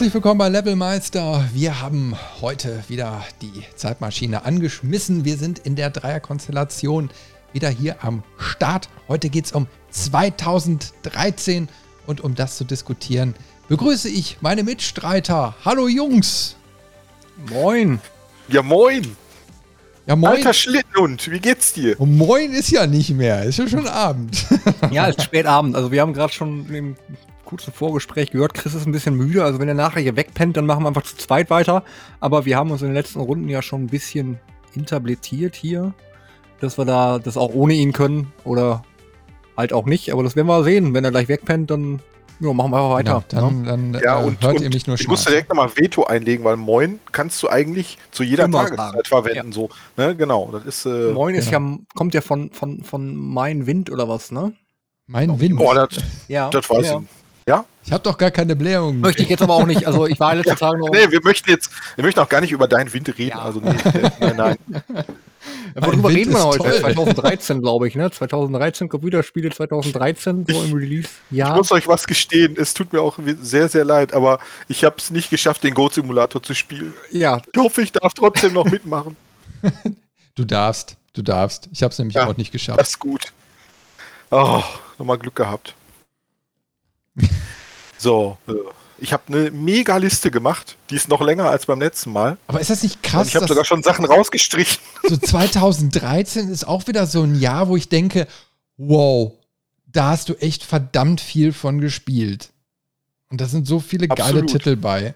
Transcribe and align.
Herzlich 0.00 0.14
willkommen 0.14 0.38
bei 0.38 0.48
Levelmeister. 0.48 1.44
Wir 1.52 1.82
haben 1.82 2.16
heute 2.40 2.82
wieder 2.88 3.22
die 3.42 3.64
Zeitmaschine 3.76 4.46
angeschmissen. 4.46 5.26
Wir 5.26 5.36
sind 5.36 5.58
in 5.58 5.76
der 5.76 5.90
Dreierkonstellation 5.90 7.10
wieder 7.52 7.68
hier 7.68 8.02
am 8.02 8.22
Start. 8.38 8.88
Heute 9.08 9.28
geht 9.28 9.44
es 9.44 9.52
um 9.52 9.66
2013 9.90 11.68
und 12.06 12.22
um 12.22 12.34
das 12.34 12.56
zu 12.56 12.64
diskutieren, 12.64 13.34
begrüße 13.68 14.08
ich 14.08 14.38
meine 14.40 14.62
Mitstreiter. 14.62 15.54
Hallo 15.66 15.86
Jungs. 15.86 16.56
Moin. 17.50 18.00
Ja, 18.48 18.62
moin. 18.62 19.06
Ja, 20.06 20.16
moin. 20.16 20.36
Alter 20.36 20.54
Schlittenhund, 20.54 21.30
wie 21.30 21.40
geht's 21.40 21.74
dir? 21.74 22.00
Und 22.00 22.16
moin 22.16 22.54
ist 22.54 22.70
ja 22.70 22.86
nicht 22.86 23.10
mehr, 23.10 23.44
ist 23.44 23.58
ja 23.58 23.68
schon 23.68 23.86
Abend. 23.86 24.46
Ja, 24.92 25.10
es 25.10 25.16
ist 25.16 25.24
spät 25.24 25.44
Abend. 25.44 25.76
Also 25.76 25.92
wir 25.92 26.00
haben 26.00 26.14
gerade 26.14 26.32
schon 26.32 26.74
im 26.74 26.96
kurzen 27.50 27.72
Vorgespräch 27.72 28.30
gehört, 28.30 28.54
Chris 28.54 28.74
ist 28.74 28.86
ein 28.86 28.92
bisschen 28.92 29.14
müde. 29.16 29.44
Also 29.44 29.58
wenn 29.58 29.68
er 29.68 29.74
nachher 29.74 30.00
hier 30.00 30.16
wegpennt, 30.16 30.56
dann 30.56 30.66
machen 30.66 30.84
wir 30.84 30.88
einfach 30.88 31.02
zu 31.02 31.16
zweit 31.16 31.50
weiter. 31.50 31.82
Aber 32.20 32.44
wir 32.46 32.56
haben 32.56 32.70
uns 32.70 32.80
in 32.80 32.88
den 32.88 32.94
letzten 32.94 33.20
Runden 33.20 33.48
ja 33.48 33.60
schon 33.60 33.82
ein 33.84 33.88
bisschen 33.88 34.38
interbletiert 34.74 35.56
hier, 35.56 35.92
dass 36.60 36.78
wir 36.78 36.84
da 36.84 37.18
das 37.18 37.36
auch 37.36 37.52
ohne 37.52 37.74
ihn 37.74 37.92
können 37.92 38.32
oder 38.44 38.82
halt 39.56 39.72
auch 39.72 39.84
nicht. 39.84 40.12
Aber 40.12 40.22
das 40.22 40.36
werden 40.36 40.46
wir 40.46 40.62
sehen. 40.64 40.94
Wenn 40.94 41.04
er 41.04 41.10
gleich 41.10 41.28
wegpennt, 41.28 41.70
dann 41.70 42.00
ja, 42.38 42.52
machen 42.54 42.70
wir 42.70 42.76
einfach 42.78 42.90
weiter. 42.92 43.24
Genau, 43.28 43.50
dann 43.50 43.92
dann 43.92 44.00
Ja, 44.02 44.20
äh, 44.20 44.24
und, 44.24 44.42
hört 44.42 44.56
und 44.56 44.62
ihr 44.62 44.70
mich 44.70 44.86
nur 44.86 44.94
ich 44.98 45.06
muss 45.08 45.22
schnarchen. 45.22 45.32
direkt 45.32 45.48
nochmal 45.50 45.70
Veto 45.76 46.04
einlegen, 46.04 46.44
weil 46.44 46.56
moin 46.56 47.00
kannst 47.12 47.42
du 47.42 47.48
eigentlich 47.50 47.98
zu 48.12 48.22
jeder 48.22 48.44
Immer 48.44 48.60
Tageszeit 48.64 48.78
sagen. 48.78 49.00
verwenden. 49.24 49.52
So, 49.52 49.68
ne? 49.96 50.16
Genau, 50.16 50.48
das 50.52 50.64
ist. 50.64 50.86
Äh, 50.86 51.12
Moin 51.12 51.34
ist 51.34 51.50
ja, 51.50 51.60
kommt 51.94 52.14
ja 52.14 52.20
von, 52.22 52.50
von, 52.52 52.82
von 52.84 53.14
Mein 53.16 53.66
Wind 53.66 53.90
oder 53.90 54.08
was, 54.08 54.30
ne? 54.30 54.54
Mein 55.06 55.40
Wind. 55.40 55.56
Boah, 55.58 55.74
das, 55.74 56.02
Ja. 56.28 56.48
das 56.50 56.70
weiß 56.70 56.86
ja. 56.86 57.00
ich. 57.00 57.19
Ja? 57.90 57.96
Ich 57.96 58.00
habe 58.00 58.04
doch 58.04 58.18
gar 58.18 58.30
keine 58.30 58.56
Blähung. 58.56 59.00
Möchte 59.00 59.22
ich 59.22 59.28
jetzt 59.28 59.42
aber 59.42 59.54
auch 59.54 59.66
nicht. 59.66 59.86
Also 59.86 60.06
ich 60.06 60.18
war 60.20 60.34
letzte 60.34 60.54
Tage 60.58 60.78
noch. 60.78 60.90
Nee, 60.90 61.10
wir 61.10 61.20
möchten 61.22 61.50
jetzt, 61.50 61.70
wir 61.96 62.04
möchten 62.04 62.20
auch 62.20 62.28
gar 62.28 62.40
nicht 62.40 62.52
über 62.52 62.68
deinen 62.68 62.92
Wind 62.92 63.08
reden. 63.18 63.30
Ja. 63.30 63.40
Also 63.42 63.60
nee, 63.60 63.70
äh, 63.70 64.34
nein, 64.34 64.56
nein. 64.66 65.04
Worüber 65.74 66.08
Wind 66.08 66.18
reden 66.18 66.32
wir 66.34 66.44
heute? 66.44 66.58
toll. 66.58 66.80
2013, 66.80 67.62
glaube 67.62 67.88
ich, 67.88 67.94
ne? 67.94 68.10
2013, 68.10 68.88
Computerspiele 68.88 69.50
2013, 69.50 70.44
so 70.48 70.62
im 70.62 70.72
Release. 70.74 71.08
Ich 71.30 71.38
Ja. 71.38 71.54
muss 71.56 71.72
euch 71.72 71.88
was 71.88 72.06
gestehen, 72.06 72.56
es 72.58 72.74
tut 72.74 72.92
mir 72.92 73.00
auch 73.00 73.18
sehr, 73.40 73.68
sehr 73.68 73.84
leid, 73.84 74.12
aber 74.12 74.38
ich 74.68 74.84
habe 74.84 74.96
es 74.98 75.10
nicht 75.10 75.30
geschafft, 75.30 75.62
den 75.64 75.74
Goat-Simulator 75.74 76.42
zu 76.42 76.54
spielen. 76.54 76.92
Ja, 77.10 77.40
Ich 77.52 77.58
hoffe, 77.60 77.82
ich 77.82 77.92
darf 77.92 78.12
trotzdem 78.14 78.52
noch 78.52 78.66
mitmachen. 78.66 79.16
Du 80.36 80.44
darfst, 80.46 80.96
du 81.12 81.20
darfst. 81.22 81.68
Ich 81.72 81.82
habe 81.82 81.92
es 81.92 81.98
nämlich 81.98 82.14
Ja, 82.14 82.26
auch 82.26 82.36
nicht 82.36 82.50
geschafft. 82.52 82.80
Das 82.80 82.90
ist 82.90 82.98
gut. 82.98 83.32
Oh, 84.30 84.62
nochmal 84.98 85.18
Glück 85.18 85.34
gehabt. 85.34 85.74
So, 88.00 88.38
ich 88.98 89.12
habe 89.12 89.22
eine 89.28 89.50
mega 89.50 89.98
Liste 89.98 90.30
gemacht. 90.30 90.76
Die 90.88 90.96
ist 90.96 91.08
noch 91.08 91.20
länger 91.20 91.50
als 91.50 91.66
beim 91.66 91.80
letzten 91.80 92.12
Mal. 92.12 92.38
Aber 92.46 92.58
ist 92.58 92.70
das 92.70 92.82
nicht 92.82 92.96
Und 92.96 93.02
krass, 93.02 93.28
ich 93.28 93.36
habe 93.36 93.46
sogar 93.46 93.66
schon 93.66 93.82
Sachen 93.82 94.04
rausgestrichen. 94.06 94.78
so 95.06 95.18
2013 95.18 96.48
ist 96.48 96.66
auch 96.66 96.86
wieder 96.86 97.06
so 97.06 97.22
ein 97.22 97.38
Jahr, 97.38 97.68
wo 97.68 97.76
ich 97.76 97.90
denke, 97.90 98.26
wow, 98.78 99.32
da 99.86 100.10
hast 100.10 100.30
du 100.30 100.34
echt 100.34 100.64
verdammt 100.64 101.20
viel 101.20 101.52
von 101.52 101.80
gespielt. 101.80 102.50
Und 103.28 103.40
da 103.40 103.46
sind 103.46 103.66
so 103.66 103.80
viele 103.80 104.08
geile 104.08 104.22
Absolut. 104.22 104.50
Titel 104.50 104.76
bei. 104.76 105.14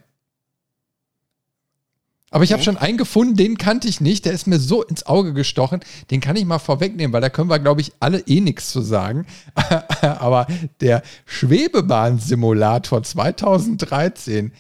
Aber 2.35 2.43
ich 2.43 2.53
habe 2.53 2.65
schon 2.65 2.77
einen 2.77 2.99
gefunden, 2.99 3.37
den 3.37 3.59
kannte 3.59 3.87
ich 3.87 4.01
nicht. 4.01 4.25
Der 4.25 4.33
ist 4.33 4.49
mir 4.49 4.59
so 4.59 4.83
ins 4.83 5.07
Auge 5.07 5.35
gestochen. 5.35 5.79
Den 6.11 6.21
kann 6.21 6.35
ich 6.35 6.45
mal 6.45 6.59
vorwegnehmen, 6.59 7.13
weil 7.13 7.21
da 7.21 7.29
können 7.31 7.49
wir, 7.49 7.61
glaube 7.61 7.81
ich, 7.81 7.93
alle 8.01 8.19
eh 8.27 8.41
nichts 8.41 8.73
zu 8.73 8.81
sagen. 8.81 9.25
Aber 10.03 10.49
der 10.81 11.03
Schwebebahn-Simulator 11.27 13.05
2013, 13.05 14.53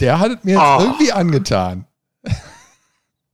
der 0.00 0.20
hat 0.20 0.38
es 0.38 0.42
mir 0.44 0.52
jetzt 0.52 0.62
Ah. 0.62 0.78
irgendwie 0.80 1.12
angetan. 1.12 1.84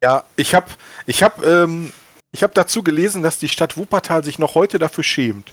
Ja, 0.03 0.25
ich 0.35 0.57
habe 0.57 0.67
ich 1.07 1.23
hab, 1.23 1.45
ähm, 1.47 1.93
ich 2.33 2.43
hab 2.43 2.55
dazu 2.55 2.83
gelesen, 2.83 3.23
dass 3.23 3.39
die 3.39 3.49
Stadt 3.49 3.77
Wuppertal 3.77 4.25
sich 4.25 4.41
noch 4.41 4.57
heute 4.57 4.81
dafür 4.81 5.05
schämt. 5.05 5.53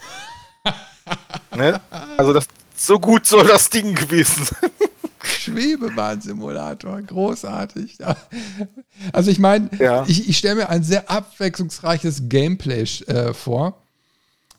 ne? 1.56 1.80
Also 2.18 2.34
das, 2.34 2.48
so 2.76 3.00
gut 3.00 3.28
soll 3.28 3.46
das 3.46 3.70
Ding 3.70 3.94
gewesen 3.94 4.46
sein. 4.46 4.72
Schwebebahn-Simulator, 5.56 7.02
großartig. 7.02 7.98
Also 9.14 9.32
ich 9.32 9.40
meine, 9.40 9.70
Ja. 9.80 10.04
ich, 10.08 10.30
ich 10.30 10.38
stelle 10.38 10.56
mir 10.56 10.70
ein 10.70 10.84
sehr 10.84 11.10
abwechslungsreiches 11.10 12.24
Gameplay 12.30 12.84
äh, 13.08 13.34
vor. 13.34 13.82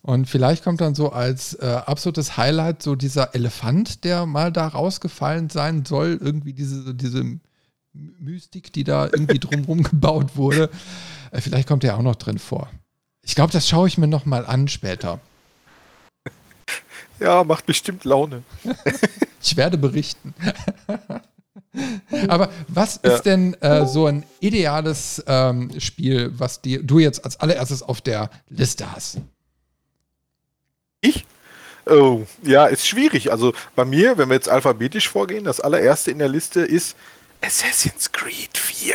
Und 0.02 0.28
vielleicht 0.28 0.62
kommt 0.62 0.80
dann 0.80 0.94
so 0.94 1.10
als 1.10 1.54
äh, 1.54 1.66
absolutes 1.66 2.36
Highlight 2.36 2.80
so 2.82 2.94
dieser 2.94 3.34
Elefant, 3.34 4.04
der 4.04 4.24
mal 4.24 4.52
da 4.52 4.68
rausgefallen 4.68 5.50
sein 5.50 5.84
soll. 5.84 6.18
Irgendwie 6.22 6.52
diese, 6.52 6.94
diese 6.94 7.24
Mystik, 7.92 8.72
die 8.72 8.84
da 8.84 9.06
irgendwie 9.06 9.40
drumherum 9.40 9.82
gebaut 9.82 10.36
wurde. 10.36 10.70
Äh, 11.32 11.40
vielleicht 11.40 11.66
kommt 11.66 11.82
der 11.82 11.96
auch 11.96 12.02
noch 12.02 12.14
drin 12.16 12.38
vor. 12.38 12.70
Ich 13.22 13.34
glaube, 13.34 13.52
das 13.52 13.68
schaue 13.68 13.88
ich 13.88 13.98
mir 13.98 14.06
noch 14.06 14.26
mal 14.26 14.46
an 14.46 14.68
später. 14.68 15.18
Ja, 17.20 17.44
macht 17.44 17.66
bestimmt 17.66 18.04
Laune. 18.04 18.42
Ich 19.42 19.56
werde 19.56 19.78
berichten. 19.78 20.34
Aber 22.26 22.50
was 22.66 22.98
Ja. 23.04 23.14
ist 23.14 23.22
denn 23.26 23.54
äh, 23.62 23.86
so 23.86 24.06
ein 24.06 24.24
ideales 24.40 25.22
ähm, 25.28 25.78
Spiel, 25.78 26.32
was 26.36 26.62
dir, 26.62 26.82
du 26.82 26.98
jetzt 26.98 27.24
als 27.24 27.38
allererstes 27.38 27.82
auf 27.82 28.00
der 28.00 28.30
Liste 28.48 28.90
hast? 28.90 29.18
Ich? 31.00 31.26
Oh, 31.88 32.24
ja, 32.42 32.66
ist 32.66 32.88
schwierig. 32.88 33.30
Also 33.30 33.52
bei 33.76 33.84
mir, 33.84 34.18
wenn 34.18 34.28
wir 34.30 34.34
jetzt 34.34 34.48
alphabetisch 34.48 35.08
vorgehen, 35.08 35.44
das 35.44 35.60
allererste 35.60 36.10
in 36.10 36.18
der 36.18 36.28
Liste 36.28 36.60
ist 36.62 36.96
Assassin's 37.40 38.10
Creed 38.10 38.58
4. 38.58 38.94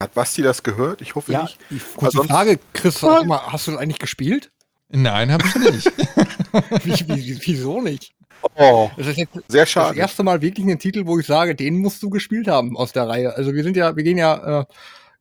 Hat 0.00 0.12
Basti 0.12 0.42
das 0.42 0.62
gehört? 0.62 1.00
Ich 1.00 1.14
hoffe 1.14 1.32
ja. 1.32 1.42
nicht. 1.44 1.56
Die, 1.70 1.80
sonst- 2.10 2.28
Frage, 2.28 2.58
Chris, 2.74 3.00
mal, 3.00 3.40
hast 3.50 3.68
du 3.68 3.70
das 3.70 3.80
eigentlich 3.80 4.00
gespielt? 4.00 4.50
Nein, 4.90 5.32
habe 5.32 5.44
ich 5.46 5.54
nicht. 5.56 5.86
Wie, 6.84 7.08
wie, 7.08 7.40
wieso 7.44 7.82
nicht? 7.82 8.12
Oh, 8.54 8.90
Das 8.96 9.08
ist 9.08 9.18
jetzt 9.18 9.32
sehr 9.48 9.62
das 9.62 9.70
schade. 9.70 9.98
erste 9.98 10.22
Mal 10.22 10.40
wirklich 10.40 10.66
ein 10.66 10.78
Titel, 10.78 11.04
wo 11.06 11.18
ich 11.18 11.26
sage, 11.26 11.54
den 11.54 11.78
musst 11.78 12.02
du 12.02 12.08
gespielt 12.08 12.48
haben 12.48 12.76
aus 12.76 12.92
der 12.92 13.08
Reihe. 13.08 13.34
Also 13.34 13.52
wir 13.54 13.62
sind 13.62 13.76
ja, 13.76 13.94
wir 13.96 14.02
gehen 14.04 14.16
ja 14.16 14.60
äh, 14.60 14.64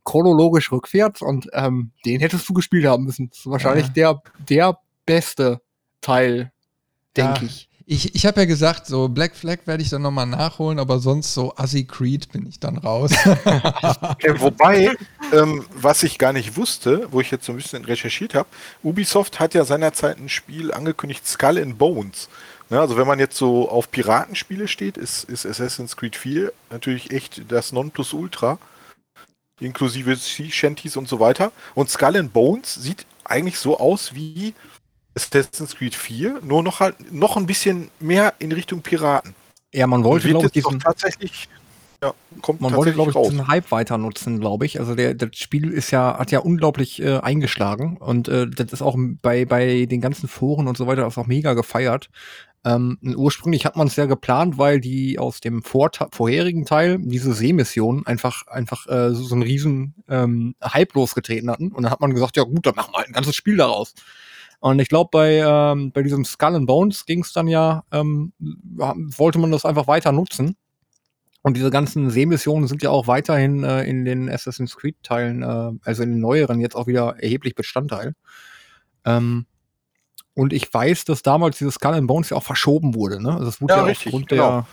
chronologisch 0.05 0.71
rückwärts 0.71 1.21
und 1.21 1.47
ähm, 1.53 1.91
den 2.05 2.21
hättest 2.21 2.47
du 2.47 2.53
gespielt 2.53 2.85
haben 2.85 3.03
müssen. 3.05 3.29
Das 3.29 3.39
ist 3.39 3.49
wahrscheinlich 3.49 3.87
der, 3.89 4.21
der 4.47 4.77
beste 5.05 5.59
Teil, 6.01 6.51
denke 7.17 7.41
Ja. 7.41 7.47
ich. 7.47 7.69
Ich, 7.87 8.16
ich 8.16 8.26
habe 8.26 8.41
ja 8.41 8.46
gesagt, 8.46 8.87
so 8.87 9.08
Black 9.08 9.35
Flag 9.35 9.59
werde 9.66 9.84
ich 9.84 9.90
dann 9.91 10.02
nochmal 10.02 10.26
nachholen, 10.26 10.79
aber 10.79 10.97
sonst 10.97 11.35
so 11.35 11.55
Assi 11.55 11.84
Creed 11.84 12.32
bin 12.32 12.47
ich 12.47 12.59
dann 12.59 12.78
raus. 12.78 13.11
Äh, 14.20 14.40
wobei, 14.40 14.96
ähm, 15.32 15.66
was 15.72 16.03
ich 16.03 16.17
gar 16.17 16.34
nicht 16.34 16.58
wusste, 16.58 17.08
wo 17.11 17.22
ich 17.22 17.32
jetzt 17.32 17.46
so 17.46 17.53
ein 17.53 17.58
bisschen 17.58 17.85
recherchiert 17.85 18.34
habe, 18.34 18.47
Ubisoft 18.84 19.40
hat 19.40 19.53
ja 19.53 19.66
seinerzeit 19.66 20.17
ein 20.17 20.29
Spiel 20.29 20.72
angekündigt, 20.72 21.28
Skull 21.28 21.59
and 21.59 21.78
Bones. 21.78 22.29
Ne, 22.70 22.79
also 22.79 22.97
wenn 22.97 23.05
man 23.05 23.20
jetzt 23.20 23.37
so 23.37 23.70
auf 23.70 23.91
Piratenspiele 23.91 24.67
steht, 24.67 24.97
ist, 24.97 25.26
ist 25.26 25.46
Assassin's 25.46 25.96
Creed 25.96 26.16
4 26.16 26.52
natürlich 26.72 27.11
echt 27.11 27.43
das 27.49 27.72
Nonplusultra. 27.72 28.58
Inklusive 29.59 30.16
Sea 30.16 30.49
Shanties 30.49 30.97
und 30.97 31.08
so 31.08 31.20
weiter. 31.20 31.52
Und 31.76 31.90
Skull 31.90 32.17
and 32.17 32.34
Bones 32.34 32.73
sieht 32.76 33.05
eigentlich 33.23 33.59
so 33.59 33.79
aus 33.79 34.16
wie 34.16 34.53
Assassin's 35.16 35.76
Creed 35.76 35.96
4, 35.96 36.41
nur 36.44 36.62
noch 36.62 36.79
halt 36.79 37.12
noch 37.12 37.38
ein 37.38 37.46
bisschen 37.46 37.90
mehr 38.00 38.34
in 38.40 38.52
Richtung 38.52 38.82
Piraten. 38.82 39.34
Ja, 39.73 39.88
man 39.88 40.03
wollte, 40.03 40.29
glaube 40.29 40.47
ich, 40.47 40.52
diesen, 40.52 40.79
tatsächlich 40.79 41.50
Ja, 42.02 42.14
kommt 42.41 42.62
Man 42.62 42.73
wollte, 42.76 42.94
glaube 42.94 43.12
ich, 43.12 43.16
raus. 43.16 43.29
diesen 43.29 43.47
Hype 43.47 43.72
weiter 43.72 43.97
nutzen, 43.97 44.40
glaube 44.40 44.66
ich. 44.66 44.79
Also 44.79 44.96
der, 44.96 45.14
das 45.14 45.35
Spiel 45.35 45.72
ist 45.72 45.91
ja, 45.91 46.17
hat 46.17 46.32
ja 46.32 46.40
unglaublich 46.40 47.02
äh, 47.02 47.17
eingeschlagen 47.20 47.97
und 47.97 48.28
äh, 48.28 48.47
das 48.47 48.72
ist 48.72 48.82
auch 48.82 48.97
bei, 49.22 49.46
bei 49.46 49.85
den 49.85 50.02
ganzen 50.02 50.28
Foren 50.28 50.67
und 50.67 50.78
so 50.78 50.88
weiter 50.88 51.08
auch 51.08 51.28
mega 51.28 51.53
gefeiert. 51.53 52.09
Ähm, 52.66 52.97
ursprünglich 53.16 53.66
hat 53.66 53.76
man 53.76 53.88
es 53.88 53.96
ja 53.96 54.08
geplant, 54.08 54.58
weil 54.58 54.82
die 54.82 55.20
aus 55.20 55.40
dem 55.40 55.62
vor 55.62 55.91
vorherigen 56.12 56.66
Teil 56.66 56.97
diese 57.00 57.34
Seemission 57.34 58.08
einfach 58.08 58.47
einfach 58.47 58.88
äh, 58.88 59.14
so, 59.14 59.23
so 59.23 59.35
einen 59.35 59.44
riesen 59.44 59.94
ähm, 60.09 60.56
Hype 60.64 60.94
losgetreten 60.96 61.52
hatten 61.52 61.72
und 61.72 61.84
dann 61.84 61.91
hat 61.91 62.02
man 62.02 62.14
gesagt, 62.14 62.38
ja 62.38 62.44
gut, 62.44 62.66
dann 62.66 62.76
machen 62.76 62.91
wir 62.94 62.97
halt 62.97 63.08
ein 63.09 63.14
ganzes 63.14 63.35
Spiel 63.35 63.58
daraus. 63.58 63.94
Und 64.66 64.79
ich 64.79 64.90
glaube, 64.90 65.12
bei, 65.12 65.44
ähm, 65.46 65.91
bei 65.91 66.02
diesem 66.02 66.26
Skull 66.26 66.56
and 66.56 66.66
Bones 66.66 67.06
ging 67.06 67.22
es 67.22 67.32
dann 67.32 67.47
ja, 67.47 67.84
ähm, 67.91 68.34
wollte 68.40 69.38
man 69.38 69.52
das 69.52 69.64
einfach 69.64 69.85
weiter 69.85 70.12
nutzen. 70.12 70.58
Und 71.44 71.56
diese 71.56 71.70
ganzen 71.70 72.09
Seemissionen 72.09 72.67
sind 72.67 72.82
ja 72.82 72.90
auch 72.90 73.06
weiterhin 73.06 73.64
äh, 73.64 73.84
in 73.84 74.06
den 74.06 74.28
Assassin's 74.28 74.76
Creed-Teilen, 74.76 75.44
äh, 75.44 75.72
also 75.84 76.02
in 76.02 76.14
den 76.14 76.20
neueren, 76.20 76.59
jetzt 76.62 76.76
auch 76.76 76.88
wieder 76.88 77.16
erheblich 77.20 77.53
Bestandteil. 77.53 78.16
Ähm, 79.06 79.46
und 80.34 80.52
ich 80.52 80.73
weiß, 80.73 81.06
dass 81.06 81.22
damals 81.22 81.59
dieses 81.59 81.76
Skull 81.76 81.94
and 81.94 82.08
Bones 82.08 82.32
ja 82.32 82.38
auch 82.38 82.44
verschoben 82.44 82.96
wurde. 82.96 83.22
Ne? 83.22 83.34
Also 83.34 83.46
das 83.46 83.62
wurde 83.62 83.76
ja, 83.76 83.82
ja 83.82 83.85
richtig, 83.85 84.08
aufgrund 84.08 84.29
genau. 84.29 84.50
der 84.50 84.67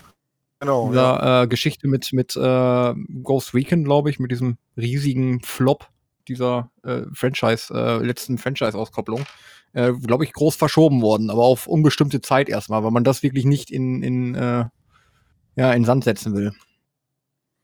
genau, 0.61 0.89
dieser, 0.89 1.03
ja. 1.03 1.43
äh, 1.43 1.47
Geschichte 1.49 1.87
mit, 1.87 2.15
mit 2.15 2.35
äh, 2.35 2.94
Ghost 3.23 3.53
Recon, 3.53 3.85
glaube 3.85 4.09
ich, 4.09 4.19
mit 4.19 4.31
diesem 4.31 4.56
riesigen 4.75 5.43
Flop 5.43 5.87
dieser 6.29 6.71
äh, 6.83 7.03
Franchise, 7.12 7.75
äh, 7.75 8.03
letzten 8.03 8.39
Franchise-Auskopplung, 8.39 9.27
äh, 9.72 9.92
glaube 9.92 10.24
ich, 10.24 10.32
groß 10.32 10.56
verschoben 10.56 11.02
worden, 11.02 11.30
aber 11.30 11.42
auf 11.42 11.66
unbestimmte 11.66 12.20
Zeit 12.20 12.48
erstmal, 12.48 12.84
weil 12.84 12.90
man 12.90 13.04
das 13.04 13.22
wirklich 13.22 13.44
nicht 13.44 13.70
in, 13.70 14.02
in 14.02 14.34
äh, 14.34 14.64
ja, 15.56 15.72
in 15.72 15.84
Sand 15.84 16.04
setzen 16.04 16.34
will. 16.34 16.52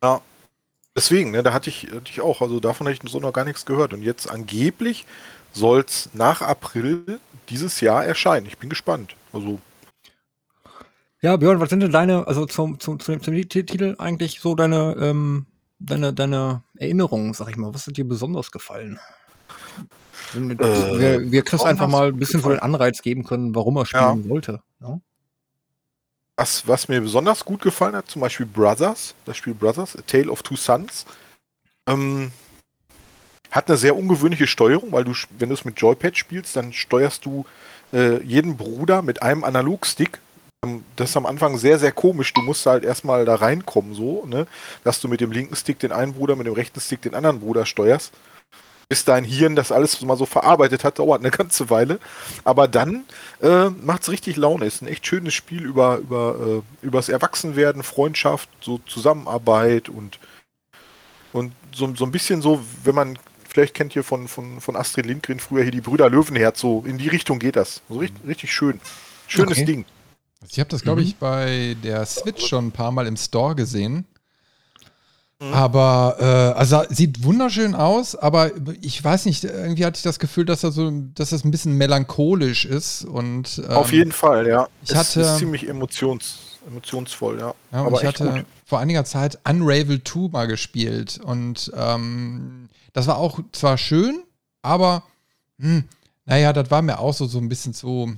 Ja, 0.03 0.21
deswegen, 0.95 1.31
ne, 1.31 1.43
da 1.43 1.53
hatte 1.53 1.71
ich, 1.71 1.85
hatte 1.91 2.11
ich 2.11 2.21
auch, 2.21 2.43
also 2.43 2.61
davon 2.61 2.87
habe 2.87 2.95
ich 2.95 3.11
so 3.11 3.21
noch 3.21 3.33
gar 3.33 3.45
nichts 3.45 3.67
gehört. 3.67 3.93
Und 3.93 4.03
jetzt 4.03 4.31
angeblich 4.31 5.07
soll 5.53 5.85
es 5.87 6.11
nach 6.13 6.43
April 6.43 7.21
dieses 7.49 7.81
Jahr 7.81 8.05
erscheinen. 8.05 8.47
Ich 8.47 8.59
bin 8.59 8.69
gespannt. 8.69 9.17
Also. 9.33 9.59
Ja, 11.21 11.37
Björn, 11.37 11.61
was 11.61 11.71
sind 11.71 11.81
denn 11.81 11.91
deine, 11.91 12.27
also 12.27 12.47
zum, 12.47 12.79
zum, 12.79 13.01
zum, 13.01 13.21
zum 13.21 13.35
Titel 13.49 13.97
eigentlich 13.99 14.41
so 14.41 14.55
deine, 14.55 14.97
ähm, 15.01 15.47
deine, 15.81 16.13
deine 16.13 16.63
Erinnerungen, 16.77 17.35
sag 17.35 17.49
ich 17.49 17.57
mal? 17.57 17.75
Was 17.75 17.87
hat 17.87 17.97
dir 17.97 18.07
besonders 18.07 18.53
gefallen? 18.53 19.01
Äh, 20.35 20.99
wir, 20.99 21.33
wir 21.33 21.43
Chris 21.43 21.63
einfach 21.63 21.89
mal 21.89 22.09
ein 22.09 22.19
bisschen 22.19 22.41
von 22.41 22.53
den 22.53 22.61
Anreiz 22.61 23.03
geben 23.03 23.25
können, 23.25 23.55
warum 23.55 23.77
er 23.77 23.87
spielen 23.87 24.25
ja. 24.25 24.29
wollte. 24.29 24.61
Ja? 24.81 24.89
Ne? 24.89 25.01
Was, 26.37 26.69
was 26.69 26.87
mir 26.87 27.01
besonders 27.01 27.45
gut 27.45 27.63
gefallen 27.63 27.97
hat, 27.97 28.09
zum 28.09 28.23
Beispiel 28.23 28.47
Brothers, 28.47 29.15
das 29.25 29.37
Spiel 29.37 29.55
Brothers, 29.55 29.97
A 29.97 30.03
Tale 30.03 30.31
of 30.31 30.43
Two 30.43 30.55
Sons, 30.55 31.05
ähm, 31.89 32.31
hat 33.51 33.69
eine 33.69 33.77
sehr 33.77 33.97
ungewöhnliche 33.97 34.47
Steuerung, 34.47 34.93
weil 34.93 35.03
du, 35.03 35.15
wenn 35.39 35.49
du 35.49 35.55
es 35.55 35.65
mit 35.65 35.81
Joypad 35.81 36.17
spielst, 36.17 36.55
dann 36.55 36.73
steuerst 36.73 37.25
du 37.25 37.45
äh, 37.93 38.23
jeden 38.23 38.57
Bruder 38.57 39.03
mit 39.03 39.21
einem 39.23 39.43
Analogstick. 39.43 40.21
Ähm, 40.65 40.85
das 40.95 41.11
ist 41.11 41.17
am 41.17 41.27
Anfang 41.27 41.59
sehr, 41.59 41.81
sehr 41.81 41.91
komisch. 41.91 42.33
Du 42.35 42.43
musst 42.43 42.67
halt 42.67 42.85
erstmal 42.85 43.25
da 43.25 43.35
reinkommen, 43.35 43.95
so, 43.95 44.25
ne? 44.27 44.47
Dass 44.85 45.01
du 45.01 45.09
mit 45.09 45.21
dem 45.21 45.33
linken 45.33 45.57
Stick 45.57 45.81
den 45.81 45.91
einen 45.91 46.13
Bruder, 46.13 46.37
mit 46.37 46.47
dem 46.47 46.55
rechten 46.55 46.81
Stick 46.81 47.03
den 47.03 47.17
anderen 47.17 47.41
Bruder 47.41 47.67
steuerst 47.67 48.13
bis 48.89 49.05
dein 49.05 49.25
Hirn 49.25 49.55
das 49.55 49.71
alles 49.71 50.01
mal 50.01 50.17
so 50.17 50.25
verarbeitet 50.25 50.83
hat, 50.83 50.99
dauert 50.99 51.21
eine 51.21 51.31
ganze 51.31 51.69
Weile. 51.69 52.01
Aber 52.45 52.69
dann 52.69 53.05
äh, 53.43 53.69
macht 53.69 54.03
es 54.03 54.11
richtig 54.11 54.37
Laune. 54.37 54.65
Ist 54.65 54.83
ein 54.83 54.89
echt 54.89 55.07
schönes 55.07 55.35
Spiel 55.35 55.65
über, 55.65 55.99
über 55.99 56.63
äh, 56.83 56.87
übers 56.87 57.09
Erwachsenwerden, 57.09 57.83
Freundschaft, 57.83 58.49
so 58.61 58.79
Zusammenarbeit 58.87 59.91
und, 59.91 60.19
und 61.33 61.53
so, 61.73 61.95
so 61.95 62.05
ein 62.07 62.13
bisschen 62.13 62.41
so, 62.41 62.65
wenn 62.85 62.95
man, 62.95 63.19
vielleicht 63.47 63.75
kennt 63.75 63.95
ihr 63.95 64.03
von, 64.03 64.27
von, 64.27 64.61
von 64.61 64.75
Astrid 64.75 65.05
Lindgren 65.05 65.39
früher 65.39 65.63
hier 65.63 65.73
die 65.73 65.83
Brüder 65.83 66.09
Löwenherz, 66.09 66.59
so 66.59 66.83
in 66.87 66.97
die 66.97 67.09
Richtung 67.09 67.39
geht 67.39 67.57
das. 67.57 67.83
So 67.91 67.99
richtig, 67.99 68.27
richtig 68.27 68.53
schön. 68.53 68.81
Schönes 69.27 69.59
okay. 69.59 69.67
Ding. 69.67 69.85
Ich 70.49 70.59
habe 70.61 70.71
das, 70.71 70.83
glaube 70.83 71.03
ich, 71.03 71.15
mhm. 71.15 71.19
bei 71.21 71.77
der 71.83 72.07
Switch 72.07 72.47
schon 72.47 72.69
ein 72.69 72.73
paar 72.73 72.93
Mal 72.93 73.07
im 73.07 73.17
Store 73.17 73.55
gesehen. 73.55 74.07
Mhm. 75.41 75.55
Aber, 75.55 76.17
äh, 76.19 76.59
also 76.59 76.83
sieht 76.89 77.23
wunderschön 77.23 77.77
aus, 77.77 78.17
aber 78.17 78.51
ich 78.81 79.03
weiß 79.03 79.27
nicht, 79.27 79.45
irgendwie 79.45 79.85
hatte 79.85 79.97
ich 79.97 80.03
das 80.03 80.19
Gefühl, 80.19 80.45
dass 80.45 80.65
er 80.65 80.73
so, 80.73 80.91
dass 81.15 81.31
das 81.31 81.45
ein 81.45 81.53
bisschen 81.53 81.75
melancholisch 81.75 82.65
ist 82.65 83.05
und. 83.05 83.63
Ähm, 83.65 83.71
Auf 83.71 83.93
jeden 83.93 84.11
Fall, 84.11 84.49
ja. 84.49 84.69
Ich 84.83 84.91
es 84.91 84.97
hatte, 84.97 85.21
ist 85.21 85.39
ziemlich 85.39 85.69
emotions, 85.69 86.39
emotionsvoll, 86.67 87.39
ja. 87.39 87.55
ja 87.71 87.85
aber 87.85 88.01
ich 88.01 88.05
hatte 88.05 88.29
gut. 88.29 88.45
vor 88.65 88.81
einiger 88.81 89.05
Zeit 89.05 89.39
Unravel 89.49 90.03
2 90.03 90.29
mal 90.33 90.49
gespielt 90.49 91.21
und 91.23 91.71
ähm, 91.77 92.69
das 92.93 93.07
war 93.07 93.19
auch 93.19 93.39
zwar 93.53 93.79
schön, 93.79 94.25
aber, 94.63 95.05
hm, 95.61 95.85
naja, 96.25 96.53
das 96.53 96.69
war 96.73 96.83
mir 96.83 96.99
auch 96.99 97.15
so, 97.15 97.27
so 97.27 97.39
ein 97.39 97.49
bisschen 97.49 97.75
zu, 97.75 98.13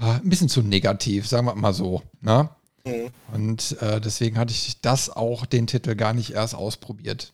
äh, 0.00 0.04
ein 0.04 0.28
bisschen 0.30 0.48
zu 0.48 0.62
negativ, 0.62 1.28
sagen 1.28 1.46
wir 1.46 1.54
mal 1.54 1.74
so, 1.74 2.00
ne? 2.22 2.48
Mhm. 2.88 3.10
Und 3.32 3.82
äh, 3.82 4.00
deswegen 4.00 4.38
hatte 4.38 4.52
ich 4.52 4.80
das 4.80 5.10
auch 5.10 5.46
den 5.46 5.66
Titel 5.66 5.94
gar 5.94 6.12
nicht 6.12 6.32
erst 6.34 6.54
ausprobiert. 6.54 7.32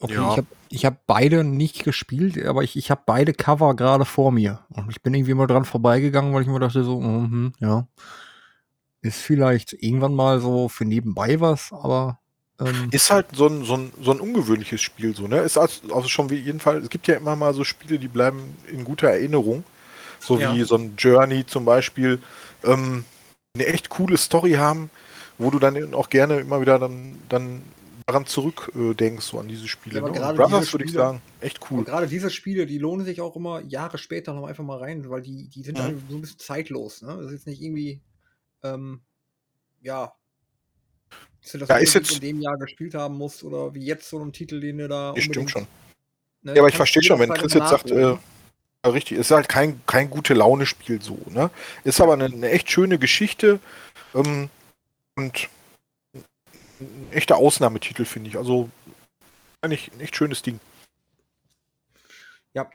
Okay, 0.00 0.14
ja. 0.14 0.30
ich 0.30 0.36
habe 0.38 0.46
ich 0.70 0.84
hab 0.86 1.06
beide 1.06 1.44
nicht 1.44 1.84
gespielt, 1.84 2.42
aber 2.44 2.62
ich, 2.62 2.76
ich 2.76 2.90
habe 2.90 3.02
beide 3.04 3.34
Cover 3.34 3.74
gerade 3.74 4.04
vor 4.04 4.32
mir. 4.32 4.60
Und 4.70 4.90
ich 4.90 5.02
bin 5.02 5.12
irgendwie 5.12 5.34
mal 5.34 5.46
dran 5.46 5.64
vorbeigegangen, 5.64 6.32
weil 6.32 6.42
ich 6.42 6.48
mir 6.48 6.58
dachte, 6.58 6.84
so, 6.84 7.00
mh, 7.00 7.52
ja, 7.58 7.86
ist 9.02 9.20
vielleicht 9.20 9.72
irgendwann 9.74 10.14
mal 10.14 10.40
so 10.40 10.68
für 10.68 10.84
nebenbei 10.84 11.40
was, 11.40 11.72
aber. 11.72 12.18
Ähm 12.58 12.88
ist 12.90 13.10
halt 13.10 13.26
so 13.34 13.46
ein, 13.46 13.64
so, 13.64 13.74
ein, 13.74 13.92
so 14.00 14.12
ein 14.12 14.20
ungewöhnliches 14.20 14.80
Spiel, 14.80 15.14
so, 15.14 15.26
ne? 15.26 15.38
Ist 15.38 15.58
also, 15.58 15.94
also 15.94 16.08
schon 16.08 16.30
wie 16.30 16.36
jeden 16.36 16.60
Fall, 16.60 16.78
es 16.78 16.88
gibt 16.88 17.06
ja 17.06 17.16
immer 17.16 17.36
mal 17.36 17.52
so 17.52 17.64
Spiele, 17.64 17.98
die 17.98 18.08
bleiben 18.08 18.56
in 18.70 18.84
guter 18.84 19.08
Erinnerung. 19.08 19.64
So 20.20 20.38
ja. 20.38 20.54
wie 20.54 20.62
so 20.64 20.76
ein 20.76 20.94
Journey 20.96 21.46
zum 21.46 21.64
Beispiel. 21.64 22.20
Ähm, 22.62 23.04
eine 23.54 23.66
echt 23.66 23.88
coole 23.88 24.16
Story 24.16 24.52
haben, 24.52 24.90
wo 25.38 25.50
du 25.50 25.58
dann 25.58 25.94
auch 25.94 26.08
gerne 26.08 26.40
immer 26.40 26.60
wieder 26.60 26.78
dann, 26.78 27.18
dann 27.28 27.62
daran 28.06 28.26
zurückdenkst, 28.26 29.24
so 29.24 29.38
an 29.38 29.48
diese 29.48 29.68
Spiele. 29.68 30.00
Ja, 30.00 30.08
ne? 30.08 30.34
Brothers 30.34 30.72
würde 30.72 30.84
ich 30.84 30.92
sagen, 30.92 31.20
echt 31.40 31.58
cool. 31.70 31.84
Gerade 31.84 32.06
diese 32.06 32.30
Spiele, 32.30 32.66
die 32.66 32.78
lohnen 32.78 33.04
sich 33.04 33.20
auch 33.20 33.36
immer 33.36 33.60
Jahre 33.62 33.98
später 33.98 34.34
noch 34.34 34.46
einfach 34.46 34.64
mal 34.64 34.78
rein, 34.78 35.08
weil 35.10 35.22
die, 35.22 35.48
die 35.48 35.62
sind 35.62 35.78
mhm. 35.78 36.02
so 36.08 36.16
ein 36.16 36.20
bisschen 36.20 36.38
zeitlos. 36.38 37.02
Ne? 37.02 37.16
Das 37.16 37.26
ist 37.26 37.32
jetzt 37.32 37.46
nicht 37.46 37.62
irgendwie, 37.62 38.00
ähm, 38.62 39.00
ja, 39.80 40.12
dass 41.42 41.52
du 41.52 41.58
das 41.58 41.68
ja, 41.68 41.76
ist 41.78 41.94
jetzt 41.94 42.12
in 42.12 42.20
dem 42.20 42.40
Jahr 42.40 42.58
gespielt 42.58 42.94
haben 42.94 43.16
musst 43.16 43.44
oder 43.44 43.74
wie 43.74 43.84
jetzt 43.84 44.08
so 44.08 44.22
ein 44.22 44.32
Titel, 44.32 44.60
den 44.60 44.78
du 44.78 44.88
da. 44.88 45.14
Stimmt 45.16 45.50
schon. 45.50 45.66
Ne, 46.42 46.54
ja, 46.54 46.60
aber 46.60 46.68
ich 46.68 46.76
verstehe 46.76 47.02
schon, 47.02 47.18
wenn 47.18 47.30
Chris 47.30 47.54
jetzt 47.54 47.68
sagt, 47.68 47.90
äh, 47.90 48.16
Richtig, 48.86 49.18
ist 49.18 49.30
halt 49.30 49.48
kein, 49.48 49.82
kein 49.86 50.08
gute 50.08 50.32
Laune-Spiel 50.32 51.02
so, 51.02 51.18
ne? 51.28 51.50
Ist 51.84 52.00
aber 52.00 52.14
eine, 52.14 52.24
eine 52.24 52.50
echt 52.50 52.70
schöne 52.70 52.98
Geschichte 52.98 53.60
ähm, 54.14 54.48
und 55.16 55.48
ein 56.80 57.08
echter 57.12 57.36
Ausnahmetitel, 57.36 58.06
finde 58.06 58.30
ich. 58.30 58.38
Also 58.38 58.70
eigentlich 59.60 59.92
ein 59.92 60.00
echt 60.00 60.16
schönes 60.16 60.40
Ding. 60.40 60.60
Ja, 62.54 62.70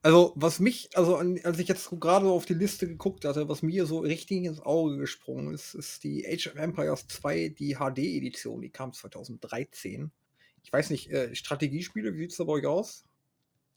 also 0.00 0.32
was 0.36 0.60
mich, 0.60 0.96
also 0.96 1.16
als 1.16 1.58
ich 1.58 1.68
jetzt 1.68 1.90
gerade 2.00 2.28
auf 2.28 2.46
die 2.46 2.54
Liste 2.54 2.86
geguckt 2.86 3.24
hatte, 3.24 3.48
was 3.48 3.62
mir 3.62 3.84
so 3.84 3.98
richtig 3.98 4.44
ins 4.44 4.60
Auge 4.60 4.96
gesprungen 4.96 5.52
ist, 5.52 5.74
ist 5.74 6.04
die 6.04 6.26
Age 6.26 6.46
of 6.46 6.54
Empires 6.54 7.08
2, 7.08 7.48
die 7.48 7.74
HD-Edition, 7.74 8.62
die 8.62 8.70
kam 8.70 8.92
2013. 8.92 10.12
Ich 10.62 10.72
weiß 10.72 10.90
nicht, 10.90 11.10
äh, 11.10 11.34
Strategiespiele, 11.34 12.14
wie 12.14 12.18
sieht 12.20 12.30
es 12.30 12.36
da 12.36 12.44
bei 12.44 12.52
euch 12.52 12.66
aus? 12.66 13.04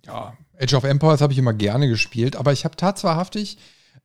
Ja, 0.06 0.38
Age 0.60 0.74
of 0.74 0.84
Empires 0.84 1.22
habe 1.22 1.34
ich 1.34 1.40
immer 1.40 1.54
gerne 1.54 1.88
gespielt, 1.88 2.36
aber 2.36 2.52
ich 2.54 2.66
habe 2.66 2.76
tatsächlich 2.76 3.58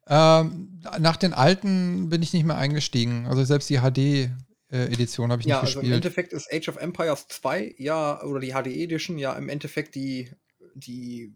ähm, 0.09 0.81
nach 0.99 1.17
den 1.17 1.33
alten 1.33 2.09
bin 2.09 2.23
ich 2.23 2.33
nicht 2.33 2.45
mehr 2.45 2.57
eingestiegen. 2.57 3.27
Also 3.27 3.45
selbst 3.45 3.69
die 3.71 3.79
HD 3.79 4.31
Edition 4.69 5.31
habe 5.31 5.43
ich 5.43 5.47
ja, 5.47 5.57
nicht 5.57 5.75
gespielt. 5.75 5.75
Ja, 5.75 5.81
also 5.81 5.89
im 5.89 5.93
Endeffekt 5.95 6.33
ist 6.33 6.53
Age 6.53 6.69
of 6.69 6.77
Empires 6.77 7.29
2 7.29 7.77
ja 7.79 8.23
oder 8.23 8.41
die 8.41 8.53
HD 8.53 8.67
Edition 8.67 9.19
ja 9.19 9.33
im 9.35 9.49
Endeffekt 9.49 9.95
die 9.95 10.31
die 10.75 11.35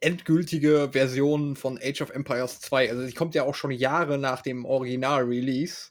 endgültige 0.00 0.90
Version 0.92 1.56
von 1.56 1.78
Age 1.82 2.02
of 2.02 2.10
Empires 2.10 2.60
2. 2.60 2.90
Also 2.90 3.06
die 3.06 3.12
kommt 3.12 3.34
ja 3.34 3.44
auch 3.44 3.54
schon 3.54 3.70
Jahre 3.70 4.18
nach 4.18 4.42
dem 4.42 4.64
Original 4.64 5.24
Release 5.24 5.90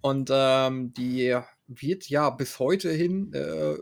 und 0.00 0.30
ähm, 0.32 0.92
die 0.94 1.38
wird 1.66 2.08
ja 2.08 2.30
bis 2.30 2.58
heute 2.58 2.90
hin 2.90 3.32
äh, 3.32 3.74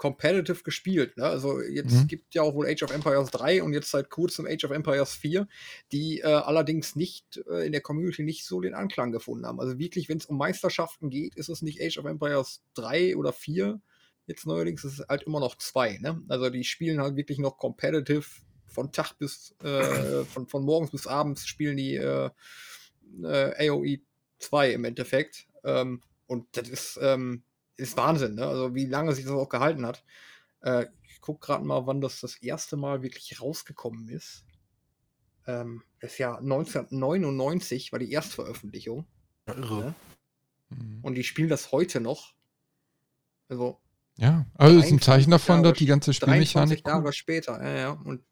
competitive 0.00 0.62
gespielt. 0.62 1.18
Ne? 1.18 1.24
Also 1.24 1.60
jetzt 1.60 1.92
mhm. 1.92 2.06
gibt 2.06 2.34
ja 2.34 2.40
auch 2.40 2.54
wohl 2.54 2.66
Age 2.66 2.84
of 2.84 2.90
Empires 2.90 3.30
3 3.32 3.62
und 3.62 3.74
jetzt 3.74 3.90
seit 3.90 4.08
kurzem 4.08 4.46
Age 4.46 4.64
of 4.64 4.70
Empires 4.70 5.12
4, 5.12 5.46
die 5.92 6.20
äh, 6.20 6.24
allerdings 6.24 6.96
nicht 6.96 7.38
äh, 7.50 7.66
in 7.66 7.72
der 7.72 7.82
Community 7.82 8.22
nicht 8.22 8.46
so 8.46 8.62
den 8.62 8.72
Anklang 8.72 9.12
gefunden 9.12 9.44
haben. 9.44 9.60
Also 9.60 9.78
wirklich, 9.78 10.08
wenn 10.08 10.16
es 10.16 10.24
um 10.24 10.38
Meisterschaften 10.38 11.10
geht, 11.10 11.34
ist 11.34 11.50
es 11.50 11.60
nicht 11.60 11.82
Age 11.82 11.98
of 11.98 12.06
Empires 12.06 12.62
3 12.74 13.14
oder 13.14 13.34
4. 13.34 13.78
Jetzt 14.26 14.46
neuerdings 14.46 14.84
ist 14.84 15.00
es 15.00 15.06
halt 15.06 15.24
immer 15.24 15.38
noch 15.38 15.58
2. 15.58 15.98
Ne? 15.98 16.22
Also 16.28 16.48
die 16.48 16.64
spielen 16.64 17.02
halt 17.02 17.16
wirklich 17.16 17.38
noch 17.38 17.58
competitive 17.58 18.24
von 18.68 18.92
Tag 18.92 19.18
bis, 19.18 19.54
äh, 19.62 20.24
von, 20.24 20.46
von 20.48 20.64
morgens 20.64 20.92
bis 20.92 21.06
abends 21.06 21.46
spielen 21.46 21.76
die 21.76 21.96
äh, 21.96 22.30
äh 23.22 23.68
AOE 23.68 23.98
2 24.38 24.72
im 24.72 24.86
Endeffekt. 24.86 25.46
Ähm, 25.62 26.00
Und 26.26 26.46
das 26.52 26.70
ist, 26.70 26.98
ähm, 27.02 27.42
ist 27.80 27.96
Wahnsinn, 27.96 28.34
ne? 28.34 28.46
Also 28.46 28.74
wie 28.74 28.86
lange 28.86 29.14
sich 29.14 29.24
das 29.24 29.32
auch 29.34 29.48
gehalten 29.48 29.84
hat. 29.86 30.04
Äh, 30.62 30.86
ich 31.08 31.20
gucke 31.20 31.46
gerade 31.46 31.64
mal, 31.64 31.86
wann 31.86 32.00
das 32.00 32.20
das 32.20 32.36
erste 32.36 32.76
Mal 32.76 33.02
wirklich 33.02 33.40
rausgekommen 33.40 34.08
ist. 34.08 34.44
Ähm, 35.46 35.82
das 36.00 36.18
Jahr 36.18 36.38
1999 36.38 37.92
war 37.92 37.98
die 37.98 38.12
Erstveröffentlichung. 38.12 39.06
Irre. 39.46 39.94
Ne? 40.70 41.00
Und 41.02 41.14
die 41.16 41.24
spielen 41.24 41.48
das 41.48 41.72
heute 41.72 42.00
noch. 42.00 42.34
Also 43.48 43.80
Ja, 44.16 44.46
also 44.54 44.76
das 44.76 44.86
ist 44.86 44.92
ein 44.92 44.98
23 44.98 45.04
Zeichen 45.04 45.30
davon, 45.30 45.56
Jahre- 45.56 45.68
dass 45.70 45.78
die 45.78 45.86
ganze 45.86 46.10
23 46.12 46.78
Spielmechanik. 46.78 46.86
Jahre 46.86 47.12
später, 47.12 47.62
ja, 47.64 47.76
ja. 47.78 47.90
Und 47.90 48.22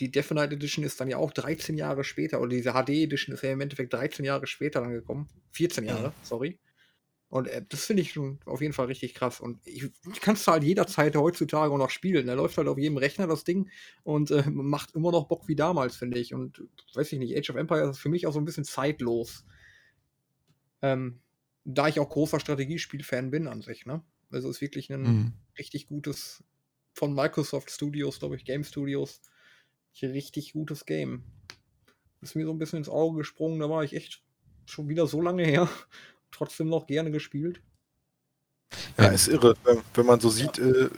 die 0.00 0.10
Definite 0.10 0.54
Edition 0.54 0.84
ist 0.84 1.00
dann 1.00 1.08
ja 1.08 1.18
auch 1.18 1.30
13 1.32 1.76
Jahre 1.76 2.02
später, 2.02 2.40
oder 2.40 2.50
diese 2.50 2.72
HD 2.72 3.04
Edition 3.04 3.34
ist 3.34 3.42
ja 3.42 3.52
im 3.52 3.60
Endeffekt 3.60 3.92
13 3.92 4.24
Jahre 4.24 4.46
später 4.46 4.80
dann 4.80 4.90
gekommen. 4.90 5.28
14 5.52 5.84
Jahre, 5.84 6.12
sorry. 6.22 6.58
Und 7.32 7.48
äh, 7.48 7.64
das 7.66 7.86
finde 7.86 8.02
ich 8.02 8.12
schon 8.12 8.40
auf 8.44 8.60
jeden 8.60 8.74
Fall 8.74 8.86
richtig 8.88 9.14
krass. 9.14 9.40
Und 9.40 9.66
ich, 9.66 9.84
ich 10.12 10.20
kann 10.20 10.34
es 10.34 10.46
halt 10.46 10.64
jederzeit 10.64 11.16
heutzutage 11.16 11.72
auch 11.72 11.78
noch 11.78 11.88
spielen. 11.88 12.26
Da 12.26 12.34
läuft 12.34 12.58
halt 12.58 12.68
auf 12.68 12.76
jedem 12.76 12.98
Rechner 12.98 13.26
das 13.26 13.42
Ding 13.42 13.70
und 14.02 14.30
äh, 14.30 14.44
macht 14.50 14.94
immer 14.94 15.12
noch 15.12 15.28
Bock 15.28 15.48
wie 15.48 15.56
damals, 15.56 15.96
finde 15.96 16.18
ich. 16.18 16.34
Und 16.34 16.62
weiß 16.92 17.10
ich 17.10 17.18
nicht, 17.18 17.34
Age 17.34 17.48
of 17.48 17.56
Empires 17.56 17.96
ist 17.96 18.02
für 18.02 18.10
mich 18.10 18.26
auch 18.26 18.34
so 18.34 18.38
ein 18.38 18.44
bisschen 18.44 18.64
zeitlos. 18.64 19.46
Ähm, 20.82 21.20
da 21.64 21.88
ich 21.88 22.00
auch 22.00 22.10
großer 22.10 22.38
Strategiespiel-Fan 22.38 23.30
bin 23.30 23.48
an 23.48 23.62
sich, 23.62 23.86
ne? 23.86 24.02
Also 24.30 24.50
ist 24.50 24.60
wirklich 24.60 24.90
ein 24.92 25.02
Mhm. 25.04 25.32
richtig 25.56 25.86
gutes 25.86 26.44
von 26.92 27.14
Microsoft 27.14 27.70
Studios, 27.70 28.18
glaube 28.18 28.36
ich, 28.36 28.44
Game 28.44 28.62
Studios. 28.64 29.22
Richtig 30.02 30.52
gutes 30.52 30.84
Game. 30.84 31.24
Ist 32.20 32.36
mir 32.36 32.44
so 32.44 32.52
ein 32.52 32.58
bisschen 32.58 32.76
ins 32.78 32.90
Auge 32.90 33.16
gesprungen, 33.16 33.58
da 33.58 33.70
war 33.70 33.84
ich 33.84 33.94
echt 33.94 34.22
schon 34.66 34.90
wieder 34.90 35.06
so 35.06 35.22
lange 35.22 35.46
her. 35.46 35.70
Trotzdem 36.32 36.68
noch 36.68 36.86
gerne 36.88 37.12
gespielt. 37.12 37.62
Ja, 38.98 39.08
ist 39.08 39.28
irre. 39.28 39.54
Wenn, 39.94 40.06
man 40.06 40.20
so 40.20 40.30
sieht, 40.30 40.58
äh, 40.58 40.90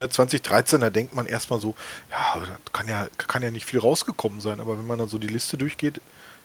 ne, 0.00 0.08
2013, 0.10 0.80
da 0.80 0.90
denkt 0.90 1.14
man 1.14 1.26
erstmal 1.26 1.60
so, 1.60 1.74
ja, 2.10 2.40
da 2.40 2.58
kann 2.72 2.88
ja, 2.88 3.08
kann 3.18 3.42
ja 3.42 3.50
nicht 3.50 3.66
viel 3.66 3.80
rausgekommen 3.80 4.40
sein. 4.40 4.60
Aber 4.60 4.78
wenn 4.78 4.86
man 4.86 4.98
dann 4.98 5.08
so 5.08 5.18
die 5.18 5.28
Liste 5.28 5.56
durchgeht, 5.58 6.00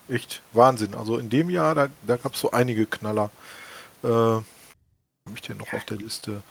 echt 0.10 0.42
Wahnsinn. 0.54 0.96
Also 0.96 1.18
in 1.18 1.30
dem 1.30 1.50
Jahr, 1.50 1.76
da, 1.76 1.90
da 2.08 2.18
gab 2.18 2.36
es 2.36 2.42
so 2.42 2.52
einige 2.52 2.86
Knaller. 2.88 3.32
Äh, 4.04 4.08
habe 4.08 4.44
ich 5.36 5.42
denn 5.42 5.58
noch 5.58 5.74
auf 5.74 5.86
der 5.86 5.98
Liste? 5.98 6.44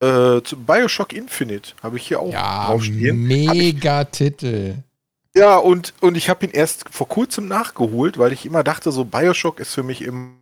Äh, 0.00 0.42
zu 0.42 0.56
Bioshock 0.64 1.12
Infinite 1.12 1.74
habe 1.82 1.96
ich 1.96 2.08
hier 2.08 2.20
auch 2.20 2.32
Ja, 2.32 2.66
draufstehen. 2.66 3.18
Mega 3.26 4.04
Titel. 4.04 4.82
ja, 5.34 5.56
und, 5.56 5.94
und 6.00 6.16
ich 6.16 6.28
habe 6.28 6.44
ihn 6.46 6.52
erst 6.52 6.88
vor 6.90 7.08
kurzem 7.08 7.48
nachgeholt, 7.48 8.18
weil 8.18 8.32
ich 8.32 8.44
immer 8.46 8.62
dachte, 8.64 8.92
so 8.92 9.04
Bioshock 9.04 9.60
ist 9.60 9.72
für 9.74 9.82
mich 9.82 10.02
immer 10.02 10.32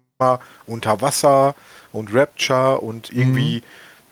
unter 0.66 1.00
Wasser 1.00 1.54
und 1.92 2.14
Rapture 2.14 2.80
und 2.80 3.12
irgendwie, 3.12 3.62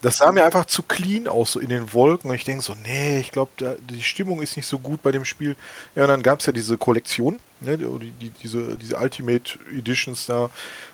das 0.02 0.18
sah 0.18 0.30
mir 0.32 0.44
einfach 0.44 0.66
zu 0.66 0.82
clean 0.82 1.26
aus, 1.28 1.52
so 1.52 1.60
in 1.60 1.68
den 1.68 1.92
Wolken. 1.92 2.30
Und 2.30 2.36
ich 2.36 2.44
denke 2.44 2.62
so, 2.62 2.74
nee, 2.84 3.20
ich 3.20 3.30
glaube, 3.32 3.50
die 3.90 4.02
Stimmung 4.02 4.40
ist 4.42 4.56
nicht 4.56 4.66
so 4.66 4.78
gut 4.78 5.02
bei 5.02 5.12
dem 5.12 5.24
Spiel. 5.24 5.56
Ja, 5.94 6.02
und 6.04 6.08
dann 6.08 6.22
gab 6.22 6.40
es 6.40 6.46
ja 6.46 6.52
diese 6.52 6.78
Kollektion, 6.78 7.40
ne, 7.60 7.76
die, 7.78 8.10
die, 8.12 8.30
diese, 8.30 8.76
diese 8.76 8.96
Ultimate 8.96 9.58
Editions 9.76 10.26
da. 10.26 10.50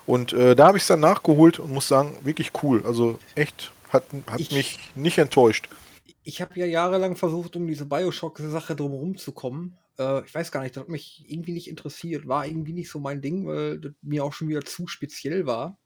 Und 0.06 0.32
äh, 0.32 0.54
da 0.56 0.66
habe 0.68 0.78
ich 0.78 0.84
es 0.84 0.88
dann 0.88 1.00
nachgeholt 1.00 1.58
und 1.58 1.72
muss 1.72 1.88
sagen, 1.88 2.16
wirklich 2.22 2.52
cool. 2.62 2.82
Also 2.86 3.18
echt, 3.34 3.72
hat, 3.90 4.04
hat 4.30 4.40
Ich- 4.40 4.52
mich 4.52 4.78
nicht 4.94 5.18
enttäuscht. 5.18 5.68
Ich 6.26 6.40
habe 6.40 6.58
ja 6.58 6.64
jahrelang 6.64 7.16
versucht, 7.16 7.54
um 7.56 7.66
diese 7.66 7.84
Bioshock-Sache 7.84 8.74
drumherum 8.74 9.18
zu 9.18 9.32
kommen. 9.32 9.76
Äh, 9.98 10.24
ich 10.24 10.34
weiß 10.34 10.50
gar 10.52 10.62
nicht, 10.62 10.76
das 10.76 10.82
hat 10.82 10.88
mich 10.88 11.24
irgendwie 11.28 11.52
nicht 11.52 11.68
interessiert. 11.68 12.26
War 12.28 12.46
irgendwie 12.46 12.72
nicht 12.72 12.90
so 12.90 12.98
mein 13.00 13.20
Ding, 13.20 13.46
weil 13.46 13.80
das 13.80 13.92
mir 14.02 14.24
auch 14.24 14.32
schon 14.32 14.48
wieder 14.48 14.62
zu 14.62 14.86
speziell 14.86 15.46
war. 15.46 15.78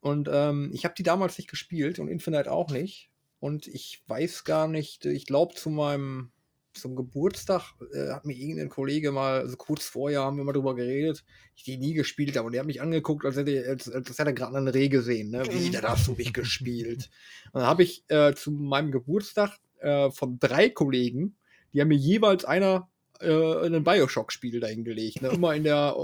Und 0.00 0.28
ähm, 0.32 0.70
ich 0.74 0.84
habe 0.84 0.94
die 0.96 1.02
damals 1.04 1.38
nicht 1.38 1.48
gespielt 1.50 1.98
und 1.98 2.08
Infinite 2.08 2.50
auch 2.50 2.70
nicht. 2.70 3.10
Und 3.40 3.66
ich 3.66 4.02
weiß 4.06 4.44
gar 4.44 4.68
nicht, 4.68 5.04
ich 5.04 5.26
glaube 5.26 5.54
zu 5.54 5.70
meinem 5.70 6.32
zum 6.74 6.96
Geburtstag 6.96 7.74
äh, 7.92 8.12
hat 8.12 8.24
mir 8.24 8.34
irgendein 8.34 8.70
Kollege 8.70 9.12
mal, 9.12 9.40
also 9.40 9.56
kurz 9.56 9.84
vorher 9.84 10.22
haben 10.22 10.38
wir 10.38 10.44
mal 10.44 10.52
drüber 10.54 10.74
geredet, 10.74 11.22
ich 11.54 11.64
die 11.64 11.76
nie 11.76 11.92
gespielt 11.92 12.34
habe 12.36 12.46
und 12.46 12.52
der 12.52 12.60
hat 12.60 12.66
mich 12.66 12.80
angeguckt, 12.80 13.26
als 13.26 13.36
hätte, 13.36 13.50
er- 13.50 13.68
als, 13.68 13.90
als 13.90 14.08
hätte 14.18 14.30
er 14.30 14.32
gerade 14.32 14.56
einen 14.56 14.68
Reh 14.68 14.88
gesehen, 14.88 15.30
ne? 15.30 15.42
Wie, 15.52 15.70
da 15.70 15.82
hast 15.90 16.06
du 16.08 16.12
nicht 16.12 16.32
gespielt. 16.32 17.10
Und 17.52 17.60
dann 17.60 17.66
habe 17.68 17.82
ich 17.82 18.04
äh, 18.08 18.34
zu 18.34 18.52
meinem 18.52 18.90
Geburtstag 18.90 19.58
äh, 19.80 20.10
von 20.12 20.38
drei 20.38 20.70
Kollegen, 20.70 21.36
die 21.74 21.80
haben 21.82 21.88
mir 21.88 21.96
jeweils 21.98 22.44
einer 22.46 22.88
äh, 23.22 23.66
ein 23.66 23.84
Bioshock-Spiel 23.84 24.60
dahingelegt. 24.60 25.22
Ne? 25.22 25.28
Immer 25.28 25.54
in 25.54 25.64
der 25.64 25.96
äh, 25.96 26.02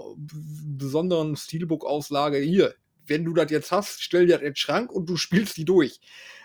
besonderen 0.78 1.36
Steelbook-Auslage. 1.36 2.38
Hier, 2.38 2.74
wenn 3.06 3.24
du 3.24 3.34
das 3.34 3.50
jetzt 3.50 3.72
hast, 3.72 4.02
stell 4.02 4.26
dir 4.26 4.34
das 4.34 4.42
in 4.42 4.50
den 4.50 4.56
Schrank 4.56 4.92
und 4.92 5.08
du 5.08 5.16
spielst 5.16 5.56
die 5.56 5.64
durch. 5.64 6.00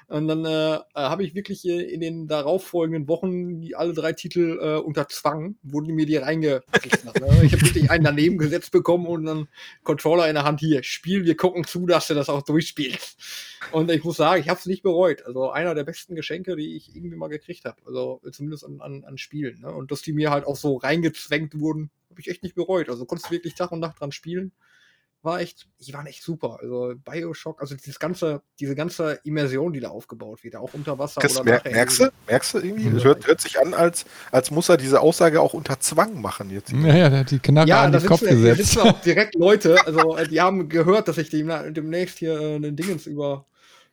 Und 0.08 0.28
dann 0.28 0.46
äh, 0.46 0.80
habe 0.96 1.24
ich 1.24 1.36
wirklich 1.36 1.66
äh, 1.66 1.82
in 1.82 2.02
den 2.02 2.28
darauffolgenden 2.28 3.08
Wochen 3.08 3.62
alle 3.76 3.94
drei 3.94 4.14
Titel 4.14 4.60
äh, 4.62 4.78
unter 4.78 5.08
Zwang, 5.08 5.56
wurden 5.64 5.94
mir 5.96 6.06
die 6.06 6.18
reingekriegt. 6.18 7.06
ne? 7.06 7.44
Ich 7.44 7.54
habe 7.54 7.62
wirklich 7.62 7.90
einen 7.90 8.04
daneben 8.04 8.38
gesetzt 8.38 8.72
bekommen 8.72 9.08
und 9.08 9.26
dann 9.26 9.48
Controller 9.84 10.28
in 10.28 10.36
der 10.36 10.44
Hand 10.44 10.60
hier, 10.60 10.84
Spiel, 10.84 11.26
wir 11.26 11.38
gucken 11.38 11.64
zu, 11.66 11.86
dass 11.86 12.08
du 12.08 12.14
das 12.14 12.30
auch 12.30 12.42
durchspielst. 12.42 13.18
Und 13.72 13.90
ich 13.92 14.04
muss 14.04 14.18
sagen, 14.18 14.42
ich 14.42 14.50
habe 14.50 14.60
es 14.60 14.66
nicht 14.66 14.84
bereut. 14.84 15.26
Also 15.26 15.50
einer 15.52 15.76
der 15.76 15.84
besten 15.84 16.16
Geschenke, 16.16 16.56
die 16.56 16.76
ich 16.76 16.96
irgendwie 16.96 17.16
mal 17.16 17.30
gekriegt 17.30 17.66
habe. 17.66 17.78
Also 17.86 18.22
zumindest 18.32 18.66
an, 18.66 18.82
an, 18.82 19.04
an 19.04 19.18
Spielen. 19.18 19.62
Ne? 19.62 19.72
Und 19.72 19.92
dass 19.92 20.02
die 20.02 20.14
mir 20.14 20.32
halt 20.32 20.46
auch 20.46 20.56
so 20.56 20.78
reingezwängt 20.78 21.60
wurden, 21.60 21.90
habe 22.10 22.22
ich 22.22 22.30
echt 22.30 22.44
nicht 22.44 22.56
bereut. 22.56 22.90
Also 22.90 23.06
konntest 23.06 23.30
du 23.30 23.36
wirklich 23.36 23.56
Tag 23.56 23.72
und 23.72 23.80
Nacht 23.80 24.00
dran 24.00 24.12
spielen. 24.12 24.52
War 25.24 25.40
echt, 25.40 25.68
die 25.80 25.94
waren 25.94 26.06
echt 26.06 26.22
super. 26.22 26.58
Also 26.62 26.96
Bioshock, 26.98 27.62
also 27.62 27.76
dieses 27.76 27.98
ganze, 27.98 28.42
diese 28.60 28.76
ganze 28.76 29.22
Immersion, 29.24 29.72
die 29.72 29.80
da 29.80 29.88
aufgebaut 29.88 30.44
wird, 30.44 30.58
auch 30.58 30.74
unter 30.74 31.00
Wasser 31.00 31.22
Chris, 31.22 31.38
oder 31.40 31.46
mer 31.46 31.62
merkst 31.64 32.02
du? 32.02 32.10
Merkst 32.28 32.54
du 32.54 32.58
irgendwie? 32.60 32.90
Mhm. 32.90 32.98
Es 32.98 33.06
hört, 33.06 33.26
hört 33.26 33.40
sich 33.40 33.58
an, 33.58 33.74
als, 33.74 34.04
als 34.32 34.52
muss 34.52 34.68
er 34.68 34.76
diese 34.76 35.00
Aussage 35.00 35.40
auch 35.40 35.54
unter 35.54 35.80
Zwang 35.80 36.20
machen 36.20 36.50
jetzt. 36.50 36.74
Naja, 36.74 37.10
der 37.10 37.20
hat 37.20 37.32
die 37.32 37.40
Knarre 37.40 37.70
Ja, 37.70 37.84
an 37.84 37.94
da 37.94 38.00
den 38.00 38.08
Kopf 38.08 38.20
sitzen, 38.20 38.44
da 38.44 38.50
gesetzt. 38.50 38.72
sitzen 38.74 38.88
auch 38.90 39.02
direkt 39.06 39.36
Leute, 39.36 39.78
also 39.88 40.18
äh, 40.18 40.28
die 40.28 40.42
haben 40.42 40.68
gehört, 40.68 41.08
dass 41.08 41.18
ich 41.18 41.30
demnächst 41.30 42.18
hier 42.20 42.38
äh, 42.42 42.56
einen 42.56 42.76
Dingens 42.76 43.08
über, 43.08 43.46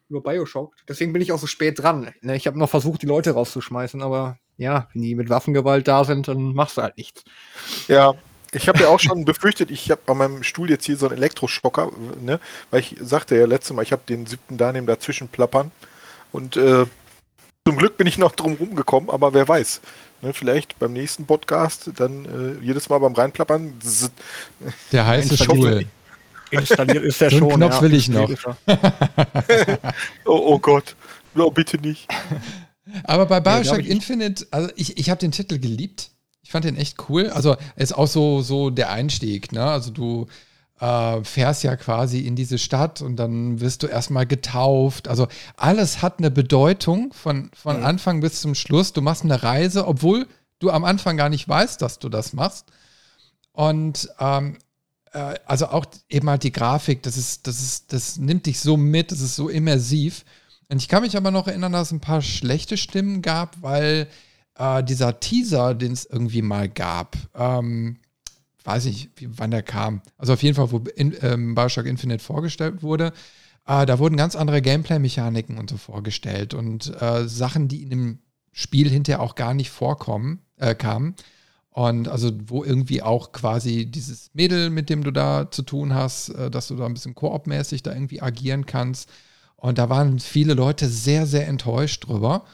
über 0.09 0.21
Bioshock. 0.23 0.75
Deswegen 0.89 1.13
bin 1.13 1.23
ich 1.23 1.31
auch 1.31 1.39
so 1.39 1.47
spät 1.47 1.81
dran. 1.81 2.13
Ne, 2.23 2.35
ich 2.35 2.49
habe 2.49 2.59
noch 2.59 2.71
versucht, 2.71 3.03
die 3.03 3.07
Leute 3.07 3.31
rauszuschmeißen, 3.31 4.03
aber 4.03 4.39
ja, 4.57 4.89
wenn 4.95 5.03
die 5.03 5.15
mit 5.15 5.29
Waffengewalt 5.31 5.87
da 5.87 6.03
sind, 6.05 6.27
dann 6.27 6.55
machst 6.55 6.77
du 6.77 6.83
halt 6.83 6.97
nichts. 6.97 7.23
Ja, 7.87 8.15
ich 8.53 8.69
habe 8.69 8.81
ja 8.81 8.89
auch 8.89 9.01
schon 9.01 9.25
befürchtet, 9.25 9.71
ich 9.71 9.91
habe 9.91 10.01
bei 10.05 10.15
meinem 10.15 10.43
Stuhl 10.43 10.71
jetzt 10.71 10.85
hier 10.87 10.97
so 10.97 11.09
einen 11.09 11.17
Elektroschocker, 11.17 11.91
ne? 12.21 12.41
weil 12.71 12.81
ich 12.81 12.97
sagte 13.01 13.37
ja 13.37 13.47
letztes 13.47 13.75
Mal, 13.75 13.83
ich 13.83 13.93
habe 13.93 14.03
den 14.09 14.27
siebten 14.27 14.57
daneben 14.59 14.87
dazwischen 14.87 15.29
plappern 15.29 15.71
und 16.33 16.57
äh, 16.57 16.87
zum 17.67 17.77
Glück 17.77 17.97
bin 17.97 18.07
ich 18.07 18.19
noch 18.19 18.33
drum 18.33 18.55
rumgekommen, 18.55 19.11
aber 19.11 19.35
wer 19.35 19.47
weiß. 19.47 19.81
Ne, 20.23 20.35
vielleicht 20.35 20.79
beim 20.79 20.93
nächsten 20.93 21.25
Podcast 21.25 21.91
dann 21.97 22.25
äh, 22.61 22.65
jedes 22.65 22.89
Mal 22.89 22.99
beim 22.99 23.15
Reinplappern. 23.15 23.81
zzz, 23.81 24.11
Der 24.93 25.07
heiße 25.07 25.37
Stuhl. 25.37 25.87
Installiert 26.51 27.05
ist 27.05 27.21
der 27.21 27.31
So 27.31 27.39
schon. 27.39 27.49
Knopf 27.51 27.81
will 27.81 27.95
ich 27.95 28.09
noch. 28.09 28.29
Oh, 30.25 30.55
oh 30.55 30.59
Gott, 30.59 30.97
no, 31.35 31.51
bitte 31.51 31.79
nicht. 31.79 32.09
Aber 33.05 33.27
bei 33.27 33.41
Bioshock 33.41 33.79
nicht. 33.79 33.89
Infinite, 33.89 34.47
also 34.51 34.71
ich, 34.77 34.99
ich 34.99 35.11
habe 35.11 35.21
den 35.21 35.33
Titel 35.33 35.59
geliebt. 35.59 36.11
Ich 36.51 36.53
fand 36.53 36.65
den 36.65 36.75
echt 36.75 37.09
cool. 37.09 37.31
Also 37.31 37.57
ist 37.77 37.97
auch 37.97 38.09
so, 38.09 38.43
so 38.43 38.71
der 38.71 38.91
Einstieg, 38.91 39.53
ne? 39.53 39.65
Also 39.65 39.93
du 39.93 40.27
äh, 40.81 41.23
fährst 41.23 41.63
ja 41.63 41.77
quasi 41.77 42.19
in 42.27 42.35
diese 42.35 42.59
Stadt 42.59 43.03
und 43.03 43.15
dann 43.15 43.61
wirst 43.61 43.85
du 43.85 43.87
erstmal 43.87 44.27
getauft. 44.27 45.07
Also 45.07 45.29
alles 45.57 46.03
hat 46.03 46.19
eine 46.19 46.29
Bedeutung 46.33 47.13
von, 47.13 47.53
von 47.55 47.79
Mhm. 47.79 47.85
Anfang 47.85 48.21
bis 48.21 48.41
zum 48.41 48.57
Schluss. 48.57 48.93
Du 48.93 49.01
machst 49.01 49.23
eine 49.23 49.45
Reise, 49.45 49.87
obwohl 49.87 50.27
du 50.59 50.73
am 50.73 50.83
Anfang 50.83 51.17
gar 51.17 51.29
nicht 51.29 51.49
weißt, 51.49 51.81
dass 51.83 52.01
du 52.01 52.09
das 52.09 52.33
machst. 52.33 52.67
Und 53.53 54.09
ähm, 54.19 54.59
äh, 55.13 55.35
also 55.47 55.69
auch 55.69 55.87
eben 56.09 56.29
halt 56.29 56.43
die 56.43 56.51
Grafik, 56.51 57.05
das 57.05 57.17
ist, 57.17 57.47
das 57.47 57.61
ist, 57.61 57.93
das 57.93 58.17
nimmt 58.19 58.47
dich 58.47 58.59
so 58.59 58.77
mit, 58.77 59.13
das 59.13 59.21
ist 59.21 59.37
so 59.37 59.49
immersiv. 59.49 60.25
Und 60.69 60.79
ich 60.79 60.89
kann 60.89 61.05
mich 61.05 61.17
aber 61.17 61.31
noch 61.31 61.47
erinnern, 61.47 61.71
dass 61.71 61.89
es 61.89 61.93
ein 61.93 62.01
paar 62.01 62.23
schlechte 62.23 62.77
Stimmen 62.77 63.23
gab, 63.23 63.63
weil 63.63 64.09
äh, 64.61 64.85
dieser 64.85 65.19
Teaser, 65.21 65.75
den 65.75 65.93
es 65.93 66.05
irgendwie 66.05 66.43
mal 66.43 66.69
gab, 66.69 67.17
ähm, 67.35 67.97
weiß 68.63 68.87
ich, 68.87 69.09
wann 69.21 69.51
der 69.51 69.63
kam. 69.63 70.03
Also 70.19 70.35
auf 70.35 70.43
jeden 70.43 70.55
Fall, 70.55 70.71
wo 70.71 70.79
in, 70.95 71.17
ähm, 71.23 71.55
Bioshock 71.55 71.87
Infinite 71.87 72.23
vorgestellt 72.23 72.83
wurde, 72.83 73.13
äh, 73.67 73.87
da 73.87 73.99
wurden 73.99 74.17
ganz 74.17 74.37
andere 74.37 74.61
Gameplay-Mechaniken 74.61 75.57
und 75.59 75.71
so 75.71 75.79
vorgestellt 75.79 76.53
und 76.53 76.95
äh, 77.01 77.27
Sachen, 77.27 77.69
die 77.69 77.83
in 77.83 77.91
dem 77.91 78.19
Spiel 78.53 78.91
hinterher 78.91 79.23
auch 79.23 79.35
gar 79.35 79.55
nicht 79.55 79.71
vorkommen, 79.71 80.41
äh, 80.59 80.75
kamen. 80.75 81.15
Und 81.71 82.09
also, 82.09 82.33
wo 82.47 82.65
irgendwie 82.65 83.01
auch 83.01 83.33
quasi 83.33 83.87
dieses 83.87 84.31
Mädel, 84.35 84.71
mit 84.71 84.91
dem 84.91 85.05
du 85.05 85.13
da 85.13 85.51
zu 85.51 85.63
tun 85.63 85.95
hast, 85.95 86.31
äh, 86.31 86.51
dass 86.51 86.69
du 86.69 86.77
da 86.77 86.85
ein 86.85 86.95
bisschen 86.95 87.15
koop-mäßig 87.15 87.83
da 87.83 87.93
irgendwie 87.95 88.21
agieren 88.21 88.67
kannst. 88.67 89.09
Und 89.57 89.79
da 89.79 89.89
waren 89.89 90.19
viele 90.19 90.55
Leute 90.55 90.89
sehr, 90.89 91.27
sehr 91.27 91.47
enttäuscht 91.47 92.09
drüber. 92.09 92.45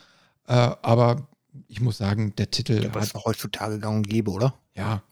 Äh, 0.47 0.53
aber 0.83 1.29
ich 1.69 1.81
muss 1.81 1.99
sagen, 1.99 2.35
der 2.37 2.51
Titel 2.51 2.91
ist 3.01 3.15
doch 3.15 3.25
heutzutage 3.25 3.79
gang 3.79 3.97
und 3.99 4.09
gäbe, 4.09 4.31
oder? 4.31 4.55
ja, 4.75 5.03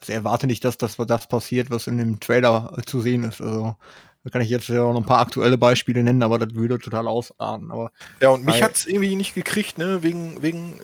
Also 0.00 0.12
erwarte 0.12 0.46
nicht, 0.46 0.64
dass 0.64 0.76
das, 0.78 0.96
das 0.96 1.28
passiert, 1.28 1.70
was 1.70 1.86
in 1.86 1.98
dem 1.98 2.18
Trailer 2.20 2.76
zu 2.86 3.00
sehen 3.00 3.24
ist. 3.24 3.40
Also, 3.40 3.76
Da 4.24 4.30
kann 4.30 4.42
ich 4.42 4.50
jetzt 4.50 4.68
ja 4.68 4.82
auch 4.82 4.92
noch 4.92 5.00
ein 5.00 5.06
paar 5.06 5.20
aktuelle 5.20 5.58
Beispiele 5.58 6.02
nennen, 6.02 6.22
aber 6.22 6.38
das 6.38 6.54
würde 6.54 6.78
total 6.78 7.06
ausarten. 7.08 7.70
Aber 7.70 7.90
Ja, 8.20 8.30
und 8.30 8.44
mich 8.44 8.62
hat 8.62 8.74
es 8.76 8.86
irgendwie 8.86 9.16
nicht 9.16 9.34
gekriegt, 9.34 9.78
ne, 9.78 10.02
wegen, 10.02 10.42
wegen 10.42 10.74
äh, 10.80 10.82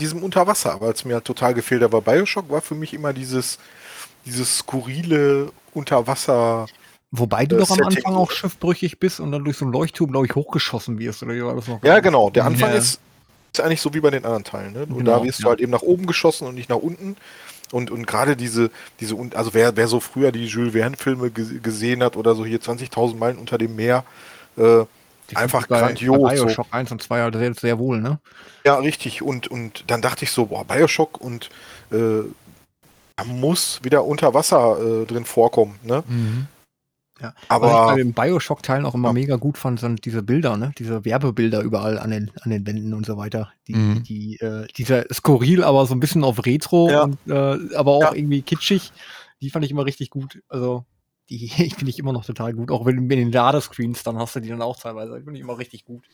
diesem 0.00 0.22
Unterwasser, 0.22 0.80
weil 0.80 0.92
es 0.92 1.04
mir 1.04 1.14
halt 1.14 1.24
total 1.24 1.54
gefehlt 1.54 1.82
hat. 1.82 1.92
Aber 1.94 2.00
Bioshock 2.00 2.50
war 2.50 2.60
für 2.60 2.74
mich 2.74 2.94
immer 2.94 3.12
dieses, 3.12 3.58
dieses 4.26 4.58
skurrile 4.58 5.52
Unterwasser. 5.74 6.68
wobei 7.10 7.46
du 7.46 7.56
Äh, 7.56 7.58
doch 7.60 7.70
am. 7.70 7.84
Anfang 7.84 8.14
auch 8.14 8.30
schiffbrüchig 8.30 8.98
bist 8.98 9.20
und 9.20 9.32
dann 9.32 9.44
durch 9.44 9.56
so 9.58 9.64
einen 9.64 9.72
Leuchtturm, 9.72 10.10
glaube 10.10 10.26
ich, 10.26 10.34
hochgeschossen 10.34 10.98
wirst. 10.98 11.22
Oder 11.22 11.34
wie 11.34 11.44
war 11.44 11.54
das 11.54 11.68
noch? 11.68 11.82
Ja, 11.82 12.00
genau. 12.00 12.30
Der 12.30 12.44
Anfang 12.44 12.70
Ja. 12.70 12.78
ist, 12.78 13.00
ist 13.52 13.60
eigentlich 13.60 13.80
so 13.80 13.92
wie 13.94 14.00
bei 14.00 14.10
den 14.10 14.24
anderen 14.24 14.44
Teilen. 14.44 14.72
Ne? 14.72 14.86
Nur 14.88 14.98
Genau, 14.98 15.18
da 15.18 15.24
wirst 15.24 15.40
ja. 15.40 15.44
du 15.44 15.50
halt 15.50 15.60
eben 15.60 15.72
nach 15.72 15.82
oben 15.82 16.06
geschossen 16.06 16.46
und 16.46 16.54
nicht 16.54 16.70
nach 16.70 16.76
unten. 16.76 17.16
Und, 17.70 17.90
und 17.90 18.06
gerade 18.06 18.36
diese, 18.36 18.70
diese, 19.00 19.16
also 19.34 19.54
wer, 19.54 19.76
wer 19.76 19.88
so 19.88 20.00
früher 20.00 20.30
die 20.30 20.46
Jules 20.46 20.72
Verne-Filme 20.72 21.30
ge 21.30 21.58
gesehen 21.60 22.02
hat 22.02 22.16
oder 22.16 22.34
so 22.34 22.44
hier 22.44 22.60
20.000 22.60 23.16
Meilen 23.16 23.38
unter 23.38 23.56
dem 23.56 23.74
Meer, 23.76 24.04
äh, 24.56 24.84
Die 25.30 25.36
einfach 25.36 25.66
bei, 25.66 25.80
grandios. 25.80 26.22
Bei 26.22 26.36
so. 26.36 26.44
Bioshock 26.46 26.66
1 26.70 26.92
und 26.92 27.02
2 27.02 27.22
halt 27.22 27.34
sehr, 27.34 27.54
sehr 27.54 27.78
wohl, 27.78 28.00
ne? 28.00 28.18
Ja, 28.64 28.76
richtig. 28.76 29.22
Und, 29.22 29.48
und 29.48 29.84
dann 29.86 30.02
dachte 30.02 30.24
ich 30.24 30.30
so, 30.30 30.46
boah, 30.46 30.64
Bioshock 30.64 31.18
und 31.20 31.48
äh, 31.90 32.22
da 33.16 33.24
muss 33.24 33.80
wieder 33.82 34.04
unter 34.04 34.34
Wasser 34.34 35.02
äh, 35.02 35.06
drin 35.06 35.24
vorkommen. 35.24 35.78
Ne? 35.82 36.04
Mhm. 36.06 36.46
Ja. 37.22 37.34
Was 37.34 37.38
ich 37.40 37.48
bei 37.48 37.56
Aber 37.72 37.96
den 37.96 38.12
Bioshock-Teilen 38.12 38.84
auch 38.84 38.94
immer 38.94 39.08
Ja. 39.08 39.12
mega 39.14 39.36
gut 39.36 39.56
fand, 39.56 39.78
sind 39.80 40.04
diese 40.04 40.22
Bilder, 40.22 40.56
ne? 40.56 40.72
Diese 40.78 41.04
Werbebilder 41.04 41.62
überall 41.62 41.98
an 41.98 42.10
den, 42.10 42.30
an 42.42 42.50
den 42.50 42.66
Wänden 42.66 42.92
und 42.94 43.06
so 43.06 43.16
weiter. 43.16 43.52
Die, 43.68 43.74
Mhm. 43.76 44.02
die, 44.02 44.38
äh, 44.40 44.66
dieser 44.76 45.04
skurril, 45.12 45.62
aber 45.64 45.86
so 45.86 45.94
ein 45.94 46.00
bisschen 46.00 46.24
auf 46.24 46.44
Retro 46.44 46.90
Ja. 46.90 47.02
und 47.04 47.18
äh, 47.28 47.74
aber 47.76 47.92
auch 47.92 48.12
irgendwie 48.14 48.42
kitschig. 48.42 48.92
Die 49.40 49.50
fand 49.50 49.64
ich 49.64 49.70
immer 49.70 49.84
richtig 49.86 50.10
gut. 50.10 50.42
Also, 50.48 50.84
die 51.30 51.48
finde 51.78 51.90
ich 51.90 51.98
immer 51.98 52.12
noch 52.12 52.24
total 52.24 52.52
gut. 52.52 52.70
Auch 52.70 52.84
wenn 52.84 52.96
du 52.96 53.02
mit 53.02 53.18
den 53.18 53.30
Ladescreens, 53.32 54.02
dann 54.02 54.18
hast 54.18 54.34
du 54.36 54.40
die 54.40 54.48
dann 54.48 54.62
auch 54.62 54.78
teilweise. 54.78 55.14
Die 55.16 55.22
finde 55.24 55.38
ich 55.38 55.44
immer 55.44 55.58
richtig 55.58 55.84
gut. 55.84 56.04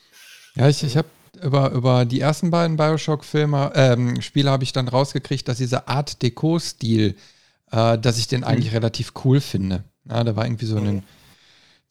Ja, 0.54 0.68
ich, 0.68 0.82
ich 0.82 0.96
habe 0.96 1.08
über, 1.42 1.70
über 1.72 2.04
die 2.04 2.20
ersten 2.20 2.50
beiden 2.50 2.76
Bioshock-Filme, 2.76 3.72
ähm, 3.74 4.20
Spiele 4.22 4.50
habe 4.50 4.64
ich 4.64 4.72
dann 4.72 4.88
rausgekriegt, 4.88 5.46
dass 5.46 5.58
dieser 5.58 5.88
Art 5.88 6.22
Deco-Stil, 6.22 7.14
äh, 7.70 7.98
dass 7.98 8.18
ich 8.18 8.26
den 8.28 8.44
eigentlich 8.44 8.72
relativ 8.72 9.12
cool 9.24 9.40
finde. 9.40 9.84
Ja, 10.08 10.24
der 10.24 10.36
war 10.36 10.46
irgendwie 10.46 10.66
so 10.66 10.76
in 10.78 10.84
den 10.84 11.02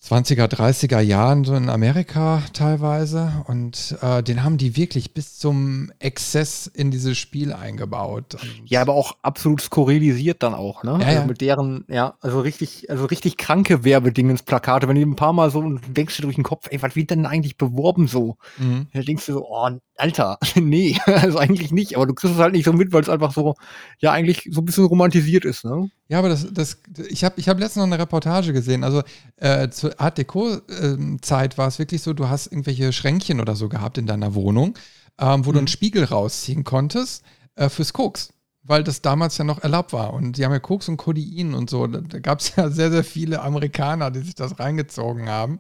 20er, 0.04 0.46
30er 0.46 1.00
Jahren 1.00 1.44
so 1.44 1.56
in 1.56 1.70
Amerika 1.70 2.44
teilweise 2.54 3.44
und 3.48 3.98
äh, 4.02 4.22
den 4.22 4.44
haben 4.44 4.58
die 4.58 4.78
wirklich 4.78 5.14
bis 5.14 5.38
zum 5.38 5.92
Exzess 6.00 6.68
in 6.68 6.92
dieses 6.92 7.18
Spiel 7.18 7.52
eingebaut. 7.52 8.36
Und 8.36 8.70
Ja, 8.70 8.82
aber 8.82 8.94
auch 8.94 9.18
absolut 9.24 9.60
skurrilisiert 9.60 10.44
dann 10.44 10.54
auch, 10.54 10.84
ne? 10.84 11.00
Ja, 11.02 11.08
also 11.08 11.20
ja. 11.22 11.26
mit 11.26 11.42
deren, 11.42 11.84
ja, 11.90 12.14
also 12.22 12.40
richtig, 12.40 12.90
also 12.92 13.06
richtig 13.06 13.38
kranke 13.38 13.84
Werbedingensplakate, 13.84 14.88
wenn 14.88 14.96
du 14.96 15.02
ein 15.02 15.16
paar 15.16 15.34
Mal 15.34 15.50
so 15.50 15.60
und 15.60 15.82
denkst 15.98 16.16
dir 16.16 16.24
durch 16.24 16.36
den 16.36 16.44
Kopf, 16.44 16.68
ey, 16.70 16.82
was 16.82 16.96
wird 16.96 17.10
denn 17.10 17.26
eigentlich 17.26 17.58
beworben 17.58 18.08
so? 18.08 18.38
Mhm. 18.60 18.88
Da 18.94 19.02
denkst 19.02 19.26
du 19.26 19.34
so, 19.34 19.48
oh, 19.50 19.70
Alter, 19.98 20.38
nee, 20.56 20.96
also 21.06 21.40
eigentlich 21.40 21.72
nicht, 21.72 21.96
aber 21.96 22.06
du 22.06 22.14
kriegst 22.14 22.36
es 22.36 22.42
halt 22.42 22.54
nicht 22.54 22.66
so 22.66 22.74
mit, 22.74 22.94
weil 22.94 23.02
es 23.02 23.10
einfach 23.10 23.34
so, 23.34 23.56
ja, 24.00 24.12
eigentlich 24.12 24.48
so 24.52 24.62
ein 24.62 24.66
bisschen 24.66 24.86
romantisiert 24.86 25.44
ist, 25.44 25.66
ne? 25.66 25.90
Ja, 26.10 26.20
aber 26.20 26.30
das, 26.30 26.48
das, 26.54 26.82
ich 27.10 27.26
habe 27.26 27.36
ich 27.38 27.50
hab 27.50 27.60
letztens 27.60 27.78
noch 27.86 27.92
eine 27.92 28.00
Reportage 28.02 28.54
gesehen. 28.54 28.86
Also 28.86 29.04
äh, 29.36 29.68
zur 29.88 30.02
Art 30.02 30.18
Deco-Zeit 30.18 31.58
war 31.58 31.68
es 31.68 31.80
wirklich 31.80 32.02
so, 32.02 32.14
du 32.14 32.30
hast 32.30 32.48
irgendwelche 32.48 32.92
Schränkchen 32.92 33.40
oder 33.40 33.56
so 33.56 33.70
gehabt 33.70 33.98
in 33.98 34.06
deiner 34.06 34.34
Wohnung, 34.36 34.78
ähm, 35.20 35.46
wo 35.46 35.52
du 35.52 35.60
einen 35.60 35.68
Spiegel 35.68 36.04
rausziehen 36.04 36.64
konntest 36.64 37.24
äh, 37.56 37.70
fürs 37.70 37.94
Koks. 37.94 38.34
Weil 38.64 38.84
das 38.84 39.02
damals 39.02 39.38
ja 39.38 39.46
noch 39.46 39.60
erlaubt 39.60 39.94
war. 39.94 40.14
Und 40.14 40.38
die 40.38 40.44
haben 40.44 40.52
ja 40.52 40.60
Koks 40.60 40.90
und 40.90 40.98
Codein 40.98 41.54
und 41.54 41.70
so. 41.70 41.88
Da, 41.88 42.02
da 42.02 42.20
gab 42.20 42.42
es 42.42 42.54
ja 42.56 42.70
sehr, 42.70 42.92
sehr 42.92 43.06
viele 43.06 43.42
Amerikaner, 43.42 44.12
die 44.12 44.20
sich 44.20 44.36
das 44.36 44.60
reingezogen 44.60 45.30
haben. 45.30 45.60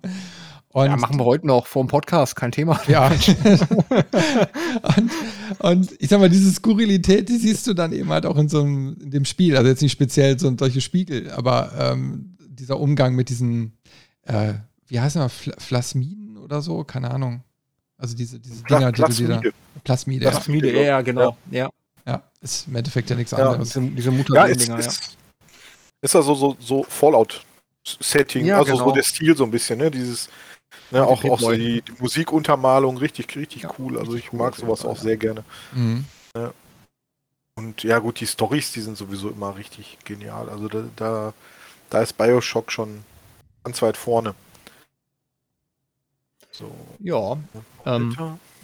Und 0.69 0.87
ja, 0.87 0.97
machen 0.97 1.17
wir 1.17 1.23
heute 1.23 1.47
noch 1.47 1.65
vor 1.65 1.85
dem 1.85 1.87
Podcast, 1.87 2.35
kein 2.35 2.51
Thema. 2.51 2.81
ja. 2.87 3.09
und, 4.97 5.11
und 5.59 5.95
ich 5.99 6.09
sag 6.09 6.19
mal, 6.19 6.29
diese 6.29 6.51
Skurrilität, 6.51 7.29
die 7.29 7.37
siehst 7.37 7.65
du 7.65 7.73
dann 7.73 7.93
eben 7.93 8.09
halt 8.09 8.25
auch 8.25 8.37
in 8.37 8.49
so 8.49 8.61
einem, 8.61 8.97
in 9.01 9.09
dem 9.09 9.23
Spiel. 9.23 9.55
Also 9.55 9.69
jetzt 9.69 9.81
nicht 9.81 9.93
speziell 9.93 10.37
so 10.37 10.53
solche 10.59 10.81
Spiegel, 10.81 11.31
aber 11.31 11.71
ähm, 11.79 12.37
dieser 12.57 12.79
Umgang 12.79 13.15
mit 13.15 13.29
diesen, 13.29 13.76
äh, 14.27 14.53
wie 14.87 14.99
heißt 14.99 15.15
das, 15.15 15.33
Fl 15.33 15.51
Plasmiden 15.51 16.37
oder 16.37 16.61
so? 16.61 16.83
Keine 16.83 17.11
Ahnung. 17.11 17.43
Also 17.97 18.15
diese, 18.15 18.39
diese 18.39 18.63
Dinger, 18.63 18.91
die 18.91 19.01
du 19.01 19.07
dir 19.09 19.27
da. 19.27 19.37
Plasmide. 19.37 19.53
Plasmide, 19.83 20.25
ja. 20.25 20.31
Plasmide, 20.31 20.71
ja, 20.73 20.81
ja, 20.81 21.01
genau. 21.01 21.37
Ja, 21.51 21.69
ja. 22.05 22.23
Ist 22.41 22.67
im 22.67 22.75
Endeffekt 22.75 23.09
ja 23.09 23.15
nichts 23.15 23.31
Ja, 23.31 23.51
anderes. 23.51 23.73
diese, 23.73 23.81
diese 23.81 24.11
Ja, 24.33 24.45
ist, 24.45 24.67
ja. 24.67 24.77
ist, 26.01 26.15
also 26.15 26.35
so, 26.35 26.55
so 26.59 26.83
Fallout-Setting, 26.83 28.45
Ja, 28.45 28.59
also 28.59 28.75
so 28.75 28.83
genau. 28.83 28.95
der 28.95 29.03
Stil 29.03 29.35
so 29.35 29.43
ein 29.43 29.51
bisschen, 29.51 29.79
ne? 29.79 29.89
Dieses, 29.89 30.29
ne, 30.91 31.03
auch, 31.03 31.23
auch 31.23 31.39
so 31.39 31.51
die, 31.51 31.81
die 31.81 31.93
Musikuntermalung, 31.99 32.97
richtig, 32.97 33.35
richtig 33.35 33.63
Ja, 33.63 33.71
cool. 33.79 33.97
Also 33.97 34.13
ich 34.15 34.31
mag 34.31 34.55
sowas 34.55 34.85
auch 34.85 34.97
ja. 34.97 35.03
sehr 35.03 35.17
gerne. 35.17 35.43
Mhm. 35.73 36.05
Und 37.55 37.81
ja 37.81 37.97
gut, 37.97 38.19
die 38.19 38.27
Stories, 38.27 38.71
die 38.71 38.81
sind 38.81 38.97
sowieso 38.97 39.29
immer 39.29 39.55
richtig 39.57 39.97
genial. 40.05 40.49
Also 40.49 40.67
da, 40.67 40.83
da, 40.95 41.33
da 41.89 42.01
ist 42.03 42.13
Bioshock 42.15 42.71
schon 42.71 43.03
ganz 43.67 43.81
weit 43.81 43.97
vorne. 43.97 44.33
So. 46.51 46.71
Ja, 46.99 47.37
ähm. 47.85 48.15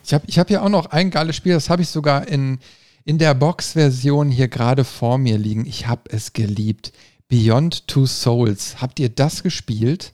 Ich 0.05 0.13
habe 0.13 0.23
ich 0.27 0.39
hab 0.39 0.47
hier 0.47 0.63
auch 0.63 0.69
noch 0.69 0.85
ein 0.87 1.11
geiles 1.11 1.35
Spiel, 1.35 1.53
das 1.53 1.69
habe 1.69 1.81
ich 1.81 1.89
sogar 1.89 2.27
in, 2.27 2.59
in 3.03 3.17
der 3.17 3.33
Box-Version 3.33 4.31
hier 4.31 4.47
gerade 4.47 4.85
vor 4.85 5.17
mir 5.17 5.37
liegen. 5.37 5.65
Ich 5.65 5.87
habe 5.87 6.03
es 6.09 6.31
geliebt. 6.33 6.93
Beyond 7.27 7.87
Two 7.87 8.05
Souls. 8.05 8.81
Habt 8.81 8.99
ihr 8.99 9.09
das 9.09 9.43
gespielt? 9.43 10.13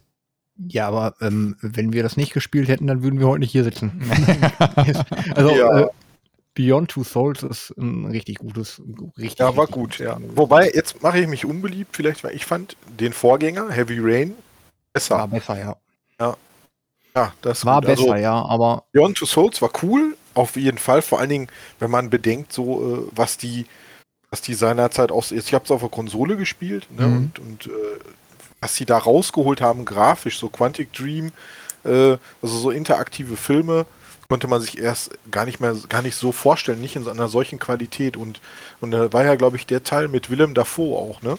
ja, 0.67 0.88
aber 0.88 1.13
ähm, 1.21 1.56
wenn 1.62 1.93
wir 1.93 2.04
das 2.04 2.17
nicht 2.17 2.34
gespielt 2.34 2.67
hätten, 2.67 2.86
dann 2.88 3.02
würden 3.02 3.19
wir 3.19 3.28
heute 3.28 3.39
nicht 3.39 3.52
hier 3.52 3.63
sitzen. 3.63 4.02
also, 5.36 5.56
Ja. 5.56 5.82
äh, 5.82 5.88
Beyond 6.56 6.89
Two 6.91 7.04
Souls 7.06 7.43
ist 7.43 7.73
ein 7.78 8.06
richtig 8.08 8.39
gutes, 8.39 8.82
richtig. 9.17 9.39
Ja, 9.39 9.56
war 9.56 9.63
richtig 9.67 9.75
gut, 9.75 9.99
ja. 9.99 10.17
Wobei, 10.36 10.69
jetzt 10.73 11.02
mache 11.02 11.19
ich 11.19 11.28
mich 11.28 11.45
unbeliebt, 11.45 11.95
vielleicht, 11.95 12.23
weil 12.25 12.36
ich 12.36 12.45
fand 12.45 12.75
den 12.99 13.13
Vorgänger, 13.13 13.69
Heavy 13.71 13.99
Rain, 14.02 14.34
besser. 14.93 15.17
War 15.17 15.28
besser, 15.28 15.58
ja. 15.60 15.75
Ja, 17.15 17.34
das 17.41 17.60
ist 17.60 17.65
War 17.65 17.82
gut. 17.82 17.88
besser, 17.88 18.02
Also, 18.04 18.15
ja, 18.15 18.45
aber 18.45 18.84
Beyond 18.91 19.17
Two 19.17 19.25
Souls 19.25 19.62
war 19.62 19.71
cool, 19.82 20.15
auf 20.36 20.56
jeden 20.56 20.78
Fall. 20.78 21.02
Vor 21.02 21.19
allen 21.19 21.30
Dingen, 21.30 21.47
wenn 21.80 21.89
man 21.89 22.10
bedenkt, 22.12 22.54
so 22.54 23.08
äh, 23.08 23.12
was 23.15 23.38
die, 23.38 23.65
was 24.30 24.41
die 24.41 24.54
seinerzeit 24.54 25.12
aus. 25.12 25.32
Ich 25.32 25.54
habe 25.54 25.65
es 25.65 25.71
auf 25.71 25.82
der 25.82 25.89
Konsole 25.89 26.38
gespielt 26.38 26.88
ne, 26.91 27.08
Mhm. 27.08 27.15
und, 27.17 27.39
und 27.39 27.65
äh, 27.67 27.99
was 28.62 28.75
sie 28.75 28.86
da 28.86 28.97
rausgeholt 28.99 29.60
haben, 29.60 29.86
grafisch, 29.86 30.38
so 30.39 30.49
Quantic 30.49 30.93
Dream, 30.93 31.32
äh, 31.84 32.17
also 32.43 32.58
so 32.60 32.69
interaktive 32.71 33.38
Filme, 33.38 33.86
konnte 34.30 34.47
man 34.47 34.62
sich 34.62 34.78
erst 34.78 35.12
gar 35.32 35.45
nicht 35.45 35.60
mehr, 35.60 35.75
gar 35.89 36.04
nicht 36.04 36.15
so 36.15 36.32
vorstellen, 36.32 36.80
nicht 36.80 36.95
in 36.95 37.04
so 37.04 37.10
einer 37.10 37.28
solchen 37.28 37.58
Qualität. 37.58 38.17
Und, 38.17 38.39
und 38.82 38.91
da 38.91 39.12
war 39.12 39.25
ja, 39.25 39.34
glaube 39.36 39.58
ich, 39.58 39.65
der 39.65 39.84
Teil 39.84 40.08
mit 40.10 40.30
Willem 40.30 40.54
Dafoe 40.54 40.95
auch, 40.95 41.21
ne? 41.23 41.38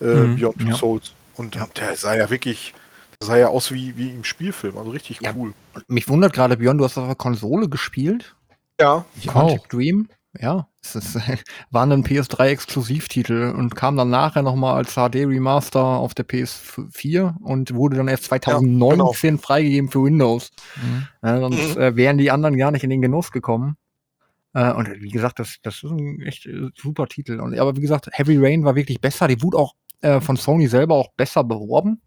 Äh, 0.00 0.04
Mhm, 0.04 0.36
Beyond 0.36 0.58
Two 0.60 0.70
ja. 0.70 0.74
Souls. 0.74 1.12
Und 1.38 1.54
Ja. 1.54 1.66
der 1.76 1.96
sah 1.96 2.14
ja 2.16 2.28
wirklich, 2.30 2.74
der 3.20 3.26
sah 3.28 3.36
ja 3.36 3.48
aus 3.48 3.72
wie, 3.72 3.96
wie 3.96 4.10
im 4.10 4.24
Spielfilm, 4.24 4.76
also 4.76 4.90
richtig 4.90 5.20
Ja. 5.22 5.32
cool. 5.36 5.54
mich 5.86 6.08
wundert 6.08 6.32
gerade, 6.32 6.56
Björn, 6.56 6.76
du 6.78 6.84
hast 6.84 6.98
auf 6.98 7.06
der 7.06 7.14
Konsole 7.14 7.68
gespielt. 7.68 8.34
Ja, 8.80 9.04
Ich 9.16 9.26
Quantic 9.28 9.68
Dream. 9.68 10.08
Ja, 10.38 10.68
es 10.82 10.94
ist, 10.94 11.16
war 11.70 11.84
ein 11.86 12.04
PS3-Exklusivtitel 12.04 13.52
und 13.56 13.74
kam 13.74 13.96
dann 13.96 14.10
nachher 14.10 14.42
nochmal 14.42 14.74
als 14.76 14.94
HD-Remaster 14.94 15.82
auf 15.82 16.14
der 16.14 16.26
PS4 16.28 17.36
und 17.40 17.74
wurde 17.74 17.96
dann 17.96 18.08
erst 18.08 18.24
2019 18.24 19.38
freigegeben 19.38 19.90
für 19.90 20.04
Windows. 20.04 20.50
Mhm. 20.76 21.08
Ja, 21.22 21.40
sonst 21.40 21.76
Mhm. 21.76 21.80
äh, 21.82 21.96
wären 21.96 22.18
die 22.18 22.30
anderen 22.30 22.56
gar 22.56 22.70
nicht 22.70 22.84
in 22.84 22.90
den 22.90 23.02
Genuss 23.02 23.30
gekommen. 23.32 23.76
Äh, 24.54 24.72
und 24.72 24.88
wie 25.00 25.10
gesagt, 25.10 25.38
das, 25.38 25.56
das 25.62 25.76
ist 25.82 25.90
ein 25.90 26.20
echt 26.22 26.46
äh, 26.46 26.68
super 26.76 27.06
Titel. 27.06 27.40
Und, 27.40 27.58
aber 27.58 27.76
wie 27.76 27.80
gesagt, 27.80 28.08
Heavy 28.12 28.36
Rain 28.38 28.64
war 28.64 28.74
wirklich 28.76 29.00
besser. 29.00 29.28
Die 29.28 29.42
wurde 29.42 29.56
auch 29.58 29.74
äh, 30.00 30.20
von 30.20 30.36
Sony 30.36 30.68
selber 30.68 30.94
auch 30.96 31.12
besser 31.16 31.44
beworben. 31.44 32.00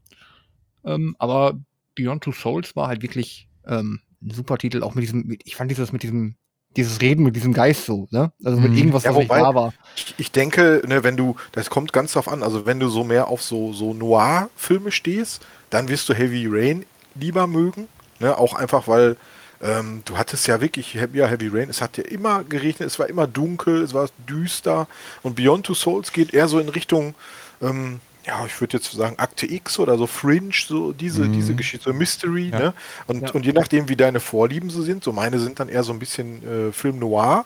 Ähm, 0.83 1.15
aber 1.19 1.59
Beyond 1.95 2.23
Two 2.23 2.31
Souls 2.31 2.75
war 2.75 2.87
halt 2.87 3.01
wirklich 3.01 3.47
ähm, 3.67 3.99
ein 4.21 4.31
super 4.31 4.57
Titel. 4.57 4.83
Auch 4.83 4.95
mit 4.95 5.03
diesem, 5.03 5.25
mit, 5.27 5.41
ich 5.45 5.55
fand 5.55 5.69
dieses 5.71 5.91
mit 5.91 6.03
diesem, 6.03 6.35
dieses 6.77 7.01
Reden 7.01 7.23
mit 7.23 7.35
diesem 7.35 7.53
Geist 7.53 7.85
so, 7.85 8.07
ne? 8.11 8.31
Also 8.43 8.59
mit 8.59 8.71
Mhm. 8.71 8.77
irgendwas, 8.77 9.03
Ja, 9.03 9.11
was 9.11 9.17
nicht 9.17 9.29
wobei- 9.29 9.41
wahr 9.41 9.55
war. 9.55 9.73
Ich, 9.95 10.15
ich 10.17 10.31
denke, 10.31 10.81
ne, 10.87 11.03
wenn 11.03 11.17
du, 11.17 11.35
das 11.51 11.69
kommt 11.69 11.91
ganz 11.91 12.13
drauf 12.13 12.27
an, 12.29 12.43
also 12.43 12.65
wenn 12.65 12.79
du 12.79 12.87
so 12.87 13.03
mehr 13.03 13.27
auf 13.27 13.41
so, 13.41 13.73
so 13.73 13.93
Noir-Filme 13.93 14.91
stehst, 14.91 15.45
dann 15.69 15.89
wirst 15.89 16.07
du 16.07 16.13
Heavy 16.13 16.47
Rain 16.49 16.85
lieber 17.15 17.45
mögen. 17.45 17.87
Ne? 18.19 18.37
Auch 18.37 18.53
einfach, 18.53 18.87
weil 18.87 19.17
ähm, 19.61 20.01
du 20.05 20.17
hattest 20.17 20.47
ja 20.47 20.61
wirklich, 20.61 20.93
ja, 20.93 21.27
Heavy 21.27 21.49
Rain, 21.49 21.69
es 21.69 21.81
hat 21.81 21.97
ja 21.97 22.03
immer 22.05 22.43
geregnet, 22.45 22.87
es 22.87 22.97
war 22.99 23.07
immer 23.09 23.27
dunkel, 23.27 23.81
es 23.83 23.93
war 23.93 24.09
düster 24.27 24.87
und 25.23 25.35
Beyond 25.35 25.65
Two 25.65 25.73
Souls 25.75 26.11
geht 26.13 26.33
eher 26.33 26.47
so 26.47 26.57
in 26.59 26.69
Richtung, 26.69 27.13
ähm, 27.61 27.99
ja, 28.25 28.45
ich 28.45 28.59
würde 28.61 28.77
jetzt 28.77 28.91
sagen 28.91 29.17
Akte 29.17 29.45
X 29.51 29.79
oder 29.79 29.97
so 29.97 30.05
Fringe, 30.07 30.51
so 30.53 30.91
diese, 30.93 31.23
Mhm. 31.23 31.33
diese 31.33 31.55
Geschichte, 31.55 31.85
so 31.89 31.93
Mystery, 31.93 32.49
Ja. 32.49 32.59
ne? 32.59 32.73
Und, 33.07 33.21
Ja. 33.23 33.31
und 33.31 33.45
je 33.45 33.53
nachdem, 33.53 33.89
wie 33.89 33.95
deine 33.95 34.19
Vorlieben 34.19 34.69
so 34.69 34.81
sind, 34.83 35.03
so 35.03 35.11
meine 35.11 35.39
sind 35.39 35.59
dann 35.59 35.69
eher 35.69 35.83
so 35.83 35.91
ein 35.93 35.99
bisschen 35.99 36.69
äh, 36.69 36.71
Film 36.71 36.99
Noir, 36.99 37.45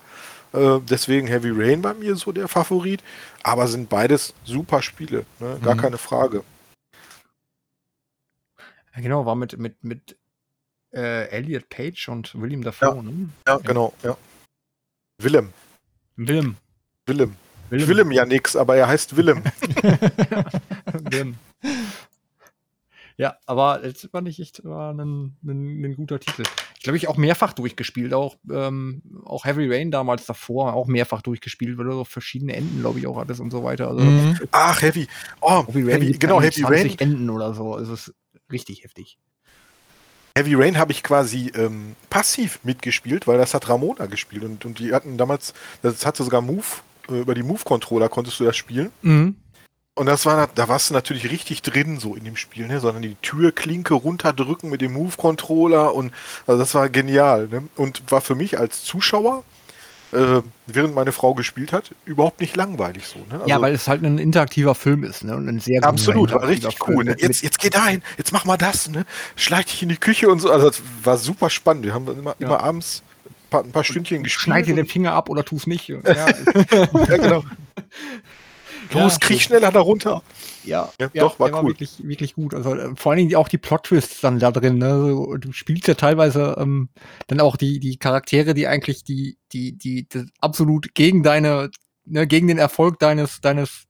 äh, 0.54 0.80
deswegen 0.90 1.28
Heavy 1.28 1.52
Rain 1.52 1.82
bei 1.82 1.94
mir 1.94 2.16
so 2.16 2.32
der 2.32 2.48
Favorit. 2.48 3.02
Aber 3.44 3.68
sind 3.68 3.90
beides 3.90 4.34
super 4.44 4.82
Spiele, 4.82 5.26
ne? 5.40 5.60
gar 5.64 5.76
Mhm. 5.76 5.80
keine 5.80 5.98
Frage. 5.98 6.44
Ja, 8.96 9.02
genau, 9.02 9.26
war 9.26 9.36
mit, 9.36 9.58
mit, 9.58 9.84
mit 9.84 10.18
äh, 10.94 11.28
Elliot 11.30 11.70
Page 11.70 12.08
und 12.10 12.34
William 12.40 12.64
Dafoe, 12.64 12.96
Ja. 12.96 13.02
ne? 13.02 13.30
Ja, 13.48 13.58
genau, 13.58 13.94
ja. 14.04 14.18
Willem. 15.18 15.52
Willem. 16.16 16.56
Willem. 17.06 17.36
Willem, 17.70 17.88
Willem 17.88 18.12
ja 18.12 18.26
nix, 18.26 18.56
aber 18.56 18.76
er 18.76 18.88
heißt 18.88 19.16
Willem. 19.18 19.44
Willem. 20.94 21.36
Ja, 23.18 23.38
aber 23.46 23.86
jetzt 23.86 24.10
fand 24.12 24.28
ich 24.28 24.42
echt 24.42 24.64
war 24.66 24.94
ein, 24.94 25.36
ein, 25.44 25.86
ein 25.86 25.96
guter 25.96 26.20
Titel. 26.20 26.44
Ich 26.78 26.84
glaube, 26.84 26.98
ich 26.98 27.08
auch 27.08 27.18
mehrfach 27.18 27.54
durchgespielt, 27.54 28.14
auch, 28.14 28.36
ähm, 28.52 29.02
auch 29.24 29.46
Heavy 29.46 29.72
Rain 29.72 29.90
damals 29.90 30.26
davor, 30.26 30.74
auch 30.74 30.88
mehrfach 30.88 31.22
durchgespielt, 31.22 31.78
weil 31.78 31.86
du 31.86 31.94
so 31.94 32.04
verschiedene 32.04 32.56
Enden, 32.56 32.82
glaube 32.82 33.00
ich, 33.00 33.08
auch 33.08 33.18
hattest 33.18 33.40
und 33.40 33.52
so 33.52 33.64
weiter. 33.64 33.88
Also 33.88 34.04
Mhm. 34.04 34.40
Ach, 34.52 34.82
Heavy. 34.82 35.08
Oh, 35.42 35.66
Heavy 35.66 35.84
Rain, 35.84 36.02
Heavy, 36.02 36.18
genau, 36.18 36.42
Heavy 36.42 36.64
Rain. 36.64 36.82
20 36.82 37.02
Enden 37.02 37.30
oder 37.30 37.54
so. 37.54 37.78
Es 37.78 37.88
ist 37.90 38.14
richtig 38.52 38.84
heftig. 38.84 39.18
Heavy 40.38 40.54
Rain 40.56 40.78
habe 40.78 40.92
ich 40.92 41.02
quasi 41.02 41.52
ähm, 41.56 41.96
passiv 42.10 42.60
mitgespielt, 42.64 43.26
weil 43.26 43.38
das 43.38 43.54
hat 43.54 43.70
Ramona 43.70 44.08
gespielt 44.08 44.44
und, 44.44 44.66
und 44.66 44.80
die 44.80 44.94
hatten 44.94 45.18
damals, 45.18 45.54
das 45.82 46.06
hatte 46.06 46.24
sogar 46.26 46.42
Move, 46.42 46.66
über 47.10 47.34
die 47.36 47.44
Move-Controller 47.44 48.10
konntest 48.10 48.40
du 48.40 48.44
das 48.46 48.56
spielen. 48.58 48.92
Mhm. 49.02 49.36
Und 49.98 50.08
das 50.08 50.26
war, 50.26 50.48
da 50.54 50.68
warst 50.68 50.90
du 50.90 50.94
natürlich 50.94 51.32
richtig 51.32 51.62
drin 51.62 52.00
so 52.00 52.16
in 52.16 52.26
dem 52.26 52.36
Spiel, 52.36 52.68
ne? 52.68 52.82
sondern 52.82 53.02
die 53.02 53.16
Türklinke 53.22 53.94
runterdrücken 53.94 54.70
mit 54.70 54.82
dem 54.82 54.92
Move-Controller 54.94 55.94
und 55.96 56.12
also 56.48 56.60
das 56.60 56.76
war 56.76 56.90
genial. 56.90 57.48
Ne? 57.48 57.64
Und 57.78 58.04
war 58.12 58.20
für 58.20 58.36
mich 58.36 58.60
als 58.60 58.84
Zuschauer, 58.84 59.46
äh, 60.12 60.42
während 60.68 60.96
meine 60.96 61.14
Frau 61.14 61.34
gespielt 61.34 61.72
hat, 61.72 61.92
überhaupt 62.04 62.42
nicht 62.42 62.58
langweilig 62.58 63.08
so. 63.08 63.20
Ne? 63.20 63.42
ja, 63.46 63.56
Also- 63.56 63.62
weil 63.62 63.74
es 63.74 63.88
halt 63.88 64.04
ein 64.04 64.18
interaktiver 64.18 64.76
Film 64.76 65.06
ist, 65.06 65.24
ne? 65.24 65.34
Und 65.36 65.48
ein 65.48 65.60
sehr 65.62 65.82
Absolut, 65.86 66.32
war 66.34 66.42
richtig 66.44 66.74
interaktiver 66.74 66.88
cool. 66.90 67.06
Film 67.06 67.16
Ne? 67.16 67.22
Jetzt, 67.22 67.42
jetzt 67.42 67.60
geh 67.60 67.70
dahin, 67.70 68.04
jetzt 68.18 68.34
mach 68.34 68.44
mal 68.44 68.58
das, 68.58 68.90
ne? 68.90 69.06
Schleich 69.38 69.66
dich 69.68 69.82
in 69.82 69.88
die 69.90 69.98
Küche 69.98 70.28
und 70.28 70.40
so. 70.40 70.52
Also 70.52 70.70
das 70.72 70.82
war 71.04 71.18
super 71.18 71.50
spannend. 71.50 71.86
Wir 71.86 71.94
haben 71.94 72.06
immer, 72.08 72.36
Ja. 72.40 72.48
immer 72.48 72.62
abends 72.62 73.02
paar, 73.50 73.64
ein 73.64 73.72
paar 73.72 73.84
Stündchen 73.84 74.24
gespielt. 74.24 74.42
Schneid 74.44 74.68
dir 74.68 74.76
den 74.76 74.86
Finger 74.88 75.14
ab 75.14 75.30
oder 75.30 75.44
tu's 75.46 75.68
nicht. 75.68 75.88
Ja, 75.90 76.00
ja, 76.06 77.18
genau. 77.18 77.44
Los, 78.94 79.20
krieg 79.20 79.42
schneller 79.42 79.72
da 79.72 79.80
runter. 79.80 80.22
ja, 80.64 80.92
Ja, 81.00 81.08
doch, 81.16 81.40
war 81.40 81.50
der 81.50 81.62
cool. 81.64 81.70
wirklich, 81.72 82.08
wirklich 82.08 82.36
gut. 82.36 82.54
Also 82.54 82.76
äh, 82.76 82.96
vor 82.96 83.12
allen 83.12 83.20
Dingen 83.20 83.36
auch 83.36 83.48
die 83.48 83.58
Plot-Twists 83.58 84.22
dann 84.22 84.38
da 84.40 84.52
drin. 84.52 84.78
Ne? 84.78 84.90
So, 85.00 85.38
du 85.38 85.52
spielst 85.54 85.88
ja 85.88 85.96
teilweise 85.96 86.56
ähm, 86.60 86.90
dann 87.28 87.40
auch 87.40 87.58
die, 87.58 87.80
die 87.80 87.98
Charaktere, 87.98 88.54
die 88.54 88.68
eigentlich 88.68 89.04
die, 89.04 89.38
die, 89.54 89.76
die, 89.78 90.08
die 90.08 90.26
absolut 90.40 90.94
gegen 90.94 91.24
deine, 91.24 91.72
ne, 92.06 92.28
gegen 92.28 92.48
den 92.48 92.60
Erfolg 92.60 93.00
deines, 93.00 93.42
deines, 93.42 93.86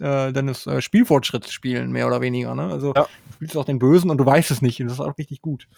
äh, 0.00 0.32
deines 0.32 0.66
äh, 0.66 0.82
Spielfortschritts 0.82 1.52
spielen, 1.52 1.92
mehr 1.92 2.08
oder 2.08 2.20
weniger. 2.20 2.54
Ne? 2.56 2.64
Also 2.64 2.92
Ja. 2.96 3.04
du 3.28 3.32
spielst 3.34 3.56
auch 3.56 3.64
den 3.64 3.78
Bösen 3.78 4.10
und 4.10 4.18
du 4.18 4.26
weißt 4.26 4.50
es 4.50 4.60
nicht. 4.60 4.80
Und 4.80 4.88
das 4.88 4.94
ist 4.94 5.00
auch 5.00 5.16
richtig 5.18 5.40
gut. 5.40 5.68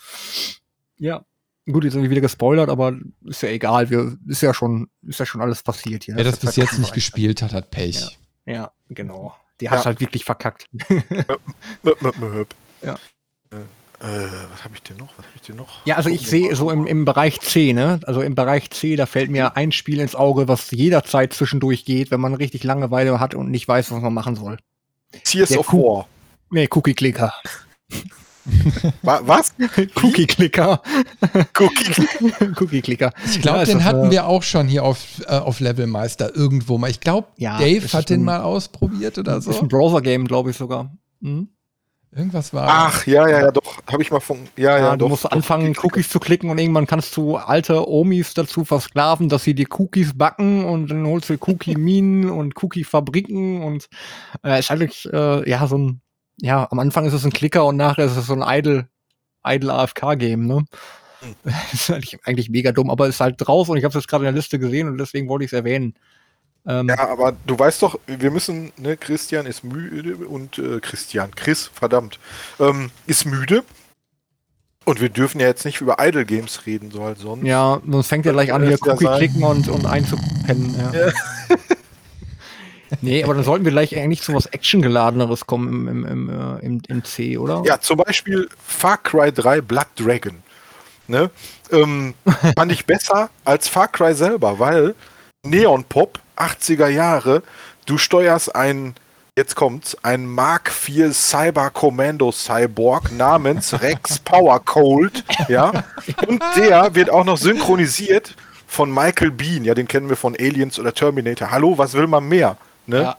Ja. 0.96 1.24
Gut, 1.70 1.84
jetzt 1.84 1.94
sind 1.94 2.02
wir 2.02 2.10
wieder 2.10 2.20
gespoilert, 2.20 2.68
aber 2.68 2.94
ist 3.24 3.42
ja 3.42 3.48
egal. 3.48 3.88
Wir, 3.88 4.18
ist 4.26 4.42
ja 4.42 4.52
schon, 4.52 4.88
ist 5.06 5.18
ja 5.18 5.24
schon 5.26 5.40
alles 5.40 5.62
passiert 5.62 6.04
hier. 6.04 6.14
Wer 6.16 6.24
das 6.24 6.34
ist 6.34 6.40
bis 6.40 6.56
ja 6.56 6.64
jetzt 6.64 6.78
nicht 6.78 6.92
gespielt 6.92 7.40
hat, 7.40 7.54
hat 7.54 7.70
Pech. 7.70 8.18
Ja, 8.44 8.70
genau. 8.90 9.34
Die 9.60 9.70
hat 9.70 9.78
Ja. 9.80 9.84
halt 9.86 10.00
wirklich 10.00 10.24
verkackt. 10.24 10.68
Ja. 12.82 12.96
Äh, 13.50 13.56
äh, 13.56 14.28
was 14.52 14.64
habe 14.64 14.74
ich 14.74 14.82
denn 14.82 14.98
noch? 14.98 15.08
Was 15.16 15.24
hab 15.26 15.34
ich 15.34 15.40
denn 15.40 15.56
noch? 15.56 15.86
Ja, 15.86 15.96
also 15.96 16.10
ich 16.10 16.26
sehe 16.26 16.54
so 16.54 16.70
im, 16.70 16.86
im 16.86 17.06
Bereich 17.06 17.40
C, 17.40 17.72
ne? 17.72 17.98
Also 18.06 18.20
im 18.20 18.34
Bereich 18.34 18.68
C, 18.70 18.96
da 18.96 19.06
fällt 19.06 19.30
mir 19.30 19.56
ein 19.56 19.72
Spiel 19.72 20.00
ins 20.00 20.14
Auge, 20.14 20.48
was 20.48 20.70
jederzeit 20.70 21.32
zwischendurch 21.32 21.86
geht, 21.86 22.10
wenn 22.10 22.20
man 22.20 22.34
richtig 22.34 22.62
Langeweile 22.64 23.20
hat 23.20 23.34
und 23.34 23.50
nicht 23.50 23.66
weiß, 23.66 23.90
was 23.90 24.02
man 24.02 24.12
machen 24.12 24.36
soll. 24.36 24.58
Tears 25.24 25.48
Der 25.50 25.60
of 25.60 25.72
War. 25.72 26.08
Nee, 26.50 26.68
Cookie 26.70 26.92
Clicker. 26.94 27.32
Wa- 29.02 29.20
Was? 29.24 29.54
Cookie 29.96 30.26
Clicker. 30.26 30.80
Cookie. 31.58 32.06
Cookie 32.60 32.82
Clicker. 32.82 33.12
Ich 33.26 33.40
glaube, 33.40 33.58
Ja, 33.60 33.64
den 33.64 33.84
hatten 33.84 34.10
wir 34.10 34.26
auch 34.26 34.42
schon 34.42 34.66
hier 34.68 34.84
auf, 34.84 34.98
äh, 35.26 35.32
auf 35.38 35.60
Levelmeister 35.60 36.34
irgendwo 36.36 36.78
mal. 36.78 36.90
Ich 36.90 37.00
glaube, 37.00 37.28
Ja, 37.36 37.58
Dave 37.58 37.86
hat 37.92 38.10
den 38.10 38.22
mal 38.22 38.40
ausprobiert 38.40 39.18
oder 39.18 39.34
Das 39.34 39.46
ist 39.46 39.56
so. 39.56 39.62
ein 39.62 39.68
Browser-Game, 39.68 40.26
glaube 40.26 40.50
ich 40.50 40.56
sogar. 40.56 40.90
Mhm. 41.20 41.48
Irgendwas 42.16 42.54
war. 42.54 42.66
Ach, 42.68 43.06
ja, 43.08 43.26
ja, 43.28 43.40
ja, 43.40 43.50
doch. 43.50 43.78
Habe 43.90 44.00
ich 44.02 44.10
mal 44.12 44.20
von. 44.20 44.38
Ja, 44.56 44.78
ja, 44.78 44.84
Ja, 44.84 44.90
du 44.92 44.98
doch. 44.98 45.08
musst 45.08 45.24
doch, 45.24 45.32
anfangen, 45.32 45.74
Cookies 45.82 46.08
zu 46.08 46.20
klicken 46.20 46.48
und 46.48 46.58
irgendwann 46.58 46.86
kannst 46.86 47.16
du 47.16 47.36
alte 47.36 47.88
Omis 47.88 48.34
dazu 48.34 48.64
versklaven, 48.64 49.28
dass 49.28 49.42
sie 49.42 49.54
die 49.54 49.66
Cookies 49.68 50.16
backen 50.16 50.64
und 50.64 50.86
dann 50.92 51.04
holst 51.08 51.28
du 51.28 51.34
Cookie-Minen 51.40 52.30
und 52.30 52.54
Cookie-Fabriken 52.62 53.64
und 53.64 53.88
äh, 54.44 54.60
ist 54.60 54.70
eigentlich, 54.70 55.08
äh, 55.12 55.48
ja, 55.50 55.66
so 55.66 55.76
ein, 55.76 56.00
ja, 56.40 56.66
am 56.70 56.78
Anfang 56.78 57.04
ist 57.06 57.12
es 57.12 57.24
ein 57.24 57.32
Klicker 57.32 57.64
und 57.64 57.76
nachher 57.76 58.06
ist 58.06 58.16
es 58.16 58.26
so 58.26 58.34
ein 58.34 58.44
Idle, 58.46 58.88
Idle 59.46 59.72
AFK-Game, 59.72 60.46
ne? 60.46 60.64
ist 61.72 61.90
eigentlich, 61.90 62.18
eigentlich 62.24 62.50
mega 62.50 62.72
dumm, 62.72 62.90
aber 62.90 63.06
ist 63.08 63.20
halt 63.20 63.36
drauf 63.38 63.68
und 63.68 63.76
ich 63.76 63.84
habe 63.84 63.90
es 63.90 64.02
jetzt 64.02 64.08
gerade 64.08 64.24
in 64.24 64.32
der 64.32 64.38
Liste 64.38 64.58
gesehen 64.58 64.88
und 64.88 64.98
deswegen 64.98 65.28
wollte 65.28 65.44
ich 65.44 65.52
es 65.52 65.56
erwähnen. 65.56 65.94
Ähm, 66.66 66.88
Ja, 66.88 67.08
aber 67.08 67.36
du 67.46 67.58
weißt 67.58 67.82
doch, 67.82 67.98
wir 68.06 68.30
müssen, 68.30 68.72
ne, 68.76 68.96
Christian 68.96 69.46
ist 69.46 69.64
müde 69.64 70.16
und 70.26 70.58
äh, 70.58 70.80
Christian, 70.80 71.34
Chris, 71.34 71.70
verdammt, 71.72 72.18
ähm, 72.60 72.90
ist 73.06 73.26
müde. 73.26 73.64
Und 74.86 75.00
wir 75.00 75.08
dürfen 75.08 75.40
ja 75.40 75.46
jetzt 75.46 75.64
nicht 75.64 75.80
über 75.80 75.96
Idle 75.98 76.26
Games 76.26 76.66
reden, 76.66 76.90
so 76.90 77.04
halt 77.04 77.18
sonst. 77.18 77.46
Ja, 77.46 77.80
sonst 77.88 78.08
fängt 78.08 78.26
er 78.26 78.32
gleich 78.32 78.52
an, 78.52 78.62
hier 78.62 78.72
ja 78.72 78.76
Cookie 78.80 79.06
klicken 79.16 79.42
und, 79.42 79.68
und 79.68 79.86
einzupennen. 79.86 80.74
Ja. 80.78 80.92
nee, 83.00 83.22
aber 83.24 83.34
dann 83.34 83.44
sollten 83.44 83.64
wir 83.64 83.72
gleich 83.72 83.96
eigentlich 83.96 84.22
zu 84.22 84.34
was 84.34 84.46
Actiongeladeneres 84.46 85.46
kommen 85.46 85.68
im, 85.68 85.88
im, 85.88 86.06
im, 86.06 86.28
äh, 86.28 86.64
im, 86.64 86.82
im 86.88 87.04
C, 87.04 87.38
oder? 87.38 87.62
Ja, 87.64 87.80
zum 87.80 87.98
Beispiel 87.98 88.48
Far 88.66 88.98
Cry 88.98 89.32
3 89.32 89.60
Blood 89.60 89.86
Dragon. 89.96 90.42
Ne? 91.06 91.30
Ähm, 91.70 92.14
fand 92.56 92.72
ich 92.72 92.86
besser 92.86 93.30
als 93.44 93.68
Far 93.68 93.88
Cry 93.88 94.14
selber, 94.14 94.58
weil 94.58 94.94
Neon 95.44 95.84
Pop, 95.84 96.18
80er 96.36 96.88
Jahre, 96.88 97.42
du 97.86 97.98
steuerst 97.98 98.54
ein, 98.56 98.94
jetzt 99.36 99.54
kommt's, 99.54 99.96
ein 100.02 100.26
Mark 100.26 100.72
IV 100.88 101.14
Cyber 101.14 101.70
Commando 101.70 102.32
Cyborg 102.32 103.12
namens 103.12 103.80
Rex 103.82 104.18
Power 104.18 104.64
Cold, 104.64 105.24
ja, 105.48 105.84
und 106.26 106.42
der 106.56 106.94
wird 106.94 107.10
auch 107.10 107.24
noch 107.24 107.36
synchronisiert 107.36 108.34
von 108.66 108.92
Michael 108.92 109.30
Bean, 109.30 109.64
ja, 109.64 109.74
den 109.74 109.86
kennen 109.86 110.08
wir 110.08 110.16
von 110.16 110.34
Aliens 110.34 110.78
oder 110.78 110.92
Terminator. 110.92 111.50
Hallo, 111.50 111.78
was 111.78 111.92
will 111.92 112.06
man 112.06 112.26
mehr? 112.26 112.56
Ne? 112.86 113.02
Ja. 113.02 113.16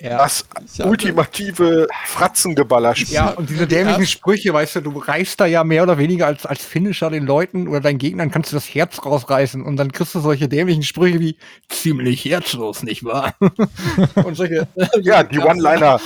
Ja. 0.00 0.18
Das 0.18 0.44
ultimative 0.84 1.88
Fratzengeballerspiel. 2.06 3.12
Ja, 3.14 3.30
und 3.30 3.50
diese 3.50 3.66
dämlichen 3.66 4.06
Sprüche, 4.06 4.52
weißt 4.52 4.76
du, 4.76 4.80
du 4.82 4.96
reißt 4.98 5.40
da 5.40 5.46
ja 5.46 5.64
mehr 5.64 5.82
oder 5.82 5.98
weniger 5.98 6.26
als, 6.28 6.46
als 6.46 6.64
Finisher 6.64 7.10
den 7.10 7.26
Leuten 7.26 7.66
oder 7.66 7.80
deinen 7.80 7.98
Gegnern 7.98 8.30
kannst 8.30 8.52
du 8.52 8.56
das 8.56 8.66
Herz 8.72 9.04
rausreißen 9.04 9.60
und 9.60 9.76
dann 9.76 9.90
kriegst 9.90 10.14
du 10.14 10.20
solche 10.20 10.48
dämlichen 10.48 10.84
Sprüche 10.84 11.18
wie 11.18 11.36
ziemlich 11.68 12.24
herzlos, 12.24 12.84
nicht 12.84 13.04
wahr? 13.04 13.34
und 14.14 14.36
solche, 14.36 14.68
Ja, 15.02 15.24
die 15.24 15.40
One-Liner. 15.40 16.00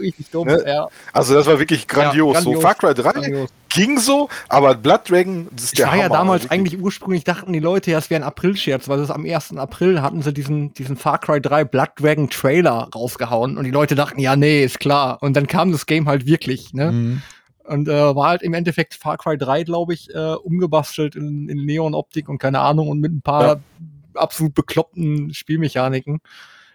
richtig 0.00 0.30
dumm, 0.30 0.46
Ne? 0.46 0.62
ja. 0.64 0.86
Also 1.12 1.34
das 1.34 1.46
war 1.46 1.58
wirklich 1.58 1.88
grandios. 1.88 2.34
Ja, 2.34 2.40
So 2.42 2.52
grandios. 2.52 2.62
Far 2.62 2.74
Cry 2.76 2.94
3 2.94 3.12
Grandios. 3.12 3.50
Ging 3.76 3.98
so, 4.00 4.28
aber 4.48 4.74
Blood 4.74 5.08
Dragon, 5.08 5.46
das 5.52 5.64
ist 5.66 5.72
Es 5.74 5.76
der 5.76 5.86
war 5.86 5.96
ja 5.96 6.04
Hammer. 6.04 6.14
damals 6.16 6.42
Wirklich. 6.44 6.58
eigentlich 6.60 6.80
ursprünglich 6.82 7.22
dachten 7.24 7.52
die 7.52 7.60
Leute 7.60 7.92
ja, 7.92 7.98
es 7.98 8.10
wäre 8.10 8.22
ein 8.22 8.26
April-Scherz, 8.26 8.88
weil 8.88 8.98
es 8.98 9.10
am 9.10 9.24
1. 9.24 9.56
April 9.56 10.02
hatten 10.02 10.22
sie 10.22 10.32
diesen, 10.34 10.74
diesen 10.74 10.96
Far 10.96 11.18
Cry 11.18 11.40
3 11.40 11.64
Blood 11.64 11.90
Dragon 12.00 12.28
Trailer 12.28 12.88
rausgehauen 12.94 13.56
und 13.56 13.64
die 13.64 13.70
Leute 13.70 13.94
dachten, 13.94 14.18
ja, 14.18 14.34
nee, 14.34 14.64
ist 14.64 14.80
klar. 14.80 15.18
Und 15.22 15.34
dann 15.36 15.46
kam 15.46 15.70
das 15.70 15.86
Game 15.86 16.08
halt 16.08 16.26
wirklich, 16.26 16.72
ne? 16.74 16.90
Mhm. 16.90 17.22
Und 17.64 17.88
äh, 17.88 18.14
war 18.16 18.28
halt 18.28 18.42
im 18.42 18.54
Endeffekt 18.54 18.94
Far 18.94 19.18
Cry 19.18 19.36
3, 19.38 19.64
glaube 19.64 19.92
ich, 19.94 20.12
äh, 20.14 20.34
umgebastelt 20.34 21.16
in, 21.16 21.48
in 21.48 21.64
Neon-Optik 21.64 22.28
und 22.28 22.38
keine 22.38 22.60
Ahnung 22.60 22.88
und 22.88 23.00
mit 23.00 23.12
ein 23.12 23.22
paar 23.22 23.44
Ja. 23.46 23.56
absolut 24.14 24.54
bekloppten 24.54 25.34
Spielmechaniken. 25.34 26.20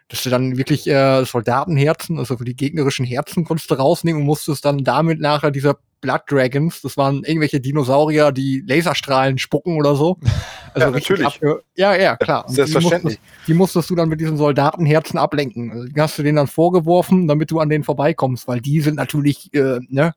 Dass 0.10 0.24
du 0.24 0.30
dann 0.30 0.58
wirklich 0.58 0.88
äh, 0.88 1.24
Soldatenherzen, 1.24 2.20
also 2.20 2.36
für 2.36 2.44
die 2.44 2.58
gegnerischen 2.58 3.06
Herzen 3.06 3.46
konntest 3.46 3.72
du 3.72 3.76
rausnehmen 3.76 4.20
und 4.22 4.26
musstest 4.28 4.66
dann 4.66 4.84
damit 4.84 5.22
nachher 5.22 5.52
dieser 5.52 5.78
Blood 6.02 6.22
Dragons, 6.30 6.82
das 6.82 6.98
waren 6.98 7.24
irgendwelche 7.24 7.60
Dinosaurier, 7.62 8.32
die 8.32 8.64
Laserstrahlen 8.66 9.38
spucken 9.38 9.78
oder 9.78 9.96
so. 9.96 10.18
Also 10.74 10.88
Ja, 10.88 10.92
natürlich. 10.94 11.28
abge- 11.28 11.60
Ja, 11.76 11.96
ja, 11.96 12.16
klar. 12.16 12.44
Und 12.46 12.52
die 12.52 12.56
Selbstverständlich. 12.56 13.20
musstest, 13.20 13.48
die 13.50 13.54
musstest 13.54 13.90
du 13.90 13.96
dann 13.96 14.08
mit 14.08 14.22
diesen 14.22 14.38
Soldatenherzen 14.38 15.20
ablenken. 15.20 15.70
Also, 15.70 15.88
die 15.90 16.00
hast 16.00 16.18
du 16.18 16.24
denen 16.24 16.38
dann 16.38 16.48
vorgeworfen, 16.48 17.28
damit 17.28 17.52
du 17.52 17.60
an 17.60 17.68
denen 17.68 17.84
vorbeikommst, 17.84 18.48
weil 18.48 18.62
die 18.62 18.80
sind 18.80 18.96
natürlich, 18.96 19.54
äh, 19.54 19.80
ne, 19.90 20.14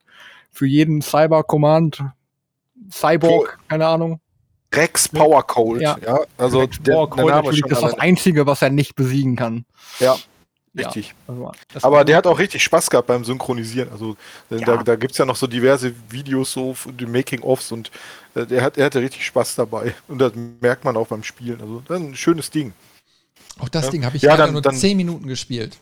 für 0.53 0.66
jeden 0.66 1.03
Cyber 1.03 1.42
Command, 1.42 2.05
Cyborg, 2.90 3.59
keine 3.68 3.87
Ahnung. 3.87 4.20
Rex 4.73 5.09
Power 5.09 5.44
Cold. 5.44 5.83
Ja. 5.83 5.97
Ja, 6.05 6.18
also 6.38 6.61
Rex 6.61 6.81
der, 6.83 6.92
Power 6.92 7.07
der 7.07 7.11
Cold 7.16 7.27
Name 7.35 7.42
natürlich 7.49 7.64
ist 7.64 7.70
das 7.73 7.83
alleine. 7.83 8.01
Einzige, 8.01 8.47
was 8.47 8.62
er 8.62 8.70
nicht 8.70 8.94
besiegen 8.94 9.35
kann. 9.37 9.64
Ja. 9.99 10.16
Richtig. 10.76 11.14
Also, 11.28 11.52
das 11.72 11.84
Aber 11.84 12.04
der 12.04 12.16
hat 12.16 12.26
auch 12.26 12.38
richtig 12.38 12.62
Spaß 12.64 12.90
gehabt 12.90 13.06
beim 13.08 13.24
Synchronisieren. 13.24 13.90
Also 13.92 14.16
äh, 14.50 14.56
Ja. 14.56 14.64
da, 14.76 14.82
da 14.82 14.96
gibt 14.96 15.12
es 15.12 15.18
ja 15.18 15.24
noch 15.24 15.37
so 15.37 15.46
diverse 15.46 15.94
Videos, 16.10 16.52
so 16.52 16.74
die 16.87 17.06
Making-ofs 17.06 17.72
und 17.72 17.90
äh, 18.34 18.46
der 18.46 18.62
hat, 18.62 18.76
er 18.78 18.87
hatte 18.87 19.00
richtig 19.00 19.24
Spaß 19.26 19.54
dabei. 19.56 19.94
Und 20.08 20.18
das 20.18 20.32
merkt 20.60 20.84
man 20.84 20.96
auch 20.96 21.06
beim 21.08 21.22
Spielen. 21.22 21.60
Also 21.60 21.82
das 21.87 22.00
ist 22.00 22.06
ein 22.06 22.16
schönes 22.16 22.50
Ding. 22.50 22.72
Auch 23.58 23.68
das 23.68 23.84
Ja. 23.87 23.90
Ding 23.92 24.04
habe 24.04 24.16
ich 24.16 24.22
Ja, 24.22 24.30
leider 24.32 24.44
dann- 24.44 24.52
nur 24.52 24.62
dann- 24.62 24.74
10 24.76 24.96
Minuten 24.96 25.26
gespielt. 25.28 25.78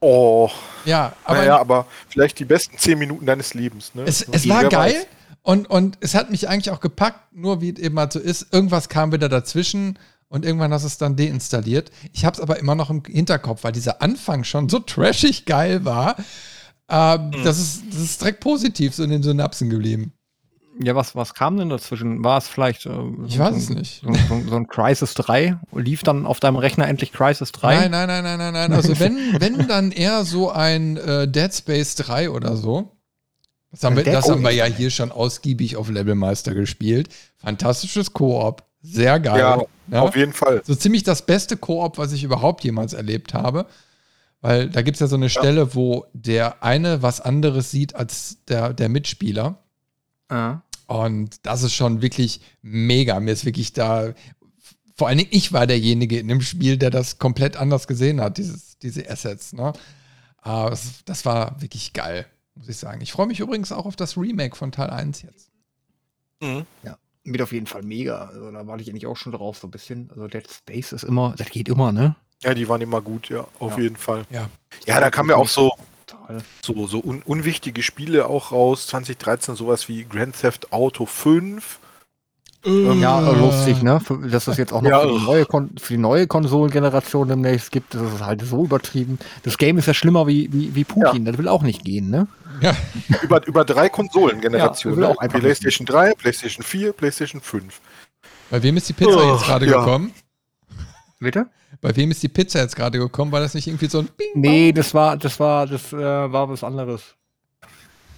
Oh. 0.00 0.48
Ja, 0.84 1.12
aber, 1.24 1.38
naja, 1.38 1.58
aber 1.58 1.86
vielleicht 2.08 2.38
die 2.38 2.44
besten 2.44 2.78
zehn 2.78 2.98
Minuten 2.98 3.26
deines 3.26 3.54
Lebens. 3.54 3.94
Ne? 3.94 4.04
Es, 4.06 4.22
es 4.22 4.48
war 4.48 4.64
geil 4.68 4.94
und, 5.42 5.68
und 5.68 5.98
es 6.00 6.14
hat 6.14 6.30
mich 6.30 6.48
eigentlich 6.48 6.70
auch 6.70 6.80
gepackt, 6.80 7.34
nur 7.34 7.60
wie 7.60 7.70
es 7.70 7.78
eben 7.78 7.98
halt 7.98 8.12
so 8.12 8.18
ist. 8.18 8.52
Irgendwas 8.52 8.88
kam 8.88 9.12
wieder 9.12 9.28
dazwischen 9.28 9.98
und 10.30 10.44
irgendwann 10.44 10.72
hast 10.72 10.82
du 10.82 10.86
es 10.86 10.96
dann 10.96 11.16
deinstalliert. 11.16 11.90
Ich 12.12 12.24
habe 12.24 12.34
es 12.34 12.40
aber 12.40 12.58
immer 12.58 12.76
noch 12.76 12.88
im 12.88 13.02
Hinterkopf, 13.04 13.64
weil 13.64 13.72
dieser 13.72 14.00
Anfang 14.00 14.44
schon 14.44 14.68
so 14.68 14.78
trashig 14.78 15.44
geil 15.44 15.84
war. 15.84 16.16
Äh, 16.88 17.18
mhm. 17.18 17.32
das, 17.44 17.58
ist, 17.58 17.82
das 17.90 18.00
ist 18.00 18.20
direkt 18.20 18.40
positiv 18.40 18.94
so 18.94 19.02
in 19.02 19.10
den 19.10 19.22
Synapsen 19.22 19.68
geblieben. 19.68 20.12
Ja, 20.82 20.94
was, 20.94 21.16
was 21.16 21.34
kam 21.34 21.58
denn 21.58 21.68
dazwischen? 21.68 22.22
War 22.22 22.38
es 22.38 22.46
vielleicht. 22.48 22.86
Äh, 22.86 22.92
ich 23.26 23.38
weiß 23.38 23.56
es 23.56 23.70
nicht. 23.70 24.02
So, 24.02 24.14
so, 24.28 24.48
so, 24.48 24.56
ein 24.56 24.68
Crisis 24.68 25.14
3? 25.14 25.58
Lief 25.74 26.04
dann 26.04 26.24
auf 26.24 26.38
deinem 26.38 26.56
Rechner 26.56 26.86
endlich 26.86 27.12
Crisis 27.12 27.50
3? 27.50 27.88
Nein, 27.88 27.90
nein, 27.90 28.06
nein, 28.06 28.22
nein, 28.22 28.38
nein, 28.38 28.52
nein. 28.54 28.72
Also, 28.72 28.98
wenn, 29.00 29.16
wenn 29.40 29.66
dann 29.66 29.90
eher 29.90 30.24
so 30.24 30.50
ein 30.50 30.96
äh, 30.96 31.26
Dead 31.28 31.52
Space 31.52 31.96
3 31.96 32.30
oder 32.30 32.56
so. 32.56 32.96
Das 33.72 33.84
haben, 33.84 33.96
wir, 33.96 34.04
das 34.04 34.28
haben 34.28 34.42
wir 34.42 34.52
ja 34.52 34.64
hier 34.64 34.90
schon 34.90 35.12
ausgiebig 35.12 35.76
auf 35.76 35.90
Levelmeister 35.90 36.54
gespielt. 36.54 37.08
Fantastisches 37.36 38.12
Koop. 38.12 38.64
Sehr 38.82 39.20
geil. 39.20 39.38
Ja, 39.38 39.62
ja, 39.88 40.00
auf 40.00 40.16
jeden 40.16 40.32
Fall. 40.32 40.62
So 40.64 40.74
ziemlich 40.74 41.02
das 41.02 41.26
beste 41.26 41.56
Koop, 41.56 41.98
was 41.98 42.12
ich 42.12 42.24
überhaupt 42.24 42.64
jemals 42.64 42.92
erlebt 42.92 43.34
habe. 43.34 43.66
Weil 44.40 44.70
da 44.70 44.82
gibt 44.82 44.96
es 44.96 45.00
ja 45.00 45.06
so 45.06 45.16
eine 45.16 45.26
ja. 45.26 45.30
Stelle, 45.30 45.74
wo 45.74 46.06
der 46.12 46.62
eine 46.62 47.02
was 47.02 47.20
anderes 47.20 47.70
sieht 47.70 47.94
als 47.94 48.38
der, 48.48 48.72
der 48.72 48.88
Mitspieler. 48.88 49.58
Ah. 50.28 50.60
Und 50.86 51.44
das 51.46 51.62
ist 51.62 51.74
schon 51.74 52.02
wirklich 52.02 52.40
mega. 52.62 53.20
Mir 53.20 53.32
ist 53.32 53.44
wirklich 53.44 53.74
da, 53.74 54.14
vor 54.96 55.08
allen 55.08 55.18
Dingen 55.18 55.30
ich 55.32 55.52
war 55.52 55.66
derjenige 55.66 56.18
in 56.18 56.28
dem 56.28 56.40
Spiel, 56.40 56.78
der 56.78 56.90
das 56.90 57.18
komplett 57.18 57.56
anders 57.56 57.86
gesehen 57.86 58.20
hat, 58.20 58.38
dieses, 58.38 58.78
diese 58.78 59.08
Assets. 59.10 59.52
Ne? 59.52 59.72
Aber 60.38 60.70
das, 60.70 61.04
das 61.04 61.24
war 61.26 61.60
wirklich 61.60 61.92
geil, 61.92 62.26
muss 62.54 62.68
ich 62.68 62.78
sagen. 62.78 63.02
Ich 63.02 63.12
freue 63.12 63.26
mich 63.26 63.40
übrigens 63.40 63.72
auch 63.72 63.84
auf 63.84 63.96
das 63.96 64.16
Remake 64.16 64.56
von 64.56 64.72
Teil 64.72 64.90
1 64.90 65.22
jetzt. 65.22 65.50
Mhm. 66.40 66.64
Ja. 66.82 66.96
Wird 67.24 67.42
auf 67.42 67.52
jeden 67.52 67.66
Fall 67.66 67.82
mega. 67.82 68.26
Also 68.26 68.50
da 68.50 68.66
warte 68.66 68.82
ich 68.82 68.90
eigentlich 68.90 69.06
auch 69.06 69.16
schon 69.16 69.32
drauf, 69.32 69.58
so 69.58 69.66
ein 69.66 69.70
bisschen. 69.70 70.10
Also 70.10 70.26
Dead 70.26 70.48
Space 70.50 70.92
ist 70.92 71.04
immer, 71.04 71.34
das 71.36 71.50
geht 71.50 71.68
immer, 71.68 71.92
ne? 71.92 72.16
Ja, 72.42 72.54
die 72.54 72.68
waren 72.68 72.80
immer 72.80 73.02
gut, 73.02 73.28
ja, 73.28 73.46
auf 73.58 73.76
ja. 73.76 73.82
jeden 73.82 73.96
Fall. 73.96 74.24
Ja, 74.30 74.48
ja 74.86 75.00
da 75.00 75.10
kam 75.10 75.28
ja 75.28 75.36
auch 75.36 75.48
so, 75.48 75.72
so, 76.62 76.86
so 76.86 77.00
un 77.00 77.22
unwichtige 77.22 77.82
Spiele 77.82 78.26
auch 78.26 78.52
raus. 78.52 78.86
2013 78.86 79.56
sowas 79.56 79.88
wie 79.88 80.04
Grand 80.04 80.40
Theft 80.40 80.72
Auto 80.72 81.04
5. 81.04 81.78
Ähm, 82.64 83.00
ja, 83.00 83.18
lustig, 83.30 83.82
ne? 83.82 84.00
Dass 84.30 84.46
es 84.46 84.58
jetzt 84.58 84.72
auch 84.72 84.82
noch 84.82 84.90
ja, 84.90 85.00
für, 85.00 85.08
die 85.08 85.24
neue 85.24 85.46
für, 85.46 85.94
die 85.94 85.98
neue 85.98 86.26
Konsolengeneration 86.26 87.28
demnächst 87.28 87.72
gibt, 87.72 87.94
das 87.94 88.02
ist 88.14 88.24
halt 88.24 88.42
so 88.42 88.64
übertrieben. 88.64 89.18
Das 89.44 89.56
Game 89.56 89.78
ist 89.78 89.86
ja 89.86 89.94
schlimmer 89.94 90.26
wie, 90.26 90.52
wie, 90.52 90.74
wie 90.74 90.84
Putin, 90.84 91.24
ja. 91.24 91.32
das 91.32 91.38
will 91.38 91.48
auch 91.48 91.62
nicht 91.62 91.84
gehen, 91.84 92.10
ne? 92.10 92.26
Ja. 92.60 92.76
über, 93.22 93.46
über 93.46 93.64
drei 93.64 93.88
Konsolengenerationen. 93.88 95.00
Ja, 95.02 95.14
PlayStation 95.14 95.86
3, 95.86 96.12
PlayStation 96.12 96.62
4, 96.62 96.92
PlayStation 96.92 97.40
5. 97.40 97.80
Bei 98.50 98.62
wem 98.62 98.76
ist 98.76 98.88
die 98.88 98.92
Pizza 98.92 99.16
oh, 99.16 99.32
jetzt 99.32 99.44
gerade 99.44 99.66
gekommen? 99.66 100.12
Bitte? 101.18 101.46
Bei 101.80 101.94
wem 101.96 102.10
ist 102.10 102.22
die 102.22 102.28
Pizza 102.28 102.60
jetzt 102.60 102.76
gerade 102.76 102.98
gekommen? 102.98 103.32
War 103.32 103.40
das 103.40 103.54
nicht 103.54 103.68
irgendwie 103.68 103.86
so 103.86 104.00
ein 104.00 104.08
Bing? 104.16 104.32
Nee, 104.34 104.72
das 104.72 104.92
war, 104.92 105.16
das 105.16 105.40
war, 105.40 105.66
das 105.66 105.92
äh, 105.92 105.96
war 105.96 106.48
was 106.48 106.62
anderes. 106.62 107.14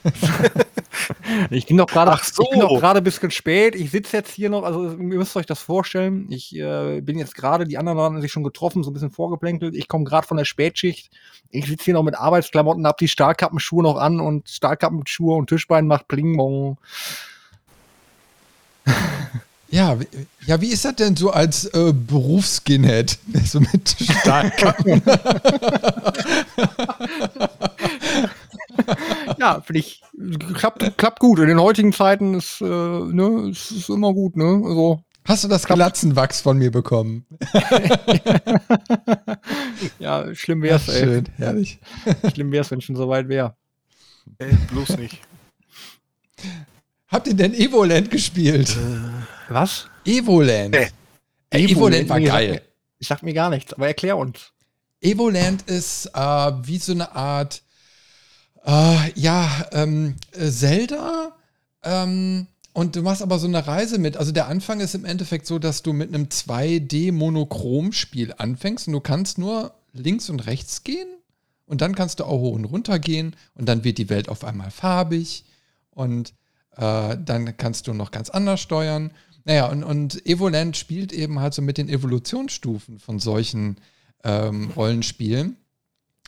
ich 1.51 1.67
bin 1.67 1.77
doch 1.77 1.87
gerade 1.87 2.19
so. 2.25 2.45
gerade 2.45 2.99
ein 2.99 3.05
bisschen 3.05 3.31
spät. 3.31 3.75
Ich 3.75 3.91
sitze 3.91 4.17
jetzt 4.17 4.33
hier 4.33 4.51
noch, 4.51 4.65
also 4.65 4.91
ihr 4.91 4.97
müsst 4.97 5.37
euch 5.37 5.47
das 5.47 5.61
vorstellen. 5.61 6.27
Ich 6.31 6.57
äh, 6.57 7.01
bin 7.01 7.19
jetzt 7.19 7.35
gerade, 7.35 7.65
die 7.65 7.79
anderen 7.79 7.99
haben 7.99 8.21
sich 8.21 8.33
schon 8.33 8.45
getroffen, 8.45 8.83
so 8.83 8.91
ein 8.91 8.95
bisschen 8.95 9.11
vorgeplänkelt. 9.11 9.75
Ich 9.75 9.88
komme 9.88 10.05
gerade 10.05 10.27
von 10.27 10.37
der 10.37 10.45
Spätschicht. 10.45 11.11
Ich 11.51 11.67
sitze 11.67 11.85
hier 11.85 11.95
noch 11.95 12.03
mit 12.03 12.17
Arbeitsklamotten, 12.17 12.87
hab 12.87 12.99
die 12.99 13.09
Stahlkappenschuhe 13.09 13.83
noch 13.83 13.97
an 13.97 14.21
und 14.21 14.49
Stahlkappenschuhe 14.49 15.37
und 15.37 15.49
Tischbein 15.49 15.87
macht 15.87 16.09
Pling 16.09 16.77
Ja, 19.73 19.97
ja, 20.45 20.61
wie 20.61 20.69
ist 20.69 20.85
das 20.85 20.97
denn 20.97 21.17
so 21.17 21.31
als 21.31 21.65
äh, 21.65 21.95
Berufsskinhead? 21.95 23.19
So 23.47 23.59
mit 23.61 23.97
Stahlkappen. 23.99 25.03
Ja, 29.42 29.61
finde 29.61 29.81
ich, 29.81 30.02
klappt, 30.55 30.96
klappt 30.96 31.18
gut. 31.18 31.40
In 31.40 31.48
den 31.48 31.61
heutigen 31.61 31.92
Zeiten 31.92 32.35
ist, 32.35 32.61
äh, 32.61 32.64
ne, 32.64 33.50
ist, 33.50 33.72
ist 33.72 33.88
immer 33.88 34.14
gut, 34.14 34.37
ne? 34.37 34.62
Also, 34.64 35.02
Hast 35.24 35.44
du 35.44 35.48
das 35.48 35.66
Glatzenwachs 35.66 36.40
von 36.40 36.59
mir 36.59 36.72
bekommen? 36.72 37.24
ja, 40.00 40.35
schlimm 40.35 40.62
wär's, 40.62 40.88
Ach, 40.88 40.94
ey. 40.94 41.00
Schön, 41.00 41.28
herrlich. 41.37 41.78
Schlimm 42.35 42.50
wär's, 42.50 42.72
wenn 42.72 42.78
es 42.78 42.85
schon 42.85 42.96
so 42.96 43.09
weit 43.09 43.28
wäre. 43.28 43.55
Ey, 44.38 44.52
bloß 44.72 44.98
nicht. 44.98 45.20
Habt 47.07 47.28
ihr 47.28 47.35
denn 47.35 47.55
Evoland 47.55 48.11
gespielt? 48.11 48.76
Äh, 48.76 49.52
was? 49.52 49.87
Evoland. 50.05 50.74
Nee. 50.74 50.88
Ey, 51.50 51.70
Evoland 51.70 52.09
war 52.09 52.20
geil. 52.20 52.62
Ich 52.98 53.07
sag 53.07 53.22
mir 53.22 53.35
gar 53.35 53.50
nichts, 53.50 53.72
aber 53.74 53.87
erklär 53.87 54.16
uns. 54.16 54.52
Evoland 55.00 55.62
ist 55.62 56.07
äh, 56.14 56.18
wie 56.64 56.78
so 56.78 56.92
eine 56.92 57.14
Art, 57.14 57.62
äh, 58.64 59.12
ja, 59.14 59.66
ähm, 59.72 60.16
Zelda. 60.33 61.37
Ähm, 61.83 62.46
und 62.75 62.96
du 62.96 63.03
machst 63.03 63.22
aber 63.22 63.38
so 63.38 63.46
eine 63.46 63.66
Reise 63.66 63.98
mit. 63.98 64.16
Also 64.16 64.33
der 64.33 64.48
Anfang 64.48 64.81
ist 64.81 64.94
im 64.94 65.05
Endeffekt 65.05 65.46
so, 65.46 65.59
dass 65.59 65.83
du 65.83 65.92
mit 65.92 66.09
einem 66.09 66.27
2D-Monochrom-Spiel 66.27 68.35
anfängst 68.38 68.87
und 68.87 68.94
du 68.94 69.01
kannst 69.01 69.38
nur 69.38 69.75
links 69.92 70.31
und 70.31 70.46
rechts 70.46 70.83
gehen. 70.83 71.09
Und 71.66 71.81
dann 71.81 71.94
kannst 71.94 72.20
du 72.20 72.25
auch 72.25 72.40
hoch 72.40 72.55
und 72.55 72.64
runter 72.64 72.98
gehen 72.98 73.37
und 73.55 73.68
dann 73.68 73.85
wird 73.85 73.98
die 73.98 74.11
Welt 74.11 74.29
auf 74.29 74.44
einmal 74.44 74.70
farbig. 74.70 75.44
Und 75.90 76.35
äh, 76.77 77.16
dann 77.18 77.57
kannst 77.57 77.87
du 77.87 77.94
noch 77.94 78.11
ganz 78.11 78.31
anders 78.31 78.61
steuern. 78.61 79.12
Naja, 79.44 79.70
und, 79.70 79.85
und 79.85 80.27
Evoland 80.27 80.77
spielt 80.77 81.12
eben 81.12 81.40
halt 81.40 81.55
so 81.55 81.62
mit 81.62 81.79
den 81.79 81.88
Evolutionsstufen 81.88 82.98
von 82.98 83.18
solchen 83.18 83.77
ähm, 84.25 84.70
Rollenspielen. 84.77 85.57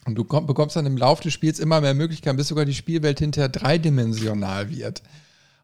Und 0.06 0.16
du 0.16 0.24
komm, 0.24 0.46
bekommst 0.46 0.76
dann 0.76 0.86
im 0.86 0.96
Laufe 0.96 1.22
des 1.22 1.32
Spiels 1.32 1.58
immer 1.58 1.80
mehr 1.80 1.94
Möglichkeiten, 1.94 2.36
bis 2.36 2.48
sogar 2.48 2.64
die 2.64 2.74
Spielwelt 2.74 3.18
hinterher 3.18 3.48
dreidimensional 3.48 4.70
wird. 4.70 5.02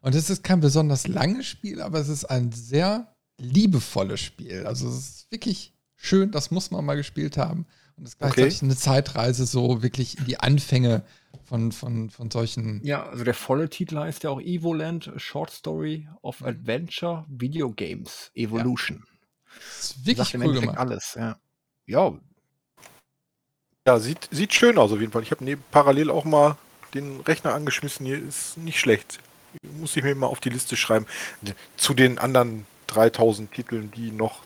Und 0.01 0.15
es 0.15 0.29
ist 0.29 0.43
kein 0.43 0.61
besonders 0.61 1.07
langes 1.07 1.45
Spiel, 1.45 1.81
aber 1.81 1.99
es 1.99 2.07
ist 2.07 2.25
ein 2.25 2.51
sehr 2.51 3.13
liebevolles 3.37 4.19
Spiel. 4.19 4.65
Also 4.65 4.87
es 4.89 4.97
ist 4.97 5.31
wirklich 5.31 5.73
schön, 5.95 6.31
das 6.31 6.51
muss 6.51 6.71
man 6.71 6.83
mal 6.83 6.95
gespielt 6.95 7.37
haben. 7.37 7.67
Und 7.97 8.05
es 8.05 8.13
ist 8.13 8.19
gleichzeitig 8.19 8.57
okay. 8.57 8.65
eine 8.65 8.75
Zeitreise 8.75 9.45
so 9.45 9.83
wirklich 9.83 10.17
in 10.17 10.25
die 10.25 10.39
Anfänge 10.39 11.03
von, 11.43 11.71
von, 11.71 12.09
von 12.09 12.31
solchen. 12.31 12.81
Ja, 12.83 13.07
also 13.07 13.23
der 13.23 13.33
volle 13.33 13.69
Titel 13.69 13.97
heißt 13.97 14.23
ja 14.23 14.31
auch 14.31 14.41
Evoland, 14.41 15.11
Short 15.17 15.51
Story 15.51 16.07
of 16.21 16.43
Adventure 16.43 17.25
Video 17.29 17.71
Games 17.71 18.31
Evolution. 18.33 19.03
Ja. 19.05 19.11
Das 19.77 19.85
ist 19.85 20.05
wirklich 20.05 20.29
Sagt 20.29 20.43
cool 20.43 20.59
gemacht. 20.59 20.77
alles, 20.77 21.13
ja. 21.15 21.39
Ja. 21.85 22.17
Ja, 23.87 23.99
sieht, 23.99 24.27
sieht 24.31 24.53
schön 24.53 24.77
aus 24.77 24.91
auf 24.91 24.99
jeden 24.99 25.11
Fall. 25.11 25.23
Ich 25.23 25.31
habe 25.31 25.57
parallel 25.71 26.11
auch 26.11 26.25
mal 26.25 26.57
den 26.93 27.21
Rechner 27.21 27.53
angeschmissen. 27.53 28.05
Hier 28.05 28.21
ist 28.21 28.57
nicht 28.57 28.79
schlecht. 28.79 29.19
Muss 29.79 29.95
ich 29.95 30.03
mir 30.03 30.13
mal 30.15 30.27
auf 30.27 30.39
die 30.39 30.49
Liste 30.49 30.77
schreiben. 30.77 31.05
Zu 31.77 31.93
den 31.93 32.19
anderen 32.19 32.65
3000 32.87 33.51
Titeln, 33.51 33.91
die 33.91 34.11
noch 34.11 34.41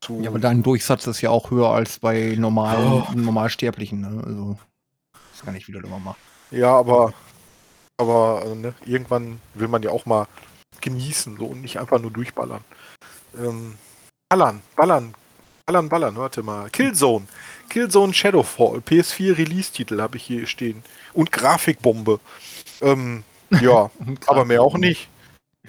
zu. 0.00 0.20
Ja, 0.20 0.30
aber 0.30 0.38
dein 0.38 0.62
Durchsatz 0.62 1.06
ist 1.06 1.20
ja 1.20 1.30
auch 1.30 1.50
höher 1.50 1.68
als 1.68 1.98
bei 1.98 2.34
normalen, 2.36 2.92
oh. 2.92 3.06
Normalsterblichen. 3.14 4.00
Ne? 4.00 4.22
Also 4.24 4.58
gar 5.44 5.52
nicht, 5.52 5.68
wie 5.68 5.72
du 5.72 5.80
das 5.80 5.88
immer 5.88 5.98
machst. 5.98 6.20
Ja, 6.50 6.76
aber, 6.76 7.12
aber 7.98 8.42
äh, 8.46 8.54
ne, 8.54 8.74
irgendwann 8.84 9.40
will 9.54 9.68
man 9.68 9.82
ja 9.82 9.90
auch 9.90 10.06
mal 10.06 10.26
genießen 10.80 11.36
so, 11.38 11.46
und 11.46 11.62
nicht 11.62 11.78
einfach 11.78 12.00
nur 12.00 12.10
durchballern. 12.10 12.62
Ähm, 13.38 13.76
ballern, 14.28 14.62
ballern, 14.76 15.14
ballern, 15.66 15.88
ballern, 15.88 16.16
warte 16.16 16.42
mal. 16.42 16.70
Killzone. 16.70 17.26
Killzone 17.68 18.14
Shadowfall, 18.14 18.78
PS4 18.78 19.38
Release-Titel 19.38 20.00
habe 20.00 20.16
ich 20.16 20.24
hier 20.24 20.46
stehen. 20.46 20.82
Und 21.12 21.32
Grafikbombe. 21.32 22.20
Ähm, 22.80 23.24
ja, 23.60 23.90
aber 24.26 24.44
mehr 24.44 24.62
auch 24.62 24.76
nicht. 24.78 25.08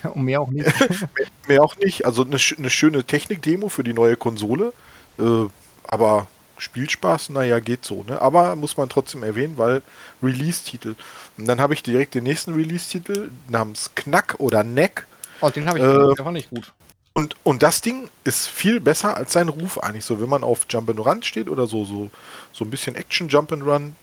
Ja, 0.03 0.09
und 0.09 0.23
mehr 0.23 0.41
auch 0.41 0.49
nicht. 0.49 0.67
mehr, 0.89 1.27
mehr, 1.47 1.63
auch 1.63 1.77
nicht. 1.77 2.05
Also 2.05 2.23
eine, 2.23 2.37
eine 2.57 2.69
schöne 2.69 3.03
Technik-Demo 3.03 3.69
für 3.69 3.83
die 3.83 3.93
neue 3.93 4.17
Konsole. 4.17 4.73
Äh, 5.19 5.45
aber 5.83 6.27
Spielspaß, 6.57 7.29
naja, 7.29 7.59
geht 7.59 7.83
so, 7.83 8.03
ne? 8.03 8.21
Aber 8.21 8.55
muss 8.55 8.77
man 8.77 8.89
trotzdem 8.89 9.23
erwähnen, 9.23 9.57
weil 9.57 9.81
Release-Titel. 10.21 10.95
Und 11.37 11.45
dann 11.47 11.59
habe 11.59 11.73
ich 11.73 11.83
direkt 11.83 12.15
den 12.15 12.23
nächsten 12.23 12.53
Release-Titel 12.53 13.31
namens 13.49 13.91
Knack 13.95 14.35
oder 14.39 14.63
Neck. 14.63 15.05
Oh, 15.41 15.49
den 15.49 15.67
habe 15.67 15.79
ich, 15.79 15.83
äh, 15.83 16.25
war 16.25 16.31
nicht 16.31 16.49
gut. 16.49 16.71
Und, 17.15 17.35
und 17.43 17.61
das 17.61 17.81
Ding 17.81 18.09
ist 18.23 18.47
viel 18.47 18.79
besser 18.79 19.15
als 19.15 19.33
sein 19.33 19.49
Ruf 19.49 19.77
eigentlich. 19.77 20.05
So, 20.05 20.19
wenn 20.19 20.29
man 20.29 20.43
auf 20.43 20.65
Jump 20.69 20.89
and 20.89 20.99
Run 20.99 21.21
steht 21.21 21.47
oder 21.47 21.67
so, 21.67 21.85
so, 21.85 22.09
so 22.51 22.65
ein 22.65 22.71
bisschen 22.71 22.95
Action 22.95 23.27
Jump 23.29 23.51
and 23.51 23.63
Run. 23.63 23.95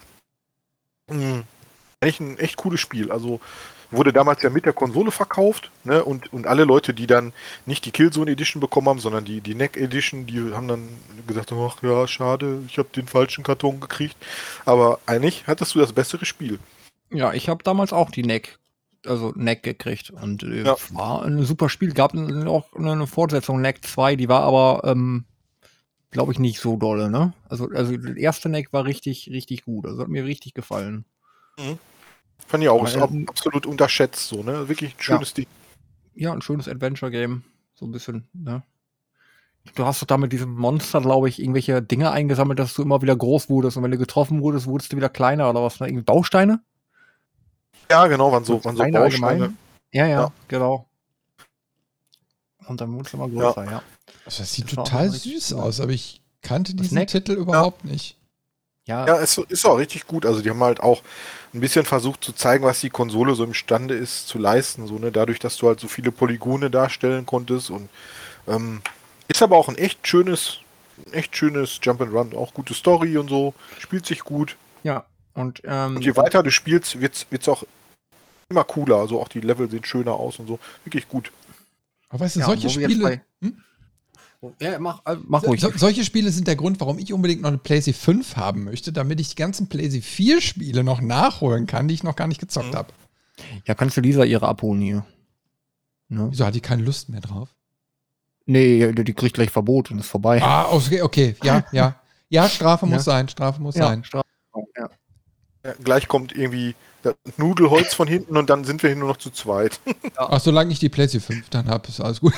Mh, 1.11 1.16
hm, 1.16 1.44
eigentlich 2.01 2.20
ein 2.20 2.38
echt 2.38 2.57
cooles 2.57 2.81
Spiel. 2.81 3.11
Also 3.11 3.40
wurde 3.90 4.12
damals 4.12 4.42
ja 4.42 4.51
mit 4.51 4.64
der 4.64 4.73
Konsole 4.73 5.11
verkauft, 5.11 5.70
ne? 5.83 6.05
Und, 6.05 6.33
und 6.33 6.46
alle 6.46 6.64
Leute, 6.64 6.94
die 6.94 7.09
dann 7.09 7.33
nicht 7.66 7.85
die 7.85 7.90
Killzone 7.90 8.31
Edition 8.31 8.61
bekommen 8.61 8.88
haben, 8.88 9.01
sondern 9.01 9.25
die, 9.25 9.40
die 9.40 9.57
Neck 9.57 9.77
Edition, 9.77 10.27
die 10.27 10.55
haben 10.55 10.68
dann 10.68 10.88
gesagt, 11.27 11.53
ach 11.53 11.83
ja, 11.83 12.07
schade, 12.07 12.62
ich 12.68 12.79
habe 12.79 12.88
den 12.94 13.09
falschen 13.09 13.42
Karton 13.42 13.81
gekriegt. 13.81 14.16
Aber 14.64 15.01
eigentlich 15.07 15.49
hattest 15.49 15.75
du 15.75 15.81
das 15.81 15.92
bessere 15.92 16.25
Spiel. 16.25 16.61
Ja, 17.11 17.33
ich 17.33 17.49
habe 17.49 17.64
damals 17.64 17.92
auch 17.92 18.11
die 18.11 18.23
Neck, 18.23 18.60
also 19.06 19.32
Neck 19.36 19.62
gekriegt 19.62 20.10
und 20.10 20.42
äh, 20.42 20.62
Ja. 20.64 20.76
war 20.92 21.24
ein 21.24 21.42
super 21.44 21.68
Spiel. 21.68 21.92
Gab 21.92 22.14
auch 22.16 22.72
eine 22.74 23.06
Fortsetzung, 23.06 23.60
Neck 23.60 23.84
2, 23.84 24.16
die 24.16 24.28
war 24.28 24.42
aber, 24.42 24.82
ähm, 24.90 25.24
glaube 26.10 26.32
ich, 26.32 26.38
nicht 26.38 26.60
so 26.60 26.76
dolle, 26.76 27.10
ne? 27.10 27.32
Also, 27.48 27.68
also 27.70 27.96
der 27.96 28.16
erste 28.16 28.48
Neck 28.48 28.72
war 28.72 28.84
richtig, 28.84 29.28
richtig 29.32 29.64
gut. 29.64 29.86
Also 29.86 30.02
hat 30.02 30.08
mir 30.08 30.24
richtig 30.24 30.54
gefallen. 30.54 31.04
Fand 32.46 32.62
ich 32.64 32.68
auch, 32.68 32.84
ist 32.84 32.96
ab- 32.96 33.10
ähm, 33.12 33.28
absolut 33.28 33.66
unterschätzt, 33.66 34.28
so, 34.28 34.42
ne? 34.42 34.68
Wirklich 34.68 34.94
ein 34.96 35.00
schönes 35.02 35.34
Ding. 35.34 35.46
Ja, 36.14 36.32
ein 36.32 36.42
schönes 36.42 36.68
Adventure-Game. 36.68 37.44
So 37.74 37.86
ein 37.86 37.92
bisschen, 37.92 38.28
ne? 38.32 38.62
Du 39.74 39.84
hast 39.84 40.00
doch 40.02 40.06
da 40.06 40.16
mit 40.16 40.32
diesem 40.32 40.54
Monster, 40.54 41.00
glaube 41.02 41.28
ich, 41.28 41.38
irgendwelche 41.40 41.82
Dinge 41.82 42.10
eingesammelt, 42.10 42.58
dass 42.58 42.72
du 42.74 42.82
immer 42.82 43.02
wieder 43.02 43.14
groß 43.14 43.50
wurdest. 43.50 43.76
Und 43.76 43.82
wenn 43.82 43.90
du 43.90 43.98
getroffen 43.98 44.40
wurdest, 44.40 44.66
wurdest 44.66 44.92
du 44.92 44.96
wieder 44.96 45.10
kleiner 45.10 45.50
oder 45.50 45.62
was? 45.62 45.78
Ne? 45.80 45.86
Irgendwie 45.88 46.04
Bausteine? 46.04 46.62
Ja, 47.90 48.07
genau, 48.07 48.31
waren 48.33 48.44
so, 48.44 48.64
waren 48.64 48.76
so 48.76 48.83
Steine 48.83 48.98
Bausteine. 48.98 49.26
allgemein? 49.26 49.59
Ja, 49.92 50.07
ja, 50.07 50.20
Ja. 50.20 50.33
genau. 50.48 50.87
Und 52.66 52.81
dann 52.81 52.92
wurdest 52.92 53.12
du 53.14 53.16
immer 53.18 53.29
größer, 53.29 53.64
ja. 53.64 53.83
Also 54.24 54.42
das 54.42 54.53
sieht 54.53 54.66
Das 54.66 54.74
total 54.74 55.11
süß 55.11 55.53
cool. 55.53 55.61
aus, 55.61 55.81
aber 55.81 55.90
ich 55.92 56.20
kannte 56.42 56.74
diesen 56.74 56.96
Neck? 56.96 57.09
Titel 57.09 57.33
überhaupt 57.33 57.85
nicht. 57.85 58.16
Ja, 58.87 59.07
Ja, 59.07 59.18
es 59.18 59.38
ist 59.38 59.66
auch 59.66 59.79
richtig 59.79 60.07
gut. 60.07 60.24
Also 60.24 60.40
die 60.40 60.50
haben 60.50 60.62
halt 60.62 60.81
auch 60.81 61.03
ein 61.53 61.61
bisschen 61.61 61.85
versucht 61.85 62.22
zu 62.22 62.33
zeigen, 62.33 62.64
was 62.64 62.81
die 62.81 62.90
Konsole 62.90 63.35
so 63.35 63.44
imstande 63.44 63.94
ist 63.94 64.29
zu 64.29 64.38
leisten. 64.38 64.87
So, 64.87 64.98
ne? 64.98 65.11
Dadurch, 65.11 65.38
dass 65.38 65.57
du 65.57 65.66
halt 65.68 65.81
so 65.81 65.88
viele 65.88 66.12
Polygone 66.12 66.70
darstellen 66.70 67.26
konntest. 67.26 67.70
Und 67.70 67.88
ähm, 68.46 68.83
ist 69.29 69.42
aber 69.42 69.57
auch 69.57 69.68
ein 69.68 69.76
echt 69.76 70.07
schönes, 70.07 70.59
ein 71.07 71.12
echt 71.12 71.37
schönes 71.37 71.81
Jump'n'Run. 71.83 72.37
Auch 72.37 72.55
gute 72.55 72.74
Story 72.74 73.16
und 73.18 73.29
so. 73.29 73.55
Spielt 73.79 74.07
sich 74.07 74.20
gut. 74.20 74.57
ja. 74.83 75.05
Und, 75.33 75.62
ähm, 75.64 75.96
Und 75.96 76.05
je 76.05 76.16
weiter 76.16 76.42
du 76.42 76.50
spielst, 76.50 77.00
wird 77.00 77.24
es 77.31 77.48
auch 77.48 77.62
immer 78.50 78.64
cooler. 78.64 78.96
Also 78.96 79.20
auch 79.20 79.28
die 79.28 79.40
Level 79.40 79.70
sehen 79.70 79.84
schöner 79.84 80.12
aus 80.14 80.38
und 80.38 80.46
so. 80.48 80.58
Wirklich 80.84 81.08
gut. 81.08 81.32
Aber 82.08 82.20
weißt 82.20 82.36
du, 82.36 82.40
Ja, 82.40 82.46
solche 82.46 82.68
Spiele, 82.68 83.20
hm? 83.40 83.56
ja, 84.60 84.78
mach, 84.78 85.00
äh, 85.06 85.16
mach 85.26 85.42
ruhig. 85.44 85.60
so, 85.60 85.70
solche 85.76 86.04
Spiele 86.04 86.30
sind 86.30 86.48
der 86.48 86.56
Grund, 86.56 86.80
warum 86.80 86.98
ich 86.98 87.12
unbedingt 87.12 87.42
noch 87.42 87.48
eine 87.48 87.58
PlayStation 87.58 88.16
5 88.22 88.36
haben 88.36 88.64
möchte, 88.64 88.92
damit 88.92 89.20
ich 89.20 89.28
die 89.30 89.36
ganzen 89.36 89.68
PlayStation 89.68 90.02
4 90.02 90.40
Spiele 90.40 90.82
noch 90.84 91.00
nachholen 91.00 91.66
kann, 91.66 91.88
die 91.88 91.94
ich 91.94 92.02
noch 92.02 92.16
gar 92.16 92.26
nicht 92.26 92.40
gezockt 92.40 92.72
Mhm. 92.72 92.76
habe. 92.76 92.92
Ja, 93.66 93.74
kannst 93.74 93.96
du 93.96 94.00
Lisa 94.00 94.24
ihre 94.24 94.46
abholen 94.48 94.80
hier? 94.82 95.06
Ne? 96.08 96.26
Wieso 96.30 96.44
hat 96.44 96.54
die 96.54 96.60
keine 96.60 96.82
Lust 96.82 97.08
mehr 97.08 97.20
drauf? 97.20 97.48
Nee, 98.46 98.92
die, 98.92 99.04
die 99.04 99.14
kriegt 99.14 99.34
gleich 99.34 99.50
Verbot 99.50 99.90
und 99.92 100.00
ist 100.00 100.08
vorbei. 100.08 100.42
Ah, 100.42 100.66
okay, 100.72 101.02
okay, 101.02 101.36
ja, 101.44 101.64
ja. 101.72 101.94
Ja, 102.28 102.48
Strafe 102.48 102.84
muss 102.86 103.06
Ja. 103.06 103.12
sein, 103.12 103.28
Strafe 103.28 103.62
muss 103.62 103.76
ja, 103.76 103.86
sein. 103.86 104.02
Strafe. 104.04 104.26
Ja. 104.76 104.90
Ja, 105.64 105.74
gleich 105.84 106.08
kommt 106.08 106.32
irgendwie 106.34 106.74
das 107.02 107.14
Nudelholz 107.36 107.94
von 107.94 108.06
hinten 108.06 108.36
und 108.36 108.50
dann 108.50 108.64
sind 108.64 108.82
wir 108.82 108.90
hier 108.90 108.98
nur 108.98 109.08
noch 109.08 109.16
zu 109.16 109.30
zweit. 109.30 109.80
Ach, 110.16 110.40
solange 110.40 110.72
ich 110.72 110.78
die 110.78 110.88
PlayStation 110.88 111.36
5 111.36 111.50
dann 111.50 111.68
habe, 111.68 111.88
ist 111.88 112.00
alles 112.00 112.20
gut. 112.20 112.34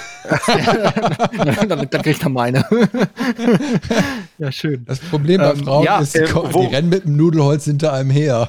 dann, 0.47 1.69
dann, 1.69 1.91
dann 1.91 2.03
kriegt 2.03 2.23
er 2.23 2.29
meine. 2.29 2.65
ja, 4.39 4.53
schön. 4.53 4.85
Das 4.85 5.01
Problem 5.01 5.41
bei 5.41 5.53
Ähm, 5.53 5.65
Frauen 5.65 5.85
ja, 5.85 5.99
ist, 6.01 6.15
äh, 6.15 6.27
die, 6.27 6.67
rennen 6.67 6.89
mit 6.89 7.05
dem 7.05 7.17
Nudelholz 7.17 7.65
hinter 7.65 7.93
einem 7.93 8.11
her. 8.11 8.49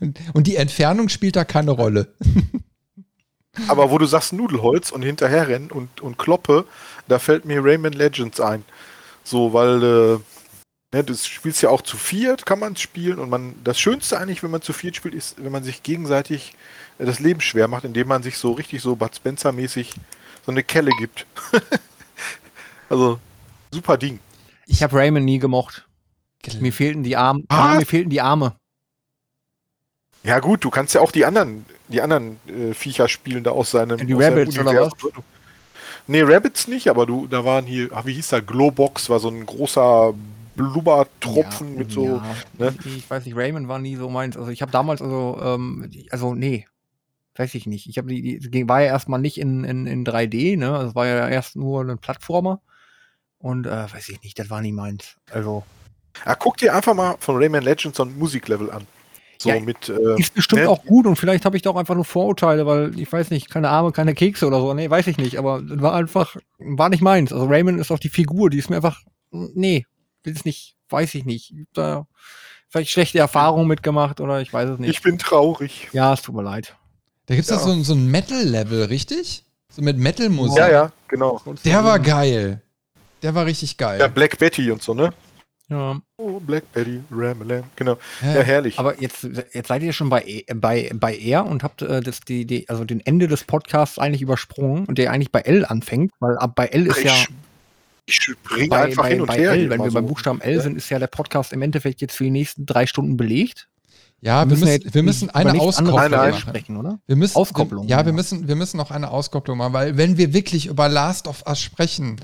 und, 0.00 0.18
und 0.32 0.46
die 0.46 0.56
Entfernung 0.56 1.08
spielt 1.08 1.36
da 1.36 1.44
keine 1.44 1.72
Rolle. 1.72 2.14
Aber 3.68 3.90
wo 3.90 3.98
du 3.98 4.06
sagst 4.06 4.32
Nudelholz 4.32 4.90
und 4.90 5.02
hinterher 5.02 5.48
rennen 5.48 5.70
und, 5.70 6.00
und 6.00 6.18
kloppe, 6.18 6.64
da 7.08 7.18
fällt 7.18 7.44
mir 7.44 7.62
Rayman 7.62 7.92
Legends 7.92 8.40
ein. 8.40 8.64
So, 9.24 9.52
weil 9.52 9.82
äh, 9.82 10.18
ne, 10.92 11.04
du 11.04 11.14
spielst 11.14 11.62
ja 11.62 11.70
auch 11.70 11.82
zu 11.82 11.96
viert, 11.96 12.46
kann 12.46 12.58
man 12.58 12.76
spielen 12.76 13.18
und 13.18 13.30
man 13.30 13.54
das 13.64 13.78
Schönste 13.78 14.18
eigentlich, 14.18 14.42
wenn 14.42 14.50
man 14.50 14.62
zu 14.62 14.72
viert 14.72 14.96
spielt, 14.96 15.14
ist, 15.14 15.42
wenn 15.42 15.52
man 15.52 15.64
sich 15.64 15.82
gegenseitig 15.82 16.54
äh, 16.98 17.04
das 17.04 17.18
Leben 17.18 17.40
schwer 17.40 17.68
macht, 17.68 17.84
indem 17.84 18.08
man 18.08 18.22
sich 18.22 18.38
so 18.38 18.52
richtig 18.52 18.82
so 18.82 18.96
Bud 18.96 19.14
Spencer 19.14 19.52
mäßig 19.52 19.94
so 20.44 20.52
eine 20.52 20.62
Kelle 20.62 20.90
gibt. 20.98 21.26
also 22.88 23.18
super 23.70 23.96
Ding. 23.96 24.20
Ich 24.66 24.82
habe 24.82 24.96
Raymond 24.96 25.24
nie 25.24 25.38
gemocht. 25.38 25.86
Mir 26.60 26.72
fehlten 26.72 27.04
die 27.04 27.16
Arme. 27.16 27.44
Was? 27.48 27.58
Ja, 27.58 27.78
mir 27.78 27.86
fehlten 27.86 28.10
die 28.10 28.20
Arme. 28.20 28.56
Ja 30.24 30.38
gut, 30.38 30.64
du 30.64 30.70
kannst 30.70 30.94
ja 30.94 31.00
auch 31.00 31.10
die 31.10 31.24
anderen, 31.24 31.66
die 31.88 32.00
anderen 32.00 32.38
äh, 32.46 32.74
Viecher 32.74 33.08
spielen 33.08 33.42
da 33.42 33.50
aus 33.50 33.72
seinem, 33.72 34.06
Die 34.06 34.14
aus 34.14 34.20
seinem 34.22 34.38
Rabbits 34.38 34.58
oder 34.58 34.70
Universum. 34.70 35.24
Nee, 36.06 36.22
Rabbits 36.22 36.68
nicht, 36.68 36.88
aber 36.88 37.06
du, 37.06 37.26
da 37.26 37.44
waren 37.44 37.64
hier, 37.64 37.90
ah, 37.92 38.02
wie 38.04 38.14
hieß 38.14 38.28
der, 38.28 38.42
Glowbox, 38.42 39.08
war 39.08 39.20
so 39.20 39.28
ein 39.28 39.46
großer 39.46 40.14
Blubbertropfen 40.70 41.72
Ja, 41.72 41.78
mit 41.78 41.90
so. 41.92 42.04
ja. 42.06 42.24
ne? 42.58 42.74
Ich, 42.84 43.08
weiß 43.10 43.24
nicht, 43.24 43.36
Raymond 43.36 43.68
war 43.68 43.78
nie 43.78 43.96
so 43.96 44.08
meins. 44.08 44.36
Also 44.36 44.50
ich 44.50 44.62
habe 44.62 44.72
damals, 44.72 45.02
also, 45.02 45.38
ähm, 45.42 45.90
also 46.10 46.34
nee, 46.34 46.66
weiß 47.36 47.54
ich 47.54 47.66
nicht. 47.66 47.88
Ich 47.88 47.98
habe 47.98 48.08
die, 48.08 48.38
die 48.38 48.68
war 48.68 48.80
ja 48.80 48.88
erstmal 48.88 49.20
nicht 49.20 49.38
in, 49.38 49.64
in, 49.64 49.86
in 49.86 50.04
3D, 50.04 50.58
ne? 50.58 50.72
Also 50.74 50.88
es 50.90 50.94
war 50.94 51.06
ja 51.06 51.28
erst 51.28 51.56
nur 51.56 51.82
ein 51.82 51.98
Plattformer. 51.98 52.60
Und 53.38 53.66
äh, 53.66 53.92
weiß 53.92 54.08
ich 54.10 54.22
nicht, 54.22 54.38
das 54.38 54.50
war 54.50 54.60
nie 54.60 54.72
meins. 54.72 55.16
Also 55.30 55.64
Ah, 56.24 56.34
guck 56.34 56.56
dir 56.58 56.74
einfach 56.74 56.94
mal 56.94 57.16
von 57.20 57.36
Rayman 57.36 57.62
Legends 57.62 57.96
so 57.96 58.04
ein 58.04 58.16
Musiklevel 58.18 58.70
an. 58.70 58.86
So 59.38 59.48
Ja, 59.48 59.58
mit. 59.60 59.88
Äh, 59.88 60.20
ist 60.20 60.34
bestimmt 60.34 60.62
ne? 60.62 60.68
auch 60.68 60.84
gut 60.84 61.06
und 61.06 61.16
vielleicht 61.16 61.44
habe 61.44 61.56
ich 61.56 61.62
da 61.62 61.70
auch 61.70 61.76
einfach 61.76 61.94
nur 61.94 62.04
Vorurteile, 62.04 62.66
weil 62.66 62.98
ich 62.98 63.10
weiß 63.10 63.30
nicht, 63.30 63.50
keine 63.50 63.70
Arme, 63.70 63.92
keine 63.92 64.14
Kekse 64.14 64.46
oder 64.46 64.60
so. 64.60 64.72
Nee, 64.74 64.88
weiß 64.88 65.06
ich 65.08 65.16
nicht, 65.16 65.38
aber 65.38 65.62
das 65.62 65.80
war 65.80 65.94
einfach, 65.94 66.36
war 66.58 66.88
nicht 66.90 67.02
meins. 67.02 67.32
Also 67.32 67.46
Raymond 67.46 67.80
ist 67.80 67.90
auch 67.90 67.98
die 67.98 68.08
Figur, 68.08 68.50
die 68.50 68.58
ist 68.58 68.70
mir 68.70 68.76
einfach, 68.76 69.00
nee, 69.30 69.86
will 70.24 70.34
es 70.34 70.44
nicht, 70.44 70.76
weiß 70.90 71.14
ich 71.14 71.24
nicht. 71.24 71.50
Ich 71.52 71.60
hab 71.60 71.74
Da 71.74 72.06
vielleicht 72.68 72.90
schlechte 72.90 73.18
Erfahrungen 73.18 73.68
mitgemacht 73.68 74.20
oder 74.20 74.40
ich 74.40 74.52
weiß 74.52 74.70
es 74.70 74.78
nicht. 74.78 74.90
ich 74.90 75.02
bin 75.02 75.18
traurig. 75.18 75.88
ja, 75.92 76.12
es 76.14 76.22
tut 76.22 76.34
mir 76.34 76.42
leid. 76.42 76.74
Da 77.26 77.34
gibt 77.34 77.44
es 77.44 77.50
Ja. 77.50 77.56
doch 77.56 77.64
so, 77.64 77.70
ein- 77.72 77.84
so 77.84 77.94
ein 77.94 78.10
Metal-Level, 78.10 78.84
richtig? 78.84 79.44
So 79.70 79.82
mit 79.82 79.96
Metal-Musik. 79.98 80.58
Ja, 80.58 80.70
ja, 80.70 80.92
genau. 81.08 81.40
Der 81.64 81.84
war 81.84 81.98
geil. 81.98 82.60
Der 83.22 83.34
war 83.34 83.46
richtig 83.46 83.76
geil. 83.76 84.00
Ja, 84.00 84.08
Black 84.08 84.38
Betty 84.38 84.70
und 84.70 84.82
so, 84.82 84.94
ne? 84.94 85.12
Ja. 85.68 85.98
Oh, 86.18 86.38
Black 86.40 86.70
Betty, 86.72 87.00
Ramalam, 87.10 87.62
genau. 87.76 87.96
Ja. 88.20 88.34
Ja, 88.34 88.40
herrlich. 88.42 88.78
Aber 88.78 89.00
jetzt, 89.00 89.22
jetzt 89.52 89.68
seid 89.68 89.82
ihr 89.82 89.92
schon 89.94 90.10
bei, 90.10 90.44
bei, 90.54 90.90
bei 90.94 91.16
R 91.16 91.46
und 91.46 91.62
habt 91.62 91.80
äh, 91.82 92.00
das, 92.02 92.20
die, 92.20 92.44
die, 92.44 92.68
also 92.68 92.84
den 92.84 93.00
Ende 93.00 93.28
des 93.28 93.44
Podcasts 93.44 93.98
eigentlich 93.98 94.20
übersprungen 94.20 94.84
und 94.86 94.98
der 94.98 95.12
eigentlich 95.12 95.30
bei 95.32 95.40
L 95.40 95.64
anfängt, 95.64 96.12
weil 96.20 96.36
ab 96.36 96.52
bei 96.56 96.66
L 96.66 96.86
ist 96.88 96.98
ich, 96.98 97.04
ja. 97.04 97.14
Ich 98.06 98.16
spring 98.20 98.68
bei, 98.68 98.82
einfach 98.82 99.04
bei, 99.04 99.10
hin 99.10 99.20
und 99.20 99.26
bei 99.28 99.36
her. 99.38 99.52
L, 99.52 99.70
wenn 99.70 99.82
wir 99.82 99.90
beim 99.92 100.04
so. 100.04 100.08
Buchstaben 100.08 100.40
L 100.40 100.54
Ja. 100.56 100.60
sind, 100.62 100.76
ist 100.76 100.88
ja 100.90 100.98
der 100.98 101.06
Podcast 101.06 101.52
im 101.52 101.62
Endeffekt 101.62 102.00
jetzt 102.00 102.16
für 102.16 102.24
die 102.24 102.30
nächsten 102.30 102.66
drei 102.66 102.86
Stunden 102.86 103.16
belegt. 103.16 103.68
Ja, 104.20 104.48
wir 104.48 104.56
ja 104.56 104.60
müssen, 104.60 104.68
jetzt 104.68 104.94
wir 104.94 105.02
müssen 105.02 105.30
eine 105.30 105.60
Auskopplung 105.60 106.10
machen. 106.10 106.34
sprechen, 106.38 106.76
oder? 106.76 106.98
Wir 107.06 107.16
müssen, 107.16 107.36
Auskopplung, 107.36 107.88
Ja, 107.88 107.98
wir 108.04 108.06
ja. 108.06 108.12
müssen, 108.12 108.46
wir 108.46 108.54
müssen 108.54 108.76
noch 108.76 108.90
eine 108.92 109.10
Auskopplung 109.10 109.58
machen, 109.58 109.72
weil 109.72 109.96
wenn 109.96 110.16
wir 110.16 110.32
wirklich 110.32 110.66
über 110.66 110.88
Last 110.88 111.26
of 111.26 111.42
Us 111.46 111.60
sprechen, 111.60 112.20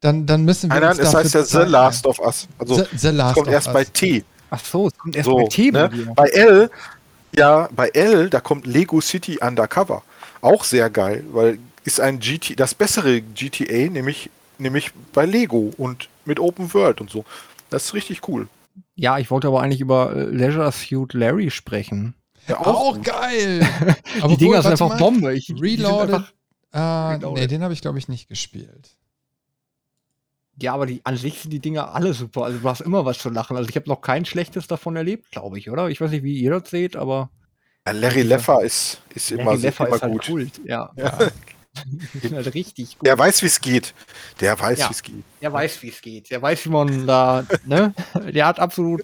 dann, 0.00 0.26
dann 0.26 0.44
müssen 0.44 0.68
wir 0.70 0.80
Nein, 0.80 0.82
nein, 0.82 0.90
uns 0.90 0.98
es 0.98 1.12
dafür 1.12 1.40
heißt 1.40 1.52
ja 1.54 1.64
The 1.64 1.70
Last 1.70 2.06
of 2.06 2.18
Us. 2.20 2.48
Also. 2.58 2.76
The, 2.76 2.84
The 2.96 3.08
es 3.08 3.14
Last 3.14 3.34
kommt 3.34 3.46
of 3.48 3.52
erst 3.54 3.66
Us. 3.68 3.72
bei 3.74 3.84
T. 3.84 4.24
Ach 4.50 4.64
so, 4.64 4.88
es 4.88 4.96
kommt 4.98 5.14
erst 5.16 5.26
So, 5.26 5.36
bei 5.36 5.44
T 5.44 5.70
ne? 5.70 5.90
Bei 6.16 6.28
L, 6.28 6.70
ja, 7.36 7.68
bei 7.72 7.88
L, 7.90 8.30
da 8.30 8.40
kommt 8.40 8.66
Lego 8.66 9.00
City 9.00 9.38
Undercover. 9.40 10.02
Auch 10.40 10.64
sehr 10.64 10.90
geil, 10.90 11.24
weil 11.32 11.58
ist 11.84 12.00
ein 12.00 12.18
GT, 12.20 12.58
das 12.58 12.74
bessere 12.74 13.20
GTA, 13.20 13.90
nämlich, 13.90 14.30
nämlich 14.58 14.92
bei 15.12 15.24
Lego 15.24 15.72
und 15.78 16.08
mit 16.24 16.38
Open 16.40 16.72
World 16.74 17.00
und 17.00 17.10
so. 17.10 17.24
Das 17.70 17.84
ist 17.86 17.94
richtig 17.94 18.26
cool. 18.28 18.48
Ja, 18.94 19.18
ich 19.18 19.30
wollte 19.30 19.48
aber 19.48 19.62
eigentlich 19.62 19.80
über 19.80 20.14
äh, 20.14 20.22
Leisure 20.24 20.70
Suit 20.72 21.12
Larry 21.14 21.50
sprechen. 21.50 22.14
Ja, 22.46 22.58
Auch, 22.60 22.94
gut. 22.94 23.04
geil. 23.04 23.60
die 24.16 24.22
Aber 24.22 24.36
Dinger 24.36 24.62
sind 24.62 24.72
einfach 24.72 24.88
mal. 24.88 24.98
Bombe. 24.98 25.34
Ich, 25.34 25.50
Reloaded. 25.50 26.14
einfach- 26.14 26.32
Äh, 26.72 26.78
Reloaded. 26.78 27.40
nee, 27.42 27.46
den 27.46 27.62
habe 27.62 27.72
ich, 27.74 27.80
glaube 27.80 27.98
ich, 27.98 28.08
nicht 28.08 28.28
gespielt. 28.28 28.96
Ja, 30.60 30.74
aber 30.74 30.86
die, 30.86 31.00
an 31.04 31.16
sich 31.16 31.38
sind 31.40 31.50
die 31.52 31.60
Dinger 31.60 31.94
alle 31.94 32.12
super. 32.14 32.44
Also 32.44 32.58
du 32.58 32.68
hast 32.68 32.80
immer 32.80 33.04
was 33.04 33.18
zu 33.18 33.30
lachen. 33.30 33.56
Also 33.56 33.68
ich 33.68 33.76
habe 33.76 33.88
noch 33.88 34.00
kein 34.00 34.24
schlechtes 34.24 34.66
davon 34.66 34.96
erlebt, 34.96 35.30
glaube 35.30 35.58
ich, 35.58 35.70
oder? 35.70 35.88
Ich 35.88 36.00
weiß 36.00 36.10
nicht, 36.10 36.24
wie 36.24 36.36
ihr 36.38 36.50
das 36.58 36.68
seht, 36.70 36.96
aber 36.96 37.30
Ja, 37.86 37.92
Larry 37.92 38.22
Leffer 38.22 38.62
ist, 38.62 39.00
ist 39.14 39.30
immer, 39.30 39.44
Larry 39.44 39.58
Leffer 39.58 39.86
immer 39.86 39.96
ist 39.96 40.02
halt 40.02 40.12
gut. 40.14 40.26
Kult. 40.26 40.60
Ja, 40.64 40.90
Ja. 40.96 41.16
die 41.86 42.18
sind 42.18 42.34
halt 42.34 42.54
richtig 42.54 42.98
gut. 42.98 43.06
Der 43.06 43.18
weiß, 43.18 43.42
wie 43.42 43.46
es 43.46 43.60
geht. 43.60 43.94
Der 44.40 44.58
weiß, 44.58 44.78
Ja. 44.78 44.88
wie 44.88 44.92
es 44.92 45.02
geht. 45.02 45.24
Der 45.42 45.52
weiß, 45.52 45.82
wie 45.82 45.88
es 45.88 46.00
geht. 46.00 46.30
Der 46.30 46.40
weiß, 46.42 46.64
wie 46.64 46.70
man 46.70 47.06
da, 47.06 47.46
ne? 47.66 47.94
Der 48.32 48.46
hat 48.46 48.58
absolut. 48.60 49.02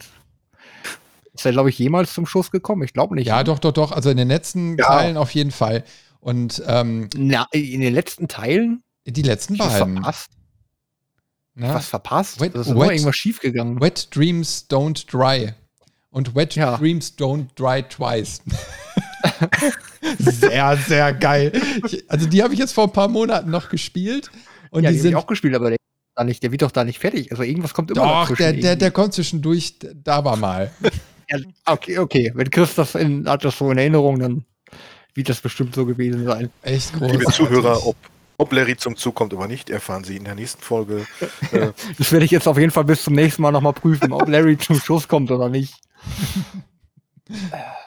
Ist 1.33 1.45
er, 1.45 1.53
glaube 1.53 1.71
ich, 1.71 1.79
jemals 1.79 2.15
zum 2.15 2.27
Schuss 2.27 2.51
gekommen? 2.51 2.83
Ich 2.85 2.93
glaube 2.93 3.15
nicht. 3.17 3.27
Ja, 3.27 3.43
doch, 3.43 3.59
doch, 3.59 3.73
doch. 3.73 3.91
Also 3.93 4.11
in 4.11 4.17
den 4.17 4.29
letzten 4.29 4.79
Ja. 4.79 4.87
Teilen 4.87 5.17
auf 5.17 5.31
jeden 5.35 5.51
Fall. 5.51 5.85
Und 6.21 6.63
ähm, 6.67 7.09
Na, 7.17 7.47
in 7.53 7.81
den 7.81 7.93
letzten 7.95 8.29
Teilen? 8.29 8.83
die 9.07 9.23
letzten 9.23 9.59
Was 9.59 9.79
beiden. 9.79 9.95
verpasst? 9.97 10.31
Ne? 11.57 11.75
Was 11.75 11.87
verpasst? 11.89 12.41
Wet- 12.41 12.55
da 12.55 12.61
ist 12.63 12.69
wet- 12.75 12.91
irgendwas 12.91 13.17
schiefgegangen. 13.17 13.81
Wet 13.81 14.09
Dreams 14.15 14.67
Don't 14.71 15.07
Dry. 15.11 15.53
und 16.11 16.35
Wet 16.35 16.55
Ja. 16.55 16.77
Dreams 16.79 17.15
Don't 17.19 17.49
Dry 17.57 17.83
Twice. 17.83 18.41
sehr, 20.19 20.77
sehr 20.77 21.13
geil. 21.15 21.53
Ich, 21.87 22.11
also 22.11 22.27
die 22.27 22.43
habe 22.43 22.55
ich 22.55 22.61
jetzt 22.61 22.73
vor 22.73 22.85
ein 22.85 22.93
paar 22.93 23.09
Monaten 23.09 23.51
noch 23.51 23.69
gespielt. 23.69 24.31
Und 24.71 24.85
ja, 24.85 24.91
die 24.91 24.97
die 24.97 25.03
sind 25.03 25.11
ich 25.13 25.17
auch 25.17 25.27
gespielt, 25.27 25.55
aber 25.55 25.71
der, 25.71 25.79
da 26.15 26.25
nicht, 26.25 26.43
der 26.43 26.53
wird 26.53 26.63
doch 26.63 26.71
da 26.71 26.85
nicht 26.85 26.99
fertig. 26.99 27.31
Also 27.31 27.43
irgendwas 27.43 27.75
kommt 27.75 27.91
immer 27.91 28.05
doch, 28.05 28.29
dazwischen 28.29 28.43
der, 28.43 28.53
der, 28.61 28.77
der 28.77 28.91
kommt 28.91 29.15
zwischendurch, 29.15 29.77
da 29.81 30.25
war 30.25 30.37
mal. 30.37 30.71
Ja, 31.31 31.39
okay, 31.65 31.99
okay. 31.99 32.33
Wenn 32.35 32.51
Chris 32.51 32.75
das 32.75 32.95
in, 32.95 33.27
hat 33.27 33.47
das 33.47 33.57
so 33.57 33.71
in 33.71 33.79
Erinnerung, 33.79 34.19
dann 34.19 34.45
wird 35.15 35.31
das 35.31 35.41
bestimmt 35.41 35.75
so 35.75 35.87
gewesen 35.87 36.27
sein. 36.27 36.51
Echt 36.61 36.93
groß. 36.93 37.13
Liebe 37.13 37.25
Zuhörer, 37.33 37.87
ob, 37.87 37.97
ob 38.37 38.53
Larry 38.53 38.77
zum 38.77 38.95
Zug 38.95 39.15
kommt 39.15 39.33
oder 39.33 39.47
nicht, 39.47 39.71
erfahren 39.71 40.05
Sie 40.05 40.19
in 40.19 40.25
der 40.25 40.35
nächsten 40.35 40.61
Folge. 40.61 41.07
Äh, 41.53 41.73
Das 41.97 42.13
werde 42.13 42.27
ich 42.27 42.31
jetzt 42.31 42.47
auf 42.47 42.59
jeden 42.59 42.73
Fall 42.73 42.85
bis 42.85 43.05
zum 43.05 43.15
nächsten 43.15 43.41
Mal 43.41 43.53
nochmal 43.53 43.73
prüfen, 43.73 44.13
ob 44.13 44.29
Larry 44.29 44.59
zum 44.59 44.79
Schuss 44.79 45.09
kommt 45.09 45.31
oder 45.31 45.49
nicht. 45.49 45.75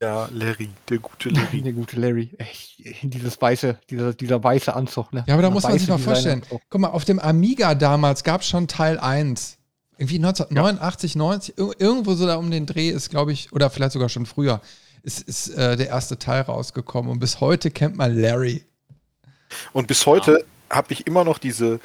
Ja, 0.00 0.28
Larry, 0.32 0.70
der 0.88 0.98
gute 0.98 1.28
Larry. 1.30 1.60
Der 1.60 1.72
gute 1.72 1.98
Larry. 1.98 2.30
Echt, 2.38 2.80
dieses 3.02 3.40
weiße, 3.40 3.80
dieser, 3.90 4.14
dieser 4.14 4.42
weiße 4.42 4.72
Anzug, 4.74 5.12
ne? 5.12 5.24
Ja, 5.26 5.34
aber 5.34 5.42
da 5.42 5.50
muss 5.50 5.64
man 5.64 5.76
sich 5.76 5.88
mal 5.88 5.98
vorstellen. 5.98 6.42
Anzug. 6.42 6.62
Guck 6.70 6.80
mal, 6.80 6.88
auf 6.88 7.04
dem 7.04 7.18
Amiga 7.18 7.74
damals 7.74 8.22
gab 8.22 8.42
es 8.42 8.48
schon 8.48 8.68
Teil 8.68 8.98
1. 8.98 9.58
Irgendwie 9.96 10.16
1989, 10.16 11.14
ja. 11.14 11.18
90, 11.18 11.58
irgendwo 11.58 12.14
so 12.14 12.26
da 12.28 12.36
um 12.36 12.52
den 12.52 12.66
Dreh 12.66 12.90
ist, 12.90 13.10
glaube 13.10 13.32
ich, 13.32 13.52
oder 13.52 13.68
vielleicht 13.70 13.92
sogar 13.92 14.08
schon 14.08 14.26
früher, 14.26 14.60
ist, 15.02 15.22
ist 15.22 15.48
äh, 15.48 15.76
der 15.76 15.88
erste 15.88 16.16
Teil 16.16 16.42
rausgekommen. 16.42 17.10
Und 17.10 17.18
bis 17.18 17.40
heute 17.40 17.72
kennt 17.72 17.96
man 17.96 18.16
Larry. 18.16 18.64
Und 19.72 19.88
bis 19.88 20.06
heute 20.06 20.44
ah. 20.68 20.76
habe 20.76 20.92
ich 20.92 21.08
immer 21.08 21.24
noch 21.24 21.38
diese, 21.38 21.80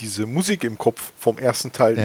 diese 0.00 0.26
Musik 0.26 0.64
im 0.64 0.76
Kopf 0.76 1.12
vom 1.16 1.38
ersten 1.38 1.70
Teil. 1.70 1.96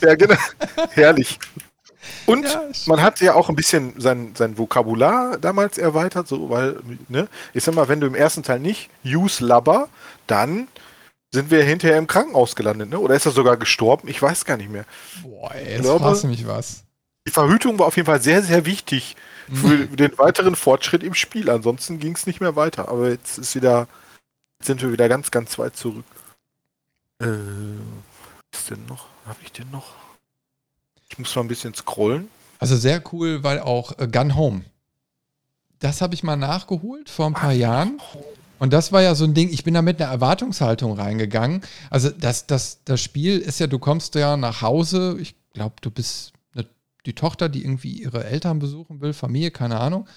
Ja, 0.00 0.14
genau. 0.14 0.36
Herrlich. 0.90 1.40
Und 2.26 2.44
Ja, 2.44 2.62
man 2.86 3.02
hat 3.02 3.20
ja 3.20 3.34
auch 3.34 3.48
ein 3.48 3.56
bisschen 3.56 3.94
sein, 4.00 4.32
sein 4.36 4.58
Vokabular 4.58 5.38
damals 5.38 5.78
erweitert, 5.78 6.28
so, 6.28 6.50
weil, 6.50 6.80
ne, 7.08 7.28
ich 7.54 7.64
sag 7.64 7.74
mal, 7.74 7.88
wenn 7.88 8.00
du 8.00 8.06
im 8.06 8.14
ersten 8.14 8.42
Teil 8.42 8.60
nicht 8.60 8.90
use 9.04 9.44
Labber, 9.44 9.88
dann 10.26 10.68
sind 11.32 11.50
wir 11.50 11.64
hinterher 11.64 11.98
im 11.98 12.06
Krankenhaus 12.06 12.56
gelandet, 12.56 12.90
ne? 12.90 12.98
Oder 12.98 13.14
ist 13.14 13.26
er 13.26 13.32
sogar 13.32 13.56
gestorben? 13.56 14.08
Ich 14.08 14.20
weiß 14.20 14.44
gar 14.44 14.56
nicht 14.56 14.70
mehr. 14.70 14.84
Boah, 15.22 15.54
ey, 15.54 15.76
jetzt 15.76 15.88
fragst 15.88 16.24
du 16.24 16.28
mich 16.28 16.46
was. 16.46 16.84
Die 17.26 17.32
Verhütung 17.32 17.78
war 17.78 17.86
auf 17.86 17.96
jeden 17.96 18.06
Fall 18.06 18.20
sehr, 18.20 18.42
sehr 18.42 18.66
wichtig 18.66 19.16
für 19.52 19.86
den 19.86 20.18
weiteren 20.18 20.56
Fortschritt 20.56 21.02
im 21.02 21.14
Spiel. 21.14 21.50
Ansonsten 21.50 21.98
ging 21.98 22.14
es 22.14 22.26
nicht 22.26 22.40
mehr 22.40 22.56
weiter. 22.56 22.88
Aber 22.88 23.08
jetzt 23.08 23.38
ist 23.38 23.54
wieder, 23.54 23.86
jetzt 24.58 24.66
sind 24.66 24.82
wir 24.82 24.92
wieder 24.92 25.08
ganz, 25.08 25.30
ganz 25.30 25.58
weit 25.58 25.76
zurück. 25.76 26.04
Äh, 27.22 27.26
was 28.50 28.60
ist 28.60 28.70
denn 28.70 28.84
noch? 28.86 29.06
Habe 29.26 29.38
ich 29.42 29.52
denn 29.52 29.70
noch? 29.70 30.01
Ich 31.12 31.18
muss 31.18 31.36
mal 31.36 31.42
ein 31.42 31.48
bisschen 31.48 31.74
scrollen. 31.74 32.28
Also 32.58 32.74
sehr 32.74 33.02
cool, 33.12 33.44
weil 33.44 33.60
auch 33.60 33.98
äh, 33.98 34.08
Gun 34.08 34.34
Home. 34.34 34.62
Das 35.78 36.00
habe 36.00 36.14
ich 36.14 36.22
mal 36.22 36.36
nachgeholt 36.36 37.10
vor 37.10 37.26
ein 37.26 37.34
paar 37.34 37.52
Jahren. 37.52 38.00
Und 38.58 38.72
das 38.72 38.92
war 38.92 39.02
ja 39.02 39.14
so 39.14 39.24
ein 39.24 39.34
Ding, 39.34 39.50
ich 39.50 39.62
bin 39.62 39.74
da 39.74 39.82
mit 39.82 40.00
einer 40.00 40.10
Erwartungshaltung 40.10 40.98
reingegangen. 40.98 41.60
Also 41.90 42.08
das, 42.08 42.46
das, 42.46 42.78
das 42.86 43.02
Spiel 43.02 43.38
ist 43.40 43.60
ja, 43.60 43.66
du 43.66 43.78
kommst 43.78 44.14
ja 44.14 44.38
nach 44.38 44.62
Hause, 44.62 45.18
ich 45.20 45.34
glaube, 45.52 45.74
du 45.82 45.90
bist 45.90 46.32
eine, 46.54 46.66
die 47.04 47.14
Tochter, 47.14 47.50
die 47.50 47.62
irgendwie 47.62 47.92
ihre 47.92 48.24
Eltern 48.24 48.58
besuchen 48.58 49.02
will, 49.02 49.12
Familie, 49.12 49.50
keine 49.50 49.80
Ahnung. 49.80 50.08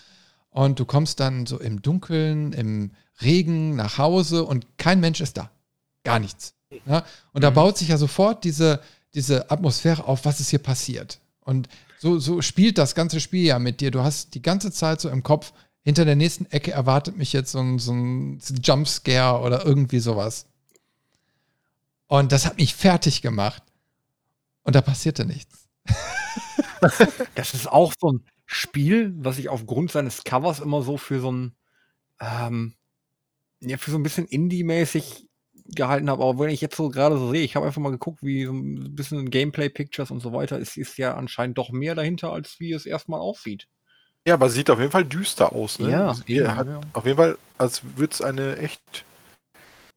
Und 0.49 0.79
du 0.79 0.85
kommst 0.85 1.19
dann 1.19 1.45
so 1.45 1.59
im 1.59 1.81
Dunkeln, 1.81 2.53
im 2.53 2.91
Regen 3.21 3.75
nach 3.75 3.97
Hause 3.97 4.45
und 4.45 4.77
kein 4.77 5.01
Mensch 5.01 5.19
ist 5.19 5.35
da. 5.35 5.49
Gar 6.05 6.19
nichts. 6.19 6.53
Ja? 6.85 7.03
Und 7.33 7.43
da 7.43 7.49
baut 7.49 7.77
sich 7.77 7.89
ja 7.89 7.97
sofort 7.97 8.45
diese, 8.45 8.79
diese 9.15 9.49
Atmosphäre 9.49 10.05
auf, 10.05 10.25
was 10.25 10.39
ist 10.39 10.49
hier 10.49 10.59
passiert. 10.59 11.19
Und 11.41 11.69
so, 11.99 12.19
so 12.19 12.41
spielt 12.41 12.77
das 12.77 12.95
ganze 12.95 13.19
Spiel 13.19 13.45
ja 13.45 13.59
mit 13.59 13.81
dir. 13.81 13.91
Du 13.91 14.01
hast 14.01 14.35
die 14.35 14.41
ganze 14.41 14.71
Zeit 14.71 15.01
so 15.01 15.09
im 15.09 15.23
Kopf, 15.23 15.53
hinter 15.81 16.03
der 16.03 16.15
nächsten 16.15 16.45
Ecke 16.47 16.71
erwartet 16.71 17.15
mich 17.15 17.31
jetzt 17.31 17.51
so 17.51 17.59
ein, 17.59 17.79
so 17.79 17.93
ein 17.93 18.39
Jumpscare 18.63 19.41
oder 19.41 19.65
irgendwie 19.65 19.99
sowas. 19.99 20.47
Und 22.07 22.31
das 22.31 22.45
hat 22.45 22.57
mich 22.57 22.75
fertig 22.75 23.21
gemacht. 23.21 23.63
Und 24.63 24.75
da 24.75 24.81
passierte 24.81 25.25
nichts. 25.25 25.67
Das 27.33 27.55
ist 27.55 27.67
auch 27.67 27.93
so 27.99 28.11
ein 28.11 28.25
Spiel, 28.45 29.11
was 29.17 29.39
ich 29.39 29.49
aufgrund 29.49 29.91
seines 29.91 30.23
Covers 30.23 30.59
immer 30.59 30.83
so 30.83 30.97
für 30.97 31.19
so 31.19 31.31
ein, 31.31 31.55
ähm, 32.19 32.75
ja, 33.59 33.77
für 33.77 33.89
so 33.89 33.97
ein 33.97 34.03
bisschen 34.03 34.27
Indie-mäßig 34.27 35.27
gehalten 35.67 36.09
habe. 36.09 36.23
Aber 36.23 36.39
wenn 36.39 36.49
ich 36.49 36.61
jetzt 36.61 36.75
so 36.75 36.89
gerade 36.89 37.17
so 37.17 37.31
sehe, 37.31 37.43
ich 37.43 37.55
habe 37.55 37.65
einfach 37.65 37.81
mal 37.81 37.91
geguckt, 37.91 38.21
wie 38.21 38.45
so 38.45 38.53
ein 38.53 38.95
bisschen 38.95 39.29
Gameplay-Pictures 39.29 40.11
und 40.11 40.19
so 40.19 40.33
weiter, 40.33 40.59
ist, 40.59 40.77
ist 40.77 40.97
ja 40.97 41.15
anscheinend 41.15 41.57
doch 41.57 41.71
mehr 41.71 41.95
dahinter, 41.95 42.31
als 42.31 42.59
wie 42.59 42.73
es 42.73 42.85
erstmal 42.85 43.19
aussieht. 43.19 43.67
Ja, 44.27 44.33
aber 44.35 44.49
sieht 44.49 44.69
auf 44.69 44.79
jeden 44.79 44.91
Fall 44.91 45.05
düster 45.05 45.53
aus. 45.53 45.79
Ne? 45.79 45.91
Ja, 45.91 46.07
Also, 46.09 46.23
er 46.27 46.55
hat 46.55 46.67
ja. 46.67 46.81
auf 46.93 47.05
jeden 47.05 47.17
Fall, 47.17 47.37
als 47.57 47.81
würde 47.95 48.13
es 48.13 48.21
eine 48.21 48.57
echt 48.57 49.05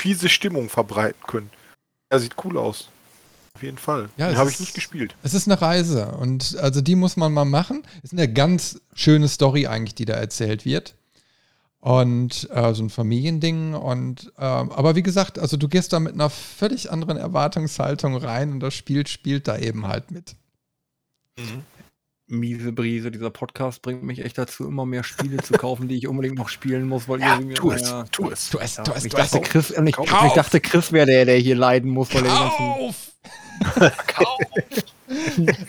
fiese 0.00 0.28
Stimmung 0.28 0.68
verbreiten 0.68 1.22
können. 1.26 1.50
Er 2.10 2.20
sieht 2.20 2.34
cool 2.44 2.56
aus. 2.58 2.90
Auf 3.54 3.62
jeden 3.62 3.78
Fall. 3.78 4.08
Ja, 4.16 4.30
es 4.30 4.36
habe 4.36 4.50
ich 4.50 4.60
nicht 4.60 4.74
gespielt. 4.74 5.16
Es 5.22 5.34
ist 5.34 5.48
eine 5.48 5.60
Reise 5.60 6.12
und 6.12 6.56
also 6.58 6.80
die 6.80 6.94
muss 6.94 7.16
man 7.16 7.32
mal 7.32 7.44
machen. 7.44 7.82
Es 8.04 8.12
ist 8.12 8.18
eine 8.18 8.32
ganz 8.32 8.80
schöne 8.94 9.26
Story 9.26 9.66
eigentlich, 9.66 9.96
die 9.96 10.04
da 10.04 10.14
erzählt 10.14 10.64
wird. 10.64 10.94
Und 11.80 12.48
äh, 12.50 12.74
so 12.74 12.82
ein 12.82 12.90
Familiending. 12.90 13.74
Und 13.74 14.32
ähm, 14.38 14.72
aber 14.72 14.96
wie 14.96 15.02
gesagt, 15.02 15.38
also 15.38 15.56
du 15.56 15.68
gehst 15.68 15.92
da 15.92 16.00
mit 16.00 16.14
einer 16.14 16.30
völlig 16.30 16.90
anderen 16.90 17.16
Erwartungshaltung 17.16 18.16
rein 18.16 18.52
und 18.52 18.60
das 18.60 18.74
Spiel 18.74 19.06
spielt 19.06 19.46
da 19.46 19.56
eben 19.58 19.86
halt 19.86 20.10
mit. 20.10 20.34
Miese 22.26 22.72
Brise, 22.72 23.10
dieser 23.10 23.30
Podcast 23.30 23.80
bringt 23.80 24.02
mich 24.02 24.22
echt 24.24 24.36
dazu, 24.36 24.66
immer 24.66 24.84
mehr 24.84 25.04
Spiele 25.04 25.38
zu 25.38 25.54
kaufen, 25.54 25.88
die 25.88 25.96
ich 25.96 26.08
unbedingt 26.08 26.36
noch 26.36 26.48
spielen 26.48 26.86
muss, 26.86 27.08
weil 27.08 27.20
Ja, 27.20 27.36
irgendwie- 27.36 27.54
tu 27.54 27.70
es, 27.70 27.82
naja. 27.82 28.04
tu 28.10 28.28
es. 28.28 28.52
Ja, 28.52 28.82
du 28.82 28.94
hast, 28.94 29.06
ich, 29.06 29.12
dachte, 29.12 29.40
Chris, 29.40 29.70
ich, 29.70 29.98
ich 29.98 30.32
dachte, 30.34 30.60
Chris 30.60 30.92
wäre 30.92 31.06
der, 31.06 31.24
der 31.24 31.38
hier 31.38 31.56
leiden 31.56 31.90
muss, 31.90 32.12
weil 32.12 32.26
er 32.26 32.52
Kauf! 32.58 33.12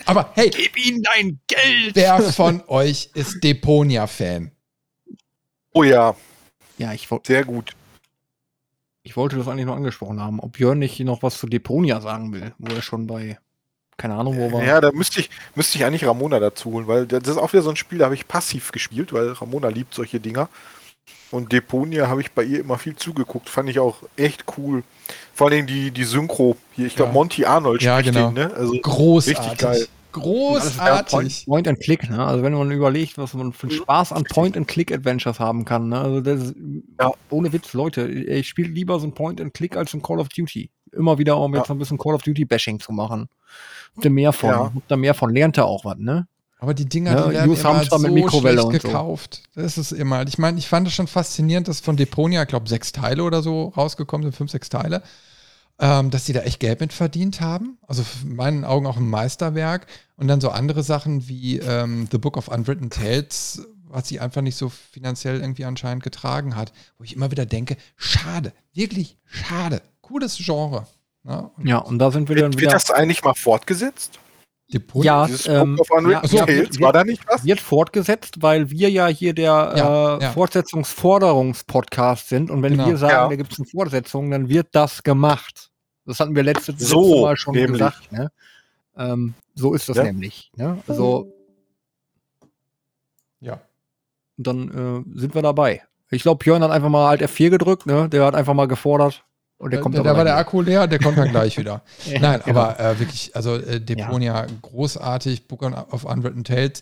aber 0.06 0.32
hey, 0.34 0.50
Gib 0.50 0.78
ihm 0.86 1.02
dein 1.02 1.40
Geld! 1.48 1.96
wer 1.96 2.22
von 2.22 2.62
euch 2.68 3.10
ist 3.14 3.44
Deponia-Fan? 3.44 4.52
Oh 5.74 5.84
ja, 5.84 6.16
Ja, 6.78 6.94
ich, 6.94 7.10
woll- 7.12 7.22
sehr 7.26 7.44
gut. 7.44 7.74
ich 9.04 9.16
wollte 9.18 9.36
das 9.38 9.48
eigentlich 9.48 9.66
noch 9.66 9.76
angesprochen 9.76 10.20
haben, 10.22 10.40
ob 10.40 10.60
Jörn 10.60 10.80
nicht 10.80 11.00
noch 11.02 11.24
was 11.24 11.38
zu 11.38 11.48
Deponia 11.48 12.02
sagen 12.02 12.32
will, 12.34 12.54
wo 12.58 12.74
er 12.74 12.82
schon 12.82 13.08
bei, 13.08 13.38
keine 13.98 14.16
Ahnung, 14.16 14.38
wo 14.38 14.52
war. 14.52 14.64
Ja, 14.64 14.82
da 14.82 14.92
müsste 14.92 15.20
ich, 15.20 15.30
müsste 15.56 15.78
ich 15.78 15.86
eigentlich 15.86 16.06
Ramona 16.06 16.40
dazu 16.40 16.72
holen, 16.72 16.88
weil 16.88 17.06
das 17.06 17.28
ist 17.28 17.38
auch 17.38 17.54
wieder 17.54 17.62
so 17.64 17.70
ein 17.70 17.76
Spiel, 17.76 18.00
da 18.00 18.06
habe 18.06 18.16
ich 18.16 18.28
passiv 18.28 18.72
gespielt, 18.72 19.14
weil 19.14 19.30
Ramona 19.32 19.68
liebt 19.70 19.94
solche 19.94 20.20
Dinger. 20.20 20.50
Und 21.32 21.52
Deponia 21.52 22.08
habe 22.08 22.22
ich 22.22 22.32
bei 22.32 22.44
ihr 22.44 22.60
immer 22.60 22.78
viel 22.80 22.96
zugeguckt, 22.96 23.50
fand 23.50 23.70
ich 23.70 23.80
auch 23.80 23.98
echt 24.16 24.46
cool. 24.58 24.84
Vor 25.34 25.48
allem 25.50 25.68
die, 25.68 25.92
die 25.92 26.04
Synchro 26.04 26.56
hier, 26.76 26.88
ich 26.88 26.96
glaube 26.96 27.10
Ja. 27.10 27.14
Monty 27.14 27.46
Arnold 27.46 27.82
Ja, 27.84 28.00
spricht 28.00 28.14
genau. 28.16 28.32
den, 28.32 28.48
ne? 28.48 28.54
Also, 28.56 28.74
Großartig. 28.82 29.40
Richtig 29.52 29.58
geil. 29.60 29.88
Großartig. 30.12 31.12
Point, 31.12 31.46
Point 31.46 31.68
and 31.68 31.80
Click, 31.80 32.10
ne? 32.10 32.26
Also 32.26 32.44
wenn 32.44 32.54
man 32.54 32.72
überlegt, 32.72 33.18
was 33.18 33.34
man 33.34 33.54
für 33.54 33.68
einen 33.68 33.76
Spaß 33.78 34.12
an 34.14 34.24
Point 34.24 34.58
and 34.58 34.68
Click 34.68 34.92
Adventures 34.92 35.40
haben 35.40 35.66
kann, 35.66 35.90
ne? 35.90 36.00
Also 36.00 36.22
das 36.22 36.42
ist, 36.42 36.56
Ja. 37.00 37.12
ohne 37.30 37.54
Witz, 37.54 37.74
Leute, 37.74 38.08
ich 38.08 38.48
spiele 38.48 38.70
lieber 38.70 39.00
so 39.00 39.08
ein 39.08 39.14
Point 39.14 39.40
and 39.42 39.54
Click 39.54 39.78
als 39.78 39.94
ein 39.94 40.02
Call 40.02 40.20
of 40.20 40.30
Duty. 40.30 40.70
Immer 40.92 41.18
wieder, 41.20 41.38
um 41.38 41.54
Ja. 41.54 41.60
jetzt 41.60 41.68
so 41.68 41.74
ein 41.74 41.80
bisschen 41.80 41.98
Call 41.98 42.16
of 42.16 42.24
Duty 42.24 42.46
Bashing 42.46 42.80
zu 42.80 42.92
machen. 42.92 43.30
Habt 43.96 44.06
ihr 44.06 44.12
mehr 44.12 44.34
von? 44.34 44.50
Ja. 44.50 44.72
Habt 44.76 44.92
ihr 44.92 44.98
mehr 44.98 45.14
von? 45.14 45.34
Lernt 45.34 45.58
ihr 45.58 45.66
auch 45.66 45.86
was, 45.86 45.98
ne? 45.98 46.28
Aber 46.62 46.74
die 46.74 46.86
Dinger, 46.90 47.12
Ja, 47.12 47.28
die 47.28 47.34
werden 47.36 47.52
Use 47.52 47.62
immer 47.62 47.78
Hamster 47.78 48.00
mit 48.00 48.10
so 48.10 48.14
Mikrowelle 48.16 48.62
schlecht 48.62 48.66
und 48.66 48.82
so. 48.82 48.88
gekauft. 48.90 49.44
Das 49.56 49.78
ist 49.78 49.92
immer. 49.94 50.28
Ich 50.28 50.38
meine, 50.38 50.58
ich 50.60 50.68
fand 50.68 50.88
es 50.88 50.94
schon 50.94 51.08
faszinierend, 51.08 51.68
dass 51.70 51.80
von 51.80 51.96
Deponia, 51.96 52.42
ich 52.42 52.48
glaube, 52.50 52.68
sechs 52.68 52.92
Teile 52.92 53.24
oder 53.24 53.42
so 53.42 53.70
rausgekommen 53.78 54.24
sind, 54.26 54.36
fünf, 54.36 54.52
sechs 54.52 54.68
Teile, 54.68 55.02
ähm, 55.80 56.10
dass 56.12 56.26
die 56.26 56.34
da 56.34 56.42
echt 56.42 56.60
Geld 56.60 56.80
mit 56.82 56.92
verdient 56.94 57.40
haben. 57.42 57.78
Also 57.88 58.04
in 58.24 58.36
meinen 58.36 58.66
Augen 58.66 58.86
auch 58.88 58.98
ein 58.98 59.10
Meisterwerk. 59.10 59.88
Und 60.18 60.28
dann 60.28 60.42
so 60.42 60.50
andere 60.50 60.84
Sachen 60.84 61.28
wie 61.30 61.60
ähm, 61.60 62.08
The 62.12 62.18
Book 62.18 62.36
of 62.38 62.48
Unwritten 62.50 62.90
Tales, 62.90 63.66
was 63.88 64.08
sie 64.08 64.20
einfach 64.20 64.42
nicht 64.42 64.58
so 64.58 64.70
finanziell 64.70 65.40
irgendwie 65.40 65.66
anscheinend 65.66 66.04
getragen 66.04 66.56
hat. 66.56 66.74
Wo 66.98 67.04
ich 67.04 67.16
immer 67.16 67.32
wieder 67.32 67.46
denke, 67.46 67.78
schade, 67.96 68.52
wirklich 68.74 69.18
schade. 69.26 69.82
Cooles 70.02 70.38
Genre. 70.38 70.86
Ne? 71.24 71.50
Und 71.58 71.68
Ja, 71.68 71.78
und 71.80 72.00
da 72.00 72.12
sind 72.12 72.28
wir 72.30 72.36
dann 72.36 72.46
wird, 72.54 72.62
wieder. 72.62 72.72
wird 72.72 72.74
das 72.82 72.92
eigentlich 72.92 73.24
mal 73.24 73.34
fortgesetzt? 73.36 74.16
Ja, 74.72 74.80
Deponia, 74.80 75.26
Dieses 75.26 75.48
ähm, 75.48 75.76
Book 75.78 75.90
of 75.90 75.98
Unwritten 75.98 76.22
ja, 76.26 76.30
so, 76.30 76.38
Tales, 76.38 76.58
wird- 76.70 76.80
war 76.82 76.94
da 76.94 77.04
nicht 77.04 77.24
was? 77.28 77.44
wird 77.44 77.60
fortgesetzt, 77.60 78.42
weil 78.42 78.70
wir 78.70 78.90
ja 78.92 79.08
hier 79.08 79.34
der 79.34 79.74
Ja, 79.76 80.18
äh, 80.18 80.22
ja. 80.24 80.32
Fortsetzungsforderungspodcast 81.14 82.30
sind. 82.30 82.52
Und 82.52 82.62
wenn 82.62 82.74
Genau. 82.74 82.88
wir 82.88 82.98
sagen, 82.98 83.14
Ja. 83.14 83.28
da 83.30 83.36
gibt 83.36 83.52
es 83.54 83.60
eine 83.60 83.68
Fortsetzung, 83.68 84.30
dann 84.32 84.50
wird 84.50 84.68
das 84.74 85.04
gemacht. 85.04 85.69
Das 86.10 86.20
hatten 86.20 86.36
wir 86.36 86.44
letzte, 86.44 86.72
letzte 86.72 86.86
So, 86.86 87.22
Mal 87.22 87.38
schon 87.38 87.54
nämlich. 87.56 87.74
gesagt. 87.74 88.12
Ne? 88.12 88.32
Ähm, 88.98 89.34
so 89.56 89.74
ist 89.74 89.88
das 89.88 89.98
Ja. 89.98 90.04
nämlich. 90.04 90.52
Ne? 90.56 90.80
Also 90.88 91.32
ja. 93.40 93.60
dann 94.38 95.06
äh, 95.16 95.20
sind 95.20 95.36
wir 95.36 95.42
dabei. 95.42 95.84
Ich 96.12 96.24
glaube, 96.24 96.44
Björn 96.44 96.64
hat 96.64 96.72
einfach 96.72 96.90
mal 96.90 97.08
Alt 97.10 97.22
F4 97.22 97.50
gedrückt. 97.52 97.86
Ne? 97.86 98.10
Der 98.10 98.26
hat 98.26 98.36
einfach 98.36 98.54
mal 98.54 98.68
gefordert. 98.68 99.24
Und 99.60 99.72
der 99.72 99.80
Da- 99.80 99.84
kommt 99.84 99.96
da 99.96 100.00
aber 100.02 100.16
war 100.18 100.24
der 100.24 100.38
Akku 100.38 100.62
leer, 100.62 100.88
der 100.88 101.00
kommt 101.00 101.18
dann 101.18 101.30
gleich 101.30 101.58
wieder. 101.58 101.82
Ja, 102.06 102.20
Nein, 102.20 102.42
genau. 102.46 102.60
aber 102.62 102.80
äh, 102.80 103.00
wirklich, 103.00 103.36
also 103.36 103.56
äh, 103.56 103.80
Deponia 103.82 104.48
großartig, 104.62 105.48
Book 105.48 105.62
on- 105.64 105.74
of 105.74 106.06
Unwritten 106.06 106.44
Tales. 106.44 106.82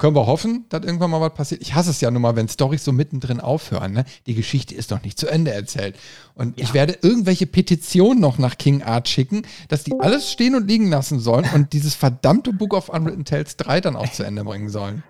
Können 0.00 0.16
wir 0.16 0.26
hoffen, 0.26 0.64
dass 0.70 0.82
irgendwann 0.82 1.10
mal 1.10 1.20
was 1.20 1.34
passiert. 1.34 1.60
Ich 1.60 1.74
hasse 1.74 1.90
es 1.90 2.00
ja 2.00 2.10
nun 2.10 2.22
mal, 2.22 2.34
wenn 2.34 2.48
Storys 2.48 2.82
so 2.82 2.90
mittendrin 2.90 3.38
aufhören. 3.38 3.92
Ne? 3.92 4.06
Die 4.26 4.34
Geschichte 4.34 4.74
ist 4.74 4.90
noch 4.90 5.02
nicht 5.02 5.18
zu 5.18 5.28
Ende 5.28 5.52
erzählt. 5.52 5.94
Und 6.34 6.58
ich 6.58 6.68
Ja. 6.68 6.74
werde 6.74 6.96
irgendwelche 7.02 7.46
Petitionen 7.46 8.18
noch 8.18 8.38
nach 8.38 8.56
King 8.56 8.82
Art 8.82 9.10
schicken, 9.10 9.42
dass 9.68 9.84
die 9.84 9.92
alles 10.00 10.32
stehen 10.32 10.54
und 10.54 10.66
liegen 10.66 10.88
lassen 10.88 11.20
sollen 11.20 11.44
und 11.54 11.74
dieses 11.74 11.94
verdammte 11.94 12.54
Book 12.54 12.72
of 12.72 12.88
Unwritten 12.88 13.26
Tales 13.26 13.58
3 13.58 13.82
dann 13.82 13.94
auch 13.94 14.10
zu 14.10 14.22
Ende 14.22 14.42
bringen 14.42 14.70
sollen. 14.70 15.02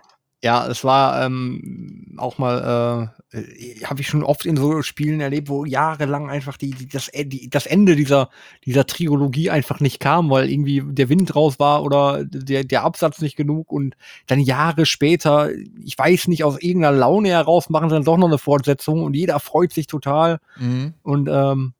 Ja, 0.42 0.66
es 0.68 0.84
war 0.84 1.22
ähm, 1.24 2.14
auch 2.16 2.38
mal, 2.38 3.12
äh, 3.32 3.84
habe 3.84 4.00
ich 4.00 4.08
schon 4.08 4.22
oft 4.22 4.46
in 4.46 4.56
so 4.56 4.80
Spielen 4.80 5.20
erlebt, 5.20 5.50
wo 5.50 5.66
jahrelang 5.66 6.30
einfach 6.30 6.56
die, 6.56 6.70
die, 6.70 6.88
das, 6.88 7.10
die, 7.14 7.50
das 7.50 7.66
Ende 7.66 7.94
dieser, 7.94 8.30
dieser 8.64 8.86
Trilogie 8.86 9.50
einfach 9.50 9.80
nicht 9.80 10.00
kam, 10.00 10.30
weil 10.30 10.50
irgendwie 10.50 10.82
der 10.82 11.10
Wind 11.10 11.36
raus 11.36 11.58
war 11.58 11.82
oder 11.82 12.24
der, 12.24 12.64
der 12.64 12.84
Absatz 12.84 13.20
nicht 13.20 13.36
genug 13.36 13.70
und 13.70 13.96
dann 14.26 14.40
Jahre 14.40 14.86
später, 14.86 15.50
ich 15.84 15.98
weiß 15.98 16.28
nicht, 16.28 16.42
aus 16.42 16.58
irgendeiner 16.58 16.96
Laune 16.96 17.28
heraus 17.28 17.68
machen 17.68 17.90
sie 17.90 17.94
dann 17.96 18.04
doch 18.04 18.16
noch 18.16 18.28
eine 18.28 18.38
Fortsetzung 18.38 19.02
und 19.02 19.14
jeder 19.14 19.40
freut 19.40 19.74
sich 19.74 19.88
total. 19.88 20.40
Mhm. 20.58 20.94
Und 21.02 21.28
ähm, 21.30 21.74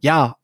ja, 0.00 0.36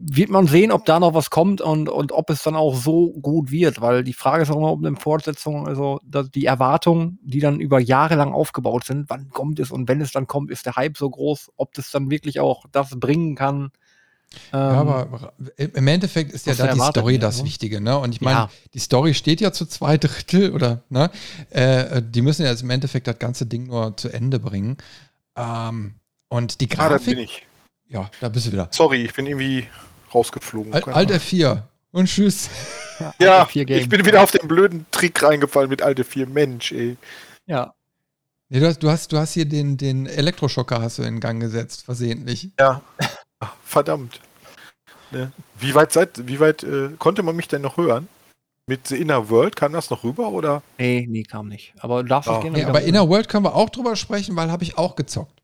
wird 0.00 0.30
man 0.30 0.46
sehen, 0.46 0.70
ob 0.70 0.84
da 0.84 1.00
noch 1.00 1.14
was 1.14 1.30
kommt 1.30 1.60
und, 1.60 1.88
und 1.88 2.12
ob 2.12 2.30
es 2.30 2.42
dann 2.42 2.54
auch 2.54 2.76
so 2.76 3.10
gut 3.20 3.50
wird, 3.50 3.80
weil 3.80 4.04
die 4.04 4.12
Frage 4.12 4.42
ist 4.44 4.50
auch 4.50 4.56
immer, 4.56 4.72
ob 4.72 4.84
eine 4.84 4.96
Fortsetzung, 4.96 5.66
also 5.66 6.00
die 6.04 6.44
Erwartungen, 6.46 7.18
die 7.22 7.40
dann 7.40 7.58
über 7.60 7.80
Jahre 7.80 8.14
lang 8.14 8.32
aufgebaut 8.32 8.84
sind, 8.84 9.10
wann 9.10 9.28
kommt 9.30 9.58
es 9.58 9.70
und 9.70 9.88
wenn 9.88 10.00
es 10.00 10.12
dann 10.12 10.26
kommt, 10.26 10.50
ist 10.50 10.66
der 10.66 10.76
Hype 10.76 10.96
so 10.96 11.10
groß, 11.10 11.50
ob 11.56 11.74
das 11.74 11.90
dann 11.90 12.10
wirklich 12.10 12.38
auch 12.40 12.64
das 12.70 12.90
bringen 12.98 13.34
kann. 13.34 13.70
Ja, 14.52 14.82
Ähm, 14.82 14.88
aber 14.88 15.32
im 15.56 15.88
Endeffekt 15.88 16.32
ist 16.32 16.46
ja 16.46 16.54
da 16.54 16.72
die 16.72 16.80
Story 16.80 17.14
wird, 17.14 17.22
das 17.22 17.38
ne? 17.38 17.44
Wichtige, 17.44 17.80
ne? 17.80 17.98
Und 17.98 18.14
ich 18.14 18.20
meine, 18.20 18.40
Ja. 18.40 18.50
die 18.74 18.78
Story 18.78 19.14
steht 19.14 19.40
ja 19.40 19.52
zu 19.52 19.66
zwei 19.66 19.96
Drittel 19.98 20.52
oder, 20.54 20.82
ne? 20.90 21.10
Äh, 21.50 22.02
die 22.02 22.22
müssen 22.22 22.42
ja 22.42 22.50
jetzt 22.50 22.62
im 22.62 22.70
Endeffekt 22.70 23.06
das 23.06 23.18
ganze 23.18 23.46
Ding 23.46 23.66
nur 23.68 23.96
zu 23.96 24.10
Ende 24.10 24.38
bringen. 24.38 24.76
Ähm, 25.34 25.94
und 26.28 26.60
die 26.60 26.68
Ah, 26.76 26.88
Grafik, 26.88 27.18
ich. 27.18 27.46
Ja, 27.88 28.10
da 28.20 28.28
bist 28.28 28.46
du 28.46 28.52
wieder. 28.52 28.68
Sorry, 28.70 29.04
ich 29.04 29.14
bin 29.14 29.26
irgendwie 29.26 29.66
rausgeflogen. 30.14 30.72
Al 30.72 30.82
Alt 30.84 31.10
Ahnung. 31.10 31.20
F4 31.22 31.62
und 31.92 32.06
tschüss. 32.06 32.48
ja, 33.18 33.44
Game. 33.52 33.68
ich 33.68 33.88
bin 33.88 34.04
wieder 34.04 34.22
auf 34.22 34.30
den 34.30 34.46
blöden 34.48 34.86
Trick 34.90 35.22
reingefallen 35.22 35.70
mit 35.70 35.82
alte 35.82 36.04
4. 36.04 36.26
Mensch, 36.26 36.72
ey. 36.72 36.96
ja. 37.46 37.72
Nee, 38.50 38.60
du, 38.60 38.66
hast, 38.66 38.82
du, 38.82 38.88
hast, 38.90 39.12
du 39.12 39.18
hast 39.18 39.34
hier 39.34 39.44
den, 39.44 39.76
den 39.76 40.06
Elektroschocker 40.06 40.80
hast 40.80 40.98
du 40.98 41.02
in 41.02 41.20
Gang 41.20 41.38
gesetzt, 41.38 41.84
versehentlich. 41.84 42.48
Ja. 42.58 42.80
Ach, 43.40 43.52
verdammt. 43.62 44.20
Ne? 45.10 45.32
Wie 45.58 45.74
weit 45.74 45.92
seid, 45.92 46.26
wie 46.26 46.40
weit 46.40 46.62
äh, 46.62 46.90
konnte 46.98 47.22
man 47.22 47.36
mich 47.36 47.48
denn 47.48 47.60
noch 47.60 47.76
hören? 47.76 48.08
Mit 48.66 48.86
The 48.88 48.96
Inner 48.96 49.28
World 49.28 49.54
kam 49.56 49.72
das 49.74 49.90
noch 49.90 50.02
rüber 50.04 50.28
oder? 50.30 50.62
Nee, 50.78 51.06
nee, 51.08 51.22
kam 51.24 51.48
nicht. 51.48 51.74
Aber 51.80 52.04
Ah. 52.10 52.18
es 52.18 52.24
gerne 52.42 52.50
Nee, 52.50 52.64
aber. 52.64 52.82
Inner 52.82 53.08
World 53.08 53.28
können 53.28 53.44
wir 53.44 53.54
auch 53.54 53.68
drüber 53.70 53.96
sprechen, 53.96 54.34
weil 54.36 54.50
habe 54.50 54.64
ich 54.64 54.76
auch 54.78 54.96
gezockt. 54.96 55.37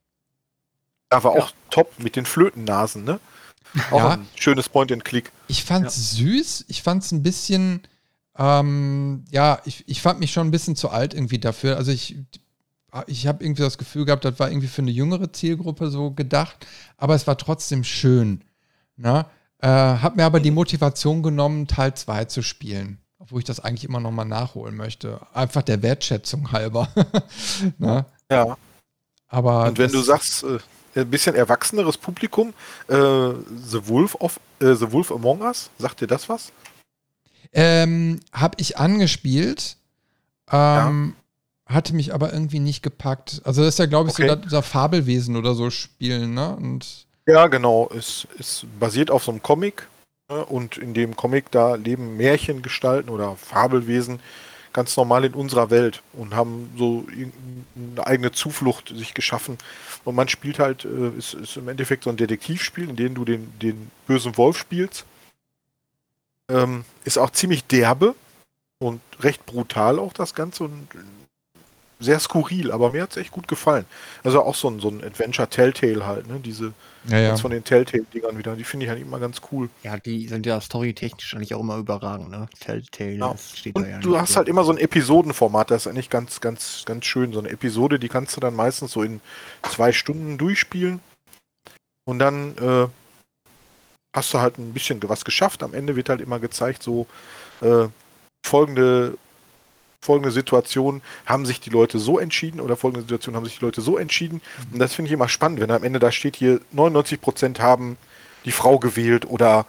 Da 1.15 1.23
war 1.23 1.37
Ja. 1.37 1.45
auch 1.45 1.53
top 1.71 1.93
mit 2.01 2.17
den 2.17 2.27
Flötennasen, 2.27 3.05
ne? 3.05 3.21
Auch 3.93 3.99
Ja. 3.99 4.11
ein 4.15 4.27
schönes 4.35 4.69
Point-and-Click. 4.69 5.31
Ich 5.47 5.63
fand's 5.63 6.11
süß, 6.17 6.65
ich 6.67 6.83
fand's 6.83 7.13
ein 7.13 7.23
bisschen, 7.23 7.83
ähm, 8.37 9.25
ja, 9.31 9.61
ich, 9.65 9.85
ich 9.87 10.03
fand 10.03 10.19
mich 10.19 10.33
schon 10.33 10.49
ein 10.49 10.51
bisschen 10.51 10.75
zu 10.75 10.91
alt 10.91 11.15
irgendwie 11.15 11.39
dafür. 11.39 11.77
Also 11.77 11.93
ich, 11.93 12.17
ich 13.07 13.29
habe 13.29 13.45
irgendwie 13.45 13.63
das 13.63 13.79
Gefühl 13.79 14.07
gehabt, 14.07 14.25
das 14.25 14.41
war 14.41 14.51
irgendwie 14.51 14.67
für 14.67 14.83
eine 14.83 14.91
jüngere 14.91 15.33
Zielgruppe 15.33 15.89
so 15.89 16.11
gedacht, 16.11 16.67
aber 16.97 17.15
es 17.15 17.29
war 17.29 17.39
trotzdem 17.39 17.85
schön. 17.85 18.43
Ne? 18.97 19.25
Äh, 19.61 19.69
hab 19.69 20.17
mir 20.17 20.25
aber 20.25 20.41
die 20.41 20.51
Motivation 20.51 21.23
genommen, 21.23 21.69
Teil 21.69 21.95
2 21.95 22.25
zu 22.25 22.43
spielen. 22.43 22.99
Obwohl 23.21 23.39
ich 23.39 23.45
das 23.45 23.61
eigentlich 23.61 23.85
immer 23.85 24.01
noch 24.01 24.11
mal 24.11 24.25
nachholen 24.25 24.75
möchte. 24.77 25.21
Einfach 25.33 25.63
der 25.63 25.81
Wertschätzung 25.81 26.51
halber. 26.51 26.89
ne? 27.79 28.05
Ja. 28.29 28.57
Aber 29.29 29.67
Und 29.69 29.79
wenn 29.79 29.91
du 29.91 30.01
sagst, 30.01 30.43
äh, 30.45 30.59
ein 30.95 31.11
bisschen 31.11 31.35
erwachseneres 31.35 31.99
Publikum, 31.99 32.55
äh, 32.89 32.95
The 32.95 33.89
Wolf 33.89 34.15
of 34.17 34.39
äh, 34.61 34.75
The 34.75 34.93
Wolf 34.93 35.11
Among 35.11 35.43
Us, 35.43 35.71
sagt 35.79 36.01
dir 36.01 36.07
das 36.07 36.29
was? 36.29 36.53
Ähm, 37.53 38.21
habe 38.33 38.57
ich 38.59 38.79
angespielt, 38.79 39.77
ähm, 40.51 41.15
hatte 41.67 41.95
mich 41.95 42.13
aber 42.13 42.33
irgendwie 42.33 42.59
nicht 42.61 42.83
gepackt. 42.83 43.41
Also 43.45 43.63
das 43.63 43.75
ist 43.75 43.79
ja, 43.79 43.87
glaube 43.87 44.11
ich, 44.11 44.17
Okay. 44.19 44.29
so 44.29 44.37
dieser 44.37 44.63
Fabelwesen 44.63 45.37
oder 45.37 45.55
so 45.55 45.71
spielen, 45.71 46.35
ne? 46.35 46.55
Und 46.57 47.07
Ja, 47.27 47.47
genau. 47.47 47.91
Es 47.97 48.27
ist 48.39 48.67
basiert 48.79 49.11
auf 49.11 49.25
so 49.25 49.31
einem 49.31 49.43
Comic. 49.43 49.87
Ne? 50.29 50.45
Und 50.45 50.79
in 50.79 50.95
dem 50.95 51.17
Comic, 51.17 51.51
da 51.51 51.77
leben 51.77 52.17
Märchengestalten 52.17 53.11
oder 53.11 53.37
Fabelwesen 53.37 54.21
ganz 54.73 54.97
normal 54.97 55.25
in 55.25 55.35
unserer 55.35 55.71
Welt 55.71 56.03
und 56.13 56.35
haben 56.35 56.71
so 56.77 57.07
eine 57.77 58.07
eigene 58.07 58.33
Zuflucht 58.33 58.89
sich 58.89 59.15
geschaffen. 59.15 59.57
Und 60.05 60.15
man 60.15 60.29
spielt 60.29 60.59
halt, 60.59 60.85
äh, 60.85 61.11
ist, 61.17 61.35
ist 61.35 61.57
im 61.57 61.69
Endeffekt 61.69 62.05
so 62.05 62.11
ein 62.11 62.17
Detektivspiel, 62.17 62.89
in 62.89 62.97
dem 62.97 63.15
du 63.15 63.25
den, 63.25 63.59
den 63.59 63.91
bösen 64.07 64.37
Wolf 64.37 64.59
spielst. 64.59 65.05
Ähm, 66.49 66.85
ist 67.05 67.19
auch 67.19 67.31
ziemlich 67.31 67.65
derbe 67.65 68.15
und 68.79 69.01
recht 69.21 69.47
brutal 69.47 69.99
auch 69.99 70.13
das 70.13 70.35
Ganze 70.35 70.65
und 70.65 70.89
sehr 72.01 72.21
skurril, 72.21 72.71
aber 72.71 72.93
mir 72.93 73.03
hat 73.03 73.13
es 73.13 73.17
echt 73.17 73.31
gut 73.31 73.49
gefallen. 73.49 73.87
Also 74.23 74.43
auch 74.43 74.55
so 74.55 74.69
ein, 74.69 74.81
so 74.81 74.89
ein 74.89 75.03
Adventure 75.03 75.49
Telltale 75.49 76.07
halt, 76.07 76.27
ne? 76.27 76.39
Diese 76.41 76.75
ja, 77.09 77.19
ja. 77.19 77.29
Jetzt 77.31 77.41
von 77.43 77.51
den 77.51 77.65
Telltale-Dingern 77.65 78.39
wieder. 78.39 78.57
Die 78.57 78.65
finde 78.65 78.87
ich 78.87 78.91
halt 78.91 79.01
immer 79.01 79.19
ganz 79.19 79.41
cool. 79.53 79.69
Ja, 79.83 79.99
die 79.99 80.27
sind 80.29 80.47
ja 80.47 80.61
storytechnisch 80.61 81.35
eigentlich 81.35 81.55
auch 81.55 81.61
immer 81.61 81.77
überragend, 81.77 82.31
ne? 82.31 82.49
Telltale, 82.61 83.13
Ja. 83.13 83.37
steht 83.37 83.77
Und 83.77 83.85
da 83.85 83.89
ja 83.89 83.99
du 83.99 84.19
hast 84.19 84.33
so. 84.33 84.37
halt 84.37 84.49
immer 84.49 84.65
so 84.65 84.73
ein 84.73 84.79
Episodenformat, 84.79 85.71
das 85.71 85.83
ist 85.83 85.89
eigentlich 85.89 86.11
ganz, 86.11 86.41
ganz, 86.41 86.85
ganz 86.87 87.05
schön. 87.05 87.33
So 87.33 87.41
eine 87.41 87.51
Episode, 87.51 87.99
die 87.99 88.09
kannst 88.09 88.37
du 88.37 88.41
dann 88.41 88.55
meistens 88.55 88.93
so 88.93 89.03
in 89.03 89.21
zwei 89.63 89.93
Stunden 89.93 90.39
durchspielen. 90.39 91.01
Und 92.07 92.19
dann 92.19 92.57
äh, 92.59 92.87
hast 94.15 94.33
du 94.33 94.41
halt 94.41 94.59
ein 94.59 94.73
bisschen 94.73 95.01
was 95.09 95.25
geschafft. 95.25 95.63
Am 95.63 95.75
Ende 95.75 95.97
wird 95.97 96.09
halt 96.09 96.21
immer 96.21 96.39
gezeigt, 96.39 96.83
so 96.83 97.07
äh, 97.61 97.89
folgende, 98.47 99.17
folgende 100.05 100.31
Situation 100.31 101.03
haben 101.27 101.47
sich 101.47 101.61
die 101.61 101.71
Leute 101.71 101.99
so 101.99 102.19
entschieden 102.19 102.61
oder 102.61 102.77
folgende 102.77 103.03
Situation 103.03 103.35
haben 103.35 103.45
sich 103.45 103.59
die 103.59 103.65
Leute 103.65 103.81
so 103.81 103.97
entschieden. 103.97 104.41
Und 104.73 104.79
das 104.79 104.95
finde 104.95 105.09
ich 105.09 105.13
immer 105.13 105.29
spannend, 105.29 105.61
wenn 105.61 105.71
am 105.71 105.83
Ende 105.83 105.99
da 105.99 106.13
steht 106.13 106.37
hier, 106.37 106.61
99% 106.75 107.59
haben 107.59 107.97
die 108.45 108.53
Frau 108.53 108.79
gewählt 108.79 109.27
oder 109.29 109.67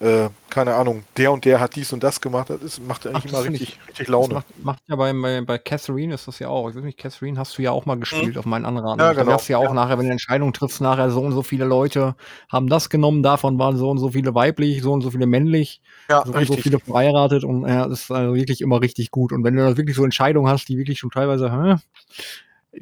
äh, 0.00 0.28
keine 0.50 0.74
Ahnung, 0.74 1.04
der 1.16 1.32
und 1.32 1.44
der 1.44 1.60
hat 1.60 1.76
dies 1.76 1.92
und 1.92 2.02
das 2.02 2.20
gemacht. 2.20 2.50
Das 2.50 2.60
ist, 2.62 2.80
macht 2.86 3.06
eigentlich 3.06 3.24
Ach, 3.26 3.30
immer 3.30 3.44
richtig, 3.44 3.78
richtig 3.88 3.98
Das 3.98 4.08
Laune. 4.08 4.34
macht, 4.34 4.46
macht 4.64 4.82
ja 4.88 4.96
bei, 4.96 5.12
bei, 5.12 5.40
bei 5.40 5.58
Catherine 5.58 6.14
ist 6.14 6.28
das 6.28 6.38
ja 6.38 6.48
auch. 6.48 6.68
Ich 6.68 6.76
weiß 6.76 6.82
nicht, 6.84 6.98
Catherine 6.98 7.38
hast 7.38 7.56
du 7.58 7.62
ja 7.62 7.70
auch 7.70 7.86
mal 7.86 7.98
gespielt 7.98 8.36
auf 8.36 8.44
meinen 8.44 8.64
Anraten. 8.66 9.00
Ja, 9.00 9.12
Da 9.14 9.20
genau. 9.22 9.32
hast 9.32 9.48
du 9.48 9.52
ja 9.52 9.58
auch 9.58 9.64
Ja. 9.64 9.74
nachher, 9.74 9.90
wenn 9.92 9.98
du 9.98 10.02
eine 10.06 10.12
Entscheidung 10.12 10.52
triffst, 10.52 10.80
nachher 10.80 11.10
so 11.10 11.20
und 11.20 11.32
so 11.32 11.42
viele 11.42 11.64
Leute 11.64 12.16
haben 12.50 12.68
das 12.68 12.90
genommen, 12.90 13.22
davon 13.22 13.58
waren 13.58 13.76
so 13.76 13.88
und 13.90 13.98
so 13.98 14.10
viele 14.10 14.34
weiblich, 14.34 14.82
so 14.82 14.92
und 14.92 15.00
so 15.02 15.10
viele 15.10 15.26
männlich, 15.26 15.80
Ja, 16.10 16.22
so 16.24 16.32
und 16.32 16.46
so 16.46 16.54
richtig. 16.54 16.62
viele 16.64 16.78
verheiratet 16.80 17.44
und 17.44 17.66
ja, 17.66 17.86
das 17.88 18.02
ist 18.02 18.10
also 18.10 18.34
wirklich 18.34 18.60
immer 18.60 18.80
richtig 18.80 19.10
gut. 19.10 19.32
Und 19.32 19.44
wenn 19.44 19.54
du 19.56 19.62
da 19.62 19.76
wirklich 19.76 19.96
so 19.96 20.04
Entscheidungen 20.04 20.48
hast, 20.50 20.68
die 20.68 20.76
wirklich 20.76 20.98
schon 20.98 21.10
teilweise, 21.10 21.50
hä, 21.52 21.76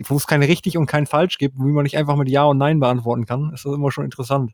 wo 0.08 0.16
es 0.16 0.26
keine 0.26 0.48
richtig 0.48 0.78
und 0.78 0.86
kein 0.86 1.06
falsch 1.06 1.36
gibt, 1.38 1.58
wie 1.58 1.70
man 1.72 1.82
nicht 1.84 1.96
einfach 1.98 2.16
mit 2.16 2.28
Ja 2.30 2.44
und 2.44 2.58
Nein 2.58 2.80
beantworten 2.80 3.26
kann, 3.26 3.50
ist 3.52 3.64
das 3.66 3.74
immer 3.74 3.92
schon 3.92 4.04
interessant. 4.06 4.52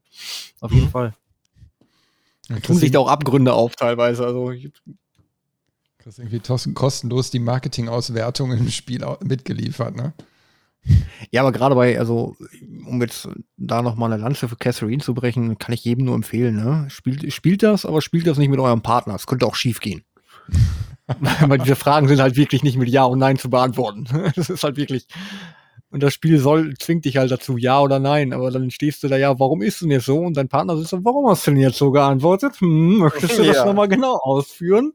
Auf 0.61 0.73
jeden 0.73 0.87
Mhm. 0.87 0.91
Fall. 0.91 1.15
Dann 2.49 2.63
Tun 2.63 2.77
sich 2.77 2.91
da 2.91 2.99
auch 2.99 3.09
Abgründe 3.09 3.53
auf 3.53 3.77
teilweise. 3.77 4.25
Also 4.25 4.51
ich, 4.51 4.71
kriegst 5.99 6.19
irgendwie 6.19 6.73
kostenlos 6.75 7.31
die 7.31 7.39
Marketingauswertung 7.39 8.53
im 8.53 8.71
Spiel 8.71 9.05
mitgeliefert, 9.23 9.97
ne? 9.97 10.15
Ja, 11.31 11.43
aber 11.43 11.53
gerade 11.53 11.75
bei, 11.75 11.99
also, 11.99 12.37
um 12.87 13.03
jetzt 13.03 13.29
da 13.57 13.83
nochmal 13.83 14.13
eine 14.13 14.23
Lanze 14.23 14.49
für 14.49 14.57
Catherine 14.57 15.03
zu 15.03 15.13
brechen, 15.13 15.59
kann 15.59 15.75
ich 15.75 15.85
jedem 15.85 16.07
nur 16.07 16.15
empfehlen, 16.15 16.57
ne? 16.57 16.87
Spielt, 16.89 17.31
spielt 17.33 17.63
das, 17.63 17.85
aber 17.85 18.01
spielt 18.01 18.27
das 18.27 18.39
nicht 18.39 18.49
mit 18.49 18.61
eurem 18.61 18.81
Partner. 18.81 19.15
Es 19.15 19.27
könnte 19.27 19.47
auch 19.47 19.55
schief 19.55 19.81
gehen. 19.81 20.03
Weil 21.47 21.59
diese 21.59 21.77
Fragen 21.77 22.09
sind 22.09 22.21
halt 22.21 22.37
wirklich 22.37 22.63
nicht 22.63 22.79
mit 22.79 22.89
Ja 22.89 23.05
und 23.05 23.19
Nein 23.19 23.39
zu 23.39 23.51
beantworten. 23.51 24.07
Das 24.37 24.49
ist 24.51 24.63
halt 24.63 24.77
wirklich. 24.77 25.07
Und 25.91 26.03
das 26.03 26.13
Spiel 26.13 26.39
soll, 26.39 26.75
zwingt 26.79 27.07
dich 27.07 27.17
halt 27.17 27.31
dazu, 27.31 27.57
ja 27.57 27.81
oder 27.81 27.99
nein. 27.99 28.35
Aber 28.35 28.51
dann 28.51 28.71
stehst 28.71 29.03
du 29.03 29.09
da, 29.09 29.17
ja, 29.17 29.39
warum 29.39 29.63
ist 29.63 29.81
denn 29.81 29.91
jetzt 29.91 30.05
so? 30.05 30.19
Und 30.19 30.37
dein 30.37 30.49
Partner 30.49 30.77
sitzt 30.77 30.91
so, 30.91 31.03
warum 31.05 31.29
hast 31.29 31.47
du 31.47 31.53
denn 31.53 31.61
jetzt 31.61 31.79
so 31.79 31.91
geantwortet? 31.91 32.61
Hm, 32.61 32.99
möchtest 32.99 33.39
du 33.39 33.45
das 33.45 33.57
Ja. 33.57 33.65
nochmal 33.65 33.89
genau 33.89 34.17
ausführen? 34.17 34.93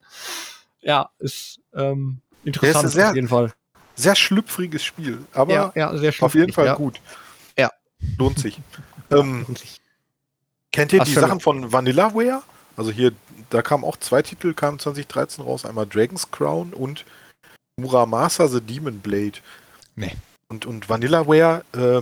Ja, 0.82 1.10
ist 1.20 1.60
ähm, 1.74 2.20
interessant 2.44 2.92
sehr- 2.92 3.10
auf 3.10 3.16
jeden 3.16 3.28
Fall. 3.28 3.52
Sehr 3.96 4.16
schlüpfriges 4.16 4.84
Spiel, 4.84 5.20
aber 5.34 5.54
ja, 5.54 5.72
ja, 5.76 5.98
sehr 5.98 6.14
auf 6.20 6.34
jeden 6.34 6.52
Fall 6.52 6.66
ja. 6.66 6.76
gut. 6.76 7.00
Ja. 7.58 7.70
Lohnt 8.18 8.40
sich. 8.40 8.60
ähm, 9.12 9.46
Und 9.48 9.58
sich- 9.60 9.78
kennt 10.72 10.94
ihr 10.94 11.02
Ach, 11.02 11.06
die. 11.06 11.12
Sachen 11.14 11.40
von 11.40 11.72
Vanillaware? 11.72 12.42
Also 12.76 12.92
hier, 12.92 13.12
da 13.52 13.62
kamen 13.62 13.84
auch 13.84 13.98
zwei 13.98 14.22
Titel, 14.24 14.54
kamen 14.54 14.80
2013 14.80 15.44
raus. 15.44 15.64
Einmal 15.66 15.86
Dragon's 15.86 16.32
Crown 16.32 16.74
und 16.74 17.06
Muramasa 17.78 18.48
The 18.48 18.62
Demon 18.62 19.00
Blade. 19.00 19.34
Nee. 19.96 20.12
Und, 20.54 20.68
und 20.68 20.88
Vanillaware 20.88 21.66
äh, 21.76 22.02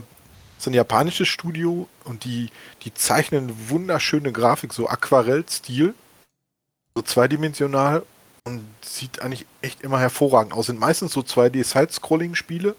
ist 0.59 0.67
ein 0.67 0.73
japanisches 0.73 1.29
Studio 1.29 1.87
und 2.03 2.25
die, 2.25 2.49
die 2.83 2.93
zeichnen 2.93 3.69
wunderschöne 3.69 4.33
Grafik, 4.33 4.73
so 4.73 4.89
Aquarell-Stil, 4.89 5.93
so 6.93 7.01
zweidimensional 7.01 8.03
und 8.43 8.61
sieht 8.81 9.21
eigentlich 9.21 9.45
echt 9.61 9.81
immer 9.83 10.01
hervorragend 10.01 10.51
aus. 10.51 10.65
Sind 10.65 10.81
meistens 10.81 11.13
so 11.13 11.21
2D-Side-Scrolling-Spiele. 11.21 12.75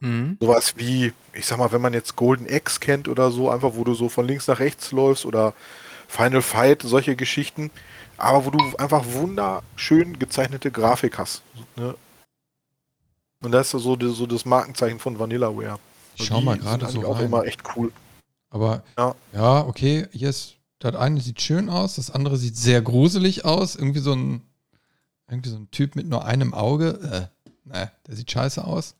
Mhm. 0.00 0.38
Sowas 0.40 0.72
wie, 0.78 1.12
ich 1.34 1.44
sag 1.44 1.58
mal, 1.58 1.70
wenn 1.70 1.82
man 1.82 1.92
jetzt 1.92 2.16
Golden 2.16 2.46
Axe 2.48 2.80
kennt 2.80 3.06
oder 3.06 3.30
so, 3.30 3.50
einfach 3.50 3.72
wo 3.74 3.84
du 3.84 3.92
so 3.92 4.08
von 4.08 4.26
links 4.26 4.48
nach 4.48 4.58
rechts 4.58 4.90
läufst 4.90 5.26
oder 5.26 5.52
Final 6.08 6.40
Fight, 6.40 6.80
solche 6.80 7.14
Geschichten. 7.14 7.70
Aber 8.16 8.46
wo 8.46 8.50
du 8.50 8.58
einfach 8.78 9.04
wunderschön 9.08 10.18
gezeichnete 10.18 10.70
Grafik 10.70 11.18
hast. 11.18 11.42
Ne? 11.76 11.94
Und 13.44 13.52
das 13.52 13.74
ist 13.74 13.82
so, 13.82 13.96
so 13.98 14.26
das 14.26 14.44
Markenzeichen 14.44 14.98
von 14.98 15.18
Vanillaware. 15.18 15.78
Ich 16.16 16.24
schau 16.26 16.40
mal 16.40 16.56
gerade 16.56 16.88
so 16.88 17.06
auch 17.06 17.18
rein. 17.18 17.26
immer 17.26 17.44
echt 17.44 17.62
cool. 17.76 17.92
Aber 18.50 18.82
ja. 18.96 19.14
ja, 19.32 19.66
okay, 19.66 20.06
hier 20.12 20.30
ist 20.30 20.54
das 20.78 20.94
eine 20.94 21.20
sieht 21.20 21.40
schön 21.40 21.68
aus, 21.68 21.96
das 21.96 22.10
andere 22.10 22.36
sieht 22.36 22.56
sehr 22.56 22.82
gruselig 22.82 23.44
aus. 23.44 23.74
Irgendwie 23.74 24.00
so 24.00 24.12
ein, 24.12 24.42
irgendwie 25.28 25.50
so 25.50 25.56
ein 25.56 25.70
Typ 25.70 25.96
mit 25.96 26.06
nur 26.06 26.24
einem 26.24 26.54
Auge. 26.54 27.30
Äh, 27.44 27.68
ne, 27.68 27.90
der 28.06 28.16
sieht 28.16 28.30
scheiße 28.30 28.64
aus. 28.64 28.94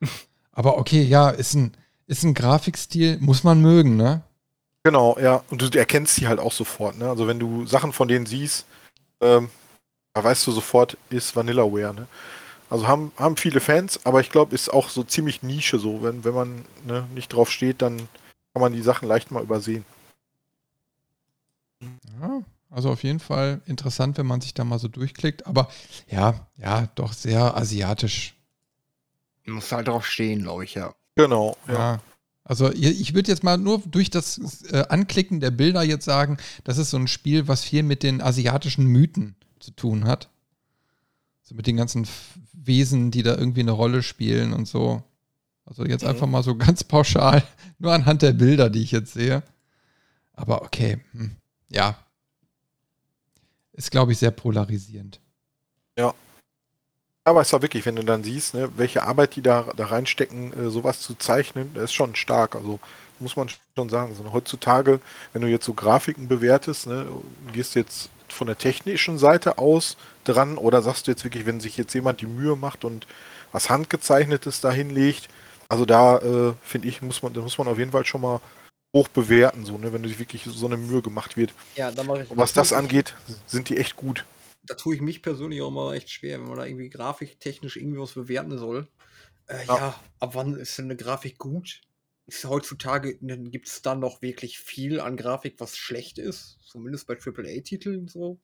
Aber 0.52 0.78
okay, 0.78 1.02
ja, 1.02 1.30
ist 1.30 1.54
ein, 1.54 1.72
ist 2.06 2.24
ein 2.24 2.34
Grafikstil, 2.34 3.18
muss 3.20 3.44
man 3.44 3.60
mögen, 3.60 3.96
ne? 3.96 4.22
Genau, 4.84 5.16
ja. 5.18 5.42
Und 5.50 5.62
du 5.62 5.78
erkennst 5.78 6.16
sie 6.16 6.28
halt 6.28 6.40
auch 6.40 6.52
sofort, 6.52 6.98
ne? 6.98 7.08
Also 7.08 7.26
wenn 7.26 7.38
du 7.38 7.66
Sachen 7.66 7.92
von 7.92 8.08
denen 8.08 8.26
siehst, 8.26 8.66
ähm, 9.20 9.48
da 10.12 10.24
weißt 10.24 10.46
du 10.46 10.52
sofort, 10.52 10.96
ist 11.08 11.34
Vanillaware, 11.36 11.94
ne? 11.94 12.06
Also 12.72 12.88
haben, 12.88 13.12
haben 13.18 13.36
viele 13.36 13.60
Fans, 13.60 14.00
aber 14.06 14.22
ich 14.22 14.30
glaube, 14.30 14.54
ist 14.54 14.72
auch 14.72 14.88
so 14.88 15.04
ziemlich 15.04 15.42
Nische 15.42 15.78
so. 15.78 16.02
Wenn, 16.02 16.24
wenn 16.24 16.32
man 16.32 16.64
ne, 16.86 17.06
nicht 17.14 17.28
drauf 17.30 17.50
steht, 17.50 17.82
dann 17.82 17.98
kann 17.98 18.62
man 18.62 18.72
die 18.72 18.80
Sachen 18.80 19.06
leicht 19.06 19.30
mal 19.30 19.42
übersehen. 19.42 19.84
Ja, 22.18 22.40
also 22.70 22.88
auf 22.88 23.02
jeden 23.02 23.20
Fall 23.20 23.60
interessant, 23.66 24.16
wenn 24.16 24.24
man 24.24 24.40
sich 24.40 24.54
da 24.54 24.64
mal 24.64 24.78
so 24.78 24.88
durchklickt. 24.88 25.46
Aber 25.46 25.68
ja, 26.08 26.46
ja, 26.56 26.88
doch 26.94 27.12
sehr 27.12 27.58
asiatisch. 27.58 28.36
Muss 29.44 29.70
halt 29.70 29.88
drauf 29.88 30.06
stehen, 30.06 30.40
glaube 30.40 30.64
ich, 30.64 30.72
ja. 30.72 30.94
Genau, 31.14 31.58
ja. 31.68 31.74
ja. 31.74 32.00
Also 32.42 32.72
ich 32.72 33.12
würde 33.12 33.30
jetzt 33.30 33.44
mal 33.44 33.58
nur 33.58 33.82
durch 33.84 34.08
das 34.08 34.62
äh, 34.72 34.86
Anklicken 34.88 35.40
der 35.40 35.50
Bilder 35.50 35.82
jetzt 35.82 36.06
sagen, 36.06 36.38
das 36.64 36.78
ist 36.78 36.88
so 36.88 36.96
ein 36.96 37.06
Spiel, 37.06 37.48
was 37.48 37.64
viel 37.64 37.82
mit 37.82 38.02
den 38.02 38.22
asiatischen 38.22 38.86
Mythen 38.86 39.36
zu 39.60 39.72
tun 39.72 40.06
hat. 40.06 40.31
So 41.52 41.56
mit 41.56 41.66
den 41.66 41.76
ganzen 41.76 42.08
Wesen, 42.54 43.10
die 43.10 43.22
da 43.22 43.36
irgendwie 43.36 43.60
eine 43.60 43.72
Rolle 43.72 44.02
spielen 44.02 44.54
und 44.54 44.66
so. 44.66 45.02
Also 45.66 45.84
jetzt 45.84 46.02
mhm. 46.02 46.08
einfach 46.08 46.26
mal 46.26 46.42
so 46.42 46.56
ganz 46.56 46.82
pauschal, 46.82 47.42
nur 47.78 47.92
anhand 47.92 48.22
der 48.22 48.32
Bilder, 48.32 48.70
die 48.70 48.82
ich 48.82 48.92
jetzt 48.92 49.12
sehe. 49.12 49.42
Aber 50.32 50.62
okay, 50.62 50.98
hm. 51.12 51.32
ja. 51.68 51.98
Ist, 53.74 53.90
glaube 53.90 54.12
ich, 54.12 54.18
sehr 54.18 54.30
polarisierend. 54.30 55.20
Ja. 55.98 56.14
Aber 57.24 57.42
es 57.42 57.52
war 57.52 57.60
wirklich, 57.60 57.84
wenn 57.84 57.96
du 57.96 58.02
dann 58.02 58.24
siehst, 58.24 58.54
ne, 58.54 58.70
welche 58.76 59.02
Arbeit 59.02 59.36
die 59.36 59.42
da, 59.42 59.68
da 59.76 59.86
reinstecken, 59.86 60.52
äh, 60.54 60.70
sowas 60.70 61.00
zu 61.00 61.14
zeichnen, 61.14 61.72
das 61.74 61.84
ist 61.84 61.92
schon 61.92 62.14
stark. 62.14 62.56
Also 62.56 62.80
muss 63.18 63.36
man 63.36 63.48
schon 63.76 63.88
sagen. 63.90 64.14
So, 64.14 64.32
heutzutage, 64.32 65.00
wenn 65.32 65.42
du 65.42 65.48
jetzt 65.48 65.66
so 65.66 65.74
Grafiken 65.74 66.28
bewertest, 66.28 66.86
ne, 66.86 67.06
gehst 67.52 67.74
jetzt 67.74 68.08
von 68.28 68.46
der 68.46 68.58
technischen 68.58 69.18
Seite 69.18 69.58
aus 69.58 69.96
dran 70.24 70.58
oder 70.58 70.82
sagst 70.82 71.06
du 71.06 71.10
jetzt 71.10 71.24
wirklich, 71.24 71.46
wenn 71.46 71.60
sich 71.60 71.76
jetzt 71.76 71.94
jemand 71.94 72.20
die 72.20 72.26
Mühe 72.26 72.56
macht 72.56 72.84
und 72.84 73.06
was 73.52 73.70
Handgezeichnetes 73.70 74.60
da 74.60 74.70
hinlegt, 74.70 75.28
also 75.68 75.84
da 75.84 76.18
äh, 76.18 76.54
finde 76.62 76.88
ich, 76.88 77.02
muss 77.02 77.22
man, 77.22 77.32
da 77.32 77.40
muss 77.40 77.58
man 77.58 77.68
auf 77.68 77.78
jeden 77.78 77.92
Fall 77.92 78.04
schon 78.04 78.20
mal 78.20 78.40
hoch 78.94 79.08
bewerten, 79.08 79.64
so, 79.64 79.78
ne, 79.78 79.92
wenn 79.92 80.04
sich 80.04 80.18
wirklich 80.18 80.44
so 80.44 80.66
eine 80.66 80.76
Mühe 80.76 81.02
gemacht 81.02 81.36
wird. 81.36 81.54
Ja, 81.76 81.90
dann 81.90 82.06
mache 82.06 82.24
ich. 82.24 82.30
Und 82.30 82.36
was 82.36 82.52
das 82.52 82.72
angeht, 82.72 83.14
sind 83.46 83.68
die 83.68 83.78
echt 83.78 83.96
gut. 83.96 84.26
Da 84.64 84.74
tue 84.74 84.94
ich 84.94 85.00
mich 85.00 85.22
persönlich 85.22 85.62
auch 85.62 85.70
mal 85.70 85.94
echt 85.94 86.10
schwer, 86.10 86.38
wenn 86.40 86.48
man 86.48 86.58
da 86.58 86.66
irgendwie 86.66 86.90
grafiktechnisch 86.90 87.76
irgendwie 87.76 87.98
was 87.98 88.12
bewerten 88.12 88.58
soll. 88.58 88.86
Äh, 89.46 89.66
ja. 89.66 89.76
ja. 89.76 90.00
ab 90.20 90.34
wann 90.34 90.56
ist 90.56 90.78
denn 90.78 90.86
eine 90.86 90.96
Grafik 90.96 91.38
gut? 91.38 91.80
Ist 92.26 92.44
heutzutage 92.44 93.16
gibt 93.16 93.66
es 93.66 93.82
dann 93.82 93.98
noch 93.98 94.22
wirklich 94.22 94.58
viel 94.58 95.00
an 95.00 95.16
Grafik, 95.16 95.56
was 95.58 95.76
schlecht 95.76 96.18
ist, 96.18 96.58
zumindest 96.64 97.06
bei 97.06 97.14
AAA-Titeln 97.14 98.08
so. 98.08 98.38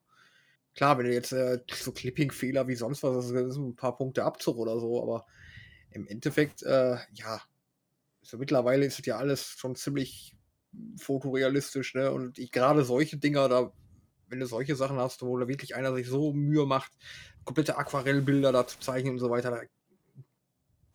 Klar, 0.78 0.96
wenn 0.96 1.06
du 1.06 1.12
jetzt 1.12 1.32
äh, 1.32 1.58
so 1.74 1.90
Clipping-Fehler 1.90 2.68
wie 2.68 2.76
sonst 2.76 3.02
was, 3.02 3.32
das 3.32 3.32
ist 3.32 3.56
ein 3.56 3.74
paar 3.74 3.96
Punkte 3.96 4.22
Abzug 4.22 4.58
oder 4.58 4.78
so, 4.78 5.02
aber 5.02 5.26
im 5.90 6.06
Endeffekt, 6.06 6.62
äh, 6.62 6.98
ja, 7.14 7.42
so 8.22 8.38
mittlerweile 8.38 8.86
ist 8.86 9.04
ja 9.04 9.16
alles 9.16 9.56
schon 9.58 9.74
ziemlich 9.74 10.36
fotorealistisch, 10.96 11.96
ne? 11.96 12.12
Und 12.12 12.36
gerade 12.52 12.84
solche 12.84 13.16
Dinger, 13.16 13.48
da, 13.48 13.72
wenn 14.28 14.38
du 14.38 14.46
solche 14.46 14.76
Sachen 14.76 14.98
hast, 14.98 15.20
wo 15.22 15.36
da 15.36 15.48
wirklich 15.48 15.74
einer 15.74 15.92
sich 15.96 16.06
so 16.06 16.32
Mühe 16.32 16.64
macht, 16.64 16.92
komplette 17.42 17.76
Aquarellbilder 17.76 18.52
da 18.52 18.64
zu 18.64 18.78
zeichnen 18.78 19.14
und 19.14 19.18
so 19.18 19.30
weiter, 19.30 19.50
da, 19.50 19.62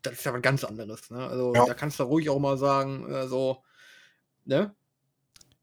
das 0.00 0.14
ist 0.14 0.24
ja 0.24 0.32
was 0.32 0.40
ganz 0.40 0.64
anderes, 0.64 1.10
ne? 1.10 1.28
Also 1.28 1.52
ja. 1.54 1.66
da 1.66 1.74
kannst 1.74 2.00
du 2.00 2.04
ruhig 2.04 2.30
auch 2.30 2.40
mal 2.40 2.56
sagen, 2.56 3.06
äh, 3.12 3.28
so, 3.28 3.62
ne? 4.46 4.74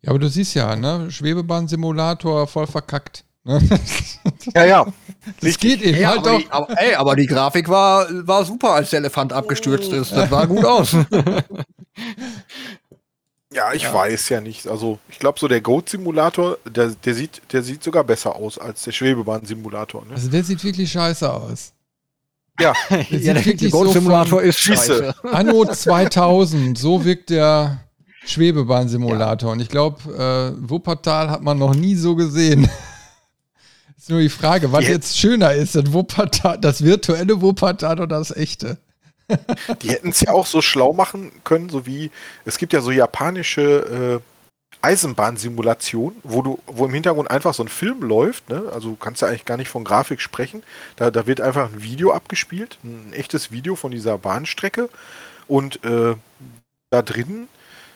Ja, 0.03 0.11
aber 0.11 0.19
du 0.19 0.30
siehst 0.30 0.53
ja, 0.53 0.76
ne? 0.76 1.09
Schwebebahn-Simulator 1.09 2.45
voll 2.45 2.67
verkackt. 2.67 3.26
Ne? 3.44 3.60
Ja, 4.56 4.66
ja. 4.66 4.86
Das 5.39 5.58
geht 5.58 5.82
eben 5.82 6.00
ja, 6.00 6.10
halt 6.10 6.20
aber, 6.20 6.38
die, 6.38 6.48
aber, 6.50 6.82
ey, 6.82 6.96
aber 6.96 7.16
die 7.16 7.28
Grafik 7.28 7.70
war, 7.70 8.08
war 8.28 8.44
super, 8.44 8.72
als 8.72 8.89
der 8.89 9.00
Elefant 9.00 9.34
abgestürzt 9.34 9.92
ist. 9.92 10.12
Das 10.12 10.30
sah 10.30 10.46
gut 10.46 10.66
aus. 10.66 10.96
Ja, 13.54 13.74
ich 13.74 13.84
ja. 13.84 13.94
weiß 13.94 14.30
ja 14.30 14.39
nicht. 14.39 14.66
Also, 14.68 14.98
ich 15.10 15.20
glaube, 15.20 15.38
so 15.38 15.50
der 15.50 15.60
Goat-Simulator, 15.60 16.58
der, 16.66 16.92
der, 16.92 17.14
sieht, 17.14 17.42
der 17.52 17.62
sieht 17.62 17.84
sogar 17.84 18.06
besser 18.06 18.34
aus 18.34 18.58
als 18.58 18.84
der 18.84 18.94
Schwebebahn-Simulator. 18.94 20.06
Ne? 20.06 20.14
Also, 20.14 20.30
der 20.30 20.44
sieht 20.46 20.64
wirklich 20.64 20.89
scheiße 20.89 21.30
aus. 21.30 21.74
Ja, 22.60 22.74
der, 22.89 23.20
ja, 23.20 23.34
der 23.34 23.70
Goat-Simulator 23.70 24.39
so 24.39 24.48
ist 24.48 24.58
scheiße. 24.58 25.14
Anno 25.24 25.66
2000, 25.66 26.78
so 26.78 27.04
wirkt 27.04 27.30
der 27.30 27.82
Schwebebahn-Simulator. 28.26 29.50
Ja. 29.50 29.54
Und 29.54 29.62
ich 29.62 29.68
glaube, 29.68 30.00
äh, 30.14 30.70
Wuppertal 30.70 31.30
hat 31.30 31.42
man 31.42 31.60
noch 31.60 31.76
nie 31.76 31.96
so 31.96 32.16
gesehen. 32.16 32.70
Ist 34.02 34.10
nur 34.10 34.20
die 34.20 34.30
Frage, 34.30 34.72
was 34.72 34.86
die 34.86 34.91
jetzt 34.91 35.18
schöner 35.18 35.54
ist, 35.54 35.76
das, 35.76 35.93
Wuppertal, 35.93 36.58
das 36.58 36.84
virtuelle 36.84 37.41
Wuppertal 37.41 37.99
oder 37.99 38.08
das 38.20 38.36
echte? 38.36 38.78
die 39.82 39.89
hätten 39.89 40.10
es 40.10 40.22
ja 40.22 40.32
auch 40.32 40.47
so 40.47 40.62
schlau 40.62 40.91
machen 40.91 41.32
können, 41.43 41.70
so 41.70 41.86
wie 41.86 42.12
es 42.43 42.58
gibt 42.58 42.74
ja 42.74 42.82
so 42.82 42.91
japanische 42.91 43.62
äh, 43.62 44.20
Eisenbahnsimulationen, 44.82 46.20
wo 46.24 46.41
du, 46.41 46.60
wo 46.66 46.86
im 46.86 46.93
Hintergrund 46.93 47.30
einfach 47.30 47.54
so 47.54 47.64
ein 47.64 47.70
Film 47.70 48.02
läuft, 48.02 48.49
ne? 48.49 48.64
Also 48.74 48.89
du 48.89 48.95
kannst 48.95 49.22
ja 49.22 49.28
eigentlich 49.28 49.45
gar 49.45 49.58
nicht 49.58 49.70
von 49.70 49.84
Grafik 49.84 50.20
sprechen. 50.20 50.64
Da, 50.95 51.12
da 51.12 51.28
wird 51.28 51.39
einfach 51.39 51.72
ein 51.72 51.84
Video 51.84 52.12
abgespielt, 52.12 52.80
ein 52.84 53.14
echtes 53.14 53.52
Video 53.52 53.76
von 53.76 53.91
dieser 53.91 54.18
Bahnstrecke. 54.18 54.89
Und 55.47 55.84
äh, 55.86 56.16
da 56.89 57.02
drin 57.04 57.47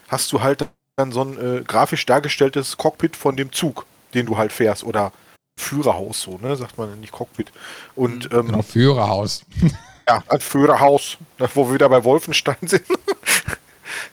hast 0.06 0.30
du 0.32 0.42
halt 0.42 0.68
dann 0.94 1.10
so 1.10 1.22
ein 1.22 1.38
äh, 1.38 1.62
grafisch 1.64 2.06
dargestelltes 2.06 2.76
Cockpit 2.76 3.16
von 3.16 3.36
dem 3.36 3.50
Zug, 3.50 3.84
den 4.14 4.26
du 4.26 4.38
halt 4.38 4.52
fährst. 4.52 4.84
Oder 4.84 5.12
Führerhaus, 5.56 6.22
so, 6.22 6.38
ne? 6.38 6.56
Sagt 6.56 6.78
man 6.78 7.00
nicht 7.00 7.12
Cockpit. 7.12 7.52
Und, 7.94 8.30
mhm. 8.30 8.38
ähm, 8.38 8.46
genau, 8.46 8.62
Führerhaus. 8.62 9.44
ja, 10.08 10.22
ein 10.28 10.40
Führerhaus, 10.40 11.16
wo 11.54 11.68
wir 11.68 11.74
wieder 11.74 11.88
bei 11.88 12.04
Wolfenstein 12.04 12.56
sind. 12.62 12.84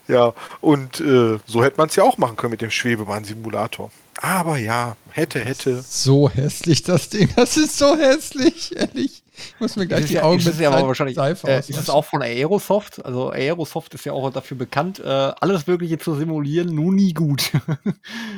ja, 0.07 0.33
und 0.61 0.99
äh, 1.01 1.39
so 1.45 1.63
hätte 1.63 1.77
man 1.77 1.89
es 1.89 1.95
ja 1.95 2.03
auch 2.03 2.17
machen 2.17 2.35
können 2.35 2.51
mit 2.51 2.61
dem 2.61 2.71
Schwebebahn-Simulator. 2.71 3.91
Aber 4.21 4.57
ja, 4.57 4.95
hätte, 5.09 5.39
hätte. 5.39 5.81
So 5.81 6.29
hässlich, 6.29 6.83
das 6.83 7.09
Ding. 7.09 7.29
Das 7.35 7.57
ist 7.57 7.77
so 7.77 7.97
hässlich, 7.97 8.75
ehrlich. 8.75 9.23
Ich 9.35 9.59
muss 9.59 9.75
mir 9.75 9.87
gleich 9.87 10.05
die 10.05 10.21
Augen 10.21 10.37
ist 10.37 10.45
mit 10.45 10.59
ja 10.59 10.71
aber 10.71 10.87
wahrscheinlich, 10.87 11.15
Seife 11.15 11.47
äh, 11.47 11.59
Ist 11.59 11.71
es 11.71 11.89
auch 11.89 12.05
von 12.05 12.21
Aerosoft? 12.21 13.03
Also 13.03 13.31
Aerosoft 13.31 13.95
ist 13.95 14.05
ja 14.05 14.13
auch 14.13 14.29
dafür 14.31 14.55
bekannt, 14.55 14.99
äh, 14.99 15.07
alles 15.07 15.65
Mögliche 15.65 15.97
zu 15.97 16.13
simulieren, 16.15 16.73
nur 16.73 16.93
nie 16.93 17.13
gut. 17.13 17.51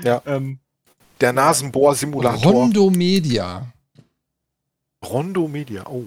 ja. 0.03 0.21
ähm, 0.25 0.59
Der 1.21 1.31
Nasenbohr-Simulator. 1.33 2.51
Rondo 2.51 2.89
Media. 2.89 3.67
Rondo 5.05 5.47
Media, 5.47 5.85
oh. 5.87 6.05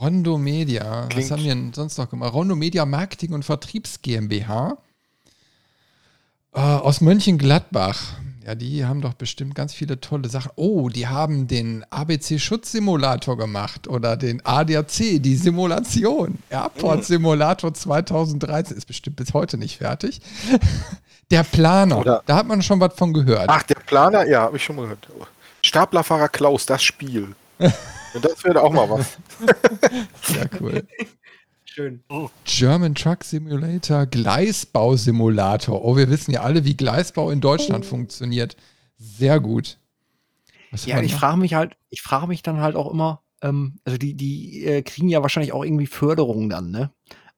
Rondo 0.00 0.38
Media. 0.38 1.06
Klingt. 1.08 1.24
Was 1.24 1.30
haben 1.30 1.44
wir 1.44 1.54
denn 1.54 1.72
sonst 1.72 1.98
noch 1.98 2.08
gemacht? 2.08 2.32
Rondo 2.32 2.54
Media 2.54 2.86
Marketing 2.86 3.32
und 3.32 3.44
Vertriebs 3.44 4.00
GmbH. 4.02 4.78
Äh, 6.52 6.60
aus 6.60 7.00
Mönchengladbach. 7.00 8.14
Ja, 8.46 8.54
die 8.54 8.84
haben 8.84 9.00
doch 9.00 9.14
bestimmt 9.14 9.56
ganz 9.56 9.74
viele 9.74 10.00
tolle 10.00 10.28
Sachen. 10.28 10.52
Oh, 10.54 10.88
die 10.88 11.08
haben 11.08 11.48
den 11.48 11.84
ABC-Schutzsimulator 11.90 13.36
gemacht 13.36 13.88
oder 13.88 14.16
den 14.16 14.44
ADAC, 14.46 15.20
die 15.20 15.34
Simulation. 15.34 16.38
Airport 16.48 17.04
Simulator 17.04 17.74
2013 17.74 18.76
ist 18.76 18.86
bestimmt 18.86 19.16
bis 19.16 19.34
heute 19.34 19.58
nicht 19.58 19.78
fertig. 19.78 20.20
Der 21.30 21.42
Planer, 21.42 21.98
oder 21.98 22.22
da 22.24 22.36
hat 22.36 22.46
man 22.46 22.62
schon 22.62 22.78
was 22.78 22.94
von 22.94 23.12
gehört. 23.12 23.46
Ach, 23.48 23.62
der 23.64 23.74
Planer, 23.74 24.26
ja, 24.26 24.42
habe 24.42 24.56
ich 24.56 24.64
schon 24.64 24.76
mal 24.76 24.82
gehört. 24.82 25.08
Staplerfahrer 25.62 26.28
Klaus, 26.28 26.66
das 26.66 26.82
Spiel. 26.82 27.34
das 27.58 28.44
wäre 28.44 28.62
auch 28.62 28.72
mal 28.72 28.88
was. 28.88 29.18
Ja, 30.36 30.44
cool. 30.60 30.86
Schön. 31.64 32.02
German 32.44 32.94
Truck 32.94 33.24
Simulator, 33.24 34.06
Gleisbau-Simulator. 34.06 35.84
Oh, 35.84 35.96
wir 35.96 36.08
wissen 36.08 36.30
ja 36.30 36.42
alle, 36.42 36.64
wie 36.64 36.76
Gleisbau 36.76 37.30
in 37.30 37.40
Deutschland 37.40 37.84
funktioniert. 37.84 38.56
Sehr 38.96 39.40
gut. 39.40 39.78
Was 40.70 40.86
ja, 40.86 41.00
ich 41.00 41.14
frage 41.14 41.36
mich 41.36 41.54
halt, 41.54 41.76
ich 41.90 42.02
frage 42.02 42.28
mich 42.28 42.42
dann 42.42 42.60
halt 42.60 42.76
auch 42.76 42.90
immer, 42.90 43.22
ähm, 43.42 43.78
also 43.84 43.98
die, 43.98 44.14
die 44.14 44.64
äh, 44.64 44.82
kriegen 44.82 45.08
ja 45.08 45.22
wahrscheinlich 45.22 45.52
auch 45.52 45.64
irgendwie 45.64 45.86
Förderungen 45.86 46.48
dann, 46.48 46.70
ne? 46.70 46.90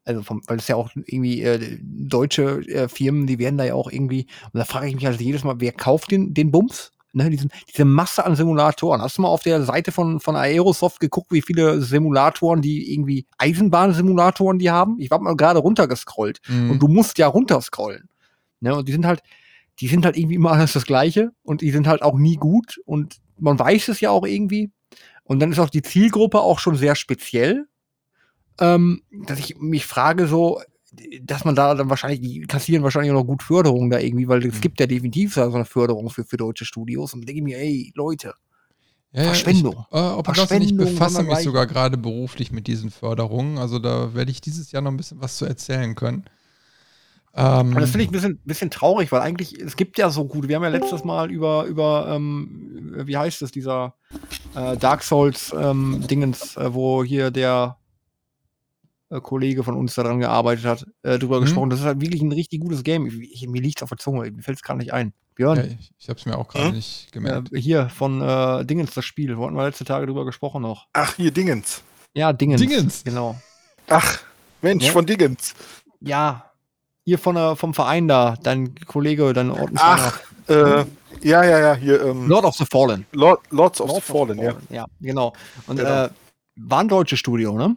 Also 0.08 0.22
vom, 0.22 0.40
weil 0.46 0.56
es 0.56 0.68
ja 0.68 0.76
auch 0.76 0.90
irgendwie 0.94 1.42
äh, 1.42 1.78
deutsche 1.82 2.66
äh, 2.66 2.88
Firmen, 2.88 3.26
die 3.26 3.38
werden 3.38 3.58
da 3.58 3.64
ja 3.64 3.74
auch 3.74 3.92
irgendwie, 3.92 4.26
und 4.52 4.58
da 4.58 4.64
frage 4.64 4.88
ich 4.88 4.94
mich 4.94 5.04
halt 5.04 5.20
jedes 5.20 5.44
Mal, 5.44 5.56
wer 5.58 5.72
kauft 5.72 6.10
den, 6.10 6.32
den 6.32 6.50
Bums? 6.50 6.92
Ne, 7.12 7.28
diesen, 7.28 7.50
diese 7.68 7.84
Masse 7.84 8.24
an 8.24 8.34
Simulatoren. 8.34 9.02
Hast 9.02 9.18
du 9.18 9.22
mal 9.22 9.28
auf 9.28 9.42
der 9.42 9.62
Seite 9.64 9.92
von, 9.92 10.18
von 10.20 10.34
Aerosoft 10.34 11.00
geguckt, 11.00 11.30
wie 11.30 11.42
viele 11.42 11.82
Simulatoren, 11.82 12.62
die 12.62 12.92
irgendwie 12.92 13.26
Eisenbahnsimulatoren 13.36 14.58
die 14.58 14.70
haben? 14.70 14.96
Ich 14.98 15.10
war 15.10 15.18
mal 15.18 15.36
gerade 15.36 15.58
runtergescrollt. 15.58 16.40
Mhm. 16.48 16.70
Und 16.70 16.78
du 16.82 16.88
musst 16.88 17.18
ja 17.18 17.26
runterscrollen. 17.26 18.08
Ne, 18.60 18.74
und 18.74 18.88
die 18.88 18.92
sind 18.92 19.04
halt, 19.04 19.22
die 19.80 19.88
sind 19.88 20.06
halt 20.06 20.16
irgendwie 20.16 20.36
immer 20.36 20.52
alles 20.52 20.72
das 20.72 20.86
Gleiche 20.86 21.32
und 21.42 21.60
die 21.60 21.70
sind 21.70 21.86
halt 21.86 22.00
auch 22.00 22.16
nie 22.16 22.36
gut 22.36 22.80
und 22.86 23.16
man 23.38 23.58
weiß 23.58 23.88
es 23.88 24.00
ja 24.00 24.10
auch 24.10 24.26
irgendwie. 24.26 24.70
Und 25.24 25.40
dann 25.40 25.52
ist 25.52 25.58
auch 25.58 25.70
die 25.70 25.82
Zielgruppe 25.82 26.40
auch 26.40 26.58
schon 26.58 26.76
sehr 26.76 26.94
speziell, 26.94 27.66
ähm, 28.60 29.02
dass 29.10 29.38
ich 29.38 29.58
mich 29.58 29.86
frage 29.86 30.26
so, 30.26 30.60
dass 31.22 31.44
man 31.44 31.54
da 31.54 31.74
dann 31.74 31.90
wahrscheinlich, 31.90 32.20
die 32.20 32.40
kassieren 32.42 32.82
wahrscheinlich 32.82 33.12
auch 33.12 33.20
noch 33.20 33.26
gut 33.26 33.42
Förderung 33.42 33.90
da 33.90 33.98
irgendwie, 33.98 34.28
weil 34.28 34.44
es 34.44 34.56
mhm. 34.56 34.60
gibt 34.60 34.80
ja 34.80 34.86
definitiv 34.86 35.34
so 35.34 35.52
eine 35.52 35.64
Förderung 35.64 36.10
für, 36.10 36.24
für 36.24 36.36
deutsche 36.36 36.64
Studios 36.64 37.14
und 37.14 37.28
denke 37.28 37.42
mir, 37.42 37.58
ey, 37.58 37.92
Leute, 37.94 38.34
ja, 39.12 39.24
Verschwendung. 39.24 39.86
Ich, 39.90 39.96
äh, 39.96 40.00
ob 40.00 40.26
Verschwendung, 40.26 40.68
ich 40.68 40.76
befasse 40.76 41.22
mich 41.22 41.38
sogar 41.38 41.66
gerade 41.66 41.96
beruflich 41.96 42.52
mit 42.52 42.66
diesen 42.66 42.90
Förderungen. 42.90 43.58
Also 43.58 43.78
da 43.78 44.14
werde 44.14 44.30
ich 44.30 44.40
dieses 44.40 44.70
Jahr 44.70 44.82
noch 44.82 44.90
ein 44.90 44.96
bisschen 44.96 45.20
was 45.20 45.38
zu 45.38 45.46
erzählen 45.46 45.94
können. 45.94 46.24
Ähm, 47.34 47.74
das 47.74 47.90
finde 47.90 48.04
ich 48.04 48.10
ein 48.10 48.12
bisschen, 48.12 48.40
bisschen 48.44 48.70
traurig, 48.70 49.12
weil 49.12 49.20
eigentlich, 49.20 49.58
es 49.60 49.76
gibt 49.76 49.96
ja 49.96 50.10
so 50.10 50.24
gut, 50.24 50.48
wir 50.48 50.56
haben 50.56 50.62
ja 50.62 50.70
letztes 50.70 51.04
Mal 51.04 51.30
über, 51.30 51.64
über 51.64 52.08
ähm, 52.10 52.92
wie 53.04 53.16
heißt 53.16 53.42
es, 53.42 53.50
dieser 53.50 53.94
äh, 54.54 54.76
Dark 54.76 55.02
Souls 55.02 55.54
ähm, 55.56 56.04
Dingens, 56.10 56.56
äh, 56.56 56.74
wo 56.74 57.04
hier 57.04 57.30
der 57.30 57.76
Kollege 59.10 59.64
von 59.64 59.74
uns 59.74 59.94
daran 59.94 60.20
gearbeitet 60.20 60.64
hat, 60.64 60.86
äh, 61.02 61.18
drüber 61.18 61.38
mhm. 61.38 61.44
gesprochen. 61.44 61.70
Das 61.70 61.80
ist 61.80 61.86
halt 61.86 62.00
wirklich 62.00 62.22
ein 62.22 62.32
richtig 62.32 62.60
gutes 62.60 62.82
Game. 62.82 63.06
Ich, 63.06 63.42
ich, 63.42 63.48
mir 63.48 63.62
liegt 63.62 63.82
auf 63.82 63.88
der 63.88 63.98
Zunge, 63.98 64.30
mir 64.30 64.42
fällt 64.42 64.58
es 64.58 64.62
gar 64.62 64.76
nicht 64.76 64.92
ein. 64.92 65.12
Björn. 65.34 65.56
Ja, 65.56 65.64
ich 65.64 65.92
ich 65.98 66.08
habe 66.08 66.18
es 66.18 66.26
mir 66.26 66.36
auch 66.36 66.48
gerade 66.48 66.66
hm? 66.66 66.74
nicht 66.74 67.12
gemerkt. 67.12 67.52
Äh, 67.52 67.60
hier, 67.60 67.88
von 67.88 68.20
äh, 68.20 68.64
Dingens, 68.64 68.92
das 68.92 69.04
Spiel. 69.04 69.36
Wo 69.36 69.46
hatten 69.46 69.56
wir 69.56 69.64
letzte 69.64 69.84
Tage 69.84 70.06
drüber 70.06 70.24
gesprochen 70.24 70.62
noch? 70.62 70.88
Ach, 70.92 71.14
hier, 71.14 71.30
Dingens. 71.30 71.82
Ja, 72.14 72.32
Dingens. 72.32 72.60
Dingens. 72.60 73.04
Genau. 73.04 73.40
Ach, 73.88 74.18
Mensch, 74.60 74.86
ja? 74.86 74.92
von 74.92 75.06
Dingens. 75.06 75.54
Ja, 76.00 76.50
hier 77.04 77.18
von 77.18 77.36
der, 77.36 77.56
vom 77.56 77.72
Verein 77.72 78.08
da, 78.08 78.36
dein 78.42 78.74
Kollege, 78.86 79.32
dein 79.32 79.50
Ordensfahrer. 79.50 80.12
Ach, 80.12 80.50
äh, 80.50 80.84
ja, 81.22 81.44
ja, 81.44 81.58
ja, 81.58 81.74
hier. 81.74 82.04
Ähm, 82.04 82.28
Lord 82.28 82.44
of 82.44 82.56
the 82.56 82.66
Fallen. 82.70 83.06
Lord, 83.12 83.40
Lords 83.50 83.80
of 83.80 83.88
Lord 83.88 84.04
the 84.04 84.12
Fallen, 84.12 84.30
of 84.30 84.36
the 84.36 84.42
Fallen 84.42 84.66
ja. 84.70 84.76
Ja, 84.76 84.86
genau. 85.00 85.32
Und 85.66 85.76
genau. 85.76 86.04
Äh, 86.04 86.10
war 86.56 86.80
ein 86.80 86.88
deutsches 86.88 87.18
Studio, 87.20 87.56
ne? 87.56 87.76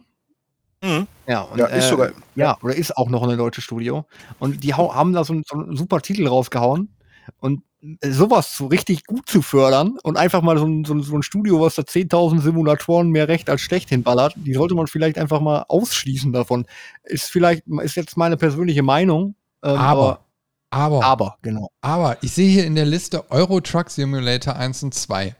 Mhm. 0.82 1.06
Ja, 1.26 1.42
und, 1.42 1.58
ja, 1.58 1.66
ist 1.66 1.86
äh, 1.86 1.88
sogar. 1.88 2.10
Ja, 2.34 2.58
oder 2.62 2.74
ist 2.74 2.96
auch 2.96 3.08
noch 3.08 3.22
ein 3.22 3.38
deutsches 3.38 3.64
Studio. 3.64 4.04
Und 4.38 4.64
die 4.64 4.74
haben 4.74 5.12
da 5.12 5.24
so, 5.24 5.40
so 5.46 5.56
einen 5.56 5.76
super 5.76 6.00
Titel 6.00 6.26
rausgehauen. 6.26 6.94
Und 7.38 7.62
äh, 8.00 8.10
sowas 8.10 8.56
so 8.56 8.66
richtig 8.66 9.06
gut 9.06 9.28
zu 9.28 9.42
fördern 9.42 9.98
und 10.02 10.16
einfach 10.16 10.42
mal 10.42 10.58
so 10.58 10.66
ein, 10.66 10.84
so 10.84 10.94
ein, 10.94 11.22
Studio, 11.22 11.60
was 11.60 11.76
da 11.76 11.82
10.000 11.82 12.40
Simulatoren 12.40 13.10
mehr 13.10 13.28
recht 13.28 13.48
als 13.48 13.60
schlecht 13.60 13.88
hinballert, 13.88 14.34
die 14.36 14.54
sollte 14.54 14.74
man 14.74 14.86
vielleicht 14.88 15.18
einfach 15.18 15.40
mal 15.40 15.64
ausschließen 15.68 16.32
davon. 16.32 16.66
Ist 17.04 17.30
vielleicht, 17.30 17.64
ist 17.82 17.96
jetzt 17.96 18.16
meine 18.16 18.36
persönliche 18.36 18.82
Meinung. 18.82 19.36
Ähm, 19.62 19.76
aber, 19.76 20.24
aber, 20.70 21.04
aber, 21.04 21.38
genau. 21.42 21.70
Aber 21.80 22.16
ich 22.22 22.32
sehe 22.32 22.48
hier 22.48 22.66
in 22.66 22.74
der 22.74 22.86
Liste 22.86 23.30
Euro 23.30 23.60
Truck 23.60 23.90
Simulator 23.90 24.56
1 24.56 24.82
und 24.84 24.94
2. 24.94 25.36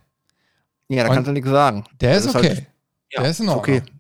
Ja, 0.89 1.05
da 1.05 1.09
und 1.09 1.15
kannst 1.15 1.29
du 1.29 1.33
nichts 1.33 1.51
sagen. 1.51 1.85
Der 2.01 2.17
ist, 2.17 2.27
ist 2.27 2.37
okay. 2.37 2.49
Halt, 2.49 2.67
ja, 3.11 3.23
der 3.23 3.31
ist 3.31 3.41
in 3.41 3.49
Ordnung. 3.49 3.77
Okay. 3.79 3.93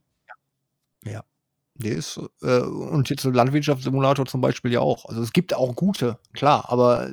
Der 1.74 1.92
ist, 1.92 2.20
äh, 2.42 2.58
und 2.60 3.08
jetzt 3.08 3.22
so 3.22 3.30
Landwirtschaftssimulator 3.30 4.26
zum 4.26 4.40
Beispiel 4.40 4.72
ja 4.72 4.80
auch. 4.80 5.06
Also 5.06 5.22
es 5.22 5.32
gibt 5.32 5.54
auch 5.54 5.74
gute, 5.74 6.18
klar, 6.32 6.66
aber 6.68 7.08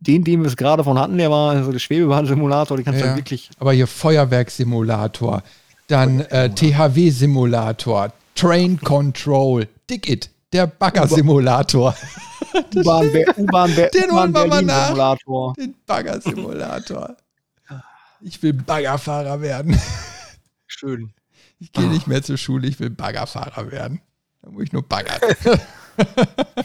den, 0.00 0.24
den 0.24 0.40
wir 0.40 0.48
es 0.48 0.56
gerade 0.56 0.82
von 0.82 0.98
hatten, 0.98 1.16
der 1.16 1.30
war 1.30 1.52
also 1.52 1.70
der 1.70 1.78
Schwebebahn-Simulator, 1.78 2.76
die 2.76 2.82
kannst 2.82 3.00
ja, 3.00 3.12
du 3.12 3.16
wirklich. 3.16 3.50
Aber 3.58 3.72
hier 3.72 3.86
Feuerwerksimulator, 3.86 5.42
dann 5.86 6.20
äh, 6.20 6.50
THW-Simulator, 6.50 8.12
Train 8.34 8.80
Control, 8.80 9.68
Dig 9.88 10.08
It, 10.08 10.30
der 10.52 10.66
Bagger-Simulator. 10.66 11.94
U-Bahn, 12.74 13.08
U-Bahn, 13.36 13.74
den 13.74 14.10
holen 14.10 14.34
wir 14.34 14.46
mal 14.46 14.62
nach. 14.62 14.88
Simulator. 14.88 15.54
Den 15.54 15.74
Bagger-Simulator. 15.86 17.16
Ich 18.20 18.42
will 18.42 18.52
Baggerfahrer 18.52 19.40
werden. 19.40 19.80
Schön. 20.66 21.12
Ich 21.62 21.70
gehe 21.70 21.86
nicht 21.86 22.08
mehr 22.08 22.20
zur 22.24 22.38
Schule, 22.38 22.66
ich 22.66 22.80
will 22.80 22.90
Baggerfahrer 22.90 23.70
werden. 23.70 24.00
Da 24.42 24.50
muss 24.50 24.64
ich 24.64 24.72
nur 24.72 24.82
baggern. 24.82 25.20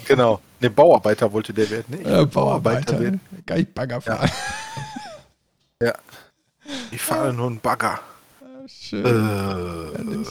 genau. 0.07 0.41
Ne, 0.59 0.71
Bauarbeiter 0.71 1.31
wollte 1.31 1.53
der 1.53 1.69
werden. 1.69 1.85
Ne? 1.89 2.01
Ich 2.01 2.07
äh, 2.07 2.25
Bauarbeiter, 2.25 2.99
werden. 2.99 3.21
Kann 3.45 3.59
ich 3.59 3.71
Bagger 3.71 4.01
fahren. 4.01 4.31
Ja. 5.79 5.87
ja. 5.87 5.93
Ich 6.89 6.99
fahre 6.99 7.31
nur 7.31 7.45
einen 7.45 7.59
Bagger. 7.59 7.99
Ah, 8.41 8.67
schön. 8.67 9.05
Äh, 9.05 10.25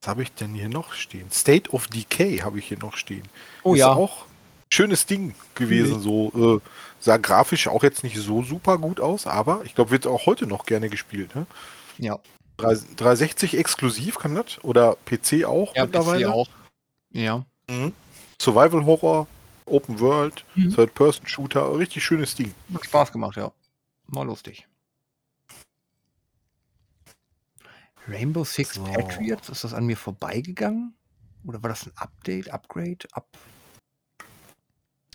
was 0.00 0.08
habe 0.08 0.22
ich 0.22 0.32
denn 0.32 0.54
hier 0.54 0.68
noch 0.68 0.92
stehen? 0.92 1.32
State 1.32 1.72
of 1.72 1.88
Decay 1.88 2.38
habe 2.38 2.60
ich 2.60 2.66
hier 2.66 2.78
noch 2.78 2.96
stehen. 2.96 3.24
Oh 3.64 3.74
Ist 3.74 3.80
ja. 3.80 3.92
auch 3.92 4.26
schönes 4.70 5.06
Ding 5.06 5.34
gewesen. 5.56 5.96
Mhm. 5.96 6.00
So 6.00 6.60
äh, 6.60 6.68
sah 7.00 7.16
grafisch 7.16 7.66
auch 7.66 7.82
jetzt 7.82 8.04
nicht 8.04 8.16
so 8.18 8.44
super 8.44 8.78
gut 8.78 9.00
aus, 9.00 9.26
aber 9.26 9.62
ich 9.64 9.74
glaube, 9.74 9.90
wird 9.90 10.06
auch 10.06 10.26
heute 10.26 10.46
noch 10.46 10.64
gerne 10.64 10.88
gespielt. 10.88 11.34
Ne? 11.34 11.46
Ja. 11.98 12.20
360 12.56 13.58
exklusiv 13.58 14.18
kann 14.18 14.34
das? 14.34 14.62
Oder 14.62 14.96
PC 15.06 15.44
auch 15.44 15.74
ja, 15.74 15.84
mittlerweile? 15.84 16.26
PC 16.26 16.32
auch. 16.32 16.48
Ja. 17.10 17.44
Mhm. 17.68 17.92
Survival 18.40 18.84
Horror, 18.84 19.26
Open 19.66 20.00
World, 20.00 20.44
mhm. 20.54 20.74
Third-Person-Shooter, 20.74 21.78
richtig 21.78 22.04
schönes 22.04 22.34
Ding. 22.34 22.54
Hat 22.74 22.84
Spaß 22.84 23.12
gemacht, 23.12 23.36
ja. 23.36 23.52
Mal 24.08 24.24
lustig. 24.26 24.66
Rainbow 28.08 28.44
Six 28.44 28.74
so. 28.74 28.84
Patriots, 28.84 29.48
ist 29.48 29.64
das 29.64 29.74
an 29.74 29.86
mir 29.86 29.96
vorbeigegangen? 29.96 30.94
Oder 31.46 31.62
war 31.62 31.70
das 31.70 31.86
ein 31.86 31.92
Update, 31.96 32.50
Upgrade, 32.50 33.06
Up? 33.12 33.26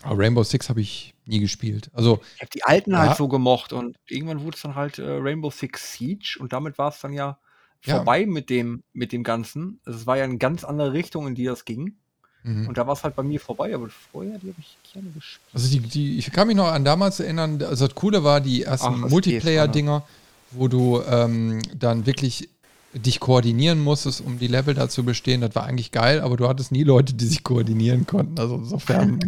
Rainbow 0.04 0.42
Six 0.42 0.68
habe 0.68 0.80
ich 0.80 1.14
nie 1.28 1.40
gespielt. 1.40 1.90
Also 1.92 2.20
ich 2.36 2.40
habe 2.40 2.50
die 2.50 2.64
alten 2.64 2.96
halt 2.96 3.04
ja. 3.04 3.08
halt 3.10 3.18
so 3.18 3.28
gemocht 3.28 3.72
und 3.72 3.96
irgendwann 4.08 4.42
wurde 4.42 4.56
es 4.56 4.62
dann 4.62 4.74
halt 4.74 4.98
äh, 4.98 5.04
Rainbow 5.06 5.50
Six 5.50 5.92
Siege 5.92 6.38
und 6.40 6.52
damit 6.52 6.78
war 6.78 6.90
es 6.90 7.00
dann 7.00 7.12
ja 7.12 7.38
vorbei 7.80 8.22
ja. 8.22 8.26
mit 8.26 8.50
dem 8.50 8.82
mit 8.92 9.12
dem 9.12 9.22
Ganzen. 9.22 9.80
Also 9.84 9.98
es 10.00 10.06
war 10.06 10.16
ja 10.16 10.24
eine 10.24 10.38
ganz 10.38 10.64
andere 10.64 10.92
Richtung, 10.92 11.28
in 11.28 11.34
die 11.34 11.44
das 11.44 11.64
ging. 11.64 11.96
Mhm. 12.42 12.68
Und 12.68 12.78
da 12.78 12.86
war 12.86 12.94
es 12.94 13.04
halt 13.04 13.16
bei 13.16 13.22
mir 13.22 13.40
vorbei, 13.40 13.74
aber 13.74 13.88
vorher, 14.12 14.38
die 14.38 14.48
habe 14.48 14.60
ich 14.60 14.76
gerne 14.92 15.10
gespielt. 15.10 15.50
Also 15.52 15.68
die, 15.70 15.80
die, 15.80 16.18
ich 16.18 16.30
kann 16.32 16.46
mich 16.46 16.56
noch 16.56 16.68
an 16.68 16.84
damals 16.84 17.20
erinnern, 17.20 17.62
also 17.62 17.86
das 17.86 17.94
Coole 17.94 18.22
war 18.24 18.40
die 18.40 18.62
ersten 18.62 19.00
Multiplayer-Dinger, 19.00 20.04
wo 20.52 20.68
du 20.68 21.02
ähm, 21.02 21.60
dann 21.74 22.06
wirklich 22.06 22.48
dich 22.94 23.20
koordinieren 23.20 23.80
musstest, 23.80 24.20
um 24.20 24.38
die 24.38 24.46
Level 24.46 24.74
da 24.74 24.88
zu 24.88 25.04
bestehen. 25.04 25.40
Das 25.40 25.54
war 25.54 25.64
eigentlich 25.64 25.92
geil, 25.92 26.20
aber 26.20 26.36
du 26.36 26.48
hattest 26.48 26.72
nie 26.72 26.84
Leute, 26.84 27.14
die 27.14 27.26
sich 27.26 27.42
koordinieren 27.42 28.06
konnten. 28.06 28.38
Also 28.38 28.56
insofern. 28.56 29.20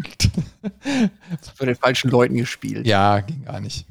Für 1.54 1.66
den 1.66 1.76
falschen 1.76 2.10
Leuten 2.10 2.36
gespielt. 2.36 2.86
Ja, 2.86 3.20
ging 3.20 3.44
gar 3.44 3.60
nicht. 3.60 3.86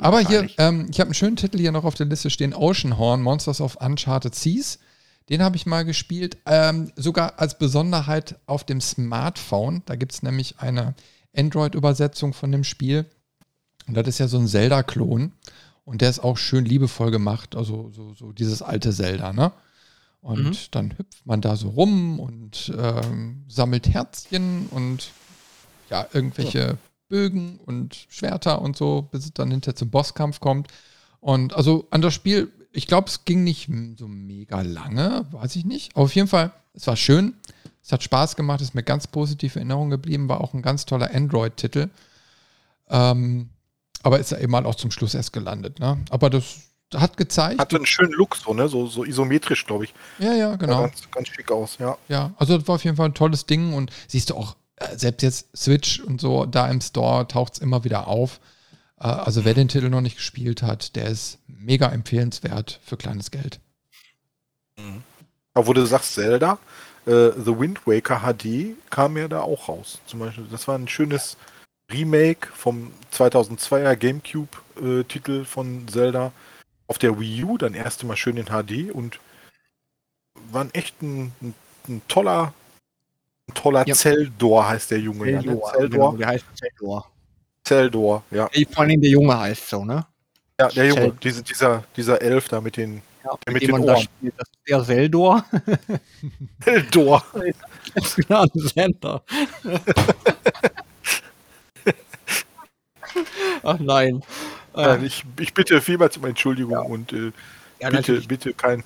Aber 0.00 0.20
hier, 0.20 0.48
ähm, 0.58 0.88
ich 0.90 0.98
habe 1.00 1.08
einen 1.08 1.14
schönen 1.14 1.36
Titel 1.36 1.58
hier 1.58 1.72
noch 1.72 1.84
auf 1.84 1.94
der 1.94 2.06
Liste 2.06 2.30
stehen: 2.30 2.54
Oceanhorn, 2.54 3.22
Monsters 3.22 3.60
of 3.60 3.76
Uncharted 3.76 4.34
Seas. 4.34 4.78
Den 5.28 5.42
habe 5.42 5.56
ich 5.56 5.66
mal 5.66 5.84
gespielt, 5.84 6.38
ähm, 6.46 6.90
sogar 6.96 7.38
als 7.38 7.58
Besonderheit 7.58 8.36
auf 8.46 8.64
dem 8.64 8.80
Smartphone. 8.80 9.82
Da 9.84 9.94
gibt 9.94 10.12
es 10.12 10.22
nämlich 10.22 10.58
eine 10.58 10.94
Android-Übersetzung 11.36 12.32
von 12.32 12.50
dem 12.50 12.64
Spiel. 12.64 13.04
Und 13.86 13.94
das 13.94 14.08
ist 14.08 14.18
ja 14.18 14.28
so 14.28 14.38
ein 14.38 14.48
Zelda-Klon. 14.48 15.32
Und 15.88 16.02
der 16.02 16.10
ist 16.10 16.18
auch 16.18 16.36
schön 16.36 16.66
liebevoll 16.66 17.10
gemacht, 17.10 17.56
also 17.56 17.90
so, 17.94 18.12
so 18.12 18.32
dieses 18.32 18.60
alte 18.60 18.92
Zelda, 18.92 19.32
ne? 19.32 19.52
Und 20.20 20.44
mhm. 20.44 20.56
dann 20.70 20.98
hüpft 20.98 21.24
man 21.24 21.40
da 21.40 21.56
so 21.56 21.70
rum 21.70 22.20
und 22.20 22.70
ähm, 22.78 23.44
sammelt 23.48 23.88
Herzchen 23.88 24.66
und 24.66 25.12
ja, 25.88 26.06
irgendwelche 26.12 26.58
ja. 26.58 26.76
Bögen 27.08 27.58
und 27.64 28.06
Schwerter 28.10 28.60
und 28.60 28.76
so, 28.76 29.08
bis 29.10 29.24
es 29.24 29.32
dann 29.32 29.50
hinterher 29.50 29.76
zum 29.76 29.88
Bosskampf 29.88 30.40
kommt. 30.40 30.68
Und 31.20 31.54
also 31.54 31.86
an 31.88 32.02
das 32.02 32.12
Spiel, 32.12 32.52
ich 32.70 32.86
glaube, 32.86 33.08
es 33.08 33.24
ging 33.24 33.42
nicht 33.42 33.70
so 33.96 34.08
mega 34.08 34.60
lange, 34.60 35.24
weiß 35.30 35.56
ich 35.56 35.64
nicht. 35.64 35.96
Aber 35.96 36.04
auf 36.04 36.14
jeden 36.14 36.28
Fall, 36.28 36.52
es 36.74 36.86
war 36.86 36.96
schön. 36.96 37.32
Es 37.82 37.92
hat 37.92 38.02
Spaß 38.02 38.36
gemacht, 38.36 38.60
ist 38.60 38.74
mir 38.74 38.82
ganz 38.82 39.06
positive 39.06 39.58
Erinnerung 39.58 39.88
geblieben, 39.88 40.28
war 40.28 40.42
auch 40.42 40.52
ein 40.52 40.60
ganz 40.60 40.84
toller 40.84 41.14
Android-Titel. 41.14 41.88
Ähm, 42.90 43.48
aber 44.02 44.18
ist 44.18 44.30
ja 44.30 44.38
eben 44.38 44.54
halt 44.54 44.66
auch 44.66 44.74
zum 44.74 44.90
Schluss 44.90 45.14
erst 45.14 45.32
gelandet. 45.32 45.80
Ne? 45.80 45.98
Aber 46.10 46.30
das, 46.30 46.68
hat 46.94 47.16
gezeigt. 47.16 47.60
Hatte 47.60 47.76
einen 47.76 47.86
schönen 47.86 48.12
Look, 48.12 48.36
so, 48.36 48.54
ne? 48.54 48.68
So, 48.68 48.86
so 48.86 49.04
isometrisch, 49.04 49.66
glaube 49.66 49.84
ich. 49.84 49.94
Ja, 50.18 50.32
ja, 50.32 50.56
genau. 50.56 50.82
ganz, 50.82 51.10
ganz 51.10 51.28
schick 51.28 51.50
aus, 51.50 51.76
ja. 51.78 51.98
Ja, 52.08 52.32
also 52.38 52.56
das 52.56 52.66
war 52.66 52.76
auf 52.76 52.84
jeden 52.84 52.96
Fall 52.96 53.06
ein 53.08 53.14
tolles 53.14 53.46
Ding 53.46 53.74
und 53.74 53.90
siehst 54.06 54.30
du 54.30 54.34
auch, 54.34 54.56
äh, 54.76 54.96
selbst 54.96 55.22
jetzt 55.22 55.56
Switch 55.56 56.00
und 56.00 56.20
so, 56.20 56.46
da 56.46 56.68
im 56.68 56.80
Store 56.80 57.28
taucht 57.28 57.54
es 57.54 57.58
immer 57.58 57.84
wieder 57.84 58.08
auf. 58.08 58.40
Äh, 58.98 59.06
also 59.06 59.44
wer 59.44 59.54
den 59.54 59.68
Titel 59.68 59.90
noch 59.90 60.00
nicht 60.00 60.16
gespielt 60.16 60.62
hat, 60.62 60.96
der 60.96 61.08
ist 61.08 61.38
mega 61.46 61.88
empfehlenswert 61.88 62.80
für 62.84 62.96
kleines 62.96 63.30
Geld. 63.30 63.60
Mhm. 64.78 65.02
Aber 65.52 65.66
wo 65.66 65.72
du 65.74 65.84
sagst 65.84 66.14
Zelda, 66.14 66.58
äh, 67.04 67.32
The 67.36 67.58
Wind 67.58 67.86
Waker 67.86 68.20
HD 68.20 68.76
kam 68.90 69.16
ja 69.16 69.28
da 69.28 69.40
auch 69.40 69.68
raus. 69.68 69.98
Zum 70.06 70.20
Beispiel, 70.20 70.46
das 70.50 70.68
war 70.68 70.78
ein 70.78 70.88
schönes 70.88 71.36
Remake 71.90 72.48
vom 72.54 72.92
2002er 73.12 73.96
GameCube-Titel 73.96 75.44
von 75.44 75.88
Zelda 75.88 76.32
auf 76.86 76.98
der 76.98 77.18
Wii 77.18 77.44
U, 77.44 77.58
dann 77.58 77.74
erste 77.74 78.06
Mal 78.06 78.16
schön 78.16 78.36
in 78.36 78.46
HD 78.46 78.92
und 78.92 79.20
war 80.50 80.66
echt 80.72 81.00
ein, 81.02 81.32
ein, 81.40 81.54
ein 81.88 82.02
toller, 82.08 82.52
ein 83.48 83.54
toller 83.54 83.86
ja. 83.86 83.94
Zeldor 83.94 84.68
heißt 84.68 84.90
der 84.90 85.00
Junge. 85.00 85.24
Zeldor, 85.24 85.54
ja, 85.54 85.78
Zeldor. 85.78 85.88
Genau, 85.88 86.16
der 86.16 86.26
heißt 86.28 86.44
Zeldor. 86.54 87.10
Zeldor, 87.64 88.22
ja. 88.30 88.48
Vor 88.72 88.82
allem 88.84 89.00
der 89.00 89.10
Junge 89.10 89.38
heißt 89.38 89.68
so, 89.68 89.84
ne? 89.84 90.06
Ja, 90.60 90.68
der 90.68 90.86
Junge, 90.86 91.12
diese, 91.22 91.42
dieser, 91.42 91.84
dieser 91.96 92.20
Elf 92.20 92.48
da 92.48 92.60
mit 92.60 92.76
den, 92.76 93.02
ja, 93.24 93.32
mit, 93.46 93.54
mit 93.54 93.62
den 93.62 93.72
Ohren. 93.72 93.86
Das, 93.86 94.02
spielt, 94.02 94.34
das 94.36 94.48
ist 94.48 94.68
der 94.68 94.84
Seldor. 94.84 95.44
Seldor. 96.64 97.24
Das 97.94 98.04
ist 98.04 98.16
genau 98.16 98.42
ein 98.42 98.50
Sender. 98.54 99.22
Ach 103.62 103.78
nein. 103.78 104.22
nein 104.74 105.04
ich, 105.04 105.24
ich 105.38 105.54
bitte 105.54 105.80
vielmals 105.80 106.16
um 106.16 106.24
Entschuldigung 106.24 106.72
ja. 106.72 106.80
und 106.80 107.12
äh, 107.12 107.32
ja, 107.80 107.90
bitte, 107.90 108.20
bitte 108.22 108.54
kein. 108.54 108.82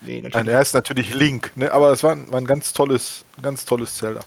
Nee, 0.00 0.22
nein, 0.32 0.48
er 0.48 0.60
ist 0.60 0.74
natürlich 0.74 1.14
Link, 1.14 1.52
ne? 1.56 1.72
aber 1.72 1.92
es 1.92 2.02
war, 2.02 2.16
war 2.30 2.38
ein 2.38 2.46
ganz 2.46 2.72
tolles, 2.72 3.24
ganz 3.40 3.64
tolles 3.64 3.96
Zelda. 3.96 4.20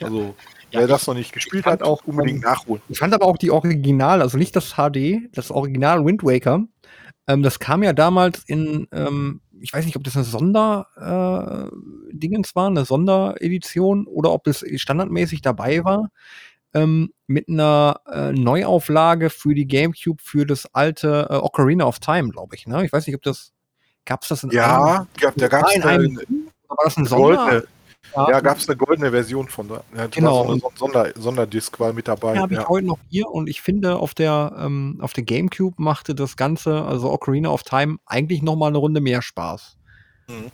Also 0.00 0.34
ja, 0.70 0.80
Wer 0.80 0.86
das 0.86 1.06
noch 1.06 1.14
nicht 1.14 1.32
gespielt 1.32 1.64
hat, 1.64 1.82
auch 1.82 2.02
unbedingt 2.04 2.42
nachholen. 2.42 2.82
Ich 2.88 2.98
fand 2.98 3.14
aber 3.14 3.24
auch 3.24 3.38
die 3.38 3.50
Original, 3.50 4.20
also 4.20 4.36
nicht 4.36 4.54
das 4.54 4.74
HD, 4.74 5.30
das 5.32 5.50
Original 5.50 6.04
Wind 6.04 6.22
Waker. 6.22 6.64
Ähm, 7.26 7.42
das 7.42 7.58
kam 7.58 7.82
ja 7.82 7.94
damals 7.94 8.42
in, 8.46 8.86
ähm, 8.92 9.40
ich 9.60 9.72
weiß 9.72 9.86
nicht, 9.86 9.96
ob 9.96 10.04
das 10.04 10.16
eine 10.16 10.24
Sonderdingens 10.24 12.50
äh, 12.50 12.54
war, 12.54 12.66
eine 12.66 12.84
Sonderedition 12.84 14.06
oder 14.06 14.30
ob 14.30 14.44
das 14.44 14.62
standardmäßig 14.76 15.40
dabei 15.40 15.84
war. 15.84 16.10
Ähm, 16.74 17.12
mit 17.26 17.48
einer 17.48 18.00
äh, 18.10 18.32
Neuauflage 18.32 19.30
für 19.30 19.54
die 19.54 19.66
GameCube 19.66 20.22
für 20.22 20.46
das 20.46 20.74
alte 20.74 21.28
äh, 21.30 21.34
Ocarina 21.34 21.84
of 21.84 21.98
Time, 21.98 22.30
glaube 22.30 22.56
ich. 22.56 22.66
Ne? 22.66 22.84
Ich 22.84 22.92
weiß 22.92 23.06
nicht, 23.06 23.16
ob 23.16 23.22
das 23.22 23.52
gab 24.04 24.22
es 24.22 24.28
das 24.28 24.44
in 24.44 24.50
Ja, 24.50 25.06
einem, 25.20 25.34
da 25.36 25.48
gab 25.48 25.66
es 25.66 25.82
eine, 25.82 26.16
war 26.68 26.76
das 26.84 26.96
ein 26.96 27.06
Sonder? 27.06 27.62
Ja, 28.14 28.30
ja 28.30 28.40
gab 28.40 28.56
es 28.58 28.68
eine 28.68 28.76
goldene 28.76 29.10
Version 29.10 29.48
von 29.48 29.68
da. 29.68 29.82
Ja, 29.94 30.06
genau. 30.06 30.44
So 30.44 30.52
eine 30.52 30.60
Sonder, 30.76 31.12
Sonderdisk 31.14 31.78
war 31.78 31.92
mit 31.92 32.08
dabei. 32.08 32.34
Ja, 32.34 32.42
habe 32.42 32.54
ich 32.54 32.68
heute 32.68 32.86
noch 32.86 32.98
hier 33.10 33.28
und 33.28 33.48
ich 33.48 33.60
finde, 33.60 33.96
auf 33.96 34.14
der, 34.14 34.54
ähm, 34.58 34.98
auf 35.02 35.12
der 35.12 35.24
Gamecube 35.24 35.74
machte 35.78 36.14
das 36.14 36.36
Ganze, 36.36 36.82
also 36.82 37.10
Ocarina 37.10 37.50
of 37.50 37.62
Time, 37.62 37.98
eigentlich 38.06 38.42
noch 38.42 38.56
mal 38.56 38.68
eine 38.68 38.78
Runde 38.78 39.00
mehr 39.00 39.20
Spaß. 39.20 39.76
Mhm. 40.28 40.50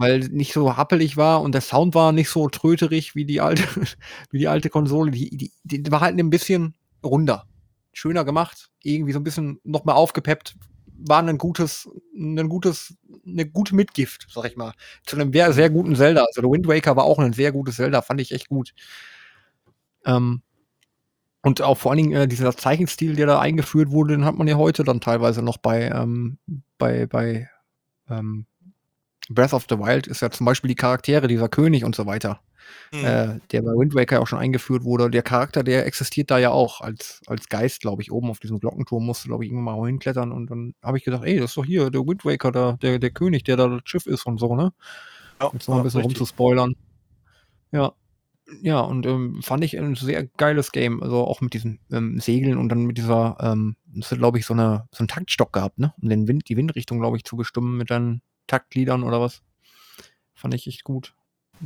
Weil 0.00 0.20
nicht 0.30 0.54
so 0.54 0.78
happelig 0.78 1.18
war 1.18 1.42
und 1.42 1.52
der 1.52 1.60
Sound 1.60 1.94
war 1.94 2.12
nicht 2.12 2.30
so 2.30 2.48
tröterig 2.48 3.14
wie 3.14 3.26
die 3.26 3.42
alte, 3.42 3.64
wie 4.30 4.38
die 4.38 4.48
alte 4.48 4.70
Konsole. 4.70 5.10
Die, 5.10 5.28
die, 5.36 5.52
die 5.62 5.92
war 5.92 6.00
halt 6.00 6.18
ein 6.18 6.30
bisschen 6.30 6.74
runder. 7.04 7.46
Schöner 7.92 8.24
gemacht, 8.24 8.70
irgendwie 8.82 9.12
so 9.12 9.20
ein 9.20 9.24
bisschen 9.24 9.60
noch 9.62 9.84
mal 9.84 9.92
aufgepeppt, 9.92 10.56
waren 11.06 11.28
ein 11.28 11.36
gutes, 11.36 11.86
ein 12.16 12.48
gutes, 12.48 12.96
eine 13.26 13.44
gute 13.44 13.74
Mitgift, 13.74 14.26
sag 14.30 14.46
ich 14.46 14.56
mal, 14.56 14.72
zu 15.04 15.16
einem 15.16 15.34
sehr, 15.34 15.52
sehr 15.52 15.68
guten 15.68 15.94
Zelda. 15.94 16.24
Also 16.24 16.40
der 16.40 16.50
Wind 16.50 16.66
Waker 16.66 16.96
war 16.96 17.04
auch 17.04 17.18
ein 17.18 17.34
sehr 17.34 17.52
gutes 17.52 17.76
Zelda, 17.76 18.00
fand 18.00 18.22
ich 18.22 18.32
echt 18.32 18.48
gut. 18.48 18.72
Ähm, 20.06 20.40
und 21.42 21.60
auch 21.60 21.76
vor 21.76 21.90
allen 21.90 21.98
Dingen 21.98 22.12
äh, 22.12 22.26
dieser 22.26 22.56
Zeichenstil, 22.56 23.16
der 23.16 23.26
da 23.26 23.38
eingeführt 23.38 23.90
wurde, 23.90 24.14
den 24.14 24.24
hat 24.24 24.36
man 24.36 24.48
ja 24.48 24.56
heute 24.56 24.82
dann 24.82 25.02
teilweise 25.02 25.42
noch 25.42 25.58
bei, 25.58 25.90
ähm, 25.90 26.38
bei, 26.78 27.06
bei 27.06 27.50
ähm, 28.08 28.46
Breath 29.30 29.54
of 29.54 29.66
the 29.68 29.78
Wild 29.78 30.06
ist 30.06 30.20
ja 30.20 30.30
zum 30.30 30.44
Beispiel 30.46 30.68
die 30.68 30.74
Charaktere, 30.74 31.28
dieser 31.28 31.48
König 31.48 31.84
und 31.84 31.94
so 31.94 32.06
weiter 32.06 32.40
mhm. 32.92 33.04
äh, 33.04 33.40
der 33.52 33.62
bei 33.62 33.72
Wind 33.72 33.94
Waker 33.94 34.20
auch 34.20 34.26
schon 34.26 34.38
eingeführt 34.38 34.84
wurde. 34.84 35.10
Der 35.10 35.22
Charakter, 35.22 35.62
der 35.62 35.86
existiert 35.86 36.30
da 36.30 36.38
ja 36.38 36.50
auch 36.50 36.80
als, 36.80 37.20
als 37.26 37.48
Geist, 37.48 37.80
glaube 37.80 38.02
ich, 38.02 38.12
oben 38.12 38.30
auf 38.30 38.40
diesem 38.40 38.60
Glockenturm 38.60 39.04
musste, 39.04 39.28
glaube 39.28 39.44
ich, 39.44 39.50
irgendwann 39.50 39.76
mal 39.76 39.86
hinklettern 39.86 40.32
und 40.32 40.50
dann 40.50 40.74
habe 40.82 40.98
ich 40.98 41.04
gedacht, 41.04 41.24
ey, 41.24 41.38
das 41.38 41.50
ist 41.50 41.56
doch 41.56 41.64
hier 41.64 41.90
der 41.90 42.06
Wind 42.06 42.24
Waker, 42.24 42.52
der, 42.52 42.76
der, 42.78 42.98
der 42.98 43.10
König, 43.10 43.44
der 43.44 43.56
da 43.56 43.68
das 43.68 43.82
Schiff 43.84 44.06
ist 44.06 44.26
und 44.26 44.38
so, 44.38 44.56
ne? 44.56 44.72
Ja, 45.40 45.50
Jetzt 45.52 45.68
noch 45.68 45.78
ein 45.78 45.82
bisschen 45.82 46.02
rumzuspoilern. 46.02 46.74
Ja. 47.72 47.92
Ja, 48.62 48.80
und 48.80 49.06
ähm, 49.06 49.42
fand 49.42 49.62
ich 49.62 49.78
ein 49.78 49.94
sehr 49.94 50.26
geiles 50.26 50.72
Game. 50.72 51.04
Also 51.04 51.18
auch 51.18 51.40
mit 51.40 51.54
diesen 51.54 51.78
ähm, 51.92 52.18
Segeln 52.18 52.58
und 52.58 52.68
dann 52.68 52.82
mit 52.84 52.98
dieser, 52.98 53.36
ähm, 53.40 53.76
das 53.94 54.10
hat, 54.10 54.18
glaube 54.18 54.40
ich, 54.40 54.44
so, 54.44 54.54
eine, 54.54 54.88
so 54.90 55.02
einen 55.02 55.08
Taktstock 55.08 55.52
gehabt, 55.52 55.78
ne? 55.78 55.94
Um 56.02 56.08
den 56.08 56.26
Wind, 56.26 56.48
die 56.48 56.56
Windrichtung, 56.56 56.98
glaube 56.98 57.16
ich, 57.16 57.22
zu 57.22 57.36
bestimmen 57.36 57.76
mit 57.76 57.90
deinen 57.90 58.22
Taktliedern 58.50 59.02
oder 59.02 59.20
was. 59.20 59.42
Fand 60.34 60.54
ich 60.54 60.66
echt 60.66 60.84
gut 60.84 61.14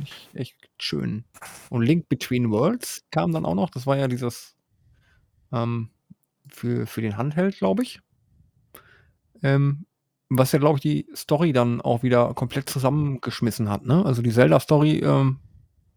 ich 0.03 0.29
echt 0.33 0.55
schön. 0.79 1.25
Und 1.69 1.83
Link 1.83 2.09
Between 2.09 2.51
Worlds 2.51 3.03
kam 3.11 3.31
dann 3.31 3.45
auch 3.45 3.55
noch. 3.55 3.69
Das 3.69 3.87
war 3.87 3.97
ja 3.97 4.07
dieses 4.07 4.55
ähm, 5.51 5.89
für, 6.47 6.85
für 6.85 7.01
den 7.01 7.17
Handheld, 7.17 7.57
glaube 7.57 7.83
ich. 7.83 7.99
Ähm, 9.43 9.85
was 10.29 10.51
ja, 10.51 10.59
glaube 10.59 10.77
ich, 10.77 10.81
die 10.81 11.07
Story 11.15 11.53
dann 11.53 11.81
auch 11.81 12.03
wieder 12.03 12.33
komplett 12.33 12.69
zusammengeschmissen 12.69 13.69
hat. 13.69 13.85
Ne? 13.85 14.03
Also 14.05 14.21
die 14.21 14.31
Zelda-Story 14.31 14.99
ähm, 14.99 15.39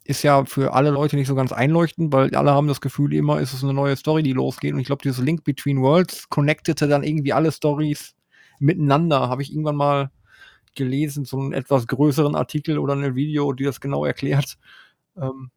ist 0.05 0.23
ja 0.23 0.45
für 0.45 0.75
alle 0.75 0.91
Leute 0.91 1.17
nicht 1.17 1.29
so 1.29 1.35
ganz 1.35 1.53
einleuchtend, 1.53 2.13
weil 2.13 2.35
alle 2.35 2.53
haben 2.53 2.69
das 2.69 2.81
Gefühl, 2.81 3.15
immer 3.15 3.41
ist 3.41 3.53
es 3.53 3.65
eine 3.65 3.75
neue 3.75 3.97
Story, 3.97 4.23
die 4.23 4.33
losgeht. 4.33 4.75
Und 4.75 4.81
ich 4.81 4.87
glaube, 4.87 5.03
dieses 5.03 5.19
Link 5.19 5.45
Between 5.45 5.81
Worlds 5.81 6.29
connectete 6.29 6.89
dann 6.89 7.03
irgendwie 7.03 7.33
alle 7.33 7.53
Stories 7.53 8.15
miteinander. 8.59 9.29
Habe 9.29 9.43
ich 9.43 9.51
irgendwann 9.51 9.77
mal 9.77 10.11
gelesen, 10.75 11.25
so 11.25 11.39
einen 11.39 11.53
etwas 11.53 11.87
größeren 11.87 12.35
Artikel 12.35 12.79
oder 12.79 12.95
ein 12.95 13.15
Video, 13.15 13.53
die 13.53 13.65
das 13.65 13.81
genau 13.81 14.05
erklärt. 14.05 14.59
Ähm, 15.17 15.51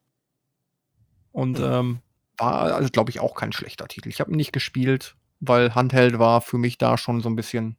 und 1.32 1.59
mhm. 1.59 1.66
ähm, 1.66 1.99
war, 2.38 2.74
also 2.74 2.89
glaube 2.89 3.12
ich, 3.12 3.20
auch 3.20 3.36
kein 3.36 3.53
schlechter 3.53 3.88
Titel. 3.88 4.09
Ich 4.09 4.20
habe 4.20 4.32
ihn 4.32 4.38
nicht 4.38 4.53
gespielt, 4.53 5.16
weil 5.39 5.76
Handheld 5.76 6.20
war 6.20 6.41
für 6.41 6.57
mich 6.57 6.78
da 6.78 6.97
schon 6.97 7.22
so 7.22 7.30
ein 7.30 7.36
bisschen 7.36 7.78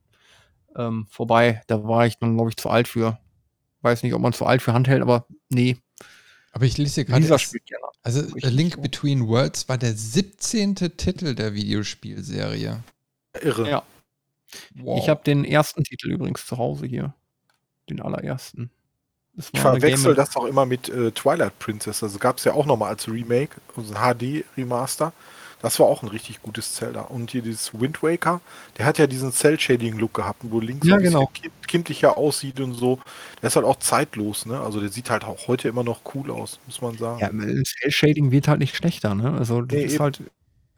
ähm, 0.76 1.06
vorbei. 1.10 1.62
Da 1.66 1.84
war 1.84 2.06
ich 2.06 2.18
dann, 2.18 2.34
glaube 2.34 2.50
ich, 2.50 2.56
zu 2.56 2.70
alt 2.70 2.88
für. 2.88 3.18
Weiß 3.82 4.02
nicht, 4.02 4.14
ob 4.14 4.22
man 4.22 4.32
zu 4.32 4.46
alt 4.46 4.62
für 4.62 4.72
Handheld, 4.72 5.02
aber 5.02 5.26
nee. 5.48 5.76
Aber 6.52 6.64
ich 6.64 6.78
lese 6.78 7.04
gerade. 7.04 7.20
Dieser 7.20 7.38
spielt 7.38 7.66
gerne. 7.66 7.86
Also 8.02 8.20
A 8.20 8.48
Link 8.48 8.80
Between 8.82 9.26
Worlds 9.26 9.68
war 9.68 9.78
der 9.78 9.94
17. 9.94 10.74
Titel 10.74 11.34
der 11.34 11.54
Videospielserie. 11.54 12.82
Irre. 13.40 13.70
Ja. 13.70 13.82
Wow. 14.74 14.98
Ich 15.02 15.08
habe 15.08 15.22
den 15.24 15.44
ersten 15.44 15.82
Titel 15.82 16.10
übrigens 16.10 16.46
zu 16.46 16.58
Hause 16.58 16.86
hier 16.86 17.14
den 17.88 18.00
allerersten. 18.00 18.70
Ich 19.34 19.58
verwechsel 19.58 20.14
das 20.14 20.36
auch 20.36 20.44
immer 20.44 20.66
mit 20.66 20.90
äh, 20.90 21.10
Twilight 21.10 21.58
Princess. 21.58 22.02
Also 22.02 22.18
gab 22.18 22.36
es 22.36 22.44
ja 22.44 22.52
auch 22.52 22.66
nochmal 22.66 22.90
als 22.90 23.08
Remake, 23.08 23.56
also 23.76 23.94
HD-Remaster. 23.94 25.12
Das 25.62 25.78
war 25.78 25.86
auch 25.86 26.02
ein 26.02 26.08
richtig 26.08 26.42
gutes 26.42 26.74
Zelda. 26.74 27.02
Und 27.02 27.30
hier 27.30 27.40
dieses 27.40 27.72
Wind 27.80 28.02
Waker, 28.02 28.40
der 28.76 28.84
hat 28.84 28.98
ja 28.98 29.06
diesen 29.06 29.32
Cell-Shading-Look 29.32 30.12
gehabt, 30.12 30.40
wo 30.42 30.58
links 30.58 30.86
ja, 30.86 30.96
genau. 30.96 31.30
kind, 31.32 31.52
kindlicher 31.68 32.18
aussieht 32.18 32.58
und 32.60 32.74
so. 32.74 32.98
Der 33.40 33.46
ist 33.46 33.56
halt 33.56 33.64
auch 33.64 33.78
zeitlos, 33.78 34.44
ne? 34.44 34.60
Also 34.60 34.80
der 34.80 34.88
sieht 34.88 35.08
halt 35.08 35.24
auch 35.24 35.46
heute 35.46 35.68
immer 35.68 35.84
noch 35.84 36.00
cool 36.14 36.32
aus, 36.32 36.58
muss 36.66 36.82
man 36.82 36.98
sagen. 36.98 37.20
Ja, 37.20 37.30
Cell-Shading 37.30 38.32
wird 38.32 38.48
halt 38.48 38.58
nicht 38.58 38.76
schlechter, 38.76 39.14
ne? 39.14 39.32
Also 39.38 39.62
das 39.62 39.76
nee, 39.76 39.84
ist 39.84 39.94
eben. 39.94 40.02
halt 40.02 40.20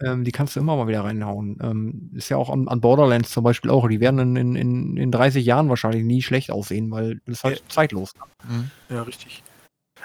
ähm, 0.02 0.24
die 0.24 0.32
kannst 0.32 0.56
du 0.56 0.60
immer 0.60 0.76
mal 0.76 0.88
wieder 0.88 1.04
reinhauen. 1.04 1.58
Ähm, 1.62 2.10
ist 2.14 2.28
ja 2.28 2.36
auch 2.36 2.50
an, 2.50 2.68
an, 2.68 2.80
Borderlands 2.80 3.30
zum 3.30 3.44
Beispiel 3.44 3.70
auch. 3.70 3.88
Die 3.88 4.00
werden 4.00 4.36
in, 4.36 4.56
in, 4.56 4.96
in 4.96 5.10
30 5.10 5.44
Jahren 5.44 5.68
wahrscheinlich 5.68 6.04
nie 6.04 6.22
schlecht 6.22 6.50
aussehen, 6.50 6.90
weil 6.90 7.20
das 7.26 7.44
halt 7.44 7.60
ja. 7.60 7.68
zeitlos. 7.68 8.12
Mhm. 8.48 8.70
Ja, 8.88 9.02
richtig. 9.02 9.42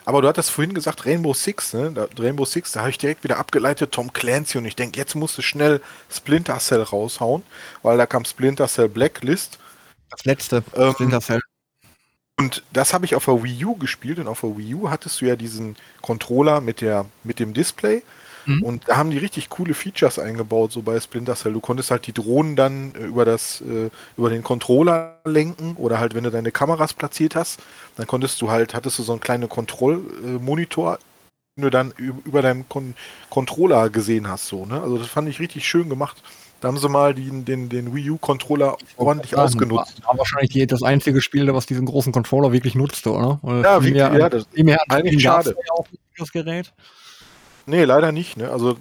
Aber 0.05 0.21
du 0.21 0.27
hattest 0.27 0.51
vorhin 0.51 0.73
gesagt 0.73 1.05
Rainbow 1.05 1.33
Six, 1.33 1.73
ne? 1.73 1.91
Da, 1.91 2.07
Rainbow 2.17 2.45
Six, 2.45 2.71
da 2.71 2.81
habe 2.81 2.89
ich 2.89 2.97
direkt 2.97 3.23
wieder 3.23 3.37
abgeleitet 3.37 3.91
Tom 3.91 4.13
Clancy 4.13 4.57
und 4.57 4.65
ich 4.65 4.75
denke, 4.75 4.97
jetzt 4.97 5.15
musst 5.15 5.37
du 5.37 5.41
schnell 5.41 5.81
Splinter 6.09 6.57
Cell 6.59 6.81
raushauen, 6.81 7.43
weil 7.83 7.97
da 7.97 8.05
kam 8.05 8.25
Splinter 8.25 8.67
Cell 8.67 8.89
Blacklist. 8.89 9.59
Das 10.09 10.25
letzte 10.25 10.63
ähm, 10.75 10.93
Splinter 10.93 11.21
Cell. 11.21 11.41
Und 12.39 12.63
das 12.71 12.93
habe 12.93 13.05
ich 13.05 13.15
auf 13.15 13.25
der 13.25 13.43
Wii 13.43 13.65
U 13.65 13.75
gespielt 13.75 14.17
und 14.17 14.27
auf 14.27 14.41
der 14.41 14.57
Wii 14.57 14.75
U 14.75 14.89
hattest 14.89 15.19
du 15.19 15.25
ja 15.25 15.35
diesen 15.35 15.75
Controller 16.01 16.61
mit, 16.61 16.79
der, 16.79 17.05
mit 17.23 17.39
dem 17.39 17.53
Display 17.53 18.01
Mhm. 18.49 18.63
Und 18.63 18.87
da 18.89 18.97
haben 18.97 19.11
die 19.11 19.17
richtig 19.17 19.49
coole 19.49 19.73
Features 19.73 20.17
eingebaut, 20.19 20.71
so 20.71 20.81
bei 20.81 20.99
Splinter 20.99 21.35
Cell. 21.35 21.53
Du 21.53 21.59
konntest 21.59 21.91
halt 21.91 22.07
die 22.07 22.13
Drohnen 22.13 22.55
dann 22.55 22.93
äh, 22.95 23.05
über 23.05 23.25
das, 23.25 23.61
äh, 23.61 23.89
über 24.17 24.29
den 24.29 24.43
Controller 24.43 25.17
lenken 25.25 25.75
oder 25.77 25.99
halt, 25.99 26.15
wenn 26.15 26.23
du 26.23 26.31
deine 26.31 26.51
Kameras 26.51 26.93
platziert 26.93 27.35
hast, 27.35 27.59
dann 27.95 28.07
konntest 28.07 28.41
du 28.41 28.49
halt, 28.49 28.73
hattest 28.73 28.99
du 28.99 29.03
so 29.03 29.11
einen 29.11 29.21
kleinen 29.21 29.47
Kontrollmonitor, 29.49 30.99
den 31.57 31.63
du 31.63 31.69
dann 31.69 31.93
über 31.97 32.41
deinen 32.41 32.67
Con 32.69 32.95
Controller 33.29 33.89
gesehen 33.89 34.27
hast, 34.27 34.47
so, 34.47 34.65
ne? 34.65 34.81
Also 34.81 34.97
das 34.97 35.07
fand 35.07 35.29
ich 35.29 35.39
richtig 35.39 35.67
schön 35.67 35.89
gemacht. 35.89 36.21
Da 36.61 36.67
haben 36.67 36.77
sie 36.77 36.89
mal 36.89 37.13
den, 37.13 37.45
den, 37.45 37.69
den 37.69 37.95
Wii 37.95 38.09
U-Controller 38.11 38.75
ordentlich 38.97 39.31
War- 39.33 39.45
ausgenutzt. 39.45 40.01
War 40.05 40.17
wahrscheinlich 40.17 40.49
die, 40.51 40.67
das 40.67 40.83
einzige 40.83 41.21
Spiel, 41.21 41.53
was 41.53 41.65
diesen 41.65 41.85
großen 41.85 42.11
Controller 42.11 42.51
wirklich 42.51 42.75
nutzte, 42.75 43.11
oder? 43.13 43.39
Ja, 43.63 43.79
mehr- 43.79 44.17
ja, 44.17 44.29
das- 44.29 44.45
an 44.57 44.77
eigentlich 44.89 45.21
schade. 45.21 45.55
für 45.55 45.95
das 46.17 46.31
Gerät. 46.33 46.73
Nee, 47.69 47.83
leider 47.83 48.11
nicht. 48.11 48.37
Ne? 48.37 48.49
Also 48.49 48.77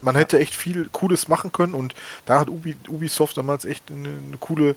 man 0.00 0.14
hätte 0.16 0.38
echt 0.38 0.54
viel 0.54 0.88
Cooles 0.92 1.28
machen 1.28 1.52
können 1.52 1.74
und 1.74 1.94
da 2.24 2.40
hat 2.40 2.48
Ubi, 2.48 2.76
Ubisoft 2.88 3.36
damals 3.36 3.64
echt 3.64 3.90
eine, 3.90 4.08
eine 4.08 4.36
coole, 4.38 4.76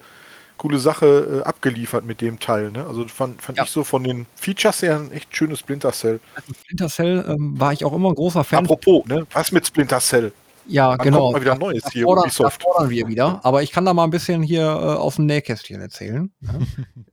coole 0.58 0.80
Sache 0.80 1.42
äh, 1.44 1.48
abgeliefert 1.48 2.04
mit 2.06 2.22
dem 2.22 2.40
Teil. 2.40 2.72
Ne? 2.72 2.86
Also 2.86 3.08
fand, 3.08 3.42
fand 3.42 3.58
Ja. 3.58 3.64
ich 3.66 3.70
so 3.70 3.84
von 3.84 4.04
den 4.04 4.26
Features 4.36 4.82
her 4.82 4.96
ein 5.00 5.12
echt 5.12 5.36
schönes 5.36 5.60
Splinter 5.60 5.92
Cell. 5.92 6.20
Splinter 6.64 6.90
Cell 6.90 7.24
ähm, 7.28 7.60
war 7.60 7.72
ich 7.74 7.86
auch 7.86 7.94
immer 7.94 8.10
ein 8.10 8.16
großer 8.16 8.44
Fan. 8.44 8.64
Apropos, 8.66 9.06
ne? 9.06 9.26
was 9.32 9.52
mit 9.52 9.66
Splinter 9.68 10.00
Cell? 10.00 10.32
ja, 10.68 10.90
Wann 10.92 10.98
genau. 11.00 11.20
kommt 11.20 11.34
mal 11.34 11.42
wieder 11.42 11.56
Neues 11.58 11.84
hier, 11.92 12.04
fordern, 12.04 12.26
Ubisoft? 12.26 12.62
fordern 12.64 12.90
wir 12.90 13.08
wieder. 13.08 13.40
Aber 13.44 13.62
ich 13.64 13.72
kann 13.72 13.84
da 13.84 13.94
mal 13.94 14.04
ein 14.06 14.10
bisschen 14.12 14.42
hier 14.42 14.62
äh, 14.62 14.66
aus 14.66 15.16
dem 15.18 15.26
Nähkästchen 15.26 15.82
erzählen. 15.82 16.32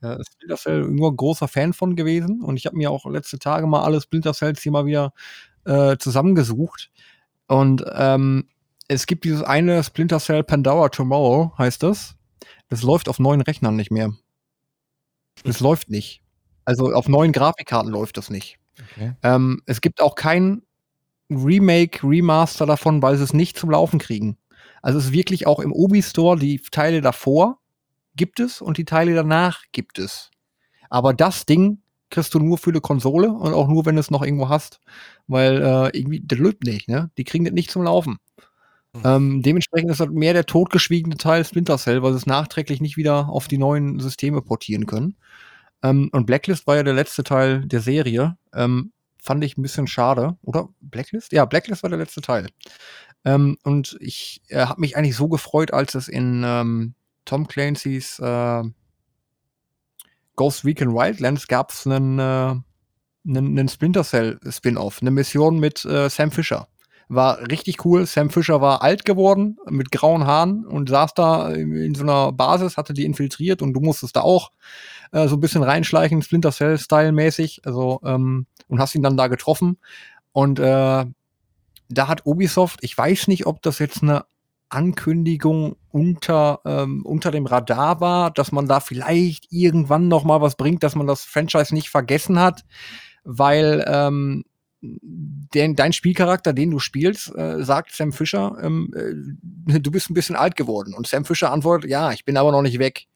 Ja. 0.02 0.12
äh, 0.16 0.24
Splinter 0.24 0.56
Cell 0.56 0.82
nur 0.82 1.14
großer 1.16 1.48
Fan 1.48 1.72
von 1.72 1.96
gewesen. 1.96 2.42
Und 2.42 2.56
ich 2.56 2.66
habe 2.66 2.76
mir 2.76 2.90
auch 2.90 3.04
letzte 3.06 3.38
Tage 3.38 3.66
mal 3.66 3.82
alle 3.82 4.00
Splinter 4.00 4.32
Cells 4.32 4.62
hier 4.62 4.72
mal 4.72 4.86
wieder 4.86 5.12
äh, 5.68 5.98
zusammengesucht. 5.98 6.90
Und 7.46 7.84
ähm, 7.94 8.48
es 8.88 9.06
gibt 9.06 9.24
dieses 9.24 9.42
eine 9.42 9.84
Splinter 9.84 10.18
Cell 10.18 10.42
Pandora 10.42 10.88
Tomorrow, 10.88 11.52
heißt 11.58 11.82
das. 11.82 12.16
Das 12.68 12.82
läuft 12.82 13.08
auf 13.08 13.18
neuen 13.18 13.40
Rechnern 13.40 13.76
nicht 13.76 13.90
mehr. 13.90 14.12
Das 15.44 15.60
läuft 15.60 15.90
nicht. 15.90 16.22
Also 16.64 16.92
auf 16.92 17.08
neuen 17.08 17.32
Grafikkarten 17.32 17.90
läuft 17.90 18.16
das 18.16 18.30
nicht. 18.30 18.58
Okay. 18.92 19.14
Ähm, 19.22 19.62
es 19.66 19.80
gibt 19.80 20.00
auch 20.00 20.14
kein 20.14 20.62
Remake, 21.30 22.06
Remaster 22.06 22.66
davon, 22.66 23.02
weil 23.02 23.16
sie 23.16 23.24
es 23.24 23.34
nicht 23.34 23.58
zum 23.58 23.70
Laufen 23.70 23.98
kriegen. 23.98 24.38
Also 24.82 24.98
es 24.98 25.06
ist 25.06 25.12
wirklich 25.12 25.46
auch 25.46 25.60
im 25.60 25.72
Obi 25.72 26.02
Store 26.02 26.38
die 26.38 26.60
Teile 26.60 27.00
davor 27.00 27.58
gibt 28.16 28.40
es 28.40 28.60
und 28.60 28.78
die 28.78 28.84
Teile 28.84 29.14
danach 29.14 29.62
gibt 29.72 29.98
es. 29.98 30.30
Aber 30.90 31.12
das 31.14 31.46
Ding 31.46 31.82
kriegst 32.10 32.34
du 32.34 32.38
nur 32.38 32.58
für 32.58 32.70
eine 32.70 32.80
Konsole 32.80 33.30
und 33.30 33.52
auch 33.52 33.68
nur, 33.68 33.86
wenn 33.86 33.96
du 33.96 34.00
es 34.00 34.10
noch 34.10 34.22
irgendwo 34.22 34.48
hast, 34.48 34.80
weil 35.26 35.62
äh, 35.62 35.98
irgendwie 35.98 36.22
das 36.24 36.38
läuft 36.38 36.64
nicht, 36.64 36.88
ne? 36.88 37.10
Die 37.18 37.24
kriegen 37.24 37.44
das 37.44 37.54
nicht 37.54 37.70
zum 37.70 37.82
Laufen. 37.82 38.18
Hm. 38.94 39.02
Ähm, 39.04 39.42
dementsprechend 39.42 39.90
ist 39.90 40.00
das 40.00 40.08
mehr 40.08 40.32
der 40.32 40.46
totgeschwiegene 40.46 41.16
Teil 41.16 41.44
Splinter 41.44 41.78
Cell, 41.78 42.02
weil 42.02 42.12
sie 42.12 42.18
es 42.18 42.26
nachträglich 42.26 42.80
nicht 42.80 42.96
wieder 42.96 43.28
auf 43.28 43.48
die 43.48 43.58
neuen 43.58 44.00
Systeme 44.00 44.42
portieren 44.42 44.86
können. 44.86 45.16
Ähm, 45.82 46.08
und 46.12 46.26
Blacklist 46.26 46.66
war 46.66 46.76
ja 46.76 46.82
der 46.82 46.94
letzte 46.94 47.22
Teil 47.22 47.66
der 47.66 47.80
Serie. 47.80 48.36
Ähm, 48.54 48.92
fand 49.22 49.44
ich 49.44 49.56
ein 49.56 49.62
bisschen 49.62 49.86
schade. 49.86 50.36
Oder 50.42 50.68
Blacklist? 50.80 51.32
Ja, 51.32 51.44
Blacklist 51.44 51.82
war 51.82 51.90
der 51.90 51.98
letzte 51.98 52.20
Teil. 52.20 52.48
Ähm, 53.24 53.58
und 53.62 53.96
ich 54.00 54.42
äh, 54.48 54.66
habe 54.66 54.80
mich 54.80 54.96
eigentlich 54.96 55.16
so 55.16 55.28
gefreut, 55.28 55.72
als 55.72 55.94
es 55.94 56.08
in 56.08 56.42
ähm, 56.44 56.94
Tom 57.24 57.46
Clancy's 57.46 58.18
äh, 58.20 58.62
Ghost 60.38 60.64
Recon 60.64 60.94
Wildlands 60.94 61.48
gab 61.48 61.72
es 61.72 61.84
einen, 61.84 62.18
äh, 62.18 62.22
einen, 62.22 62.62
einen 63.26 63.68
Splinter 63.68 64.04
Cell 64.04 64.38
Spin-off, 64.48 65.02
eine 65.02 65.10
Mission 65.10 65.58
mit 65.58 65.84
äh, 65.84 66.08
Sam 66.08 66.30
Fisher. 66.30 66.68
War 67.08 67.40
richtig 67.50 67.84
cool. 67.84 68.06
Sam 68.06 68.30
Fisher 68.30 68.60
war 68.60 68.82
alt 68.82 69.04
geworden, 69.04 69.58
mit 69.68 69.90
grauen 69.90 70.26
Haaren 70.26 70.64
und 70.64 70.88
saß 70.88 71.14
da 71.14 71.50
in, 71.50 71.74
in 71.74 71.94
so 71.94 72.04
einer 72.04 72.32
Basis, 72.32 72.76
hatte 72.76 72.94
die 72.94 73.04
infiltriert 73.04 73.62
und 73.62 73.72
du 73.72 73.80
musstest 73.80 74.14
da 74.14 74.20
auch 74.20 74.52
äh, 75.10 75.26
so 75.26 75.36
ein 75.36 75.40
bisschen 75.40 75.64
reinschleichen, 75.64 76.22
Splinter 76.22 76.52
Cell-Style 76.52 77.12
mäßig. 77.12 77.62
Also, 77.64 78.00
ähm, 78.04 78.46
und 78.68 78.78
hast 78.78 78.94
ihn 78.94 79.02
dann 79.02 79.16
da 79.16 79.26
getroffen. 79.26 79.78
Und 80.32 80.60
äh, 80.60 81.04
da 81.88 82.08
hat 82.08 82.26
Ubisoft, 82.26 82.78
ich 82.82 82.96
weiß 82.96 83.26
nicht, 83.26 83.46
ob 83.46 83.60
das 83.62 83.80
jetzt 83.80 84.04
eine 84.04 84.24
Ankündigung 84.68 85.77
unter, 85.98 86.60
ähm, 86.64 87.04
unter 87.04 87.30
dem 87.30 87.46
Radar 87.46 88.00
war, 88.00 88.30
dass 88.30 88.52
man 88.52 88.68
da 88.68 88.80
vielleicht 88.80 89.50
irgendwann 89.50 90.08
noch 90.08 90.24
mal 90.24 90.40
was 90.40 90.56
bringt, 90.56 90.82
dass 90.82 90.94
man 90.94 91.06
das 91.06 91.24
Franchise 91.24 91.74
nicht 91.74 91.90
vergessen 91.90 92.38
hat, 92.38 92.64
weil 93.24 93.84
ähm, 93.88 94.44
den, 94.80 95.74
dein 95.74 95.92
Spielcharakter, 95.92 96.52
den 96.52 96.70
du 96.70 96.78
spielst, 96.78 97.34
äh, 97.36 97.64
sagt 97.64 97.92
Sam 97.92 98.12
Fisher, 98.12 98.56
ähm, 98.62 98.92
äh, 98.94 99.80
du 99.80 99.90
bist 99.90 100.08
ein 100.08 100.14
bisschen 100.14 100.36
alt 100.36 100.54
geworden. 100.54 100.94
Und 100.94 101.06
Sam 101.08 101.24
Fisher 101.24 101.50
antwortet, 101.50 101.90
ja, 101.90 102.12
ich 102.12 102.24
bin 102.24 102.36
aber 102.36 102.52
noch 102.52 102.62
nicht 102.62 102.78
weg. 102.78 103.06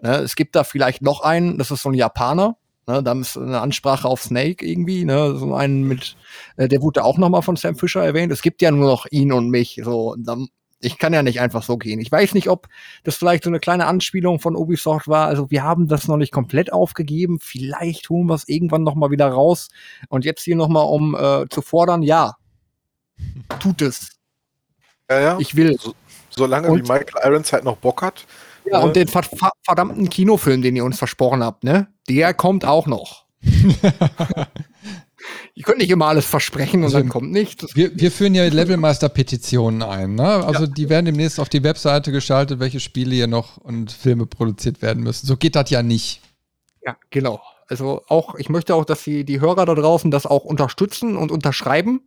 Ne, 0.00 0.16
es 0.16 0.36
gibt 0.36 0.56
da 0.56 0.64
vielleicht 0.64 1.02
noch 1.02 1.20
einen, 1.20 1.58
das 1.58 1.70
ist 1.70 1.82
so 1.82 1.90
ein 1.90 1.94
Japaner. 1.94 2.56
Ne, 2.86 3.02
da 3.02 3.12
ist 3.12 3.36
eine 3.36 3.60
Ansprache 3.60 4.08
auf 4.08 4.22
Snake 4.22 4.64
irgendwie, 4.64 5.04
ne, 5.04 5.36
so 5.36 5.54
einen 5.54 5.82
mit, 5.82 6.16
äh, 6.56 6.68
der 6.68 6.80
wurde 6.80 7.04
auch 7.04 7.18
noch 7.18 7.28
mal 7.28 7.42
von 7.42 7.56
Sam 7.56 7.76
Fisher 7.76 8.04
erwähnt. 8.04 8.32
Es 8.32 8.42
gibt 8.42 8.62
ja 8.62 8.70
nur 8.70 8.86
noch 8.86 9.06
ihn 9.10 9.32
und 9.32 9.50
mich. 9.50 9.80
So, 9.84 10.12
und 10.12 10.26
dann, 10.26 10.48
ich 10.86 10.98
kann 10.98 11.12
ja 11.12 11.22
nicht 11.22 11.40
einfach 11.40 11.62
so 11.62 11.76
gehen. 11.76 12.00
Ich 12.00 12.10
weiß 12.10 12.32
nicht, 12.34 12.48
ob 12.48 12.68
das 13.04 13.16
vielleicht 13.16 13.44
so 13.44 13.50
eine 13.50 13.60
kleine 13.60 13.86
Anspielung 13.86 14.40
von 14.40 14.56
Ubisoft 14.56 15.08
war. 15.08 15.26
Also 15.26 15.50
wir 15.50 15.62
haben 15.62 15.88
das 15.88 16.08
noch 16.08 16.16
nicht 16.16 16.32
komplett 16.32 16.72
aufgegeben. 16.72 17.38
Vielleicht 17.40 18.08
holen 18.08 18.26
wir 18.28 18.34
es 18.34 18.48
irgendwann 18.48 18.82
noch 18.84 18.94
mal 18.94 19.10
wieder 19.10 19.28
raus. 19.28 19.68
Und 20.08 20.24
jetzt 20.24 20.42
hier 20.42 20.56
noch 20.56 20.68
mal, 20.68 20.82
um 20.82 21.14
äh, 21.14 21.46
zu 21.50 21.60
fordern, 21.62 22.02
ja, 22.02 22.36
tut 23.60 23.82
es. 23.82 24.10
Ja, 25.10 25.20
ja. 25.20 25.38
Ich 25.38 25.54
will. 25.56 25.76
So, 25.78 25.94
solange 26.30 26.68
Und- 26.68 26.78
wie 26.88 26.92
Michael 26.92 27.30
Irons 27.32 27.52
halt 27.52 27.64
noch 27.64 27.76
Bock 27.76 28.02
hat. 28.02 28.24
Ja, 28.64 28.80
Äh, 28.80 28.84
und 28.84 28.96
den 28.96 29.06
ver 29.08 29.22
ver 29.22 29.50
verdammten 29.62 30.08
Kinofilm, 30.10 30.60
den 30.62 30.74
ihr 30.76 30.84
uns 30.84 30.98
versprochen 30.98 31.42
habt, 31.44 31.62
ne? 31.64 31.86
Der 32.08 32.34
kommt 32.34 32.64
auch 32.64 32.86
noch. 32.86 33.26
ihr 35.56 35.64
könnt 35.64 35.78
nicht 35.78 35.90
immer 35.90 36.06
alles 36.06 36.26
versprechen 36.26 36.80
und 36.80 36.84
Also- 36.86 36.98
dann 36.98 37.08
kommt 37.08 37.32
nichts. 37.32 37.74
Wir, 37.74 37.98
wir 37.98 38.12
führen 38.12 38.34
ja 38.34 38.44
Levelmeister-Petitionen 38.44 39.82
ein. 39.82 40.14
Ne? 40.14 40.22
Also 40.44 40.66
die 40.66 40.88
werden 40.88 41.06
demnächst 41.06 41.40
auf 41.40 41.48
die 41.48 41.64
Webseite 41.64 42.12
geschaltet, 42.12 42.60
welche 42.60 42.78
Spiele 42.78 43.14
hier 43.14 43.26
noch 43.26 43.56
und 43.56 43.90
Filme 43.90 44.26
produziert 44.26 44.82
werden 44.82 45.02
müssen. 45.02 45.26
So 45.26 45.36
geht 45.36 45.56
das 45.56 45.70
ja 45.70 45.82
nicht. 45.82 46.20
Ja, 46.84 46.96
genau. 47.10 47.40
Also 47.68 48.02
auch, 48.06 48.36
ich 48.36 48.48
möchte 48.48 48.74
auch, 48.76 48.84
dass 48.84 49.02
die, 49.02 49.24
die 49.24 49.40
Hörer 49.40 49.66
da 49.66 49.74
draußen 49.74 50.10
das 50.12 50.24
auch 50.26 50.44
unterstützen 50.44 51.16
und 51.16 51.32
unterschreiben. 51.32 52.02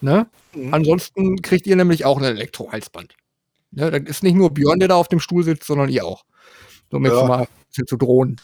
Ne? 0.00 0.26
Mhm. 0.54 0.74
Ansonsten 0.74 1.40
kriegt 1.42 1.66
ihr 1.68 1.76
nämlich 1.76 2.04
auch 2.04 2.18
ein 2.18 2.24
Elektrohalsband. 2.24 3.14
Ne? 3.70 3.90
Das 3.92 4.02
ist 4.08 4.22
nicht 4.24 4.34
nur 4.34 4.50
Björn, 4.52 4.80
der 4.80 4.88
da 4.88 4.96
auf 4.96 5.08
dem 5.08 5.20
Stuhl 5.20 5.44
sitzt, 5.44 5.64
sondern 5.66 5.88
ihr 5.88 6.04
auch. 6.04 6.24
So 6.90 6.96
um 6.96 7.04
jetzt 7.04 7.14
Ja. 7.14 7.26
mal 7.26 7.40
ein 7.42 7.48
bisschen 7.68 7.86
zu 7.86 7.96
drohen. 7.96 8.40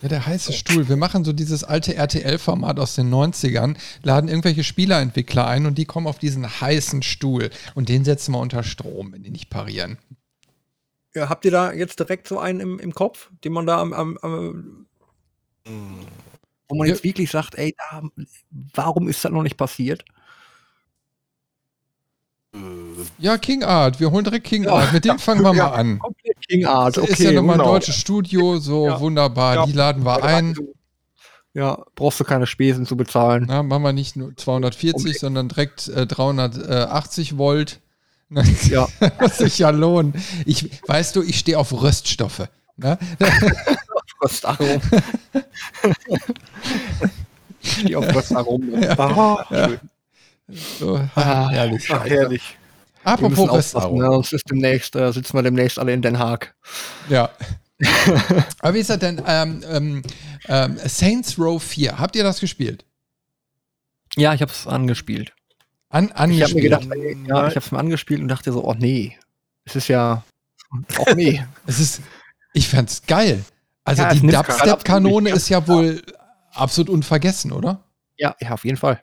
Ja, 0.00 0.08
der 0.08 0.26
heiße 0.26 0.52
Stuhl. 0.52 0.88
Wir 0.88 0.96
machen 0.96 1.24
so 1.24 1.32
dieses 1.32 1.64
alte 1.64 1.94
RTL-Format 1.96 2.78
aus 2.78 2.94
den 2.94 3.12
90ern, 3.12 3.76
laden 4.04 4.28
irgendwelche 4.28 4.62
Spieleentwickler 4.62 5.46
ein 5.46 5.66
und 5.66 5.76
die 5.76 5.86
kommen 5.86 6.06
auf 6.06 6.18
diesen 6.20 6.48
heißen 6.60 7.02
Stuhl. 7.02 7.50
Und 7.74 7.88
den 7.88 8.04
setzen 8.04 8.32
wir 8.32 8.38
unter 8.38 8.62
Strom, 8.62 9.12
wenn 9.12 9.24
die 9.24 9.30
nicht 9.30 9.50
parieren. 9.50 9.98
Ja, 11.14 11.28
habt 11.28 11.44
ihr 11.44 11.50
da 11.50 11.72
jetzt 11.72 11.98
direkt 11.98 12.28
so 12.28 12.38
einen 12.38 12.60
im, 12.60 12.78
im 12.78 12.94
Kopf, 12.94 13.30
den 13.42 13.52
man 13.52 13.66
da 13.66 13.80
am, 13.80 13.92
am, 13.92 14.18
am 14.22 14.86
wo 16.68 16.76
man 16.76 16.86
Ja. 16.86 16.94
jetzt 16.94 17.02
wirklich 17.02 17.30
sagt, 17.30 17.56
ey, 17.56 17.74
da, 17.90 18.02
warum 18.74 19.08
ist 19.08 19.24
das 19.24 19.32
noch 19.32 19.42
nicht 19.42 19.56
passiert? 19.56 20.04
Ja, 23.18 23.36
King 23.36 23.62
Art. 23.64 24.00
Wir 24.00 24.10
holen 24.10 24.24
direkt 24.24 24.46
King 24.46 24.64
Ja. 24.64 24.72
Art. 24.74 24.92
Mit 24.92 25.04
dem 25.04 25.18
fangen 25.18 25.42
wir 25.42 25.52
mal 25.54 25.72
an. 25.74 26.00
King 26.48 26.64
Art, 26.66 26.96
Das 26.96 27.04
okay. 27.04 27.12
ist 27.12 27.18
ja 27.20 27.32
nochmal 27.32 27.56
ein 27.56 27.58
genau. 27.60 27.72
deutsches 27.72 27.96
Studio, 27.96 28.58
so 28.58 28.86
Ja. 28.86 29.00
wunderbar. 29.00 29.54
Ja. 29.54 29.66
Die 29.66 29.72
laden 29.72 30.04
wir 30.04 30.22
ein. 30.24 30.54
Ja, 31.54 31.78
brauchst 31.94 32.20
du 32.20 32.24
keine 32.24 32.46
Spesen 32.46 32.86
zu 32.86 32.96
bezahlen. 32.96 33.46
Na, 33.48 33.62
machen 33.62 33.82
wir 33.82 33.92
nicht 33.92 34.16
nur 34.16 34.36
240, 34.36 35.18
sondern 35.18 35.48
direkt 35.48 35.88
äh, 35.88 36.06
380 36.06 37.36
Volt. 37.38 37.80
Ja. 38.68 38.86
Das 39.18 39.38
sich 39.38 39.58
ja 39.58 39.70
lohnen. 39.70 40.12
Ich, 40.44 40.68
weißt 40.86 41.16
du, 41.16 41.22
ich 41.22 41.38
stehe 41.38 41.58
auf 41.58 41.72
Röststoffe. 41.72 42.46
Ne? 42.76 42.98
Röstarom. 44.22 44.80
Die 47.86 47.96
auf 47.96 48.14
Röstarom. 48.14 48.62
Ah, 48.98 49.70
So, 50.78 51.00
Ah, 51.14 51.48
herrlich. 51.50 51.88
ach, 51.90 52.04
herrlich. 52.04 52.56
Apropos 53.04 53.50
Röstaromen. 53.50 54.02
ne? 54.02 54.12
sonst 54.12 54.32
ist 54.32 54.50
demnächst, 54.50 54.96
äh, 54.96 55.12
sitzen 55.12 55.34
wir 55.36 55.42
demnächst 55.42 55.78
alle 55.78 55.92
in 55.92 56.02
Den 56.02 56.18
Haag. 56.18 56.54
Ja. 57.08 57.30
Aber 58.60 58.74
wie 58.74 58.80
ist 58.80 58.90
das 58.90 58.98
denn? 58.98 59.22
Ähm, 59.26 59.62
ähm, 59.70 60.02
ähm, 60.48 60.78
Saints 60.84 61.38
Row 61.38 61.62
4, 61.62 61.98
habt 61.98 62.16
ihr 62.16 62.24
das 62.24 62.40
gespielt? 62.40 62.84
Ja, 64.16 64.34
ich 64.34 64.42
hab's 64.42 64.66
angespielt. 64.66 65.32
An, 65.90 66.06
Ich 66.06 66.10
habe 66.10 66.20
angespielt. 66.24 66.54
mir 66.54 66.62
gedacht, 66.62 66.88
ey, 66.92 67.16
ja, 67.26 67.48
ich 67.48 67.56
hab's 67.56 67.70
mir 67.70 67.78
angespielt 67.78 68.20
und 68.20 68.28
dachte 68.28 68.52
so, 68.52 68.64
oh 68.64 68.74
nee. 68.74 69.16
Es 69.64 69.76
ist 69.76 69.88
ja, 69.88 70.24
oh 70.98 71.14
nee. 71.14 71.44
es 71.66 71.78
ist, 71.78 72.02
ich 72.52 72.68
fand's 72.68 73.02
geil. 73.06 73.44
Also 73.84 74.02
Ja, 74.02 74.10
es 74.12 74.20
die 74.20 74.26
Dubstep-Kanone 74.26 75.30
ist 75.30 75.48
ja 75.48 75.66
wohl 75.66 76.02
absolut 76.52 76.90
unvergessen, 76.90 77.52
oder? 77.52 77.84
Ja, 78.16 78.34
ja, 78.40 78.50
auf 78.50 78.64
jeden 78.64 78.76
Fall. 78.76 79.02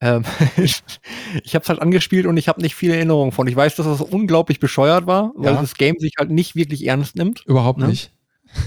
Ähm, 0.00 0.24
ich 0.56 1.54
habe 1.54 1.62
es 1.62 1.68
halt 1.68 1.80
angespielt 1.82 2.26
und 2.26 2.36
ich 2.36 2.48
habe 2.48 2.60
nicht 2.62 2.74
viele 2.74 2.94
Erinnerungen 2.96 3.32
von. 3.32 3.46
Ich 3.48 3.56
weiß, 3.56 3.76
dass 3.76 3.86
das 3.86 4.00
unglaublich 4.00 4.60
bescheuert 4.60 5.06
war, 5.06 5.32
weil 5.34 5.54
Ja. 5.54 5.60
das 5.60 5.74
Game 5.74 5.96
sich 5.98 6.12
halt 6.18 6.30
nicht 6.30 6.54
wirklich 6.54 6.86
ernst 6.86 7.16
nimmt. 7.16 7.44
Überhaupt 7.46 7.78
Ne? 7.80 7.88
nicht. 7.88 8.12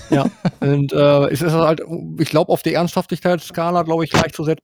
Ja. 0.09 0.27
und 0.59 0.93
äh, 0.93 1.27
es 1.29 1.41
ist 1.41 1.53
halt, 1.53 1.81
ich 2.19 2.29
glaube, 2.29 2.51
auf 2.51 2.61
der 2.63 2.73
Ernsthaftigkeitsskala, 2.73 3.83
glaube 3.83 4.03
ich, 4.03 4.11
gleichzusetzen 4.11 4.63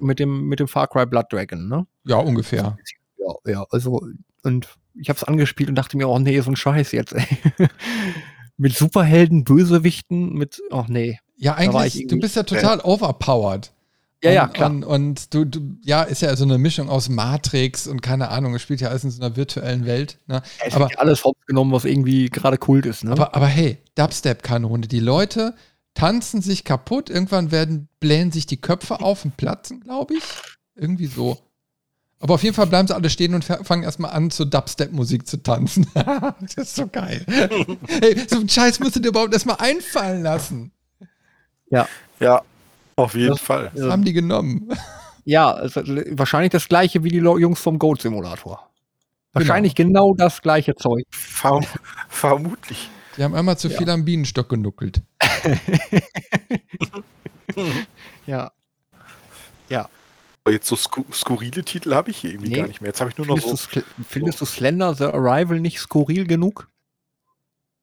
mit, 0.00 0.18
dem 0.20 0.44
mit 0.48 0.60
dem 0.60 0.68
Far 0.68 0.86
Cry 0.86 1.06
Blood 1.06 1.26
Dragon. 1.32 1.68
Ne? 1.68 1.86
Ja, 2.04 2.16
ungefähr. 2.16 2.76
Ja, 3.18 3.34
ja. 3.52 3.66
Also 3.70 4.00
und 4.44 4.68
ich 4.94 5.08
habe 5.08 5.16
es 5.16 5.24
angespielt 5.24 5.68
und 5.68 5.74
dachte 5.74 5.96
mir, 5.96 6.08
oh 6.08 6.18
nee, 6.18 6.40
so 6.40 6.50
ein 6.50 6.56
Scheiß 6.56 6.92
jetzt, 6.92 7.12
ey. 7.14 7.26
mit 8.56 8.74
Superhelden, 8.74 9.44
Bösewichten, 9.44 10.34
mit, 10.34 10.62
oh 10.70 10.84
nee. 10.88 11.18
Ja, 11.36 11.54
eigentlich, 11.56 12.06
du 12.06 12.18
bist 12.18 12.36
ja 12.36 12.44
total 12.44 12.80
overpowered. 12.80 13.72
Ja, 14.22 14.32
ja, 14.32 14.44
und, 14.44 14.54
klar. 14.54 14.70
Und, 14.70 14.84
und 14.84 15.34
du, 15.34 15.44
du, 15.44 15.76
ja, 15.82 16.02
ist 16.02 16.22
ja 16.22 16.34
so 16.36 16.44
eine 16.44 16.58
Mischung 16.58 16.88
aus 16.88 17.08
Matrix 17.08 17.86
und 17.86 18.00
keine 18.00 18.30
Ahnung, 18.30 18.54
es 18.54 18.62
spielt 18.62 18.80
ja 18.80 18.88
alles 18.88 19.04
in 19.04 19.10
so 19.10 19.22
einer 19.22 19.36
virtuellen 19.36 19.84
Welt. 19.84 20.18
Ne? 20.26 20.42
Es 20.64 20.74
aber, 20.74 20.84
wird 20.84 20.92
ja 20.92 20.98
alles 20.98 21.24
hops 21.24 21.44
genommen, 21.46 21.72
was 21.72 21.84
irgendwie 21.84 22.30
gerade 22.30 22.56
Kult 22.58 22.86
ist, 22.86 23.04
ne? 23.04 23.12
aber, 23.12 23.34
aber 23.34 23.46
hey, 23.46 23.78
Dubstep-Kanone. 23.94 24.88
Die 24.88 25.00
Leute 25.00 25.54
tanzen 25.94 26.42
sich 26.42 26.64
kaputt, 26.64 27.10
irgendwann 27.10 27.50
werden, 27.50 27.88
blähen 28.00 28.32
sich 28.32 28.46
die 28.46 28.60
Köpfe 28.60 29.00
auf 29.00 29.24
und 29.24 29.36
platzen, 29.36 29.80
glaube 29.80 30.14
ich. 30.14 30.22
Irgendwie 30.74 31.06
so. 31.06 31.38
Aber 32.18 32.34
auf 32.34 32.42
jeden 32.42 32.54
Fall 32.54 32.66
bleiben 32.66 32.88
sie 32.88 32.94
alle 32.94 33.10
stehen 33.10 33.34
und 33.34 33.44
fa- 33.44 33.62
fangen 33.62 33.82
erstmal 33.82 34.12
an, 34.12 34.30
zur 34.30 34.46
Dubstep-Musik 34.46 35.26
zu 35.26 35.42
tanzen. 35.42 35.86
das 35.94 36.56
ist 36.56 36.76
so 36.76 36.86
geil. 36.86 37.24
hey, 37.88 38.26
so 38.28 38.36
einen 38.36 38.48
Scheiß 38.48 38.80
musst 38.80 38.96
du 38.96 39.00
dir 39.00 39.08
überhaupt 39.08 39.34
erstmal 39.34 39.56
einfallen 39.58 40.22
lassen. 40.22 40.72
Ja, 42.18 42.42
auf 42.96 43.14
jeden 43.14 43.36
Fall. 43.36 43.70
Das 43.74 43.90
haben 43.90 44.04
die 44.04 44.12
genommen. 44.12 44.68
Ja, 45.24 45.60
wahrscheinlich 46.12 46.52
das 46.52 46.68
gleiche 46.68 47.02
wie 47.04 47.10
die 47.10 47.18
Jungs 47.18 47.60
vom 47.60 47.78
Goat 47.78 48.02
Simulator. 48.02 48.70
Wahrscheinlich 49.32 49.74
genau, 49.74 50.14
das 50.14 50.40
gleiche 50.40 50.74
Zeug. 50.76 51.04
Verm 51.10 51.64
vermutlich. 52.08 52.88
Die 53.16 53.22
haben 53.22 53.34
einmal 53.34 53.58
zu 53.58 53.70
viel 53.70 53.88
am 53.90 54.04
Bienenstock 54.04 54.48
genuckelt. 54.48 55.02
Ja. 58.26 58.50
Aber 60.46 60.52
jetzt 60.52 60.68
so 60.68 60.76
sku 60.76 61.02
skurrile 61.12 61.64
Titel 61.64 61.92
habe 61.92 62.12
ich 62.12 62.18
hier 62.18 62.30
irgendwie 62.30 62.50
Nee. 62.50 62.56
gar 62.58 62.68
nicht 62.68 62.80
mehr. 62.80 62.90
Jetzt 62.90 63.00
habe 63.00 63.10
ich 63.10 63.18
nur 63.18 63.26
noch 63.26 63.36
Findest, 63.36 63.68
so 63.72 63.80
du, 63.80 63.86
findest 64.08 64.40
du 64.40 64.44
Slender 64.44 64.94
The 64.94 65.06
Arrival 65.06 65.58
nicht 65.58 65.80
skurril 65.80 66.24
genug? 66.24 66.68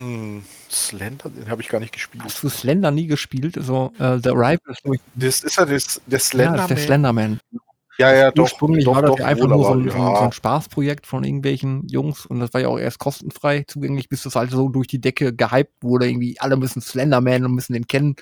Hm, 0.01 0.43
Slender, 0.69 1.29
den 1.29 1.49
habe 1.49 1.61
ich 1.61 1.69
gar 1.69 1.79
nicht 1.79 1.93
gespielt. 1.93 2.23
Hast 2.23 2.43
du 2.43 2.49
Slender 2.49 2.91
nie 2.91 3.07
gespielt? 3.07 3.57
Also, 3.57 3.91
äh, 3.99 4.19
The 4.21 4.31
nämlich 4.83 5.01
Das 5.15 5.43
ist 5.43 5.55
ja 5.57 5.65
das, 5.65 6.01
der 6.05 6.17
ja, 6.17 6.19
Slender. 6.19 6.53
das 6.57 6.63
ist 6.63 6.69
der 6.69 6.77
Slenderman. 6.77 7.39
ja, 7.97 8.13
ja, 8.13 8.31
doch. 8.31 8.43
Ursprünglich 8.43 8.85
doch, 8.85 8.95
war 8.95 9.01
das 9.03 9.11
doch, 9.11 9.19
ja 9.19 9.25
einfach 9.27 9.47
nur 9.47 9.63
so 9.63 9.73
ein, 9.73 9.83
so, 9.83 9.91
ein, 9.91 9.91
so 9.91 9.97
ja. 9.97 10.21
ein 10.21 10.31
Spaßprojekt 10.31 11.05
von 11.07 11.23
irgendwelchen 11.23 11.87
Jungs 11.87 12.25
und 12.25 12.39
das 12.39 12.53
war 12.53 12.61
ja 12.61 12.67
auch 12.67 12.79
erst 12.79 12.99
kostenfrei 12.99 13.63
zugänglich, 13.67 14.09
bis 14.09 14.23
das 14.23 14.35
halt 14.35 14.51
so 14.51 14.67
durch 14.69 14.87
die 14.87 14.99
Decke 14.99 15.33
gehypt 15.33 15.71
wurde. 15.81 16.07
Irgendwie 16.09 16.39
alle 16.39 16.57
müssen 16.57 16.81
Slenderman 16.81 17.45
und 17.45 17.53
müssen 17.53 17.73
den 17.73 17.87
kennen. 17.87 18.15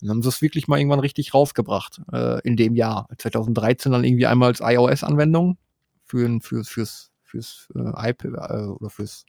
Und 0.00 0.08
dann 0.08 0.10
haben 0.16 0.22
sie 0.22 0.28
es 0.30 0.42
wirklich 0.42 0.66
mal 0.66 0.78
irgendwann 0.78 0.98
richtig 1.00 1.34
rausgebracht 1.34 2.00
äh, 2.12 2.40
in 2.40 2.56
dem 2.56 2.74
Jahr. 2.74 3.06
2013 3.18 3.92
dann 3.92 4.02
irgendwie 4.02 4.26
einmal 4.26 4.48
als 4.48 4.60
iOS-Anwendung 4.60 5.58
für, 6.04 6.26
ein- 6.26 6.40
fürs, 6.40 7.11
fürs, 7.32 7.68
äh, 7.74 8.10
iPad 8.10 8.50
äh, 8.50 8.66
oder 8.66 8.90
fürs 8.90 9.24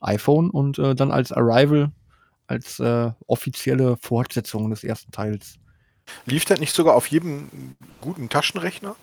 iPhone 0.00 0.50
und 0.50 0.78
äh, 0.78 0.94
dann 0.94 1.10
als 1.10 1.32
Arrival 1.32 1.90
als 2.46 2.78
äh, 2.78 3.10
offizielle 3.26 3.96
Fortsetzung 3.96 4.70
des 4.70 4.84
ersten 4.84 5.10
Teils. 5.10 5.56
Lief 6.26 6.44
das 6.44 6.60
nicht 6.60 6.74
sogar 6.74 6.94
auf 6.94 7.08
jedem 7.08 7.48
guten 8.00 8.28
Taschenrechner? 8.28 8.94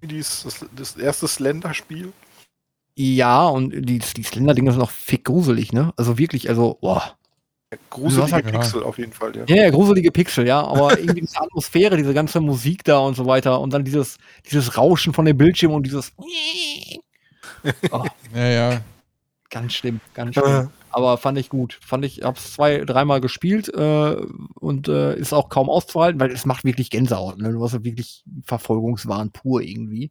Wie 0.00 0.06
Dieses, 0.06 0.44
das, 0.44 0.64
das 0.76 0.96
erste 0.96 1.26
Slender-Spiel? 1.26 2.12
Ja, 2.94 3.46
und 3.46 3.70
die, 3.70 3.98
die 3.98 4.22
Slender-Dinger 4.22 4.72
sind 4.72 4.82
auch 4.82 4.90
fick 4.90 5.24
gruselig, 5.24 5.72
ne? 5.72 5.92
Also 5.96 6.18
wirklich, 6.18 6.48
also, 6.48 6.78
boah. 6.80 7.16
Gruselige 7.88 8.32
halt- 8.32 8.52
Pixel 8.52 8.82
auf 8.82 8.98
jeden 8.98 9.12
Fall, 9.12 9.34
ja. 9.34 9.44
Ja, 9.48 9.56
ja, 9.64 9.70
gruselige 9.70 10.12
Pixel, 10.12 10.46
ja, 10.46 10.62
aber 10.62 10.98
irgendwie 10.98 11.22
diese 11.22 11.40
Atmosphäre, 11.40 11.96
diese 11.96 12.12
ganze 12.12 12.40
Musik 12.40 12.84
da 12.84 12.98
und 12.98 13.16
so 13.16 13.24
weiter 13.24 13.60
und 13.60 13.72
dann 13.72 13.82
dieses, 13.82 14.18
dieses 14.48 14.76
Rauschen 14.76 15.14
von 15.14 15.24
dem 15.24 15.38
Bildschirm 15.38 15.72
und 15.72 15.84
dieses 15.84 16.12
oh, 17.90 18.04
Ja, 18.34 18.48
ja. 18.48 18.80
ganz 19.50 19.74
schlimm, 19.74 20.00
ganz 20.14 20.34
schlimm. 20.34 20.70
Aber 20.90 21.16
fand 21.16 21.38
ich 21.38 21.48
gut. 21.48 21.78
Fand 21.82 22.04
ich, 22.04 22.22
hab's 22.22 22.52
zwei, 22.52 22.84
dreimal 22.84 23.20
gespielt 23.20 23.68
äh, 23.74 24.16
und 24.60 24.88
äh, 24.88 25.16
ist 25.16 25.32
auch 25.32 25.48
kaum 25.48 25.70
auszuhalten, 25.70 26.20
weil 26.20 26.30
es 26.30 26.44
macht 26.44 26.64
wirklich 26.64 26.90
Gänsehaut. 26.90 27.38
Ne? 27.38 27.52
Du 27.52 27.64
hast 27.64 27.72
ja 27.72 27.82
wirklich 27.82 28.24
Verfolgungswahn 28.44 29.30
pur 29.30 29.62
irgendwie. 29.62 30.10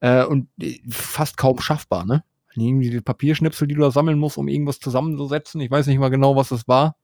Äh, 0.00 0.24
und 0.24 0.48
äh, 0.60 0.80
fast 0.88 1.36
kaum 1.36 1.60
schaffbar, 1.60 2.04
ne? 2.04 2.24
Irgendwie 2.54 2.90
die 2.90 3.00
Papierschnipsel, 3.00 3.66
die 3.66 3.74
du 3.74 3.80
da 3.80 3.90
sammeln 3.90 4.18
musst, 4.18 4.36
um 4.36 4.46
irgendwas 4.46 4.78
zusammenzusetzen. 4.78 5.60
Ich 5.60 5.70
weiß 5.70 5.86
nicht 5.86 5.98
mal 5.98 6.10
genau, 6.10 6.36
was 6.36 6.50
das 6.50 6.68
war. 6.68 6.96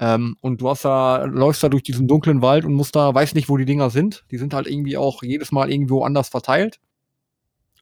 Ähm, 0.00 0.36
und 0.40 0.60
du 0.60 0.70
hast 0.70 0.84
da, 0.84 1.24
läufst 1.24 1.62
da 1.62 1.68
durch 1.68 1.82
diesen 1.82 2.06
dunklen 2.08 2.40
Wald 2.40 2.64
und 2.64 2.72
musst 2.74 2.96
da, 2.96 3.14
weiß 3.14 3.34
nicht, 3.34 3.48
wo 3.48 3.56
die 3.56 3.64
Dinger 3.64 3.90
sind. 3.90 4.24
Die 4.30 4.38
sind 4.38 4.54
halt 4.54 4.66
irgendwie 4.66 4.96
auch 4.96 5.22
jedes 5.22 5.52
Mal 5.52 5.70
irgendwo 5.70 6.04
anders 6.04 6.28
verteilt. 6.28 6.80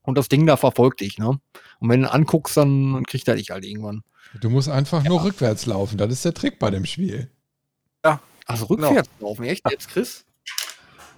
Und 0.07 0.17
das 0.17 0.29
Ding 0.29 0.47
da 0.47 0.57
verfolgt 0.57 1.01
dich, 1.01 1.19
ne? 1.19 1.39
Und 1.79 1.89
wenn 1.91 2.03
du 2.03 2.11
anguckst, 2.13 2.57
dann, 2.57 3.05
kriegt 3.07 3.29
er 3.29 3.37
dich 3.37 3.51
halt 3.51 3.65
irgendwann. 3.65 4.03
Du 4.41 4.49
musst 4.49 4.69
einfach 4.69 5.05
nur 5.05 5.23
rückwärts 5.23 5.67
laufen. 5.67 5.99
Das 5.99 6.11
ist 6.11 6.25
der 6.25 6.33
Trick 6.35 6.59
bei 6.59 6.71
dem 6.71 6.87
Spiel. 6.87 7.31
Also 8.49 8.67
rückwärts 8.67 9.11
laufen, 9.19 9.45
echt 9.45 9.69
jetzt, 9.69 9.89
Chris? 9.89 10.25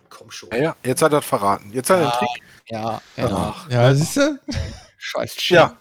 Komm 0.08 0.30
schon. 0.30 0.48
Ja, 0.50 0.56
ja, 0.58 0.76
jetzt 0.82 1.02
hat 1.02 1.12
er 1.12 1.18
das 1.20 1.26
verraten. 1.26 1.70
Jetzt 1.72 1.90
hat 1.90 1.98
er 2.00 2.10
den 2.10 2.18
Trick. 2.18 2.42
Ja, 2.70 3.02
ja. 3.16 3.54
Ja, 3.68 3.94
siehst 3.94 4.16
du? 4.16 4.40
Scheiß 4.96 5.34
Shit. 5.34 5.56
Ja, 5.56 5.76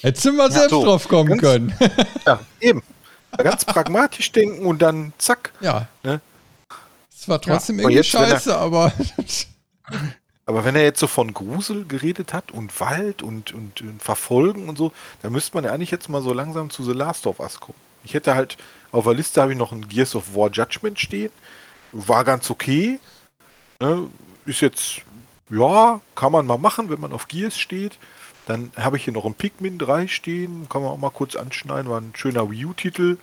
Hättest 0.00 0.24
du 0.24 0.32
mal 0.32 0.50
selbst 0.50 0.70
so. 0.70 0.84
drauf 0.84 1.06
kommen 1.08 1.38
Ganz- 1.38 1.40
können. 1.40 1.74
ja, 2.26 2.40
eben. 2.60 2.82
Ganz 3.36 3.64
pragmatisch 3.64 4.32
denken 4.32 4.64
und 4.64 4.80
dann 4.80 5.12
zack. 5.18 5.52
ja. 5.60 5.86
Ne? 6.02 6.20
Es 7.14 7.28
war 7.28 7.40
trotzdem 7.40 7.78
irgendwie 7.78 7.96
jetzt, 7.96 8.08
scheiße, 8.08 8.56
aber 8.56 8.92
Aber 10.48 10.64
wenn 10.64 10.74
er 10.76 10.82
jetzt 10.82 11.00
so 11.00 11.06
von 11.06 11.34
Grusel 11.34 11.84
geredet 11.84 12.32
hat 12.32 12.52
und 12.52 12.80
Wald 12.80 13.22
und, 13.22 13.52
und, 13.52 13.82
und 13.82 14.02
Verfolgen 14.02 14.70
und 14.70 14.78
so, 14.78 14.92
dann 15.20 15.30
müsste 15.30 15.54
man 15.54 15.64
ja 15.64 15.72
eigentlich 15.72 15.90
jetzt 15.90 16.08
mal 16.08 16.22
so 16.22 16.32
langsam 16.32 16.70
zu 16.70 16.82
The 16.82 16.94
Last 16.94 17.26
of 17.26 17.38
Us 17.38 17.60
kommen. 17.60 17.76
Ich 18.02 18.14
hätte 18.14 18.34
halt, 18.34 18.56
auf 18.90 19.04
der 19.04 19.12
Liste 19.12 19.42
habe 19.42 19.52
ich 19.52 19.58
noch 19.58 19.72
ein 19.72 19.86
Gears 19.86 20.14
of 20.14 20.34
War 20.34 20.50
Judgment 20.50 20.98
stehen. 20.98 21.30
War 21.92 22.24
ganz 22.24 22.48
okay. 22.48 22.98
Ne? 23.78 24.08
Ist 24.46 24.62
jetzt, 24.62 25.02
ja, 25.50 26.00
kann 26.14 26.32
man 26.32 26.46
mal 26.46 26.56
machen, 26.56 26.88
wenn 26.88 27.00
man 27.00 27.12
auf 27.12 27.28
Gears 27.28 27.58
steht. 27.58 27.98
Dann 28.46 28.72
habe 28.74 28.96
ich 28.96 29.04
hier 29.04 29.12
noch 29.12 29.26
ein 29.26 29.34
Pikmin 29.34 29.76
3 29.76 30.06
stehen, 30.08 30.66
kann 30.70 30.80
man 30.80 30.92
auch 30.92 30.96
mal 30.96 31.10
kurz 31.10 31.36
anschneiden, 31.36 31.90
war 31.90 32.00
ein 32.00 32.14
schöner 32.16 32.50
Wii 32.50 32.64
U-Titel. 32.64 33.18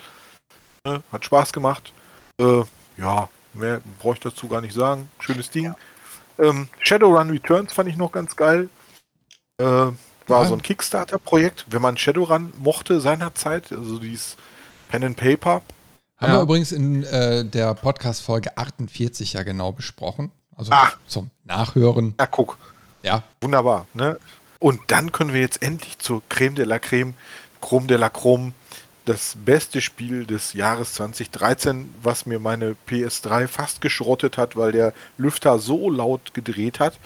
Ne? 0.86 1.02
Hat 1.12 1.26
Spaß 1.26 1.54
gemacht. 1.54 1.92
Äh, 2.40 2.62
ja, 2.98 3.30
mehr 3.56 3.82
brauche 3.98 4.14
ich 4.14 4.20
dazu 4.20 4.48
gar 4.48 4.62
nicht 4.62 4.76
sagen. 4.76 5.10
Schönes 5.20 5.50
Ding. 5.50 5.74
Ähm, 6.40 6.68
Shadowrun 6.80 7.30
Returns 7.30 7.74
fand 7.74 7.90
ich 7.90 7.96
noch 7.98 8.12
ganz 8.12 8.36
geil. 8.36 8.70
Äh, 9.58 9.64
war 9.66 9.94
Ja. 10.28 10.46
so 10.46 10.54
ein 10.56 10.62
Kickstarter-Projekt, 10.62 11.66
wenn 11.70 11.82
man 11.82 11.98
Shadowrun 11.98 12.52
mochte 12.58 13.00
seinerzeit, 13.00 13.72
also 13.72 14.00
dieses 14.00 14.38
Pen 14.90 15.04
and 15.04 15.18
Paper. 15.18 15.62
haben 16.18 16.32
Ja. 16.32 16.38
wir 16.38 16.42
übrigens 16.44 16.72
in 16.72 17.04
äh, 17.04 17.44
der 17.46 17.74
Podcast-Folge 17.74 18.58
48 18.58 19.34
ja 19.34 19.44
genau 19.44 19.72
besprochen. 19.74 20.32
Also 20.56 20.72
Ah. 20.72 20.92
zum 21.08 21.30
Nachhören. 21.44 22.16
Na 22.18 22.26
guck, 22.26 22.58
Ja, 23.04 23.22
wunderbar. 23.42 23.86
Ne? 23.94 24.18
Und 24.60 24.80
dann 24.88 25.12
können 25.12 25.34
wir 25.34 25.42
jetzt 25.42 25.62
endlich 25.62 26.00
zur 26.00 26.24
Creme 26.30 26.56
de 26.56 26.66
la 26.66 26.80
Creme, 26.80 27.14
Chrome 27.62 27.86
de 27.88 27.98
la 27.98 28.10
Chrome, 28.10 28.54
das 29.06 29.36
beste 29.46 29.82
Spiel 29.82 30.26
des 30.26 30.54
Jahres 30.54 30.94
2013, 30.96 31.94
was 32.02 32.26
mir 32.26 32.40
meine 32.40 32.76
PS3 32.88 33.48
fast 33.48 33.82
geschrottet 33.82 34.38
hat, 34.38 34.56
weil 34.56 34.72
der 34.72 34.94
Lüfter 35.18 35.60
so 35.60 35.90
laut 35.90 36.34
gedreht 36.34 36.80
hat. 36.80 36.98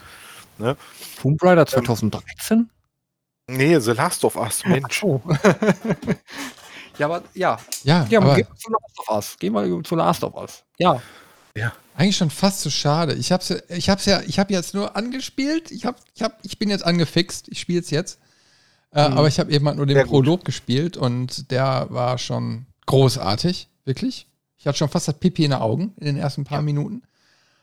Ne? 0.58 0.76
Tomb 1.20 1.42
Raider 1.42 1.66
2013? 1.66 2.68
Nee, 3.48 3.78
The 3.80 3.92
Last 3.92 4.24
of 4.24 4.36
Us, 4.36 4.64
Mensch. 4.64 5.02
Oh. 5.02 5.20
ja, 6.98 7.06
aber 7.06 7.22
ja. 7.34 7.58
ja, 7.82 8.06
Ja, 8.08 8.18
aber 8.20 8.28
aber 8.32 8.36
gehen 8.36 8.46
wir 8.48 8.56
zu 8.56 8.70
Last 8.70 8.98
of 9.00 9.08
Us. 9.16 9.36
Gehen 9.38 9.54
wir 9.54 9.82
zu 9.84 9.96
Last 9.96 10.24
of 10.24 10.34
Us. 10.34 10.64
Ja. 10.78 11.02
eigentlich 11.96 12.16
schon 12.16 12.30
fast 12.30 12.60
zu 12.60 12.70
schade. 12.70 13.14
Ich 13.14 13.32
hab's, 13.32 13.48
ja- 13.50 13.58
ich 13.68 13.90
hab's 13.90 14.06
ja, 14.06 14.20
ich 14.22 14.38
habe 14.38 14.52
jetzt 14.52 14.72
nur 14.74 14.96
angespielt. 14.96 15.70
Ich 15.70 15.84
hab, 15.84 15.96
ich 16.14 16.22
hab, 16.22 16.38
ich 16.44 16.58
bin 16.58 16.70
jetzt 16.70 16.84
angefixt. 16.84 17.48
Ich 17.48 17.60
spiele 17.60 17.80
es 17.80 17.90
jetzt. 17.90 18.18
Äh, 18.92 19.08
Mhm. 19.08 19.18
Aber 19.18 19.28
ich 19.28 19.38
habe 19.38 19.52
eben 19.52 19.66
halt 19.66 19.76
nur 19.76 19.86
den 19.86 19.94
Sehr 19.96 20.04
gut. 20.04 20.10
Prolog 20.24 20.44
gespielt 20.44 20.96
und 20.96 21.50
der 21.50 21.86
war 21.90 22.18
schon 22.18 22.66
großartig, 22.86 23.68
wirklich. 23.84 24.26
Ich 24.58 24.66
hatte 24.66 24.78
schon 24.78 24.88
fast 24.88 25.08
das 25.08 25.18
Pipi 25.18 25.44
in 25.44 25.52
den 25.52 25.60
Augen 25.60 25.94
in 25.98 26.06
den 26.06 26.16
ersten 26.16 26.44
paar 26.44 26.58
Ja. 26.58 26.62
Minuten. 26.62 27.02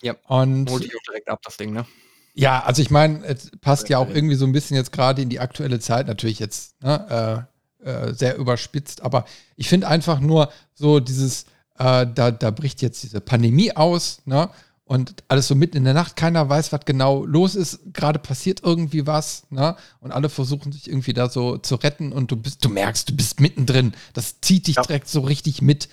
Ja. 0.02 0.16
Und 0.28 0.70
Holt 0.70 0.84
dich 0.84 0.96
auch 0.96 1.04
direkt 1.08 1.30
ab, 1.30 1.42
das 1.44 1.58
Ding, 1.58 1.74
ne? 1.74 1.86
Ja, 2.34 2.64
also 2.64 2.82
ich 2.84 2.92
meine, 2.92 3.24
es 3.26 3.50
passt 3.62 3.90
ja 3.90 3.98
auch 3.98 4.10
irgendwie 4.10 4.36
so 4.36 4.46
ein 4.46 4.52
bisschen 4.52 4.78
jetzt 4.78 4.92
gerade 4.92 5.22
in 5.24 5.30
die 5.30 5.40
aktuelle 5.40 5.80
Zeit, 5.80 6.06
natürlich 6.08 6.38
jetzt 6.40 6.82
ne, 6.84 7.48
äh, 7.84 7.90
äh, 7.90 8.14
sehr 8.14 8.38
überspitzt, 8.38 9.02
aber 9.02 9.26
ich 9.56 9.68
finde 9.70 9.88
einfach 9.88 10.20
nur 10.20 10.52
so 10.76 11.00
dieses, 11.00 11.46
äh, 11.80 12.06
da, 12.14 12.30
da 12.32 12.52
bricht 12.52 12.82
jetzt 12.84 13.02
diese 13.02 13.22
Pandemie 13.22 13.76
aus, 13.76 14.20
ne? 14.26 14.50
Und 14.88 15.24
alles 15.28 15.48
so 15.50 15.56
mitten 15.56 15.76
in 15.76 15.84
der 15.84 15.94
Nacht, 15.94 16.16
keiner 16.16 16.48
weiß, 16.48 16.72
was 16.72 16.86
genau 16.86 17.26
los 17.26 17.56
ist, 17.56 17.82
gerade 17.94 18.20
passiert 18.20 18.62
irgendwie 18.64 19.06
was, 19.06 19.44
ne? 19.50 19.76
Und 20.00 20.14
alle 20.14 20.30
versuchen 20.30 20.72
sich 20.72 20.88
irgendwie 20.88 21.12
da 21.12 21.30
so 21.30 21.58
zu 21.58 21.76
retten 21.76 22.14
und 22.14 22.32
du 22.32 22.38
bist, 22.38 22.64
du 22.64 22.70
merkst, 22.70 23.10
du 23.10 23.14
bist 23.16 23.42
mittendrin. 23.42 23.94
Das 24.14 24.40
zieht 24.40 24.68
dich 24.68 24.78
Ja. 24.78 24.84
direkt 24.84 25.10
so 25.10 25.20
richtig 25.20 25.62
mit. 25.62 25.90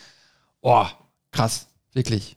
Oh, 0.61 0.87
krass, 1.33 1.66
wirklich. 1.93 2.37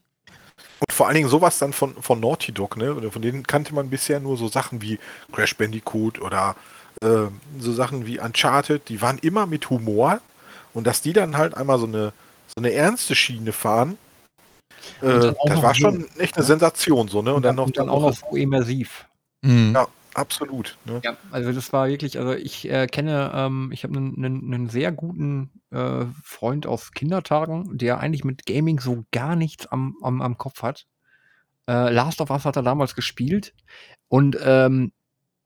Und 0.80 0.92
vor 0.92 1.06
allen 1.06 1.16
Dingen 1.16 1.30
sowas 1.30 1.60
dann 1.60 1.74
von, 1.74 1.94
von 2.02 2.20
Naughty 2.20 2.52
Dog, 2.52 2.76
ne? 2.76 3.12
Von 3.12 3.22
denen 3.22 3.46
kannte 3.46 3.76
man 3.76 3.92
bisher 3.92 4.20
nur 4.20 4.36
so 4.36 4.48
Sachen 4.48 4.82
wie 4.82 4.98
Crash 5.32 5.56
Bandicoot 5.56 6.20
oder 6.20 6.56
äh, 7.02 7.28
so 7.60 7.72
Sachen 7.72 8.08
wie 8.08 8.20
Uncharted, 8.20 8.90
die 8.90 9.00
waren 9.04 9.20
immer 9.20 9.46
mit 9.46 9.70
Humor 9.70 10.22
und 10.74 10.88
dass 10.88 11.04
die 11.04 11.14
dann 11.14 11.38
halt 11.38 11.56
einmal 11.56 11.78
so 11.78 11.86
eine, 11.86 12.14
so 12.48 12.56
eine 12.58 12.72
ernste 12.74 13.14
Schiene 13.16 13.52
fahren, 13.52 14.00
das 15.02 15.62
war 15.62 15.76
schon 15.76 16.06
echt 16.18 16.36
eine 16.36 16.46
Sensation 16.46 17.08
so, 17.08 17.22
ne? 17.22 17.32
Und, 17.32 17.38
und 17.38 17.42
dann, 17.44 17.56
dann, 17.56 17.66
noch, 17.66 17.72
dann 17.72 17.90
auch 17.90 18.02
noch 18.02 18.14
so 18.14 18.36
immersiv. 18.36 19.06
Mhm. 19.42 19.74
Ja, 19.76 19.88
absolut. 20.14 20.78
Ne? 20.86 21.02
Ja, 21.04 21.18
also 21.32 21.52
das 21.52 21.72
war 21.74 21.88
wirklich, 21.88 22.18
also 22.20 22.34
ich 22.34 22.70
äh, 22.70 22.88
kenne, 22.88 23.32
ähm, 23.34 23.72
ich 23.74 23.84
habe 23.84 23.98
einen, 23.98 24.70
sehr 24.70 24.92
guten 24.92 25.52
äh, 25.72 26.06
Freund 26.24 26.66
aus 26.66 26.92
Kindertagen, 26.92 27.78
der 27.78 28.00
eigentlich 28.00 28.24
mit 28.24 28.46
Gaming 28.46 28.80
so 28.80 29.06
gar 29.12 29.36
nichts 29.36 29.68
am, 29.68 29.96
am, 30.02 30.22
am 30.22 30.38
Kopf 30.38 30.64
hat. 30.64 30.86
Äh, 31.68 31.92
Last 31.92 32.22
of 32.22 32.30
Us 32.30 32.46
hat 32.46 32.56
er 32.56 32.64
damals 32.64 32.96
gespielt 32.96 33.54
und 34.08 34.38
ähm, 34.42 34.92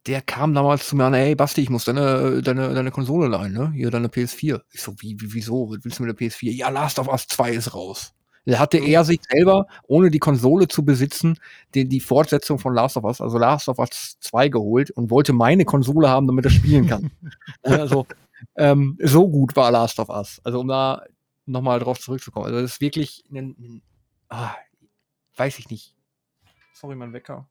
der 0.08 0.22
kam 0.22 0.54
damals 0.54 0.88
zu 0.88 0.96
mir 0.96 1.06
an, 1.06 1.14
hey 1.14 1.36
Basti, 1.36 1.62
ich 1.62 1.70
muss 1.70 1.86
deine, 1.86 2.42
deine, 2.42 2.74
deine 2.74 2.92
Konsole 2.92 3.28
leihen, 3.28 3.54
ne? 3.54 3.72
Hier 3.76 3.92
deine 3.92 4.08
PS4. 4.08 4.62
Ich 4.72 4.82
so, 4.82 4.96
wie, 5.00 5.20
wie, 5.22 5.34
wieso? 5.34 5.70
Was 5.70 5.84
willst 5.84 6.00
du 6.00 6.04
mit 6.04 6.20
der 6.20 6.28
PS4? 6.28 6.52
Ja, 6.52 6.70
Last 6.70 6.98
of 6.98 7.08
Us 7.08 7.28
2 7.28 7.52
ist 7.52 7.76
raus. 7.76 8.14
Da 8.46 8.60
hatte 8.60 8.80
mhm. 8.80 8.88
er 8.88 9.04
sich 9.04 9.20
selber, 9.30 9.68
ohne 9.88 10.10
die 10.10 10.20
Konsole 10.20 10.68
zu 10.68 10.84
besitzen, 10.84 11.38
die, 11.74 11.88
die 11.88 12.00
Fortsetzung 12.00 12.58
von 12.60 12.74
Last 12.74 12.98
of 12.98 13.04
Us, 13.04 13.22
also 13.22 13.38
Last 13.38 13.70
of 13.70 13.80
Us 13.80 14.18
2 14.20 14.50
geholt 14.50 14.92
und 14.92 15.12
wollte 15.12 15.34
meine 15.34 15.66
Konsole 15.66 16.10
haben, 16.10 16.28
damit 16.28 16.46
er 16.46 16.52
spielen 16.52 16.88
kann. 16.88 17.12
also, 17.62 18.08
ähm, 18.56 18.98
so 19.02 19.30
gut 19.30 19.56
war 19.56 19.72
Last 19.72 20.00
of 20.00 20.10
Us. 20.10 20.42
Also, 20.44 20.60
um 20.60 20.68
da 20.68 21.04
nochmal 21.46 21.80
drauf 21.80 22.00
zurückzukommen. 22.00 22.48
Also, 22.48 22.62
das 22.62 22.74
ist 22.74 22.82
wirklich 22.82 23.24
ein, 23.32 23.56
ein 23.60 23.82
ah, 24.30 24.56
weiß 25.36 25.60
ich 25.60 25.70
nicht. 25.70 25.96
Sorry, 26.74 26.96
mein 26.96 27.14
Wecker. 27.14 27.48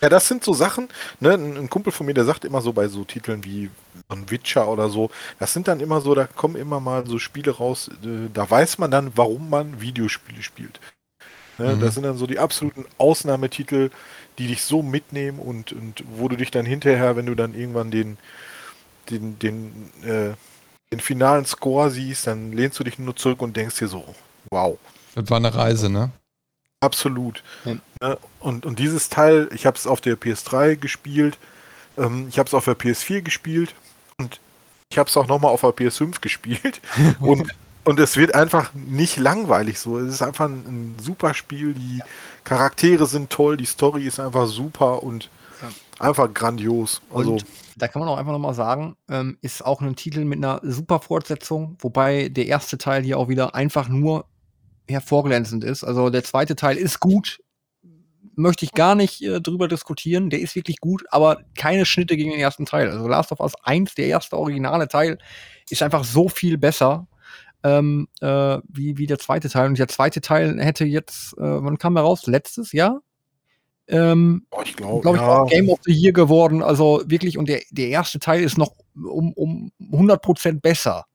Ja, 0.00 0.08
das 0.08 0.28
sind 0.28 0.44
so 0.44 0.52
Sachen, 0.52 0.88
ne, 1.18 1.34
ein 1.34 1.68
Kumpel 1.68 1.92
von 1.92 2.06
mir, 2.06 2.14
der 2.14 2.24
sagt 2.24 2.44
immer 2.44 2.60
so 2.60 2.72
bei 2.72 2.86
so 2.88 3.04
Titeln 3.04 3.44
wie 3.44 3.70
ein 4.08 4.30
Witcher 4.30 4.68
oder 4.68 4.88
so, 4.88 5.10
das 5.40 5.52
sind 5.52 5.66
dann 5.66 5.80
immer 5.80 6.00
so, 6.00 6.14
da 6.14 6.26
kommen 6.26 6.54
immer 6.54 6.78
mal 6.78 7.06
so 7.06 7.18
Spiele 7.18 7.50
raus, 7.50 7.90
äh, 8.04 8.28
da 8.32 8.48
weiß 8.48 8.78
man 8.78 8.90
dann, 8.90 9.12
warum 9.16 9.50
man 9.50 9.80
Videospiele 9.80 10.42
spielt. 10.42 10.80
Ne, 11.58 11.74
mhm. 11.74 11.80
Das 11.80 11.94
sind 11.94 12.04
dann 12.04 12.16
so 12.16 12.26
die 12.26 12.38
absoluten 12.38 12.84
Ausnahmetitel, 12.98 13.90
die 14.38 14.46
dich 14.46 14.62
so 14.62 14.82
mitnehmen 14.82 15.40
und, 15.40 15.72
und 15.72 16.04
wo 16.16 16.28
du 16.28 16.36
dich 16.36 16.52
dann 16.52 16.64
hinterher, 16.64 17.16
wenn 17.16 17.26
du 17.26 17.34
dann 17.34 17.54
irgendwann 17.54 17.90
den, 17.90 18.18
den, 19.10 19.38
den, 19.40 19.90
äh, 20.04 20.34
den 20.92 21.00
finalen 21.00 21.44
Score 21.44 21.90
siehst, 21.90 22.28
dann 22.28 22.52
lehnst 22.52 22.78
du 22.78 22.84
dich 22.84 23.00
nur 23.00 23.16
zurück 23.16 23.42
und 23.42 23.56
denkst 23.56 23.78
dir 23.78 23.88
so, 23.88 24.04
wow. 24.50 24.78
Das 25.16 25.28
war 25.28 25.38
eine 25.38 25.52
Reise, 25.52 25.90
ne? 25.90 26.12
Absolut. 26.80 27.42
Ja. 27.64 28.16
Und, 28.40 28.64
und 28.64 28.78
dieses 28.78 29.08
Teil, 29.08 29.48
ich 29.52 29.66
habe 29.66 29.76
es 29.76 29.86
auf 29.86 30.00
der 30.00 30.16
PS3 30.16 30.76
gespielt, 30.76 31.38
ähm, 31.96 32.26
ich 32.28 32.38
habe 32.38 32.46
es 32.46 32.54
auf 32.54 32.64
der 32.64 32.78
PS4 32.78 33.22
gespielt 33.22 33.74
und 34.18 34.40
ich 34.90 34.98
habe 34.98 35.08
es 35.08 35.16
auch 35.16 35.26
nochmal 35.26 35.52
auf 35.52 35.62
der 35.62 35.70
PS5 35.70 36.20
gespielt. 36.20 36.80
und, 37.20 37.52
und 37.84 38.00
es 38.00 38.16
wird 38.16 38.34
einfach 38.34 38.72
nicht 38.74 39.16
langweilig 39.16 39.80
so. 39.80 39.98
Es 39.98 40.14
ist 40.14 40.22
einfach 40.22 40.46
ein, 40.46 40.64
ein 40.66 40.96
super 41.00 41.34
Spiel. 41.34 41.74
Die 41.74 42.00
Charaktere 42.44 43.06
sind 43.06 43.30
toll, 43.30 43.56
die 43.56 43.66
Story 43.66 44.06
ist 44.06 44.20
einfach 44.20 44.46
super 44.46 45.02
und 45.02 45.30
ja. 45.60 45.68
einfach 45.98 46.32
grandios. 46.32 47.02
Also, 47.12 47.32
und 47.32 47.46
da 47.76 47.88
kann 47.88 48.00
man 48.00 48.08
auch 48.08 48.18
einfach 48.18 48.32
nochmal 48.32 48.54
sagen, 48.54 48.96
ähm, 49.08 49.36
ist 49.40 49.64
auch 49.64 49.80
ein 49.80 49.96
Titel 49.96 50.24
mit 50.24 50.38
einer 50.38 50.60
super 50.62 51.00
Fortsetzung, 51.00 51.76
wobei 51.80 52.28
der 52.28 52.46
erste 52.46 52.78
Teil 52.78 53.02
hier 53.02 53.18
auch 53.18 53.28
wieder 53.28 53.54
einfach 53.54 53.88
nur 53.88 54.26
hervorglänzend 54.88 55.64
ist. 55.64 55.84
Also 55.84 56.10
der 56.10 56.24
zweite 56.24 56.56
Teil 56.56 56.76
ist 56.76 57.00
gut, 57.00 57.40
möchte 58.34 58.64
ich 58.64 58.72
gar 58.72 58.94
nicht 58.94 59.22
äh, 59.22 59.40
drüber 59.40 59.68
diskutieren. 59.68 60.30
Der 60.30 60.40
ist 60.40 60.54
wirklich 60.54 60.78
gut, 60.78 61.04
aber 61.10 61.40
keine 61.56 61.84
Schnitte 61.84 62.16
gegen 62.16 62.30
den 62.30 62.40
ersten 62.40 62.66
Teil. 62.66 62.90
Also 62.90 63.08
Last 63.08 63.32
of 63.32 63.40
Us 63.40 63.54
1, 63.62 63.94
der 63.94 64.06
erste 64.06 64.36
originale 64.36 64.88
Teil, 64.88 65.18
ist 65.68 65.82
einfach 65.82 66.04
so 66.04 66.28
viel 66.28 66.56
besser 66.56 67.06
ähm, 67.64 68.08
äh, 68.20 68.58
wie, 68.68 68.98
wie 68.98 69.06
der 69.06 69.18
zweite 69.18 69.48
Teil. 69.48 69.68
Und 69.68 69.78
der 69.78 69.88
zweite 69.88 70.20
Teil 70.20 70.60
hätte 70.60 70.84
jetzt, 70.84 71.34
äh, 71.34 71.40
wann 71.40 71.78
kam 71.78 71.96
er 71.96 72.02
raus? 72.02 72.26
Letztes 72.26 72.72
Jahr? 72.72 73.02
Ähm, 73.88 74.46
oh, 74.50 74.60
ich 74.64 74.76
glaube, 74.76 75.00
glaub, 75.00 75.16
ja. 75.16 75.44
Game 75.44 75.68
of 75.68 75.80
the 75.84 75.92
Year 75.92 76.12
geworden. 76.12 76.62
Also 76.62 77.02
wirklich, 77.06 77.38
und 77.38 77.48
der, 77.48 77.62
der 77.70 77.88
erste 77.88 78.18
Teil 78.18 78.42
ist 78.42 78.58
noch 78.58 78.72
um, 78.94 79.32
um 79.32 79.72
100% 79.80 80.60
besser. 80.60 81.06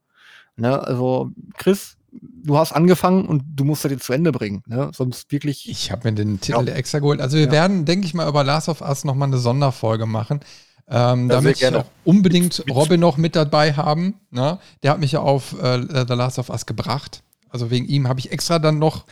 Ne? 0.56 0.80
Also, 0.80 1.30
Chris, 1.58 1.98
du 2.22 2.57
hast 2.57 2.72
angefangen 2.72 3.26
und 3.26 3.44
du 3.56 3.64
musst 3.64 3.85
das 3.85 3.91
jetzt 3.91 4.06
zu 4.06 4.14
Ende 4.14 4.31
bringen. 4.31 4.64
Ne? 4.68 4.91
Sonst 4.94 5.31
wirklich. 5.31 5.69
Ich 5.69 5.91
habe 5.91 6.10
mir 6.10 6.15
den 6.15 6.40
Titel 6.40 6.68
ja. 6.68 6.76
extra 6.76 6.99
geholt. 6.99 7.22
Also 7.22 7.38
wir 7.38 7.45
ja. 7.45 7.52
werden, 7.52 7.85
denke 7.85 8.06
ich 8.06 8.14
mal, 8.14 8.27
über 8.27 8.44
Last 8.44 8.69
of 8.69 8.81
Us 8.81 9.03
nochmal 9.03 9.30
eine 9.30 9.38
Sonderfolge 9.38 10.06
machen. 10.06 10.41
Ähm, 10.88 11.30
ja, 11.30 11.35
damit 11.35 11.61
ich 11.61 11.72
unbedingt 12.03 12.60
mit, 12.60 12.76
Robin 12.76 12.99
noch 12.99 13.18
mit 13.18 13.35
dabei 13.35 13.73
haben. 13.73 14.15
Ne? 14.31 14.60
Der 14.84 14.91
hat 14.91 14.99
mich 14.99 15.14
ja 15.14 15.22
auf 15.22 15.53
äh, 15.61 15.81
The 15.81 16.14
Last 16.14 16.40
of 16.40 16.49
Us 16.49 16.65
gebracht. 16.65 17.23
Also 17.49 17.72
wegen 17.72 17.85
ihm 17.85 18.07
habe 18.07 18.19
ich 18.19 18.31
extra 18.31 18.60
dann 18.60 18.80
noch 18.80 19.06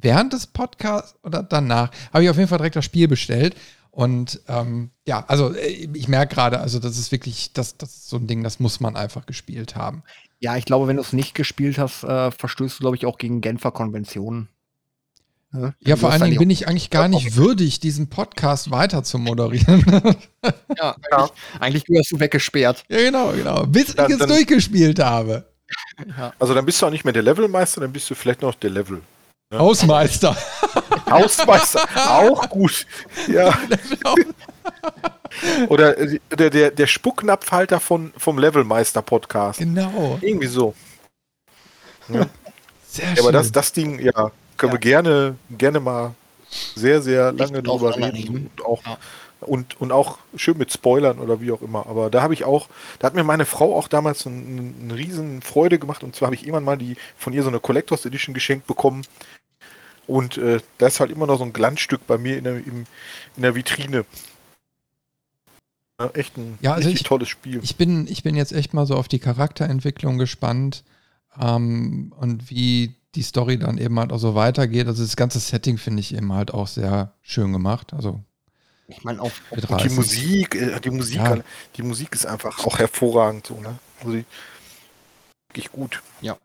während 0.00 0.32
des 0.32 0.46
Podcasts 0.46 1.14
oder 1.22 1.42
danach, 1.42 1.90
habe 2.12 2.24
ich 2.24 2.30
auf 2.30 2.36
jeden 2.36 2.48
Fall 2.48 2.58
direkt 2.58 2.76
das 2.76 2.84
Spiel 2.84 3.08
bestellt. 3.08 3.56
Und 3.90 4.40
ähm, 4.48 4.90
ja, 5.06 5.24
also 5.28 5.54
äh, 5.54 5.88
ich 5.94 6.08
merke 6.08 6.34
gerade, 6.34 6.58
also 6.58 6.80
das 6.80 6.98
ist 6.98 7.12
wirklich, 7.12 7.52
das, 7.52 7.76
das 7.78 7.90
ist 7.90 8.08
so 8.08 8.16
ein 8.16 8.26
Ding, 8.26 8.42
das 8.42 8.58
muss 8.58 8.80
man 8.80 8.96
einfach 8.96 9.24
gespielt 9.24 9.76
haben. 9.76 10.02
Ja, 10.44 10.58
ich 10.58 10.66
glaube, 10.66 10.86
wenn 10.88 10.96
du 10.96 11.02
es 11.02 11.14
nicht 11.14 11.34
gespielt 11.34 11.78
hast, 11.78 12.04
äh, 12.04 12.30
verstößt 12.30 12.78
du, 12.78 12.80
glaube 12.82 12.96
ich, 12.96 13.06
auch 13.06 13.16
gegen 13.16 13.40
Genfer 13.40 13.70
Konventionen. 13.70 14.50
Ja, 15.54 15.72
ja 15.80 15.96
vor 15.96 16.10
allen 16.10 16.22
Dingen 16.22 16.36
bin 16.36 16.50
ich 16.50 16.68
eigentlich 16.68 16.90
gar 16.90 17.08
nicht 17.08 17.36
würdig, 17.36 17.80
diesen 17.80 18.10
Podcast 18.10 18.70
weiter 18.70 19.02
zu 19.02 19.18
moderieren. 19.18 19.82
ja, 20.76 20.94
eigentlich, 21.10 21.32
eigentlich 21.60 21.84
wärst 21.88 22.12
du 22.12 22.20
weggesperrt. 22.20 22.84
Ja, 22.90 22.98
genau, 22.98 23.32
genau. 23.32 23.64
Bis 23.64 23.94
dann, 23.94 24.12
ich 24.12 24.20
es 24.20 24.26
durchgespielt 24.26 24.98
habe. 24.98 25.46
Ja. 26.06 26.34
Also 26.38 26.52
dann 26.52 26.66
bist 26.66 26.82
du 26.82 26.86
auch 26.86 26.90
nicht 26.90 27.04
mehr 27.04 27.14
der 27.14 27.22
Levelmeister, 27.22 27.80
dann 27.80 27.94
bist 27.94 28.10
du 28.10 28.14
vielleicht 28.14 28.42
noch 28.42 28.54
der 28.54 28.68
Level. 28.68 29.00
Ne? 29.50 29.58
Hausmeister. 29.58 30.36
Hausmeister, 31.14 31.86
auch 32.08 32.48
gut. 32.48 32.86
Ja. 33.28 33.56
Oder 35.68 35.96
der, 36.36 36.50
der, 36.50 36.70
der 36.70 36.86
Spucknapfhalter 36.86 37.80
von, 37.80 38.12
vom 38.16 38.38
Levelmeister-Podcast. 38.38 39.58
Genau. 39.58 40.18
Irgendwie 40.20 40.46
so. 40.46 40.74
Ja. 42.08 42.26
Sehr 42.88 43.08
ja, 43.08 43.16
schön. 43.16 43.24
Aber 43.24 43.32
das, 43.32 43.52
das 43.52 43.72
Ding, 43.72 43.98
ja, 43.98 44.30
können 44.56 44.70
ja. 44.70 44.72
wir 44.72 44.78
gerne, 44.78 45.36
gerne 45.50 45.80
mal 45.80 46.14
sehr, 46.74 47.02
sehr 47.02 47.32
lange 47.32 47.58
Nicht 47.58 47.66
drüber 47.66 47.96
reden. 47.96 48.50
Und 48.56 48.64
auch, 48.64 48.84
ja. 48.84 48.98
und, 49.40 49.80
und 49.80 49.92
auch 49.92 50.18
schön 50.36 50.58
mit 50.58 50.72
Spoilern 50.72 51.18
oder 51.18 51.40
wie 51.40 51.50
auch 51.50 51.62
immer. 51.62 51.86
Aber 51.86 52.10
da 52.10 52.22
habe 52.22 52.34
ich 52.34 52.44
auch, 52.44 52.68
da 52.98 53.06
hat 53.06 53.14
mir 53.14 53.24
meine 53.24 53.46
Frau 53.46 53.76
auch 53.76 53.88
damals 53.88 54.26
eine 54.26 54.36
ein 54.36 54.92
riesen 54.94 55.42
Freude 55.42 55.78
gemacht. 55.78 56.04
Und 56.04 56.14
zwar 56.14 56.26
habe 56.26 56.36
ich 56.36 56.42
irgendwann 56.42 56.64
mal 56.64 56.78
die 56.78 56.96
von 57.16 57.32
ihr 57.32 57.42
so 57.42 57.48
eine 57.48 57.60
Collectors 57.60 58.06
Edition 58.06 58.34
geschenkt 58.34 58.66
bekommen. 58.66 59.04
Und 60.06 60.36
äh, 60.38 60.60
da 60.78 60.86
ist 60.86 61.00
halt 61.00 61.10
immer 61.10 61.26
noch 61.26 61.38
so 61.38 61.44
ein 61.44 61.52
Glanzstück 61.52 62.06
bei 62.06 62.18
mir 62.18 62.36
in 62.36 62.44
der, 62.44 62.56
in, 62.56 62.86
in 63.36 63.42
der 63.42 63.54
Vitrine. 63.54 64.04
Ja, 66.00 66.10
echt 66.10 66.36
ein 66.36 66.58
ja, 66.60 66.74
also 66.74 66.88
richtig 66.88 67.02
ich, 67.02 67.08
tolles 67.08 67.28
Spiel. 67.28 67.60
Ich 67.62 67.76
bin, 67.76 68.06
ich 68.08 68.22
bin 68.22 68.34
jetzt 68.34 68.52
echt 68.52 68.74
mal 68.74 68.86
so 68.86 68.96
auf 68.96 69.08
die 69.08 69.20
Charakterentwicklung 69.20 70.18
gespannt 70.18 70.84
ähm, 71.40 72.12
und 72.18 72.50
wie 72.50 72.96
die 73.14 73.22
Story 73.22 73.58
dann 73.58 73.78
eben 73.78 73.98
halt 73.98 74.12
auch 74.12 74.18
so 74.18 74.34
weitergeht. 74.34 74.88
Also 74.88 75.04
das 75.04 75.16
ganze 75.16 75.38
Setting 75.38 75.78
finde 75.78 76.00
ich 76.00 76.14
eben 76.14 76.32
halt 76.32 76.52
auch 76.52 76.66
sehr 76.66 77.14
schön 77.22 77.52
gemacht. 77.52 77.94
Also 77.94 78.20
ich 78.88 79.04
meine 79.04 79.22
auch 79.22 79.30
die 79.82 79.88
Musik, 79.90 80.56
äh, 80.56 80.80
die 80.80 80.90
Musik, 80.90 81.16
ja. 81.16 81.38
die 81.76 81.82
Musik 81.82 82.12
ist 82.12 82.26
einfach 82.26 82.66
auch 82.66 82.78
hervorragend 82.78 83.46
so, 83.46 83.60
ne? 83.60 83.78
Also 84.00 84.18
wirklich 85.48 85.70
gut. 85.70 86.02
Ja 86.20 86.36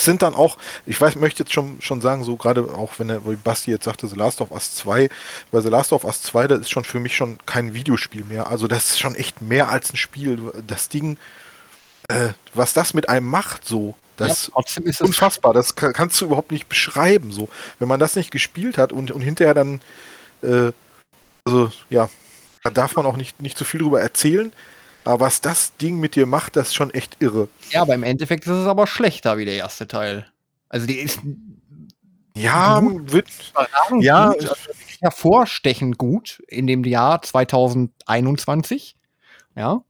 sind 0.00 0.22
dann 0.22 0.34
auch, 0.34 0.58
ich 0.86 1.00
weiß, 1.00 1.16
möchte 1.16 1.42
jetzt 1.42 1.52
schon, 1.52 1.80
schon 1.80 2.00
sagen, 2.00 2.24
so 2.24 2.36
gerade 2.36 2.62
auch 2.74 2.98
wenn 2.98 3.10
er, 3.10 3.24
wie 3.26 3.36
Basti 3.36 3.70
jetzt 3.70 3.84
sagte, 3.84 4.06
The 4.06 4.16
Last 4.16 4.40
of 4.40 4.50
Us 4.50 4.74
2, 4.74 5.08
weil 5.50 5.62
The 5.62 5.68
Last 5.68 5.92
of 5.92 6.04
Us 6.04 6.22
2, 6.22 6.48
das 6.48 6.60
ist 6.60 6.70
schon 6.70 6.84
für 6.84 6.98
mich 7.00 7.16
schon 7.16 7.38
kein 7.46 7.74
Videospiel 7.74 8.24
mehr. 8.24 8.48
Also 8.48 8.66
das 8.68 8.90
ist 8.90 9.00
schon 9.00 9.14
echt 9.14 9.42
mehr 9.42 9.68
als 9.68 9.92
ein 9.92 9.96
Spiel. 9.96 10.52
Das 10.66 10.88
Ding, 10.88 11.18
äh, 12.08 12.30
was 12.54 12.72
das 12.72 12.94
mit 12.94 13.08
einem 13.08 13.26
macht, 13.26 13.66
so, 13.66 13.94
das 14.16 14.50
ja, 14.54 14.82
ist 14.84 15.00
unfassbar. 15.02 15.52
Das 15.54 15.74
kann, 15.74 15.92
kannst 15.92 16.20
du 16.20 16.26
überhaupt 16.26 16.52
nicht 16.52 16.68
beschreiben, 16.68 17.32
so. 17.32 17.48
Wenn 17.78 17.88
man 17.88 18.00
das 18.00 18.16
nicht 18.16 18.30
gespielt 18.30 18.78
hat 18.78 18.92
und, 18.92 19.10
und 19.10 19.20
hinterher 19.20 19.54
dann, 19.54 19.80
äh, 20.42 20.72
also 21.44 21.70
ja, 21.90 22.08
da 22.64 22.70
darf 22.70 22.96
man 22.96 23.06
auch 23.06 23.16
nicht, 23.16 23.40
nicht 23.42 23.58
zu 23.58 23.64
viel 23.64 23.80
drüber 23.80 24.00
erzählen. 24.00 24.52
Aber 25.04 25.26
was 25.26 25.40
das 25.40 25.76
Ding 25.76 25.98
mit 25.98 26.14
dir 26.14 26.26
macht, 26.26 26.56
das 26.56 26.68
ist 26.68 26.74
schon 26.74 26.92
echt 26.92 27.16
irre. 27.20 27.48
Ja, 27.70 27.82
aber 27.82 27.94
im 27.94 28.02
Endeffekt 28.02 28.44
ist 28.44 28.52
es 28.52 28.66
aber 28.66 28.86
schlechter 28.86 29.38
wie 29.38 29.44
der 29.44 29.56
erste 29.56 29.86
Teil. 29.86 30.26
Also 30.68 30.86
die 30.86 30.98
ist. 30.98 31.20
Ja, 32.34 32.80
gut, 32.80 33.12
wird. 33.12 33.28
Ja, 34.00 34.32
gut, 34.32 34.48
also 34.48 34.54
hervorstechend 35.02 35.98
gut 35.98 36.42
in 36.48 36.66
dem 36.66 36.84
Jahr 36.84 37.20
2021. 37.20 38.96
Ja. 39.56 39.82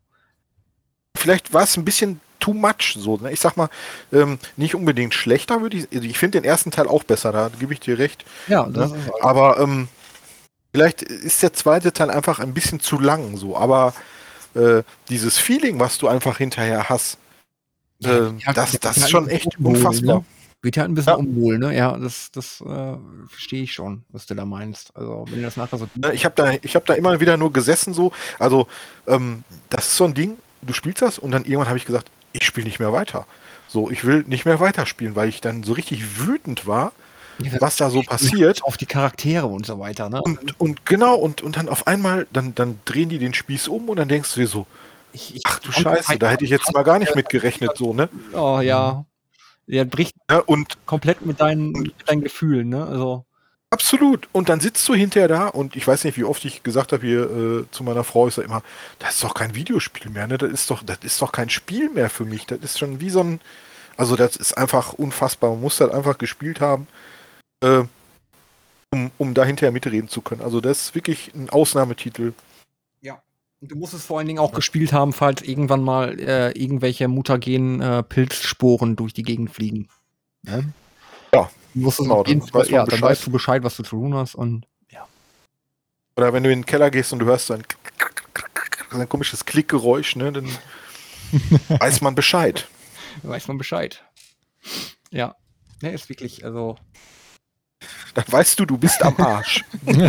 Vielleicht 1.16 1.52
war 1.52 1.62
es 1.62 1.76
ein 1.76 1.84
bisschen 1.84 2.20
too 2.40 2.54
much 2.54 2.96
so. 2.98 3.16
Ne? 3.18 3.32
Ich 3.32 3.40
sag 3.40 3.56
mal, 3.56 3.68
ähm, 4.12 4.38
nicht 4.56 4.74
unbedingt 4.74 5.14
schlechter 5.14 5.60
würde 5.60 5.76
ich. 5.76 5.88
Also 5.92 6.04
ich 6.04 6.18
finde 6.18 6.40
den 6.40 6.48
ersten 6.48 6.70
Teil 6.70 6.88
auch 6.88 7.04
besser, 7.04 7.30
da 7.30 7.50
gebe 7.60 7.72
ich 7.72 7.80
dir 7.80 7.98
recht. 7.98 8.24
Ja, 8.48 8.66
ne? 8.66 8.92
aber 9.20 9.60
ähm, 9.60 9.88
vielleicht 10.72 11.02
ist 11.02 11.42
der 11.42 11.52
zweite 11.52 11.92
Teil 11.92 12.10
einfach 12.10 12.40
ein 12.40 12.54
bisschen 12.54 12.80
zu 12.80 12.98
lang 12.98 13.36
so. 13.36 13.56
Aber 13.56 13.94
äh, 14.54 14.82
dieses 15.08 15.38
Feeling, 15.38 15.78
was 15.80 15.98
du 15.98 16.08
einfach 16.08 16.38
hinterher 16.38 16.88
hast, 16.88 17.18
Ja, 18.00 18.28
äh, 18.28 18.32
ja, 18.38 18.52
das, 18.52 18.78
das 18.80 18.96
ist 18.98 19.10
schon 19.10 19.28
echt 19.28 19.58
unwohl, 19.58 19.76
unfassbar. 19.76 20.16
ne? 20.18 20.24
Wird 20.62 20.76
ja 20.76 20.84
ein 20.84 20.94
bisschen 20.94 21.10
Ja. 21.12 21.16
unwohl, 21.16 21.58
ne? 21.58 21.76
Ja, 21.76 21.96
das, 21.96 22.30
das 22.30 22.60
äh, 22.60 22.96
verstehe 23.28 23.64
ich 23.64 23.72
schon, 23.72 24.04
was 24.10 24.26
du 24.26 24.34
da 24.34 24.44
meinst. 24.44 24.96
Also, 24.96 25.26
wenn 25.28 25.38
du 25.38 25.44
das 25.44 25.56
nachher 25.56 25.76
so 25.78 25.86
Ne, 25.96 26.12
Ich 26.12 26.24
habe 26.24 26.34
da, 26.36 26.52
ich 26.62 26.76
hab 26.76 26.86
da 26.86 26.94
immer 26.94 27.18
wieder 27.20 27.36
nur 27.36 27.52
gesessen 27.52 27.94
so. 27.94 28.12
Also 28.38 28.68
ähm, 29.08 29.42
das 29.70 29.88
ist 29.88 29.96
so 29.96 30.04
ein 30.04 30.14
Ding, 30.14 30.38
du 30.62 30.72
spielst 30.72 31.02
das 31.02 31.18
und 31.18 31.32
dann 31.32 31.44
irgendwann 31.44 31.68
habe 31.68 31.78
ich 31.78 31.84
gesagt, 31.84 32.10
ich 32.32 32.44
spiele 32.44 32.66
nicht 32.66 32.78
mehr 32.78 32.92
weiter. 32.92 33.26
So, 33.68 33.90
ich 33.90 34.04
will 34.04 34.24
nicht 34.28 34.44
mehr 34.44 34.60
weiterspielen, 34.60 35.16
weil 35.16 35.28
ich 35.28 35.40
dann 35.40 35.62
so 35.64 35.72
richtig 35.72 36.20
wütend 36.26 36.66
war, 36.66 36.92
was 37.60 37.76
da 37.76 37.90
so 37.90 38.02
passiert. 38.02 38.62
auf 38.64 38.76
die 38.76 38.86
Charaktere 38.86 39.46
und 39.46 39.66
so 39.66 39.78
weiter, 39.78 40.08
ne? 40.08 40.20
Und, 40.22 40.60
und 40.60 40.86
genau, 40.86 41.16
und, 41.16 41.42
und 41.42 41.56
dann 41.56 41.68
auf 41.68 41.86
einmal, 41.86 42.26
dann, 42.32 42.54
dann 42.54 42.78
drehen 42.84 43.08
die 43.08 43.18
den 43.18 43.34
Spieß 43.34 43.68
um 43.68 43.88
und 43.88 43.96
dann 43.96 44.08
denkst 44.08 44.34
du 44.34 44.40
dir 44.40 44.46
so, 44.46 44.66
ach 45.44 45.58
du 45.60 45.72
Scheiße, 45.72 46.18
da 46.18 46.30
hätte 46.30 46.44
ich 46.44 46.50
jetzt 46.50 46.72
mal 46.72 46.82
gar 46.82 46.98
nicht 46.98 47.14
mit 47.14 47.28
gerechnet, 47.28 47.76
so, 47.76 47.92
ne? 47.94 48.08
Oh 48.32 48.60
ja. 48.60 49.04
Der 49.66 49.84
bricht 49.84 50.14
Ja, 50.30 50.38
und 50.38 50.86
komplett 50.86 51.24
mit 51.24 51.40
deinen, 51.40 51.72
mit 51.72 51.94
deinen 52.06 52.22
Gefühlen, 52.22 52.68
ne? 52.68 52.86
Also. 52.86 53.24
Absolut. 53.70 54.28
Und 54.32 54.50
dann 54.50 54.60
sitzt 54.60 54.86
du 54.86 54.94
hinterher 54.94 55.28
da 55.28 55.48
und 55.48 55.76
ich 55.76 55.86
weiß 55.86 56.04
nicht, 56.04 56.18
wie 56.18 56.24
oft 56.24 56.44
ich 56.44 56.62
gesagt 56.62 56.92
habe 56.92 57.06
hier 57.06 57.22
äh, 57.22 57.64
zu 57.70 57.84
meiner 57.84 58.04
Frau, 58.04 58.28
ich 58.28 58.34
sage 58.34 58.46
immer, 58.46 58.62
das 58.98 59.14
ist 59.14 59.24
doch 59.24 59.32
kein 59.32 59.54
Videospiel 59.54 60.10
mehr, 60.10 60.26
ne? 60.26 60.36
Das 60.36 60.50
ist 60.50 60.70
doch, 60.70 60.82
das 60.82 60.98
ist 61.02 61.22
doch 61.22 61.32
kein 61.32 61.48
Spiel 61.48 61.88
mehr 61.88 62.10
für 62.10 62.24
mich. 62.24 62.46
Das 62.46 62.58
ist 62.60 62.78
schon 62.78 63.00
wie 63.00 63.08
so 63.08 63.20
ein, 63.20 63.40
also 63.96 64.16
das 64.16 64.36
ist 64.36 64.58
einfach 64.58 64.92
unfassbar. 64.92 65.50
Man 65.50 65.60
muss 65.62 65.78
das 65.78 65.90
einfach 65.90 66.18
gespielt 66.18 66.60
haben, 66.60 66.86
äh, 67.62 67.84
um, 68.92 69.10
um 69.18 69.34
da 69.34 69.44
hinterher 69.44 69.72
mitreden 69.72 70.08
zu 70.08 70.20
können. 70.20 70.42
Also 70.42 70.60
das 70.60 70.82
ist 70.82 70.94
wirklich 70.94 71.32
ein 71.34 71.50
Ausnahmetitel. 71.50 72.32
Und 73.62 73.70
du 73.70 73.76
musst 73.76 73.94
es 73.94 74.04
vor 74.04 74.18
allen 74.18 74.26
Dingen 74.26 74.40
auch 74.40 74.52
gespielt 74.52 74.92
haben, 74.92 75.12
falls 75.12 75.40
irgendwann 75.40 75.84
mal 75.84 76.18
äh, 76.18 76.50
irgendwelche 76.50 77.06
mutagenen 77.06 77.80
äh, 77.80 78.02
Pilzsporen 78.02 78.96
durch 78.96 79.12
die 79.12 79.22
Gegend 79.22 79.52
fliegen. 79.52 79.88
Ne? 80.42 80.72
Ja, 81.32 81.48
Du 81.74 81.80
musst 81.80 82.00
es 82.00 82.04
genau, 82.04 82.22
dann 82.22 82.42
Fall, 82.42 82.62
weiß 82.62 82.70
man 82.70 82.80
ja, 82.80 82.84
dann 82.84 83.00
weißt 83.00 83.26
du 83.26 83.30
Bescheid, 83.30 83.62
was 83.62 83.76
du 83.76 83.82
zu 83.82 83.90
tun 83.90 84.14
hast 84.14 84.34
und 84.34 84.66
ja. 84.90 85.06
Oder 86.16 86.32
wenn 86.32 86.42
du 86.42 86.50
in 86.52 86.60
den 86.60 86.66
Keller 86.66 86.90
gehst 86.90 87.12
und 87.12 87.20
du 87.20 87.26
hörst 87.26 87.46
so 87.46 87.54
ein, 87.54 87.62
so 88.90 88.98
ein 88.98 89.08
komisches 89.08 89.44
Klickgeräusch, 89.46 90.16
ne? 90.16 90.32
Dann 90.32 90.50
weiß 91.68 92.02
man 92.02 92.14
Bescheid. 92.14 92.68
weiß 93.22 93.48
man 93.48 93.58
Bescheid. 93.58 94.04
Ja. 95.10 95.34
Ne, 95.80 95.92
ist 95.92 96.08
wirklich, 96.08 96.44
also. 96.44 96.76
Dann 98.14 98.24
weißt 98.28 98.58
du, 98.60 98.66
du 98.66 98.78
bist 98.78 99.02
am 99.02 99.16
Arsch. 99.18 99.64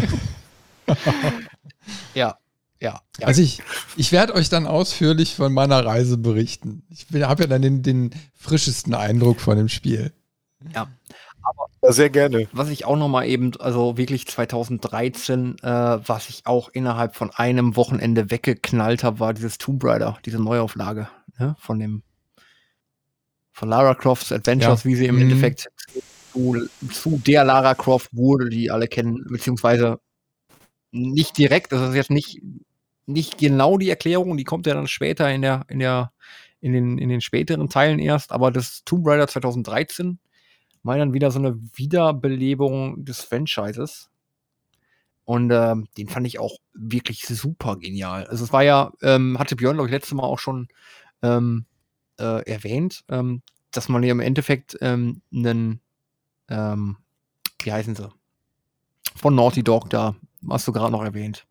Ja. 2.13 2.37
Ja. 2.79 3.01
ja. 3.19 3.27
Also 3.27 3.41
ich, 3.41 3.61
ich 3.95 4.11
werde 4.11 4.35
euch 4.35 4.49
dann 4.49 4.67
ausführlich 4.67 5.35
von 5.35 5.53
meiner 5.53 5.85
Reise 5.85 6.17
berichten. 6.17 6.83
Ich 6.89 7.07
habe 7.23 7.43
ja 7.43 7.47
dann 7.47 7.61
den, 7.61 7.81
den 7.81 8.11
frischesten 8.35 8.93
Eindruck 8.93 9.39
von 9.39 9.57
dem 9.57 9.69
Spiel. 9.69 10.11
Ja, 10.73 10.87
sehr 11.81 12.09
gerne. 12.09 12.47
was 12.53 12.69
ich 12.69 12.85
auch 12.85 12.95
noch 12.97 13.09
mal 13.09 13.25
eben, 13.25 13.51
also 13.59 13.97
wirklich 13.97 14.27
2013, 14.27 15.57
äh, 15.61 15.67
was 16.07 16.29
ich 16.29 16.45
auch 16.45 16.69
innerhalb 16.69 17.15
von 17.15 17.31
einem 17.31 17.75
Wochenende 17.75 18.31
weggeknallt 18.31 19.03
habe, 19.03 19.19
war 19.19 19.33
dieses 19.33 19.57
Tomb 19.57 19.83
Raider, 19.83 20.17
diese 20.25 20.39
Neuauflage 20.41 21.07
ne? 21.39 21.55
von 21.59 21.79
dem 21.79 22.03
von 23.55 23.69
Lara 23.69 23.93
Crofts 23.93 24.31
Adventures, 24.31 24.83
Ja. 24.83 24.89
wie 24.89 24.95
sie 24.95 25.05
im 25.05 25.15
Mhm. 25.15 25.21
Endeffekt 25.23 25.69
zu, 26.33 26.67
zu 26.91 27.21
der 27.25 27.45
Lara 27.45 27.75
Croft 27.75 28.09
wurde, 28.13 28.49
die 28.49 28.71
alle 28.71 28.87
kennen, 28.87 29.23
beziehungsweise 29.29 29.99
nicht 30.91 31.37
direkt, 31.37 31.71
das 31.71 31.89
ist 31.89 31.95
jetzt 31.95 32.11
nicht 32.11 32.41
nicht 33.05 33.37
genau 33.37 33.77
die 33.77 33.89
Erklärung, 33.89 34.37
die 34.37 34.45
kommt 34.45 34.65
ja 34.65 34.73
dann 34.73 34.87
später 34.87 35.29
in 35.31 35.41
der 35.41 35.65
in 35.69 35.79
der 35.79 36.11
in 36.61 36.73
den 36.73 36.97
in 36.97 37.09
den 37.09 37.21
späteren 37.21 37.69
Teilen 37.69 37.99
erst, 37.99 38.31
aber 38.31 38.51
das 38.51 38.83
Tomb 38.85 39.07
Raider 39.07 39.27
2013 39.27 40.19
mal 40.83 40.99
dann 40.99 41.13
wieder 41.13 41.31
so 41.31 41.39
eine 41.39 41.57
Wiederbelebung 41.75 43.05
des 43.05 43.21
Franchises. 43.21 44.09
Und 45.25 45.51
ähm, 45.51 45.87
den 45.97 46.09
fand 46.09 46.27
ich 46.27 46.37
auch 46.39 46.57
wirklich 46.73 47.25
super 47.25 47.77
genial. 47.77 48.27
Also 48.27 48.43
es 48.43 48.51
war 48.51 48.63
ja, 48.63 48.91
ähm, 49.01 49.39
hatte 49.39 49.55
Björn, 49.55 49.75
glaube 49.77 49.87
ich, 49.87 49.93
letztes 49.93 50.13
Mal 50.13 50.23
auch 50.23 50.39
schon 50.39 50.67
ähm, 51.21 51.65
äh, 52.19 52.43
erwähnt, 52.45 53.05
ähm, 53.07 53.41
dass 53.71 53.87
man 53.87 54.03
ja 54.03 54.11
im 54.11 54.19
Endeffekt 54.19 54.77
ähm, 54.81 55.21
einen, 55.33 55.79
ähm, 56.53 56.97
wie 57.63 57.71
heißen 57.73 57.95
sie? 57.95 58.09
Von 59.15 59.35
Naughty 59.35 59.63
Dog 59.63 59.89
da, 59.89 60.15
hast 60.49 60.67
du 60.67 60.71
gerade 60.71 60.91
noch 60.91 61.03
erwähnt. 61.03 61.45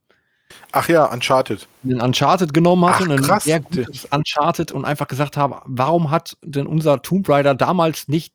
Ach 0.72 0.88
ja, 0.88 1.06
Uncharted. 1.06 1.66
einen 1.84 2.00
Uncharted 2.02 2.52
genommen 2.52 2.84
hatte, 2.84 3.04
Ach, 3.04 3.10
einen 3.10 3.22
krass. 3.22 3.44
sehr 3.44 3.60
gutes 3.60 4.04
Uncharted 4.10 4.70
und 4.72 4.84
einfach 4.84 5.08
gesagt 5.08 5.36
habe, 5.38 5.62
warum 5.64 6.10
hat 6.10 6.36
denn 6.42 6.66
unser 6.66 7.00
Tomb 7.00 7.26
Raider 7.28 7.54
damals 7.54 8.06
nicht 8.08 8.34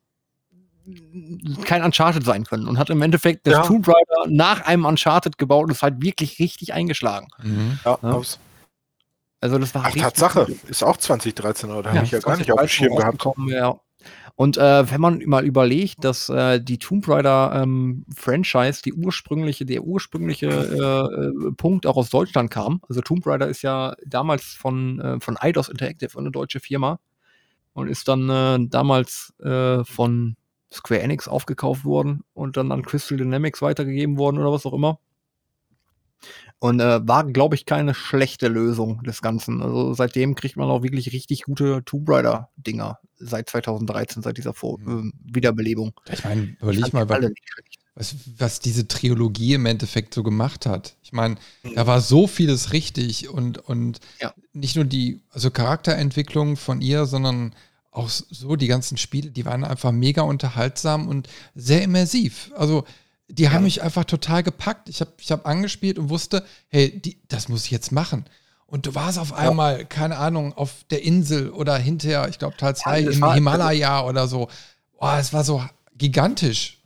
kein 1.66 1.84
Uncharted 1.84 2.24
sein 2.26 2.46
können 2.46 2.68
und 2.68 2.80
hat 2.80 2.90
im 2.90 3.02
Endeffekt 3.02 3.46
das 3.46 3.54
Ja. 3.56 3.62
Tomb 3.64 3.88
Raider 3.88 4.30
nach 4.30 4.62
einem 4.66 4.86
Uncharted 4.86 5.38
gebaut 5.38 5.66
und 5.66 5.72
ist 5.72 5.84
halt 5.84 6.02
wirklich 6.02 6.40
richtig 6.40 6.74
eingeschlagen. 6.74 7.28
Ja, 7.86 8.00
Ja. 8.02 8.12
aus- 8.12 8.40
Also 9.40 9.60
das 9.60 9.76
war 9.76 9.84
Ach, 9.86 9.94
Tatsache. 9.94 10.46
gut. 10.48 10.64
Ist 10.68 10.84
auch 10.84 10.98
2013, 10.98 11.70
oder? 11.70 11.94
Habe 11.94 12.04
ich 12.06 12.12
ja 12.12 12.20
gar 12.20 12.38
nicht 12.38 12.52
auf 12.52 12.60
dem 12.62 12.68
2013 12.68 12.70
Schirm 12.70 12.96
gehabt. 12.96 13.26
Ja. 13.52 13.80
Und 14.38 14.56
äh, 14.58 14.92
wenn 14.92 15.02
man 15.02 15.24
mal 15.26 15.44
überlegt, 15.44 16.04
dass 16.04 16.30
äh, 16.30 16.62
die 16.62 16.78
Tomb 16.78 17.08
Raider 17.08 17.60
ähm, 17.60 18.06
Franchise, 18.16 18.84
die 18.86 18.94
ursprüngliche, 18.94 19.66
der 19.66 19.82
ursprüngliche 19.82 20.48
äh, 20.48 21.48
äh, 21.48 21.52
Punkt 21.54 21.88
auch 21.88 21.98
aus 21.98 22.12
Deutschland 22.12 22.52
kam. 22.52 22.80
Also 22.88 23.02
Tomb 23.02 23.26
Raider 23.26 23.48
ist 23.48 23.64
ja 23.64 23.96
damals 24.06 24.44
von, 24.44 25.02
äh, 25.02 25.20
von 25.20 25.38
Eidos 25.38 25.70
Interactive, 25.70 26.20
eine 26.20 26.30
deutsche 26.30 26.60
Firma, 26.60 27.00
und 27.74 27.88
ist 27.88 28.08
dann 28.08 28.30
äh, 28.30 28.60
damals 28.70 29.34
äh, 29.40 29.84
von 29.84 30.36
Square 30.72 31.02
Enix 31.02 31.28
aufgekauft 31.28 31.84
worden 31.84 32.22
und 32.34 32.58
dann 32.58 32.72
an 32.72 32.84
Crystal 32.84 33.18
Dynamics 33.18 33.64
weitergegeben 33.64 34.20
worden 34.20 34.38
oder 34.38 34.52
was 34.52 34.68
auch 34.68 34.74
immer. 34.74 35.00
Und 36.60 36.80
äh, 36.80 37.08
war, 37.08 37.24
glaube 37.26 37.54
ich, 37.56 37.66
keine 37.66 37.94
schlechte 37.94 38.48
Lösung 38.48 39.04
des 39.04 39.22
Ganzen. 39.22 39.62
Also 39.62 39.94
seitdem 39.94 40.34
kriegt 40.34 40.58
man 40.58 40.70
auch 40.70 40.82
wirklich 40.82 41.14
richtig 41.14 41.44
gute 41.44 41.84
Tomb 41.86 42.10
Raider-Dinger 42.10 42.98
seit 43.20 43.50
2013, 43.50 44.24
seit 44.24 44.38
dieser 44.38 44.54
Vor 44.54 44.80
Mhm. 44.80 45.14
äh, 45.30 45.36
Wiederbelebung. 45.36 45.94
Ich 46.12 46.24
meine, 46.24 46.44
Ich 46.46 46.62
überleg 46.62 46.94
mal, 46.94 47.08
was, 47.08 47.30
was, 47.94 48.16
was 48.38 48.60
diese 48.60 48.88
Trilogie 48.88 49.54
im 49.54 49.68
Endeffekt 49.68 50.16
so 50.16 50.24
gemacht 50.24 50.66
hat. 50.66 50.96
Ich 51.04 51.14
meine, 51.14 51.36
da 51.76 51.86
war 51.86 52.02
so 52.02 52.26
vieles 52.26 52.74
richtig 52.74 53.30
und, 53.30 53.60
und 53.60 54.00
Ja. 54.20 54.34
nicht 54.54 54.76
nur 54.76 54.86
die 54.86 55.22
also 55.32 55.52
Charakterentwicklung 55.52 56.58
von 56.58 56.82
ihr, 56.82 57.06
sondern 57.06 57.54
auch 57.92 58.10
so 58.10 58.56
die 58.56 58.68
ganzen 58.68 58.98
Spiele, 58.98 59.30
die 59.32 59.46
waren 59.46 59.64
einfach 59.64 59.92
mega 59.92 60.22
unterhaltsam 60.24 61.08
und 61.08 61.28
sehr 61.56 61.82
immersiv. 61.84 62.52
Also 62.56 62.84
die 63.30 63.50
haben 63.50 63.64
mich 63.64 63.82
einfach 63.84 64.06
total 64.06 64.44
gepackt. 64.44 64.90
Ich 64.90 65.02
habe 65.02 65.12
ich 65.20 65.32
hab 65.32 65.46
angespielt 65.46 66.00
und 66.00 66.10
wusste, 66.10 66.44
hey, 66.70 67.00
die, 67.00 67.20
das 67.28 67.50
muss 67.50 67.66
ich 67.66 67.72
jetzt 67.72 67.92
machen. 67.92 68.26
Und 68.66 68.86
du 68.86 68.96
warst 68.96 69.18
auf 69.20 69.34
einmal, 69.34 69.86
keine 69.86 70.18
Ahnung, 70.18 70.54
auf 70.54 70.84
der 70.92 71.04
Insel 71.04 71.50
oder 71.52 71.78
hinterher, 71.78 72.28
ich 72.30 72.38
glaube 72.40 72.58
Teil 72.58 72.76
2 72.76 73.04
das 73.04 73.16
im 73.16 73.22
war- 73.22 73.34
Himalaya 73.36 74.02
oder 74.06 74.28
so. 74.28 74.50
Oh, 75.00 75.10
es 75.18 75.32
war 75.34 75.44
so 75.44 75.64
gigantisch. 75.98 76.82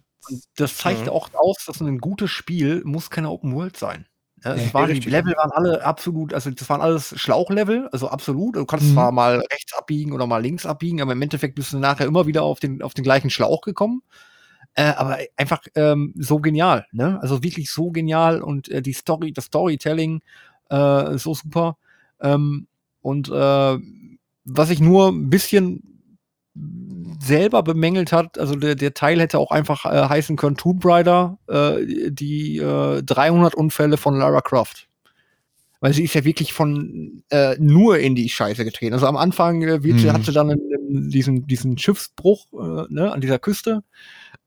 Das 0.56 0.78
zeigt 0.78 1.04
Mhm. 1.04 1.10
auch 1.10 1.30
aus, 1.34 1.58
dass 1.66 1.80
ein 1.82 1.98
gutes 1.98 2.30
Spiel 2.32 2.82
muss 2.86 3.10
keine 3.10 3.30
Open 3.30 3.56
World 3.56 3.78
sein. 3.78 4.06
Ja, 4.44 4.54
es 4.56 4.66
Nee, 4.66 4.74
waren, 4.74 4.94
die. 4.94 5.10
Level 5.10 5.36
waren 5.36 5.52
alle 5.52 5.84
absolut, 5.86 6.34
also 6.34 6.50
das 6.50 6.68
waren 6.70 6.82
alles 6.82 7.14
Schlauchlevel, 7.20 7.88
also 7.92 8.08
absolut. 8.10 8.56
Du 8.56 8.66
kannst 8.66 8.88
Mhm. 8.88 8.94
zwar 8.94 9.12
mal 9.12 9.40
rechts 9.52 9.74
abbiegen 9.74 10.14
oder 10.14 10.26
mal 10.26 10.42
links 10.42 10.66
abbiegen, 10.66 11.02
aber 11.02 11.12
im 11.12 11.22
Endeffekt 11.22 11.56
bist 11.56 11.74
du 11.74 11.78
nachher 11.80 12.06
immer 12.08 12.26
wieder 12.28 12.42
auf 12.44 12.60
den, 12.60 12.82
auf 12.82 12.94
den 12.96 13.04
gleichen 13.04 13.30
Schlauch 13.30 13.62
gekommen. 13.62 14.02
Äh, 14.76 14.94
aber 14.96 15.18
einfach 15.36 15.62
ähm, 15.76 16.14
so 16.18 16.40
genial, 16.40 16.86
ne? 16.92 17.20
Also 17.22 17.44
wirklich 17.44 17.70
so 17.72 17.92
genial 17.92 18.42
und 18.42 18.70
äh, 18.70 18.82
die 18.82 18.94
Story, 18.94 19.34
das 19.34 19.46
Storytelling 19.46 20.22
äh, 20.70 21.18
so 21.18 21.34
super. 21.36 21.78
Ähm, 22.22 22.68
und 23.02 23.30
äh, 23.30 23.78
was 24.46 24.70
ich 24.70 24.80
nur 24.80 25.10
ein 25.10 25.30
bisschen 25.30 25.84
selber 27.22 27.64
bemängelt 27.64 28.12
hat, 28.12 28.38
also 28.38 28.56
der, 28.56 28.76
der 28.76 28.94
Teil 28.94 29.20
hätte 29.20 29.40
auch 29.40 29.52
einfach 29.52 29.86
äh, 29.86 30.10
heißen 30.10 30.36
können 30.38 30.58
Tomb 30.58 30.84
Raider, 30.86 31.38
äh, 31.48 32.10
die 32.10 32.58
äh, 32.58 33.02
300 33.04 33.56
Unfälle 33.56 33.98
von 33.98 34.16
Lara 34.18 34.42
Croft. 34.42 34.88
Weil 35.80 35.94
sie 35.94 36.04
ist 36.04 36.14
ja 36.14 36.24
wirklich 36.24 36.54
von 36.54 37.24
äh, 37.32 37.56
nur 37.60 37.98
in 38.00 38.14
die 38.16 38.30
Scheiße 38.30 38.64
getreten. 38.66 38.94
Also 38.94 39.08
am 39.08 39.18
Anfang 39.18 39.62
äh, 39.64 39.84
wird, 39.84 40.00
sie- 40.00 40.08
Mhm. 40.08 40.14
hat 40.14 40.24
sie 40.26 40.32
dann 40.32 40.52
einen, 40.52 41.10
diesen, 41.10 41.48
diesen 41.48 41.78
Schiffsbruch 41.78 42.46
äh, 42.54 42.86
ne, 42.94 43.12
an 43.12 43.22
dieser 43.22 43.40
Küste, 43.40 43.84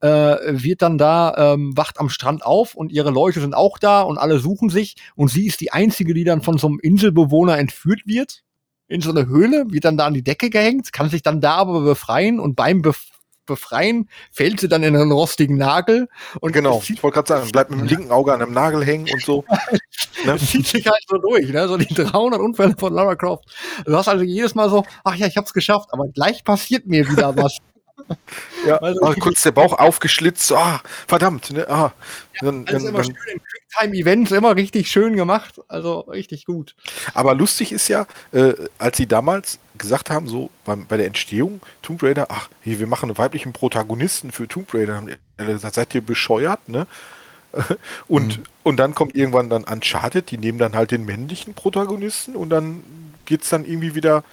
äh, 0.01 0.09
wird 0.63 0.83
dann 0.83 0.99
da, 0.99 1.55
ähm, 1.55 1.77
wacht 1.77 1.99
am 1.99 2.09
Strand 2.09 2.45
auf 2.45 2.75
und 2.75 2.93
ihre 2.93 3.11
Leute 3.11 3.41
sind 3.41 3.55
auch 3.55 3.79
da 3.79 4.03
und 4.03 4.19
alle 4.19 4.39
suchen 4.39 4.69
sich 4.69 4.97
und 5.15 5.29
sie 5.29 5.47
ist 5.47 5.61
die 5.61 5.73
Einzige, 5.73 6.15
die 6.15 6.25
dann 6.25 6.43
von 6.43 6.59
so 6.59 6.67
einem 6.67 6.79
Inselbewohner 6.81 7.59
entführt 7.59 8.03
wird 8.07 8.43
in 8.87 9.01
so 9.01 9.11
eine 9.11 9.27
Höhle, 9.27 9.65
wird 9.69 9.85
dann 9.85 9.97
da 9.97 10.07
an 10.07 10.15
die 10.15 10.23
Decke 10.23 10.51
gehängt, 10.51 10.93
kann 10.93 11.09
sich 11.09 11.23
dann 11.23 11.41
da 11.41 11.55
aber 11.57 11.81
befreien 11.81 12.39
und 12.39 12.55
beim 12.55 12.83
Bef 12.83 13.07
Befreien 13.47 14.09
fällt 14.33 14.61
sie 14.61 14.69
dann 14.69 14.83
in 14.83 14.97
einen 14.97 15.13
rostigen 15.13 15.59
Nagel 15.59 16.09
und 16.41 16.53
Genau, 16.53 16.81
sieht 16.81 16.97
ich 16.97 17.03
wollte 17.03 17.17
gerade 17.17 17.29
sagen, 17.29 17.53
bleibt 17.53 17.71
mit 17.71 17.81
dem 17.81 17.87
linken 17.87 18.11
Auge 18.11 18.33
an 18.33 18.41
einem 18.41 18.53
Nagel 18.53 18.83
hängen 18.85 19.09
und 19.13 19.23
so. 19.23 19.45
Ne? 20.25 20.33
Das 20.33 20.47
zieht 20.51 20.67
sich 20.67 20.87
halt 20.87 21.05
so 21.07 21.19
durch, 21.19 21.51
ne? 21.51 21.69
So 21.69 21.77
die 21.77 21.93
300 21.93 22.41
Unfälle 22.41 22.75
von 22.79 22.95
Lara 22.95 23.15
Croft. 23.15 23.45
Du 23.85 23.95
hast 23.95 24.09
also 24.09 24.25
jedes 24.25 24.55
Mal 24.55 24.71
so, 24.71 24.83
ach 25.03 25.17
ja, 25.17 25.27
ich 25.27 25.37
hab's 25.37 25.53
geschafft, 25.53 25.91
aber 25.93 26.09
gleich 26.09 26.45
passiert 26.45 26.87
mir 26.87 27.07
wieder 27.11 27.37
was. 27.37 27.59
Ja, 28.67 28.77
also, 28.79 29.01
oh, 29.03 29.15
kurz 29.19 29.43
der 29.43 29.53
Bauch 29.53 29.73
aufgeschlitzt, 29.79 30.53
ah, 30.53 30.81
verdammt, 31.07 31.51
ne? 31.53 31.69
Ah. 31.69 31.93
Ja, 32.35 32.41
dann, 32.43 32.65
dann, 32.65 32.87
immer 32.87 32.99
dann, 32.99 33.05
schön 33.05 33.17
in 33.33 33.41
Quicktime-Events, 33.41 34.33
immer 34.33 34.57
richtig 34.57 34.91
schön 34.91 35.17
gemacht, 35.17 35.61
also 35.69 36.01
richtig 36.01 36.47
gut. 36.47 36.75
Aber 37.15 37.35
lustig 37.35 37.73
ist 37.73 37.89
ja, 37.89 38.07
äh, 38.33 38.55
als 38.79 38.97
sie 38.97 39.07
damals 39.07 39.59
gesagt 39.79 40.11
haben, 40.11 40.27
so 40.27 40.51
beim, 40.65 40.87
bei 40.87 40.97
der 40.97 41.07
Entstehung, 41.07 41.61
Tomb 41.83 42.03
Raider, 42.03 42.27
ach, 42.31 42.49
hier, 42.63 42.79
wir 42.79 42.87
machen 42.87 43.11
einen 43.11 43.19
weiblichen 43.19 43.53
Protagonisten 43.53 44.33
für 44.33 44.49
Tomb 44.49 44.73
Raider, 44.75 44.97
haben 44.97 45.07
die 45.07 45.45
gesagt, 45.45 45.75
seid 45.75 45.95
ihr 45.95 46.03
bescheuert, 46.03 46.69
ne? 46.69 46.87
Und, 48.09 48.39
mhm. 48.39 48.45
und 48.65 48.77
dann 48.79 48.97
kommt 48.97 49.15
irgendwann 49.15 49.49
dann 49.49 49.63
Uncharted, 49.63 50.33
die 50.33 50.39
nehmen 50.39 50.59
dann 50.59 50.75
halt 50.75 50.91
den 50.91 51.05
männlichen 51.05 51.55
Protagonisten 51.55 52.35
und 52.35 52.51
dann 52.51 52.83
geht 53.27 53.43
es 53.43 53.49
dann 53.49 53.65
irgendwie 53.65 53.95
wieder 53.95 54.25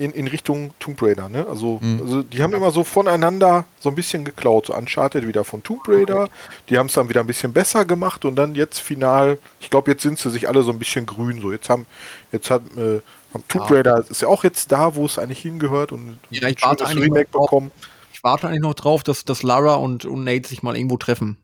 in, 0.00 0.12
in 0.12 0.26
Richtung 0.28 0.72
Tomb 0.78 1.00
Raider. 1.02 1.28
Ne? 1.28 1.46
Also, 1.46 1.78
mhm. 1.82 2.00
also 2.00 2.22
die 2.22 2.42
haben 2.42 2.54
immer 2.54 2.70
so 2.70 2.84
voneinander 2.84 3.66
so 3.80 3.90
ein 3.90 3.94
bisschen 3.94 4.24
geklaut. 4.24 4.66
So 4.66 4.74
Uncharted 4.74 5.26
wieder 5.26 5.44
von 5.44 5.62
Tomb 5.62 5.86
Raider. 5.86 6.30
Die 6.70 6.78
haben 6.78 6.86
es 6.86 6.94
dann 6.94 7.10
wieder 7.10 7.20
ein 7.20 7.26
bisschen 7.26 7.52
besser 7.52 7.84
gemacht 7.84 8.24
und 8.24 8.34
dann 8.36 8.54
jetzt 8.54 8.78
final, 8.78 9.38
ich 9.60 9.68
glaube, 9.68 9.90
jetzt 9.90 10.02
sind 10.02 10.18
sie 10.18 10.30
sich 10.30 10.48
alle 10.48 10.62
so 10.62 10.72
ein 10.72 10.78
bisschen 10.78 11.04
grün. 11.04 11.42
So, 11.42 11.52
jetzt 11.52 11.68
haben, 11.68 11.84
jetzt 12.32 12.50
hat 12.50 12.62
äh, 12.78 13.02
Tomb 13.48 13.70
Raider 13.70 14.02
ist 14.08 14.22
ja 14.22 14.28
auch 14.28 14.42
jetzt 14.42 14.72
da, 14.72 14.94
wo 14.94 15.04
es 15.04 15.18
eigentlich 15.18 15.40
hingehört 15.40 15.92
und 15.92 16.18
ja, 16.30 16.48
ich 16.48 16.62
warte 16.62 16.86
eigentlich 16.86 17.04
Remake 17.04 17.28
bekommen. 17.30 17.70
Ich 18.14 18.24
warte 18.24 18.48
eigentlich 18.48 18.62
noch 18.62 18.74
drauf, 18.74 19.02
dass, 19.02 19.26
dass 19.26 19.42
Lara 19.42 19.74
und, 19.74 20.06
und 20.06 20.24
Nate 20.24 20.48
sich 20.48 20.62
mal 20.62 20.76
irgendwo 20.76 20.96
treffen. 20.96 21.36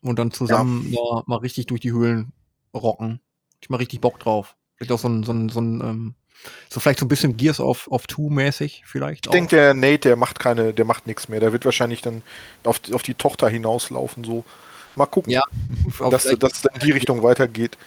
Und 0.00 0.18
dann 0.18 0.30
zusammen 0.32 0.86
ja. 0.90 0.98
mal, 0.98 1.22
mal 1.26 1.36
richtig 1.36 1.66
durch 1.66 1.80
die 1.82 1.92
Höhlen 1.92 2.32
rocken. 2.74 3.20
Ich 3.60 3.68
mal 3.68 3.76
richtig 3.76 4.00
Bock 4.00 4.18
drauf. 4.18 4.56
Vielleicht 4.76 4.92
auch 4.92 4.98
so 4.98 5.08
ein, 5.08 5.22
so 5.22 5.32
ein, 5.32 5.48
so 5.50 5.60
ein 5.60 5.80
ähm, 5.80 6.14
so 6.68 6.80
vielleicht 6.80 6.98
so 6.98 7.04
ein 7.04 7.08
bisschen 7.08 7.36
Gears 7.36 7.60
of, 7.60 7.88
of 7.88 8.06
Two 8.06 8.30
mäßig 8.30 8.82
vielleicht. 8.86 9.26
Ich 9.26 9.32
denke, 9.32 9.56
der 9.56 9.74
Nate, 9.74 10.08
der 10.08 10.16
macht 10.16 10.38
keine, 10.38 10.72
der 10.72 10.84
macht 10.84 11.06
nichts 11.06 11.28
mehr. 11.28 11.40
Der 11.40 11.52
wird 11.52 11.64
wahrscheinlich 11.64 12.02
dann 12.02 12.22
auf, 12.64 12.80
auf 12.92 13.02
die 13.02 13.14
Tochter 13.14 13.48
hinauslaufen. 13.48 14.24
So, 14.24 14.44
mal 14.96 15.06
gucken, 15.06 15.32
ja, 15.32 15.42
dass, 16.10 16.24
dass 16.24 16.62
dann 16.62 16.74
in 16.74 16.80
die 16.80 16.92
Richtung 16.92 17.22
weitergeht. 17.22 17.78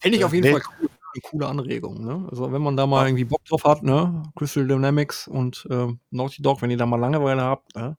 Finde 0.00 0.18
ich 0.18 0.24
auf 0.24 0.32
jeden 0.32 0.50
Nate. 0.50 0.62
Fall 0.62 0.74
cool. 0.80 0.88
Eine 1.14 1.20
coole 1.30 1.46
Anregung. 1.46 2.04
Ne? 2.04 2.26
Also 2.28 2.50
wenn 2.52 2.60
man 2.60 2.76
da 2.76 2.88
mal 2.88 3.06
irgendwie 3.06 3.22
Bock 3.22 3.44
drauf 3.44 3.62
hat, 3.62 3.84
ne? 3.84 4.24
Crystal 4.34 4.66
Dynamics 4.66 5.28
und 5.28 5.64
äh, 5.70 5.86
Naughty 6.10 6.42
Dog, 6.42 6.60
wenn 6.60 6.72
ihr 6.72 6.76
da 6.76 6.86
mal 6.86 6.98
Langeweile 6.98 7.42
habt, 7.42 7.76
ne? 7.76 7.96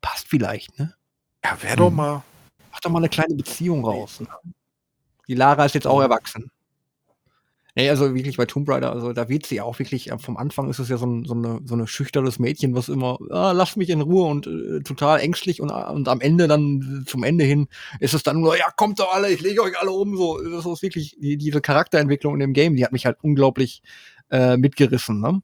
passt 0.00 0.28
vielleicht, 0.28 0.78
ne? 0.78 0.94
Ja, 1.44 1.60
wäre 1.62 1.76
doch 1.76 1.88
hm. 1.88 1.96
mal. 1.96 2.22
Mach 2.70 2.80
doch 2.80 2.90
mal 2.90 2.98
eine 2.98 3.08
kleine 3.08 3.34
Beziehung 3.34 3.84
raus. 3.84 4.20
Ne? 4.20 4.28
Die 5.26 5.34
Lara 5.34 5.64
ist 5.64 5.74
jetzt 5.74 5.86
auch 5.86 6.00
erwachsen. 6.00 6.50
Nee, 7.76 7.90
also 7.90 8.14
wirklich 8.14 8.36
bei 8.36 8.46
Tomb 8.46 8.68
Raider, 8.68 8.92
also 8.92 9.12
da 9.12 9.28
wird 9.28 9.46
sie 9.46 9.60
auch 9.60 9.80
wirklich, 9.80 10.12
äh, 10.12 10.18
vom 10.18 10.36
Anfang 10.36 10.70
ist 10.70 10.78
es 10.78 10.88
ja 10.88 10.96
so, 10.96 11.06
ein, 11.06 11.24
so, 11.24 11.34
eine, 11.34 11.60
so 11.64 11.74
eine 11.74 11.88
schüchternes 11.88 12.38
Mädchen, 12.38 12.74
was 12.76 12.88
immer, 12.88 13.18
ah, 13.30 13.50
lass 13.50 13.74
mich 13.74 13.90
in 13.90 14.00
Ruhe 14.00 14.26
und 14.26 14.46
äh, 14.46 14.80
total 14.84 15.18
ängstlich 15.18 15.60
und, 15.60 15.70
und 15.70 16.08
am 16.08 16.20
Ende 16.20 16.46
dann, 16.46 17.04
zum 17.08 17.24
Ende 17.24 17.44
hin, 17.44 17.66
ist 17.98 18.14
es 18.14 18.22
dann 18.22 18.40
nur, 18.40 18.56
ja, 18.56 18.66
kommt 18.76 19.00
doch 19.00 19.12
alle, 19.12 19.28
ich 19.32 19.40
lege 19.40 19.60
euch 19.60 19.76
alle 19.76 19.90
um, 19.90 20.16
so, 20.16 20.40
das 20.40 20.64
ist 20.64 20.82
wirklich, 20.82 21.16
die, 21.18 21.36
diese 21.36 21.60
Charakterentwicklung 21.60 22.34
in 22.34 22.40
dem 22.40 22.52
Game, 22.52 22.76
die 22.76 22.84
hat 22.84 22.92
mich 22.92 23.06
halt 23.06 23.18
unglaublich 23.22 23.82
äh, 24.30 24.56
mitgerissen, 24.56 25.20
ne? 25.20 25.42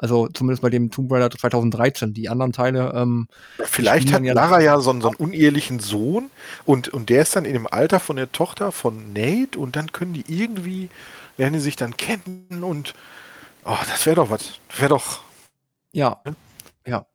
Also 0.00 0.28
zumindest 0.28 0.62
bei 0.62 0.70
dem 0.70 0.92
Tomb 0.92 1.10
Raider 1.10 1.28
2013. 1.28 2.14
Die 2.14 2.28
anderen 2.28 2.52
Teile. 2.52 2.92
Ähm, 2.94 3.26
Vielleicht 3.64 4.12
hat 4.12 4.22
ja 4.22 4.32
Lara 4.32 4.60
ja 4.60 4.78
so 4.78 4.90
einen, 4.90 5.00
so 5.00 5.08
einen, 5.08 5.16
unehelichen 5.16 5.80
Sohn 5.80 6.30
und, 6.64 6.88
und 6.88 7.08
der 7.08 7.22
ist 7.22 7.34
dann 7.34 7.44
in 7.44 7.54
dem 7.54 7.66
Alter 7.66 7.98
von 7.98 8.14
der 8.14 8.30
Tochter 8.30 8.70
von 8.70 9.12
Nate 9.12 9.58
und 9.58 9.74
dann 9.74 9.90
können 9.90 10.12
die 10.12 10.24
irgendwie 10.28 10.88
lernen 11.38 11.54
die 11.54 11.60
sich 11.60 11.76
dann 11.76 11.96
kennen 11.96 12.62
und 12.62 12.94
oh, 13.64 13.76
das 13.88 14.04
wäre 14.04 14.16
doch 14.16 14.30
was. 14.30 14.60
Wäre 14.76 14.90
doch. 14.90 15.22
Ja. 15.92 16.20
Ja. 16.86 17.06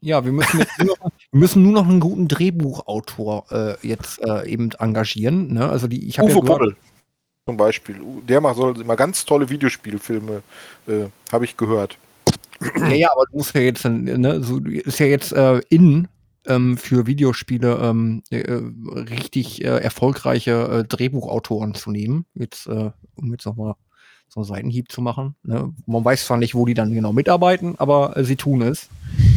Ja, 0.00 0.24
wir 0.24 0.32
müssen, 0.32 0.64
nur 0.78 0.86
noch, 0.86 1.10
wir 1.32 1.40
müssen 1.40 1.62
nur 1.62 1.72
noch 1.72 1.88
einen 1.88 2.00
guten 2.00 2.28
Drehbuchautor 2.28 3.46
äh, 3.50 3.86
jetzt 3.86 4.22
äh, 4.22 4.46
eben 4.48 4.70
engagieren. 4.72 5.52
Ne? 5.52 5.68
Also 5.68 5.86
die, 5.88 6.08
ich 6.08 6.20
Uwe 6.20 6.32
ja 6.32 6.40
Boll 6.40 6.76
zum 7.46 7.56
Beispiel. 7.56 8.00
Der 8.28 8.40
macht 8.40 8.56
soll 8.56 8.80
immer 8.80 8.96
ganz 8.96 9.24
tolle 9.24 9.48
Videospielfilme, 9.48 10.42
äh, 10.88 11.06
habe 11.32 11.44
ich 11.44 11.56
gehört. 11.56 11.96
Ja, 12.76 12.88
ja, 12.88 13.12
aber 13.12 13.24
du 13.30 13.38
musst 13.38 13.54
ja 13.54 13.60
jetzt, 13.60 13.84
ne, 13.84 14.42
so, 14.42 14.58
ist 14.58 14.98
ja 14.98 15.06
jetzt 15.06 15.32
äh, 15.32 15.60
in 15.68 16.08
ähm, 16.46 16.76
für 16.76 17.06
Videospiele 17.06 17.78
ähm, 17.82 18.22
äh, 18.30 18.52
richtig 18.92 19.64
äh, 19.64 19.78
erfolgreiche 19.78 20.52
äh, 20.52 20.84
Drehbuchautoren 20.84 21.74
zu 21.74 21.90
nehmen. 21.90 22.26
Jetzt, 22.34 22.66
äh, 22.66 22.90
um 23.16 23.32
jetzt 23.32 23.46
nochmal 23.46 23.74
so 24.28 24.40
einen 24.40 24.46
Seitenhieb 24.46 24.90
zu 24.90 25.00
machen. 25.00 25.36
Ne? 25.42 25.72
Man 25.86 26.04
weiß 26.04 26.26
zwar 26.26 26.36
nicht, 26.36 26.54
wo 26.54 26.66
die 26.66 26.74
dann 26.74 26.92
genau 26.92 27.12
mitarbeiten, 27.12 27.74
aber 27.78 28.16
äh, 28.16 28.24
sie 28.24 28.36
tun 28.36 28.62
es. 28.62 28.88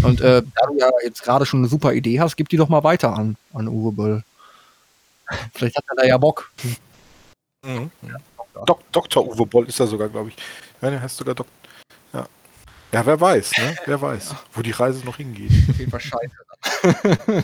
Und 0.04 0.22
äh, 0.22 0.42
da 0.42 0.68
du 0.68 0.78
ja 0.78 0.90
jetzt 1.04 1.24
gerade 1.24 1.46
schon 1.46 1.60
eine 1.60 1.68
super 1.68 1.94
Idee 1.94 2.20
hast, 2.20 2.36
gib 2.36 2.50
die 2.50 2.58
doch 2.58 2.70
mal 2.70 2.84
weiter 2.84 3.14
an, 3.16 3.36
an 3.54 3.68
Uwe 3.68 3.92
Böll. 3.92 4.24
Vielleicht 5.54 5.76
hat 5.78 5.86
er 5.90 5.96
da 5.96 6.08
ja 6.08 6.18
Bock. 6.18 6.52
Mhm. 7.64 7.92
Ja, 8.02 8.18
Dok 8.66 8.80
Dr. 8.92 9.28
Uwe 9.28 9.46
Boll 9.46 9.68
ist 9.68 9.80
er 9.80 9.88
sogar, 9.88 10.10
glaube 10.10 10.30
ich. 10.30 10.36
Ja, 10.82 10.90
der 10.90 11.02
heißt 11.02 11.18
sogar 11.18 11.36
Dok 11.36 11.48
ja. 11.48 11.59
Ja, 12.92 13.06
wer 13.06 13.20
weiß, 13.20 13.58
ne? 13.58 13.76
Wer 13.86 14.02
weiß, 14.02 14.36
wo 14.54 14.62
die 14.62 14.72
Reise 14.72 15.06
noch 15.06 15.18
hingeht. 15.18 15.52
Auf 15.70 15.78
jeden 15.78 15.92
Fall 15.92 16.00
scheiße. 16.02 17.44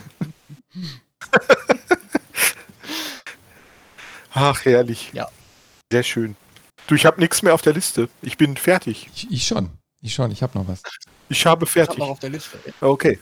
Ach, 4.32 4.64
herrlich. 4.64 5.10
Ja. 5.12 5.28
Sehr 5.90 6.02
schön. 6.02 6.36
Du, 6.86 6.94
ich 6.94 7.06
habe 7.06 7.20
nichts 7.20 7.42
mehr 7.42 7.54
auf 7.54 7.62
der 7.62 7.72
Liste. 7.72 8.08
Ich 8.22 8.36
bin 8.36 8.56
fertig. 8.56 9.08
Ich, 9.14 9.30
ich 9.30 9.46
schon. 9.46 9.70
Ich 10.02 10.14
schon. 10.14 10.30
Ich 10.30 10.42
habe 10.42 10.58
noch 10.58 10.68
was. 10.68 10.82
Ich 11.28 11.46
habe 11.46 11.66
fertig. 11.66 11.94
Ich 11.94 12.00
hab 12.00 12.06
noch 12.06 12.12
auf 12.12 12.20
der 12.20 12.30
Liste. 12.30 12.58
Okay. 12.80 13.18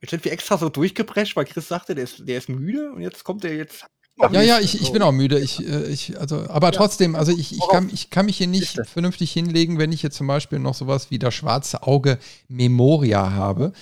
Jetzt 0.00 0.10
sind 0.10 0.24
wir 0.24 0.32
extra 0.32 0.56
so 0.56 0.68
durchgeprescht, 0.68 1.36
weil 1.36 1.44
Chris 1.44 1.68
sagte, 1.68 1.94
der 1.94 2.04
ist, 2.04 2.26
der 2.26 2.38
ist 2.38 2.48
müde 2.48 2.92
und 2.92 3.02
jetzt 3.02 3.24
kommt 3.24 3.44
er 3.44 3.54
jetzt. 3.54 3.84
Ja, 4.18 4.42
ja, 4.42 4.58
ich, 4.58 4.80
ich 4.80 4.92
bin 4.92 5.02
auch 5.02 5.12
müde. 5.12 5.38
Ich, 5.38 5.66
äh, 5.66 5.84
ich, 5.86 6.18
also, 6.20 6.48
aber 6.48 6.72
trotzdem, 6.72 7.14
also 7.14 7.32
ich, 7.32 7.52
ich, 7.52 7.68
kann, 7.70 7.88
ich 7.92 8.10
kann 8.10 8.26
mich 8.26 8.36
hier 8.36 8.48
nicht 8.48 8.80
vernünftig 8.86 9.32
hinlegen, 9.32 9.78
wenn 9.78 9.92
ich 9.92 10.02
jetzt 10.02 10.16
zum 10.16 10.26
Beispiel 10.26 10.58
noch 10.58 10.74
sowas 10.74 11.10
wie 11.10 11.18
das 11.18 11.34
schwarze 11.34 11.82
Auge 11.84 12.18
Memoria 12.48 13.32
habe. 13.32 13.72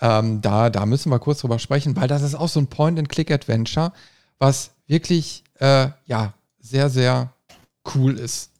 Ähm, 0.00 0.40
da, 0.40 0.70
da 0.70 0.86
müssen 0.86 1.10
wir 1.10 1.18
kurz 1.18 1.40
drüber 1.40 1.58
sprechen, 1.58 1.96
weil 1.96 2.08
das 2.08 2.22
ist 2.22 2.34
auch 2.34 2.48
so 2.48 2.60
ein 2.60 2.68
Point-and-Click-Adventure, 2.68 3.92
was 4.38 4.70
wirklich 4.86 5.44
äh, 5.58 5.88
ja, 6.06 6.34
sehr, 6.60 6.88
sehr 6.88 7.32
cool 7.94 8.18
ist. 8.18 8.50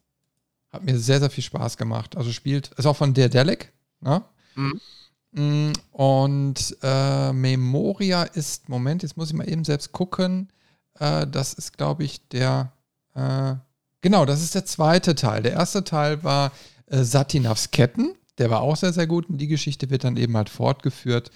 Hat 0.73 0.85
mir 0.85 0.99
sehr, 0.99 1.21
sehr 1.21 1.31
viel 1.31 1.45
Spaß 1.45 1.77
gemacht. 1.77 2.17
Also 2.17 2.33
spielt, 2.33 2.71
ist 2.77 2.87
auch 2.87 2.97
von 2.97 3.15
der 3.15 3.29
Delic, 3.29 3.73
ne? 4.01 4.23
Mhm. 4.55 4.81
Mm, 5.33 5.73
und 5.93 6.77
äh, 6.83 7.33
Memoria 7.33 8.25
ist, 8.25 8.69
Moment, 8.69 9.03
jetzt 9.03 9.17
muss 9.17 9.29
ich 9.31 9.37
mal 9.37 9.49
eben 9.49 9.65
selbst 9.65 9.93
gucken. 9.93 10.49
Äh, 11.01 11.27
das 11.27 11.55
ist, 11.55 11.77
glaube 11.77 12.05
ich, 12.05 12.29
der, 12.29 12.73
äh, 13.15 13.55
genau, 14.01 14.25
das 14.25 14.43
ist 14.43 14.55
der 14.55 14.65
zweite 14.65 15.17
Teil. 15.17 15.43
Der 15.43 15.53
erste 15.53 15.83
Teil 15.83 16.23
war 16.23 16.53
äh, 16.87 17.03
Satinavs 17.03 17.73
Ketten. 17.73 18.15
Der 18.39 18.51
war 18.51 18.61
auch 18.61 18.77
sehr, 18.77 18.93
sehr 18.93 19.09
gut 19.09 19.29
und 19.29 19.39
die 19.39 19.49
Geschichte 19.49 19.91
wird 19.91 20.05
dann 20.05 20.17
eben 20.17 20.37
halt 20.37 20.49
fortgeführt 20.49 21.31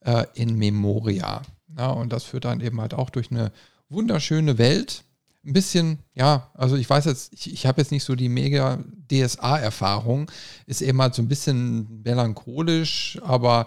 äh, 0.00 0.24
in 0.34 0.56
Memoria. 0.56 1.42
Ja, 1.76 1.90
und 1.90 2.12
das 2.12 2.24
führt 2.24 2.46
dann 2.46 2.60
eben 2.60 2.80
halt 2.80 2.94
auch 2.94 3.10
durch 3.10 3.30
eine 3.30 3.52
wunderschöne 3.90 4.58
Welt. 4.58 5.04
Ein 5.44 5.52
bisschen, 5.52 5.98
ja, 6.14 6.50
also 6.54 6.76
ich 6.76 6.88
weiß 6.88 7.04
jetzt, 7.04 7.32
ich, 7.32 7.52
ich 7.52 7.66
habe 7.66 7.80
jetzt 7.80 7.92
nicht 7.92 8.04
so 8.04 8.14
die 8.14 8.28
mega 8.28 8.78
DSA-Erfahrung, 9.10 10.30
ist 10.66 10.82
eben 10.82 11.00
halt 11.00 11.14
so 11.14 11.22
ein 11.22 11.28
bisschen 11.28 12.02
melancholisch, 12.02 13.18
aber 13.22 13.66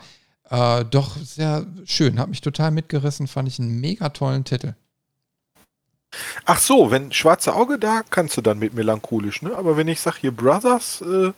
äh, 0.49 0.83
doch 0.85 1.17
sehr 1.17 1.65
schön, 1.85 2.19
hat 2.19 2.29
mich 2.29 2.41
total 2.41 2.71
mitgerissen, 2.71 3.27
fand 3.27 3.47
ich 3.47 3.57
einen 3.57 3.79
mega 3.79 4.09
tollen 4.09 4.43
Titel. 4.43 4.73
Ach 6.45 6.59
so, 6.59 6.91
wenn 6.91 7.11
Schwarze 7.11 7.53
Auge 7.55 7.79
da, 7.79 8.01
kannst 8.09 8.37
du 8.37 8.41
dann 8.41 8.59
mit 8.59 8.73
melancholisch, 8.73 9.41
ne? 9.41 9.55
Aber 9.55 9.77
wenn 9.77 9.87
ich 9.87 10.01
sage 10.01 10.17
hier 10.21 10.31
Brothers, 10.31 11.01
äh, 11.01 11.31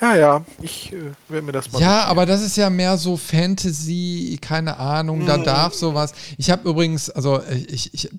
ja, 0.00 0.16
ja, 0.16 0.44
ich 0.60 0.92
äh, 0.92 1.12
werde 1.28 1.46
mir 1.46 1.52
das 1.52 1.70
mal. 1.72 1.80
Ja, 1.80 2.04
aber 2.04 2.26
das 2.26 2.42
ist 2.42 2.56
ja 2.56 2.70
mehr 2.70 2.96
so 2.96 3.16
Fantasy, 3.16 4.38
keine 4.40 4.78
Ahnung, 4.78 5.26
da 5.26 5.38
darf 5.38 5.74
sowas. 5.74 6.12
Ich 6.38 6.50
habe 6.50 6.68
übrigens, 6.68 7.10
also 7.10 7.40
äh, 7.40 7.54
ich, 7.54 7.94
ich 7.94 8.10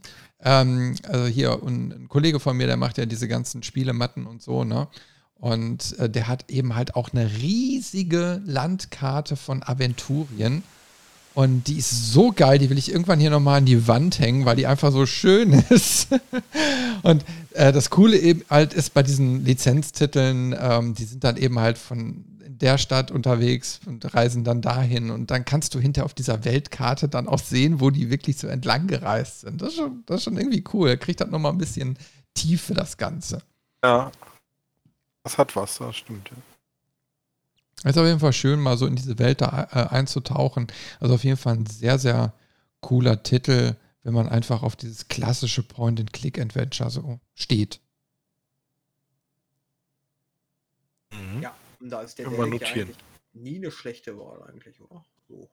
ähm, 0.43 0.95
also 1.03 1.25
hier 1.25 1.59
ein, 1.63 1.91
ein, 1.91 2.09
Kollege 2.09 2.39
von 2.39 2.57
mir, 2.57 2.67
der 2.67 2.77
macht 2.77 2.97
ja 2.97 3.05
diese 3.05 3.27
ganzen 3.27 3.63
Spielematten 3.63 4.25
und 4.25 4.41
so, 4.41 4.63
ne? 4.63 4.87
Und 5.35 5.97
äh, 5.99 6.09
der 6.09 6.27
hat 6.27 6.49
eben 6.49 6.75
halt 6.75 6.95
auch 6.95 7.11
eine 7.11 7.31
riesige 7.31 8.41
Landkarte 8.45 9.35
von 9.35 9.61
Aventurien. 9.61 10.63
Und 11.37 11.67
die 11.67 11.77
ist 11.77 12.13
so 12.13 12.31
geil, 12.31 12.57
die 12.57 12.71
will 12.71 12.79
ich 12.79 12.91
irgendwann 12.91 13.19
hier 13.19 13.29
nochmal 13.29 13.59
an 13.59 13.65
die 13.67 13.87
Wand 13.87 14.17
hängen, 14.17 14.45
weil 14.45 14.55
die 14.55 14.65
einfach 14.65 14.91
so 14.91 15.05
schön 15.05 15.53
ist. 15.69 16.07
und 17.03 17.23
äh, 17.51 17.71
das 17.71 17.91
Coole 17.91 18.17
eben 18.17 18.43
halt 18.49 18.73
ist 18.73 18.95
bei 18.95 19.03
diesen 19.03 19.45
Lizenztiteln, 19.45 20.55
ähm, 20.59 20.95
die 20.95 21.03
sind 21.03 21.23
dann 21.23 21.37
eben 21.37 21.59
halt 21.59 21.77
von 21.77 22.25
der 22.47 22.79
Stadt 22.79 23.11
unterwegs 23.11 23.81
und 23.85 24.15
reisen 24.15 24.45
dann 24.45 24.63
dahin. 24.63 25.11
Und 25.11 25.29
dann 25.29 25.45
kannst 25.45 25.75
du 25.75 25.79
hinter 25.79 26.05
auf 26.05 26.15
dieser 26.15 26.43
Weltkarte 26.43 27.07
dann 27.07 27.27
auch 27.27 27.37
sehen, 27.37 27.81
wo 27.81 27.91
die 27.91 28.09
wirklich 28.09 28.39
so 28.39 28.47
entlang 28.47 28.87
gereist 28.87 29.41
sind. 29.41 29.61
Das 29.61 29.69
ist 29.69 29.75
schon, 29.75 30.01
das 30.07 30.17
ist 30.17 30.23
schon 30.23 30.37
irgendwie 30.37 30.63
cool. 30.73 30.97
Kriegt 30.97 31.21
dann 31.21 31.29
nochmal 31.29 31.51
ein 31.51 31.59
bisschen 31.59 31.99
Tiefe, 32.33 32.73
das 32.73 32.97
Ganze. 32.97 33.43
Ja. 33.83 34.11
Das 35.23 35.37
hat 35.37 35.55
was, 35.55 35.77
das 35.77 35.97
stimmt. 35.97 36.31
Ja. 36.31 36.56
Es 37.83 37.91
ist 37.91 37.97
auf 37.97 38.05
jeden 38.05 38.19
Fall 38.19 38.33
schön, 38.33 38.59
mal 38.59 38.77
so 38.77 38.87
in 38.87 38.95
diese 38.95 39.19
Welt 39.19 39.41
da 39.41 39.67
äh, 39.71 39.93
einzutauchen. 39.93 40.67
Also 40.99 41.15
auf 41.15 41.23
jeden 41.23 41.37
Fall 41.37 41.55
ein 41.55 41.65
sehr, 41.65 41.99
sehr 41.99 42.33
cooler 42.81 43.21
Titel, 43.21 43.75
wenn 44.03 44.13
man 44.13 44.27
einfach 44.27 44.63
auf 44.63 44.75
dieses 44.75 45.07
klassische 45.07 45.63
Point-and-Click-Adventure 45.63 46.89
so 46.89 47.19
steht. 47.35 47.79
Mhm. 51.11 51.41
Ja, 51.41 51.55
und 51.79 51.89
da 51.89 52.01
ist 52.01 52.17
der 52.17 52.31
wir 52.31 52.37
Derek 52.37 52.75
ja 52.75 52.85
nie 53.33 53.57
eine 53.57 53.71
schlechte 53.71 54.17
Wahl 54.17 54.43
eigentlich, 54.49 54.79
oder? 54.81 55.05
So. 55.27 55.49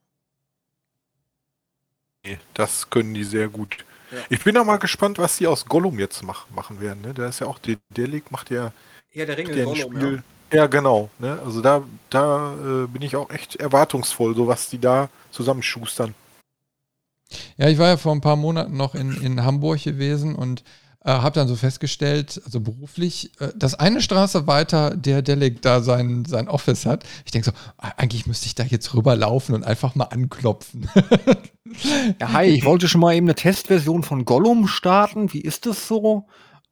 Nee, 2.25 2.39
das 2.55 2.89
können 2.89 3.13
die 3.13 3.25
sehr 3.25 3.49
gut. 3.49 3.85
Ja. 4.11 4.19
Ich 4.31 4.43
bin 4.43 4.57
auch 4.57 4.65
mal 4.65 4.79
gespannt, 4.79 5.19
was 5.19 5.37
die 5.37 5.47
aus 5.47 5.67
Gollum 5.67 5.99
jetzt 5.99 6.23
mach, 6.23 6.49
machen 6.51 6.81
werden. 6.81 7.03
Ne? 7.03 7.13
Da 7.13 7.29
ist 7.29 7.41
ja 7.41 7.47
auch 7.47 7.59
der 7.59 7.77
Delic, 7.91 8.31
macht 8.31 8.51
ja, 8.51 8.73
Ja, 9.13 9.27
der 9.27 9.37
ein 9.37 9.45
Gollum, 9.45 9.77
Spiel. 9.77 10.17
Ja, 10.17 10.23
genau. 10.67 11.11
Ne? 11.19 11.39
Also 11.45 11.61
da, 11.61 11.83
da 12.11 12.55
äh, 12.55 12.87
bin 12.87 13.03
ich 13.03 13.17
auch 13.17 13.31
echt 13.31 13.57
erwartungsvoll, 13.57 14.35
so 14.35 14.47
was 14.47 14.71
die 14.71 14.79
da 14.79 15.09
zusammenschustern. 15.31 16.15
Ja, 17.57 17.69
ich 17.69 17.79
war 17.79 17.89
ja 17.89 17.97
vor 17.97 18.13
ein 18.13 18.21
paar 18.21 18.37
Monaten 18.37 18.77
noch 18.77 18.95
in, 18.95 19.13
in 19.21 19.45
Hamburg 19.45 19.83
gewesen 19.83 20.35
und 20.35 20.63
äh, 21.05 21.11
habe 21.11 21.35
dann 21.35 21.49
so 21.49 21.57
festgestellt, 21.57 22.41
also 22.45 22.61
beruflich, 22.61 23.31
äh, 23.41 23.49
dass 23.57 23.75
eine 23.75 24.01
Straße 24.01 24.47
weiter 24.47 24.97
der 24.97 25.23
Delic 25.23 25.61
da 25.63 25.83
sein, 25.83 26.25
sein 26.25 26.49
Office 26.49 26.87
hat. 26.87 27.05
Ich 27.25 27.33
denke 27.33 27.47
so, 27.47 27.53
ah, 27.77 27.93
eigentlich 27.97 28.27
müsste 28.27 28.47
ich 28.47 28.55
da 28.55 28.63
jetzt 28.63 28.95
rüberlaufen 28.95 29.55
und 29.55 29.65
einfach 29.65 29.95
mal 29.95 30.05
anklopfen. 30.05 30.89
Ja, 32.21 32.33
hi, 32.35 32.45
ich 32.45 32.65
wollte 32.65 32.87
schon 32.87 33.01
mal 33.01 33.15
eben 33.15 33.27
eine 33.27 33.35
Testversion 33.35 34.05
von 34.05 34.25
Gollum 34.25 34.69
starten. 34.69 35.33
Wie 35.33 35.41
ist 35.41 35.67
das 35.67 35.89
so? 35.89 36.27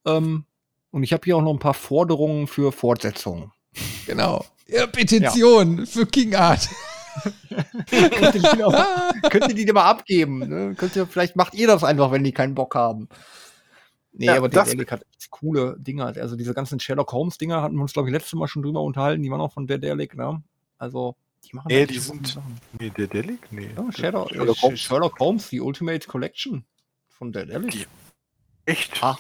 Ähm, 0.07 0.45
und 0.93 1.03
ich 1.03 1.13
habe 1.13 1.23
hier 1.25 1.37
auch 1.37 1.43
noch 1.43 1.53
ein 1.53 1.59
paar 1.59 1.75
Forderungen 1.75 2.47
für 2.47 2.71
Fortsetzungen. 2.71 3.51
Genau. 4.07 4.45
Ja, 4.69 4.87
Petition 4.87 5.87
für 5.87 6.07
King 6.07 6.35
Art. 6.35 6.69
könnt, 7.91 8.35
ihr 8.35 8.41
die 8.43 8.57
noch, 8.59 8.75
könnt 9.31 9.49
ihr 9.49 9.55
die 9.55 9.65
dir 9.67 9.75
mal 9.75 9.85
abgeben? 9.91 10.39
Ne? 10.39 10.75
Könnt 10.77 10.97
ihr, 10.97 11.07
vielleicht 11.07 11.37
macht 11.37 11.55
ihr 11.55 11.67
das 11.67 11.85
einfach, 11.85 12.11
wenn 12.11 12.25
die 12.25 12.33
keinen 12.33 12.55
Bock 12.55 12.75
haben. 12.75 13.09
Nee, 14.13 14.27
Ja, 14.27 14.37
aber 14.37 14.49
der 14.49 14.61
das- 14.63 14.71
Delic 14.71 14.91
hat 14.93 15.05
echt 15.19 15.31
coole 15.31 15.77
Dinger. 15.79 16.07
Also 16.17 16.37
diese 16.37 16.55
ganzen 16.55 16.81
Sherlock 16.81 17.13
Holmes-Dinger 17.13 17.61
hatten 17.63 17.77
wir 17.77 17.83
uns, 17.83 17.93
glaube 17.93 18.09
ich, 18.09 18.13
letztes 18.13 18.33
Mal 18.35 18.49
schon 18.49 18.63
drüber 18.63 18.83
unterhalten. 18.83 19.23
Die 19.23 19.31
waren 19.31 19.41
auch 19.41 19.53
von 19.53 19.67
der 19.67 19.79
Delic, 19.79 20.17
ne? 20.17 20.43
Also, 20.79 21.17
die 21.45 21.55
machen 21.55 21.69
Nee, 21.69 21.87
die 21.87 21.99
sind- 21.99 22.27
Sachen. 22.27 22.59
Nee, 22.79 22.91
der 22.91 23.07
Delic? 23.09 23.41
Nee. 23.51 23.71
Ja, 23.77 23.93
Shadow, 23.93 24.29
Sherlock 24.29 24.57
äh, 24.57 24.61
Holmes. 24.63 24.81
Sherlock 24.81 25.21
Holmes, 25.21 25.49
die 25.51 25.61
Ultimate 25.61 26.07
Collection 26.09 26.65
von 27.09 27.33
der 27.33 27.47
Delic. 27.47 27.71
Die- 27.73 27.87
Echt? 28.65 29.03
Ah. 29.03 29.19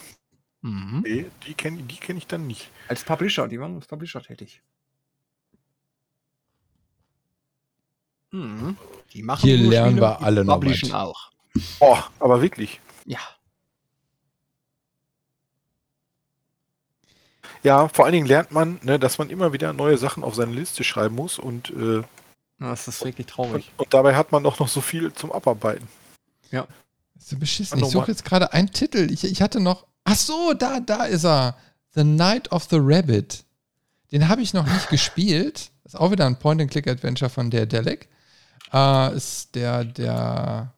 Mhm. 0.60 1.00
Nee, 1.04 1.26
die 1.46 1.54
kenne 1.54 1.82
die 1.82 1.96
kenn 1.96 2.16
ich 2.16 2.26
dann 2.26 2.46
nicht. 2.46 2.70
Als 2.88 3.02
Publisher, 3.04 3.48
die 3.48 3.58
waren 3.58 3.74
als 3.76 3.86
Publisher 3.86 4.22
tätig. 4.22 4.62
Mhm. 8.32 8.76
Die 9.12 9.22
machen 9.22 9.42
Hier 9.42 9.56
lernen 9.58 9.92
Spiele, 9.92 10.02
wir 10.02 10.20
alle 10.22 10.44
noch 10.44 10.54
publishen 10.54 10.92
auch. 10.92 11.30
Oh, 11.80 11.98
aber 12.18 12.40
wirklich. 12.42 12.80
Ja. 13.04 13.18
Ja, 17.62 17.88
vor 17.88 18.04
allen 18.04 18.12
Dingen 18.14 18.26
lernt 18.26 18.50
man, 18.50 18.80
ne, 18.82 18.98
dass 18.98 19.18
man 19.18 19.30
immer 19.30 19.52
wieder 19.52 19.72
neue 19.72 19.96
Sachen 19.96 20.24
auf 20.24 20.34
seine 20.34 20.52
Liste 20.52 20.82
schreiben 20.82 21.14
muss 21.14 21.38
und, 21.38 21.70
äh, 21.70 22.02
Das 22.58 22.88
ist 22.88 23.04
wirklich 23.04 23.26
und, 23.28 23.32
traurig. 23.32 23.70
und 23.76 23.94
dabei 23.94 24.16
hat 24.16 24.32
man 24.32 24.42
doch 24.42 24.58
noch 24.58 24.68
so 24.68 24.80
viel 24.80 25.12
zum 25.12 25.30
Abarbeiten. 25.30 25.86
Das 26.50 26.66
ist 27.16 27.30
so 27.30 27.38
beschissen. 27.38 27.78
Ich 27.78 27.86
suche 27.86 28.10
jetzt 28.10 28.24
gerade 28.24 28.52
einen 28.52 28.72
Titel. 28.72 29.08
Ich, 29.12 29.22
ich 29.24 29.40
hatte 29.40 29.60
noch. 29.60 29.86
Ach 30.04 30.16
so, 30.16 30.54
da, 30.54 30.80
da 30.80 31.04
ist 31.04 31.24
er. 31.24 31.56
The 31.94 32.02
Night 32.02 32.50
of 32.50 32.64
the 32.70 32.78
Rabbit. 32.80 33.44
Den 34.10 34.28
habe 34.28 34.42
ich 34.42 34.54
noch 34.54 34.66
nicht 34.66 34.88
gespielt. 34.90 35.70
Ist 35.84 35.96
auch 35.96 36.10
wieder 36.10 36.26
ein 36.26 36.38
Point-and-Click-Adventure 36.38 37.30
von 37.30 37.50
der 37.50 37.66
Delic. 37.66 38.08
Äh, 38.72 39.16
ist 39.16 39.54
der, 39.54 39.84
der. 39.84 40.72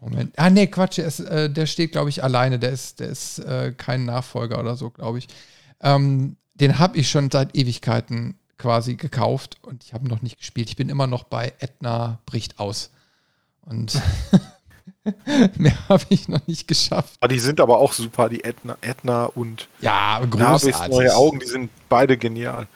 Moment. 0.00 0.36
Ah, 0.36 0.50
nee, 0.50 0.66
Quatsch. 0.66 0.98
Der, 0.98 1.06
ist, 1.06 1.20
äh, 1.20 1.48
der 1.48 1.66
steht, 1.66 1.92
glaube 1.92 2.10
ich, 2.10 2.24
alleine. 2.24 2.58
Der 2.58 2.70
ist, 2.70 3.00
der 3.00 3.08
ist 3.08 3.38
äh, 3.38 3.72
kein 3.76 4.04
Nachfolger 4.04 4.58
oder 4.58 4.76
so, 4.76 4.90
glaube 4.90 5.18
ich. 5.18 5.28
Ähm, 5.80 6.36
den 6.54 6.78
habe 6.78 6.98
ich 6.98 7.08
schon 7.08 7.30
seit 7.30 7.56
Ewigkeiten 7.56 8.38
quasi 8.58 8.94
gekauft 8.94 9.58
und 9.62 9.84
ich 9.84 9.92
habe 9.94 10.04
ihn 10.04 10.10
noch 10.10 10.22
nicht 10.22 10.38
gespielt. 10.38 10.68
Ich 10.68 10.76
bin 10.76 10.88
immer 10.88 11.06
noch 11.06 11.24
bei 11.24 11.52
Edna 11.58 12.18
bricht 12.26 12.58
aus. 12.58 12.90
Und 13.64 14.00
mehr 15.56 15.88
habe 15.88 16.04
ich 16.08 16.28
noch 16.28 16.46
nicht 16.46 16.68
geschafft. 16.68 17.14
Aber 17.20 17.28
die 17.28 17.38
sind 17.38 17.60
aber 17.60 17.78
auch 17.78 17.92
super, 17.92 18.28
die 18.28 18.44
Edna, 18.44 18.76
Edna 18.80 19.24
und 19.24 19.68
Ja, 19.80 20.20
großartig. 20.28 20.88
neue 20.88 21.14
Augen, 21.14 21.38
die 21.40 21.46
sind 21.46 21.70
beide 21.88 22.16
genial. 22.16 22.66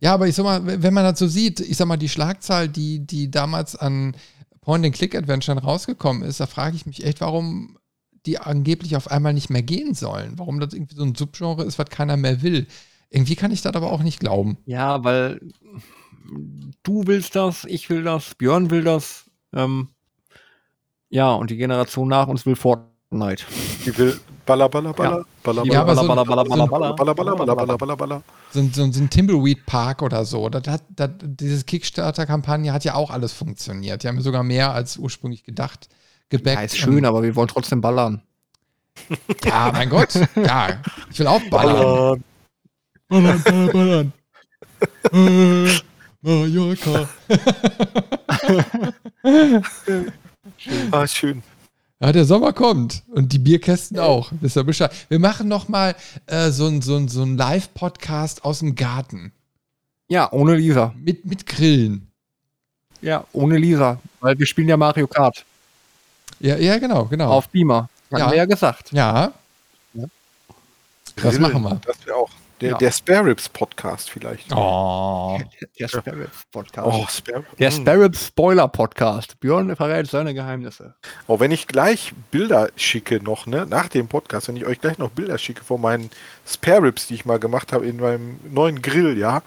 Ja, 0.00 0.12
aber 0.14 0.28
ich 0.28 0.34
sag 0.34 0.44
mal, 0.44 0.82
wenn 0.82 0.92
man 0.94 1.04
das 1.04 1.18
so 1.18 1.26
sieht, 1.26 1.60
ich 1.60 1.76
sag 1.76 1.86
mal, 1.88 1.96
die 1.96 2.08
Schlagzahl, 2.08 2.68
die, 2.68 3.00
die 3.06 3.30
damals 3.30 3.76
an 3.76 4.14
Point-and-Click-Adventuren 4.60 5.58
rausgekommen 5.58 6.22
ist, 6.22 6.40
da 6.40 6.46
frage 6.46 6.76
ich 6.76 6.86
mich 6.86 7.04
echt, 7.04 7.20
warum 7.20 7.78
die 8.26 8.38
angeblich 8.38 8.96
auf 8.96 9.10
einmal 9.10 9.32
nicht 9.32 9.50
mehr 9.50 9.62
gehen 9.62 9.94
sollen. 9.94 10.32
Warum 10.36 10.58
das 10.60 10.74
irgendwie 10.74 10.96
so 10.96 11.04
ein 11.04 11.14
Subgenre 11.14 11.62
ist, 11.64 11.78
was 11.78 11.88
keiner 11.88 12.16
mehr 12.16 12.42
will. 12.42 12.66
Irgendwie 13.08 13.36
kann 13.36 13.52
ich 13.52 13.62
das 13.62 13.74
aber 13.74 13.92
auch 13.92 14.02
nicht 14.02 14.18
glauben. 14.18 14.58
Ja, 14.66 15.04
weil 15.04 15.40
du 16.82 17.06
willst 17.06 17.36
das, 17.36 17.64
ich 17.64 17.88
will 17.88 18.02
das, 18.02 18.34
Björn 18.34 18.70
will 18.70 18.82
das. 18.82 19.30
Ähm, 19.54 19.88
ja, 21.08 21.32
und 21.32 21.50
die 21.50 21.56
Generation 21.56 22.08
nach 22.08 22.26
uns 22.26 22.44
will 22.44 22.56
Fortnite. 22.56 23.44
Die 23.86 23.96
will 23.96 24.18
Baller, 24.44 24.68
Baller, 24.68 24.92
Baller, 24.92 25.24
Baller, 25.42 25.64
Ja, 25.66 25.82
aber 25.82 25.94
so 25.94 26.00
ein- 26.02 26.08
Baller, 26.08 26.24
Baller, 26.24 26.44
so 26.46 26.52
ein- 26.52 26.68
Baller, 26.68 26.94
Baller, 26.94 27.14
Baller, 27.14 27.36
Baller, 27.36 27.56
Baller, 27.56 27.76
Baller, 27.78 27.96
Baller. 27.96 28.16
So, 28.16 28.32
ein- 28.32 28.35
so, 28.50 28.60
ein- 28.60 28.72
so 28.72 28.82
ein 28.84 29.10
Timbleweed 29.10 29.66
Park 29.66 30.02
oder 30.02 30.24
so. 30.24 30.48
Das 30.48 30.66
hat, 30.72 30.82
das, 30.94 31.10
diese 31.22 31.64
Kickstarter-Kampagne 31.64 32.72
hat 32.72 32.84
ja 32.84 32.94
auch 32.94 33.10
alles 33.10 33.32
funktioniert. 33.32 34.02
Die 34.02 34.08
haben 34.08 34.20
sogar 34.20 34.42
mehr 34.42 34.72
als 34.72 34.96
ursprünglich 34.96 35.44
gedacht 35.44 35.88
gebackt. 36.28 36.56
Ja, 36.56 36.62
ist 36.62 36.78
schön, 36.78 37.04
aber 37.04 37.22
wir 37.22 37.36
wollen 37.36 37.48
trotzdem 37.48 37.80
ballern. 37.80 38.22
Ja, 39.44 39.70
mein 39.72 39.90
Gott. 39.90 40.14
Ja, 40.36 40.80
ich 41.10 41.18
will 41.18 41.26
auch 41.26 41.42
ballern. 41.50 42.24
Baller. 43.08 43.08
Ballern, 43.08 43.42
ballern, 43.72 44.12
ballern. 45.12 45.12
Äh, 45.12 45.80
Mallorca. 46.22 47.08
Ah, 50.90 51.06
schön. 51.06 51.42
Ja, 52.00 52.12
der 52.12 52.26
Sommer 52.26 52.52
kommt 52.52 53.02
und 53.08 53.32
die 53.32 53.38
Bierkästen 53.38 53.98
auch. 53.98 54.30
Wisst 54.40 54.56
ihr 54.56 54.64
Bescheid? 54.64 54.92
Wir 55.08 55.18
machen 55.18 55.48
noch 55.48 55.68
mal 55.68 55.94
äh, 56.26 56.50
so 56.50 56.66
ein 56.66 56.82
so 56.82 56.96
ein- 56.96 57.08
so 57.08 57.22
ein 57.22 57.36
Live-Podcast 57.38 58.44
aus 58.44 58.58
dem 58.58 58.74
Garten 58.74 59.32
Ja, 60.08 60.30
ohne 60.32 60.56
Lisa. 60.56 60.92
mit, 60.98 61.24
mit 61.24 61.46
Grillen. 61.46 62.10
Ja, 63.00 63.24
ohne 63.32 63.56
Lisa. 63.56 63.98
Weil 64.20 64.38
wir 64.38 64.46
spielen 64.46 64.68
ja 64.68 64.76
Mario 64.76 65.06
Kart. 65.06 65.44
Ja, 66.38 66.56
ja 66.56 66.76
genau, 66.78 67.06
genau. 67.06 67.30
Auf 67.30 67.48
Beamer. 67.48 67.88
Hatten 68.12 68.20
Ja. 68.22 68.30
wir 68.30 68.36
ja 68.36 68.44
gesagt. 68.44 68.92
ja. 68.92 69.32
Ja. 69.94 70.04
Das 71.16 71.38
machen 71.38 71.62
wir. 71.62 71.80
Das 71.86 72.04
wäre 72.06 72.16
auch 72.16 72.30
der, 72.60 72.70
Ja. 72.72 72.78
der 72.78 72.90
Spare 72.92 73.26
Ribs 73.26 73.48
Podcast 73.48 74.10
vielleicht. 74.10 74.52
Oh. 74.54 75.38
Der 75.78 75.88
Sparrows 75.88 76.28
Podcast. 76.50 76.86
Oh, 76.90 77.06
Spare 77.08 77.44
Der 77.58 77.70
Hm. 77.70 77.76
Sparrows 77.82 78.26
Spoiler 78.28 78.68
Podcast. 78.68 79.38
Björn 79.40 79.76
verrät 79.76 80.06
seine 80.06 80.32
Geheimnisse. 80.32 80.94
Oh, 81.26 81.38
wenn 81.38 81.50
ich 81.50 81.66
gleich 81.66 82.12
Bilder 82.30 82.70
schicke 82.76 83.22
noch, 83.22 83.46
ne, 83.46 83.66
nach 83.66 83.88
dem 83.88 84.08
Podcast, 84.08 84.48
wenn 84.48 84.56
ich 84.56 84.64
euch 84.64 84.80
gleich 84.80 84.96
noch 84.98 85.10
Bilder 85.10 85.36
schicke 85.38 85.62
von 85.64 85.80
meinen 85.80 86.10
Spare 86.46 86.82
Ribs, 86.84 87.06
die 87.08 87.14
ich 87.14 87.24
mal 87.26 87.38
gemacht 87.38 87.72
habe 87.74 87.86
in 87.86 87.98
meinem 87.98 88.40
neuen 88.48 88.80
Grill, 88.80 89.18
ja, 89.18 89.42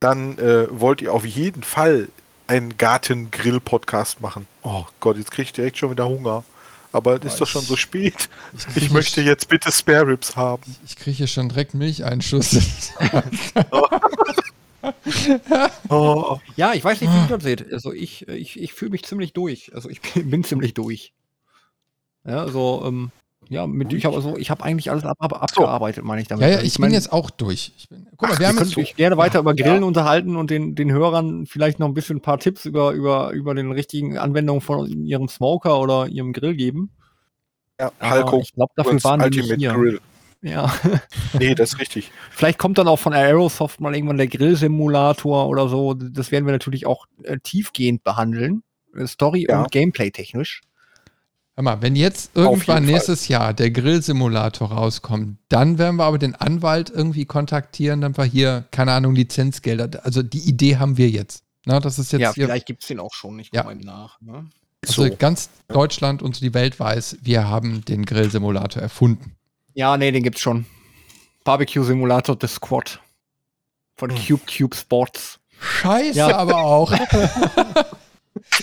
dann 0.00 0.38
äh, 0.38 0.66
wollt 0.70 1.02
ihr 1.02 1.12
auf 1.12 1.26
jeden 1.26 1.62
Fall 1.62 2.08
einen 2.46 2.76
Garten-Grill-Podcast 2.78 4.20
machen. 4.20 4.46
Oh 4.62 4.84
Gott, 5.00 5.16
jetzt 5.16 5.30
kriege 5.30 5.42
ich 5.46 5.52
direkt 5.52 5.78
schon 5.78 5.90
wieder 5.90 6.08
Hunger. 6.08 6.44
Aber 6.92 7.18
es 7.24 7.32
ist 7.32 7.40
doch 7.40 7.46
schon 7.46 7.62
so 7.62 7.76
spät. 7.76 8.28
Ich 8.76 8.90
möchte 8.90 9.22
jetzt 9.22 9.48
bitte 9.48 9.72
Spare 9.72 10.08
Ribs 10.08 10.36
haben. 10.36 10.76
Ich 10.86 10.96
kriege 10.96 11.16
hier 11.16 11.26
schon 11.26 11.48
direkt 11.48 11.74
Milcheinschuss. 11.74 12.92
Oh, 15.88 16.38
Ja, 16.56 16.72
ich 16.74 16.82
weiß 16.82 17.00
nicht, 17.00 17.12
wie 17.12 17.16
ihr 17.16 17.28
das 17.28 17.42
seht. 17.44 17.72
Also 17.72 17.92
ich, 17.92 18.26
ich, 18.28 18.58
ich 18.60 18.72
fühle 18.72 18.90
mich 18.90 19.04
ziemlich 19.04 19.32
durch. 19.32 19.72
Also 19.74 19.88
ich 19.88 20.00
bin, 20.00 20.30
bin 20.30 20.44
ziemlich 20.44 20.74
durch. 20.74 21.12
Ja, 22.24 22.40
also, 22.40 22.82
ähm, 22.86 23.10
ja, 23.52 23.66
mit, 23.66 23.92
ich 23.92 24.04
habe 24.04 24.16
also, 24.16 24.36
ich 24.36 24.50
habe 24.50 24.62
eigentlich 24.64 24.90
alles 24.90 25.04
ab, 25.04 25.16
ab, 25.20 25.42
abgearbeitet, 25.42 26.04
meine 26.04 26.22
ich 26.22 26.28
damit. 26.28 26.42
ja, 26.42 26.48
ja, 26.48 26.54
Also 26.56 26.66
ich 26.66 26.74
bin 26.74 26.82
mein, 26.82 26.92
jetzt 26.92 27.12
auch 27.12 27.30
durch. 27.30 27.72
Ich 27.76 27.88
bin, 27.88 28.06
guck 28.16 28.28
mal, 28.28 28.34
Ach, 28.34 28.40
wir 28.40 28.48
haben 28.48 28.56
wir 28.58 28.64
jetzt 28.64 28.76
mich 28.76 28.96
gerne 28.96 29.16
weiter 29.16 29.38
über 29.40 29.54
Grillen 29.54 29.82
unterhalten 29.84 30.36
und 30.36 30.50
den, 30.50 30.74
den 30.74 30.90
Hörern 30.90 31.46
vielleicht 31.46 31.78
noch 31.78 31.86
ein 31.88 31.94
bisschen 31.94 32.16
ein 32.16 32.22
paar 32.22 32.38
Tipps 32.38 32.64
über, 32.64 32.92
über, 32.92 33.30
über 33.30 33.54
den 33.54 33.70
richtigen 33.72 34.16
Anwendungen 34.18 34.60
von 34.62 34.86
ihrem 35.06 35.28
Smoker 35.28 35.78
oder 35.80 36.06
ihrem 36.08 36.32
Grill 36.32 36.54
geben. 36.56 36.90
ja, 37.78 37.92
Aber 37.98 38.10
Halko 38.10 38.40
ich 38.40 38.52
glaube, 38.54 38.72
dafür 38.76 39.02
waren 39.04 39.20
Ultimate 39.22 39.56
hier. 39.56 39.72
Grill. 39.74 40.00
Ja. 40.42 40.72
Nee, 41.38 41.54
das 41.54 41.74
ist 41.74 41.80
richtig. 41.80 42.10
Vielleicht 42.30 42.58
kommt 42.58 42.76
dann 42.78 42.88
auch 42.88 42.98
von 42.98 43.12
Aerosoft 43.14 43.80
mal 43.80 43.94
irgendwann 43.94 44.16
der 44.18 44.26
Grillsimulator 44.26 45.48
oder 45.48 45.68
so. 45.68 45.94
Das 45.94 46.30
werden 46.32 46.46
wir 46.46 46.52
natürlich 46.52 46.84
auch 46.86 47.06
äh, 47.22 47.38
tiefgehend 47.42 48.02
behandeln. 48.04 48.62
Äh, 48.96 49.06
Story- 49.06 49.46
Ja. 49.48 49.60
und 49.62 49.70
Gameplay-technisch. 49.70 50.62
Hör 51.62 51.76
mal, 51.76 51.82
wenn 51.82 51.94
jetzt 51.94 52.32
irgendwann 52.34 52.60
Fall. 52.60 52.80
nächstes 52.80 53.28
Jahr 53.28 53.54
der 53.54 53.70
Grillsimulator 53.70 54.72
rauskommt, 54.72 55.36
dann 55.48 55.78
werden 55.78 55.94
wir 55.94 56.04
aber 56.06 56.18
den 56.18 56.34
Anwalt 56.34 56.90
irgendwie 56.90 57.24
kontaktieren, 57.24 58.00
dann 58.00 58.16
wir 58.16 58.24
hier, 58.24 58.64
keine 58.72 58.90
Ahnung, 58.90 59.14
Lizenzgelder. 59.14 60.04
Also 60.04 60.24
die 60.24 60.40
Idee 60.40 60.78
haben 60.78 60.96
wir 60.96 61.08
jetzt. 61.08 61.44
Na, 61.64 61.78
das 61.78 62.00
ist 62.00 62.10
jetzt 62.10 62.20
ja, 62.20 62.32
vielleicht 62.32 62.66
gibt 62.66 62.82
es 62.82 62.88
den 62.88 62.98
auch 62.98 63.14
schon. 63.14 63.38
Ich 63.38 63.50
Ja. 63.52 63.62
komme 63.62 63.76
mal 63.76 63.84
nach. 63.84 64.20
Ne? 64.20 64.46
also 64.84 65.06
so. 65.06 65.16
ganz 65.16 65.50
Deutschland 65.68 66.20
und 66.20 66.40
die 66.40 66.52
Welt 66.52 66.80
weiß, 66.80 67.18
wir 67.22 67.46
haben 67.48 67.84
den 67.84 68.04
Grillsimulator 68.06 68.82
erfunden. 68.82 69.36
Ja, 69.74 69.96
nee, 69.96 70.10
den 70.10 70.24
gibt's 70.24 70.40
schon. 70.40 70.66
Barbecue 71.44 71.84
Simulator 71.84 72.36
The 72.40 72.48
Squad. 72.48 72.98
Von 73.94 74.10
Cube 74.10 74.42
Cube 74.52 74.74
Sports. 74.74 75.38
Scheiße, 75.60 76.18
Ja. 76.18 76.36
aber 76.36 76.56
auch. 76.64 76.92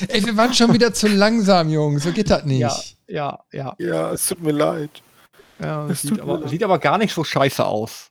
Ey, 0.08 0.26
wir 0.26 0.36
waren 0.36 0.54
schon 0.54 0.74
wieder 0.74 0.94
zu 0.94 1.08
langsam, 1.08 1.70
Jungs. 1.70 2.04
So 2.04 2.12
geht 2.12 2.30
das 2.30 2.44
nicht. 2.46 2.62
Ja, 2.62 2.80
ja, 3.08 3.40
ja. 3.52 3.76
Ja, 3.78 4.12
es 4.12 4.28
tut 4.28 4.42
mir 4.42 4.52
leid. 4.52 5.02
ja 5.60 5.88
Es 5.88 6.02
sieht, 6.02 6.12
tut 6.12 6.18
mir 6.18 6.24
aber, 6.24 6.40
leid. 6.40 6.50
sieht 6.50 6.64
aber 6.64 6.80
gar 6.80 6.98
nicht 6.98 7.14
so 7.14 7.24
scheiße 7.24 7.66
aus. 7.66 8.10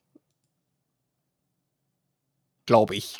Glaube 2.66 2.94
ich. 2.96 3.18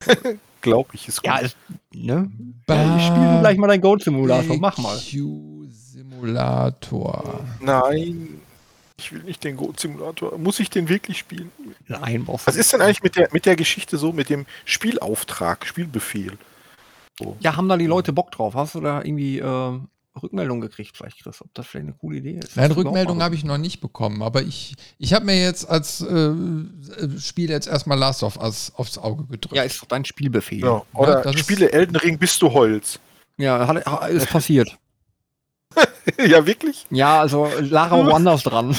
Glaube 0.60 0.90
ich, 0.92 1.08
ist 1.08 1.22
gut. 1.22 1.26
Ja, 1.26 1.40
es, 1.40 1.56
ne? 1.92 2.30
Ja, 2.68 2.96
ich 2.96 3.06
spiele 3.06 3.38
gleich 3.40 3.58
mal 3.58 3.68
dein 3.68 3.80
Goat 3.80 4.02
Simulator. 4.02 4.56
Mach 4.58 4.76
mal. 4.78 4.96
Simulator. 6.18 7.44
Nein, 7.60 8.40
ich 8.98 9.12
will 9.12 9.22
nicht 9.22 9.44
den 9.44 9.56
Go-Simulator. 9.56 10.36
Muss 10.38 10.58
ich 10.58 10.70
den 10.70 10.88
wirklich 10.88 11.18
spielen? 11.18 11.52
Nein, 11.86 12.24
brauchst 12.24 12.48
Was 12.48 12.56
ist 12.56 12.72
denn 12.72 12.80
eigentlich 12.82 13.02
mit 13.02 13.14
der, 13.16 13.28
mit 13.32 13.46
der 13.46 13.54
Geschichte 13.54 13.96
so, 13.96 14.12
mit 14.12 14.28
dem 14.28 14.44
Spielauftrag, 14.64 15.64
Spielbefehl? 15.64 16.36
Ja, 17.40 17.56
haben 17.56 17.68
da 17.68 17.76
die 17.76 17.86
Leute 17.86 18.12
Bock 18.12 18.30
drauf? 18.32 18.54
Hast 18.54 18.74
du 18.74 18.80
da 18.80 19.02
irgendwie 19.02 19.38
äh, 19.38 19.78
Rückmeldung 20.22 20.60
gekriegt, 20.60 20.96
vielleicht, 20.96 21.22
Chris? 21.22 21.40
Ob 21.42 21.52
das 21.54 21.66
vielleicht 21.66 21.86
eine 21.88 21.96
coole 21.96 22.18
Idee 22.18 22.38
ist? 22.38 22.56
Nein, 22.56 22.72
Rückmeldung 22.72 23.22
habe 23.22 23.34
ich 23.34 23.44
noch 23.44 23.58
nicht 23.58 23.80
bekommen, 23.80 24.22
aber 24.22 24.42
ich, 24.42 24.74
ich 24.98 25.12
habe 25.14 25.24
mir 25.26 25.40
jetzt 25.40 25.68
als 25.68 26.00
äh, 26.00 26.14
äh, 26.14 27.18
Spiel 27.20 27.50
jetzt 27.50 27.68
erstmal 27.68 27.98
Last 27.98 28.22
of 28.22 28.36
Us 28.36 28.72
aufs 28.76 28.98
Auge 28.98 29.24
gedrückt. 29.24 29.54
Ja, 29.56 29.62
ist 29.62 29.80
doch 29.80 29.86
dein 29.86 30.04
Spielbefehl. 30.04 30.60
Ja. 30.64 30.82
Oder 30.94 31.22
das 31.22 31.34
ist- 31.34 31.40
spiele 31.40 31.72
Elden 31.72 31.96
Ring, 31.96 32.18
bis 32.18 32.38
du 32.38 32.52
heulst. 32.52 33.00
Ja, 33.36 33.66
hat, 33.68 34.08
ist 34.10 34.28
passiert. 34.28 34.76
ja, 36.26 36.44
wirklich? 36.46 36.86
Ja, 36.90 37.20
also 37.20 37.48
lag 37.60 37.90
aber 37.92 38.06
woanders 38.06 38.42
dran. 38.42 38.74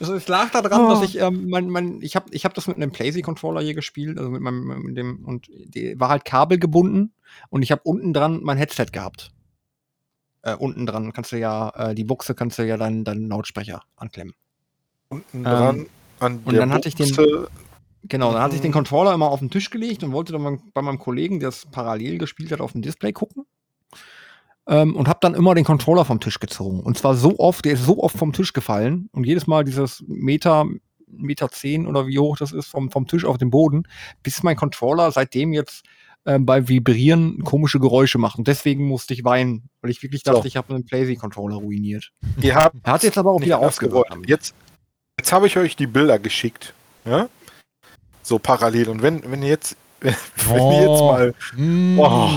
Also 0.00 0.14
es 0.14 0.28
lag 0.28 0.50
daran, 0.50 0.88
dass 0.88 1.02
ich 1.02 1.18
ähm, 1.20 1.48
mein, 1.48 1.68
mein, 1.68 2.00
ich 2.02 2.16
habe 2.16 2.26
ich 2.30 2.44
hab 2.44 2.54
das 2.54 2.66
mit 2.66 2.76
einem 2.76 2.90
PlayStation-Controller 2.92 3.60
hier 3.62 3.74
gespielt, 3.74 4.18
also 4.18 4.30
mit 4.30 4.40
meinem 4.40 4.82
mit 4.82 4.96
dem 4.96 5.24
und 5.24 5.48
die 5.52 5.98
war 5.98 6.08
halt 6.08 6.24
kabelgebunden 6.24 7.12
und 7.50 7.62
ich 7.62 7.70
habe 7.72 7.82
unten 7.84 8.12
dran 8.12 8.40
mein 8.42 8.56
Headset 8.56 8.86
gehabt. 8.92 9.30
Äh, 10.42 10.56
unten 10.56 10.86
dran 10.86 11.12
kannst 11.12 11.32
du 11.32 11.38
ja 11.38 11.70
äh, 11.70 11.94
die 11.94 12.04
Buchse 12.04 12.34
kannst 12.34 12.58
du 12.58 12.66
ja 12.66 12.76
dann 12.76 13.04
deinen 13.04 13.28
Lautsprecher 13.28 13.82
anklemmen. 13.96 14.34
Unten 15.08 15.44
dran 15.44 15.78
Ähm, 15.78 15.86
an 16.20 16.40
und 16.44 16.52
der 16.52 16.60
dann 16.60 16.72
hatte 16.72 16.88
ich 16.88 16.94
den-. 16.94 17.14
Genau, 18.06 18.32
dann 18.32 18.42
hatte 18.42 18.54
ich 18.54 18.60
den 18.60 18.70
Mhm. 18.70 18.74
Controller 18.74 19.14
immer 19.14 19.30
auf 19.30 19.40
den 19.40 19.50
Tisch 19.50 19.70
gelegt 19.70 20.02
und 20.04 20.12
wollte 20.12 20.34
dann 20.34 20.60
bei 20.74 20.82
meinem 20.82 20.98
Kollegen, 20.98 21.40
der 21.40 21.48
es 21.48 21.66
parallel 21.70 22.18
gespielt 22.18 22.52
hat, 22.52 22.60
auf 22.60 22.72
dem 22.72 22.82
Display 22.82 23.12
gucken. 23.12 23.46
Ähm, 24.66 24.96
und 24.96 25.08
habe 25.08 25.18
dann 25.20 25.34
immer 25.34 25.54
den 25.54 25.64
Controller 25.64 26.04
vom 26.04 26.20
Tisch 26.20 26.40
gezogen. 26.40 26.80
Und 26.80 26.96
zwar 26.96 27.14
so 27.14 27.38
oft, 27.38 27.64
der 27.64 27.74
ist 27.74 27.84
so 27.84 28.02
oft 28.02 28.16
vom 28.16 28.32
Tisch 28.32 28.52
gefallen. 28.52 29.08
Und 29.12 29.24
jedes 29.24 29.46
Mal 29.46 29.64
dieses 29.64 30.02
Meter, 30.06 30.66
Meter 31.06 31.50
10 31.50 31.86
oder 31.86 32.06
wie 32.06 32.18
hoch 32.18 32.36
das 32.38 32.52
ist, 32.52 32.68
vom, 32.68 32.90
vom 32.90 33.06
Tisch 33.06 33.24
auf 33.24 33.36
den 33.38 33.50
Boden, 33.50 33.82
bis 34.22 34.42
mein 34.42 34.56
Controller 34.56 35.12
seitdem 35.12 35.52
jetzt 35.52 35.84
ähm, 36.26 36.46
bei 36.46 36.66
Vibrieren 36.66 37.44
komische 37.44 37.78
Geräusche 37.78 38.16
macht. 38.16 38.38
Und 38.38 38.48
deswegen 38.48 38.86
musste 38.86 39.12
ich 39.12 39.24
weinen, 39.24 39.68
weil 39.82 39.90
ich 39.90 40.02
wirklich 40.02 40.22
dachte, 40.22 40.40
So. 40.40 40.46
ich 40.46 40.56
habe 40.56 40.74
einen 40.74 40.86
PlayStation-Controller 40.86 41.56
ruiniert. 41.56 42.10
Ihr 42.40 42.54
habt 42.54 42.76
Er 42.82 42.92
hat 42.94 43.02
jetzt 43.02 43.18
aber 43.18 43.32
auch 43.32 43.42
wieder 43.42 43.58
gewollt. 43.78 44.06
Jetzt, 44.26 44.54
jetzt 45.20 45.32
habe 45.32 45.46
ich 45.46 45.58
euch 45.58 45.76
die 45.76 45.86
Bilder 45.86 46.18
geschickt. 46.18 46.72
Ja? 47.04 47.28
So 48.22 48.38
parallel. 48.38 48.88
Und 48.88 49.02
wenn, 49.02 49.30
wenn 49.30 49.42
ihr 49.42 49.50
jetzt, 49.50 49.76
wenn 50.00 50.12
jetzt 50.12 50.48
Oh. 50.48 51.12
mal. 51.12 51.34
Mm. 51.54 51.98
Oh. 51.98 52.30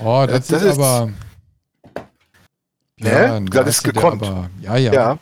Oh, 0.00 0.24
das, 0.26 0.46
Das 0.46 0.62
ist, 0.62 0.78
aber. 0.78 1.12
Ne? 2.98 3.44
da 3.50 3.62
Das 3.64 3.76
ist 3.76 3.82
gekonnt. 3.84 4.22
Aber, 4.26 4.50
ja, 4.60 4.76
ja. 4.76 4.92
Ja. 4.92 5.18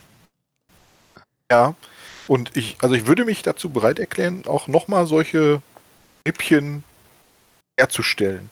Ja. 1.51 1.75
Und 2.29 2.57
ich, 2.57 2.77
also 2.81 2.95
ich 2.95 3.07
würde 3.07 3.25
mich 3.25 3.43
dazu 3.43 3.71
bereit 3.71 3.99
erklären, 3.99 4.45
auch 4.47 4.67
nochmal 4.67 5.07
solche 5.07 5.63
Rippchen 6.27 6.83
herzustellen. 7.79 8.51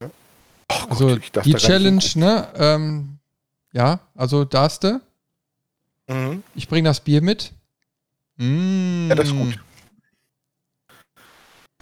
Ja? 0.00 0.10
Oh 0.70 0.74
Gott, 0.88 0.90
Also 0.90 1.16
die 1.16 1.54
Challenge, 1.54 2.04
ne? 2.14 2.48
Ähm, 2.56 3.18
ja, 3.72 4.00
also 4.14 4.44
darfst 4.44 4.84
du. 4.84 5.00
Mhm. 6.08 6.42
Ich 6.54 6.68
bringe 6.68 6.88
das 6.88 7.00
Bier 7.00 7.20
mit. 7.20 7.52
Mm. 8.36 9.08
Ja, 9.08 9.14
das 9.14 9.28
ist 9.28 9.34
gut. 9.34 9.58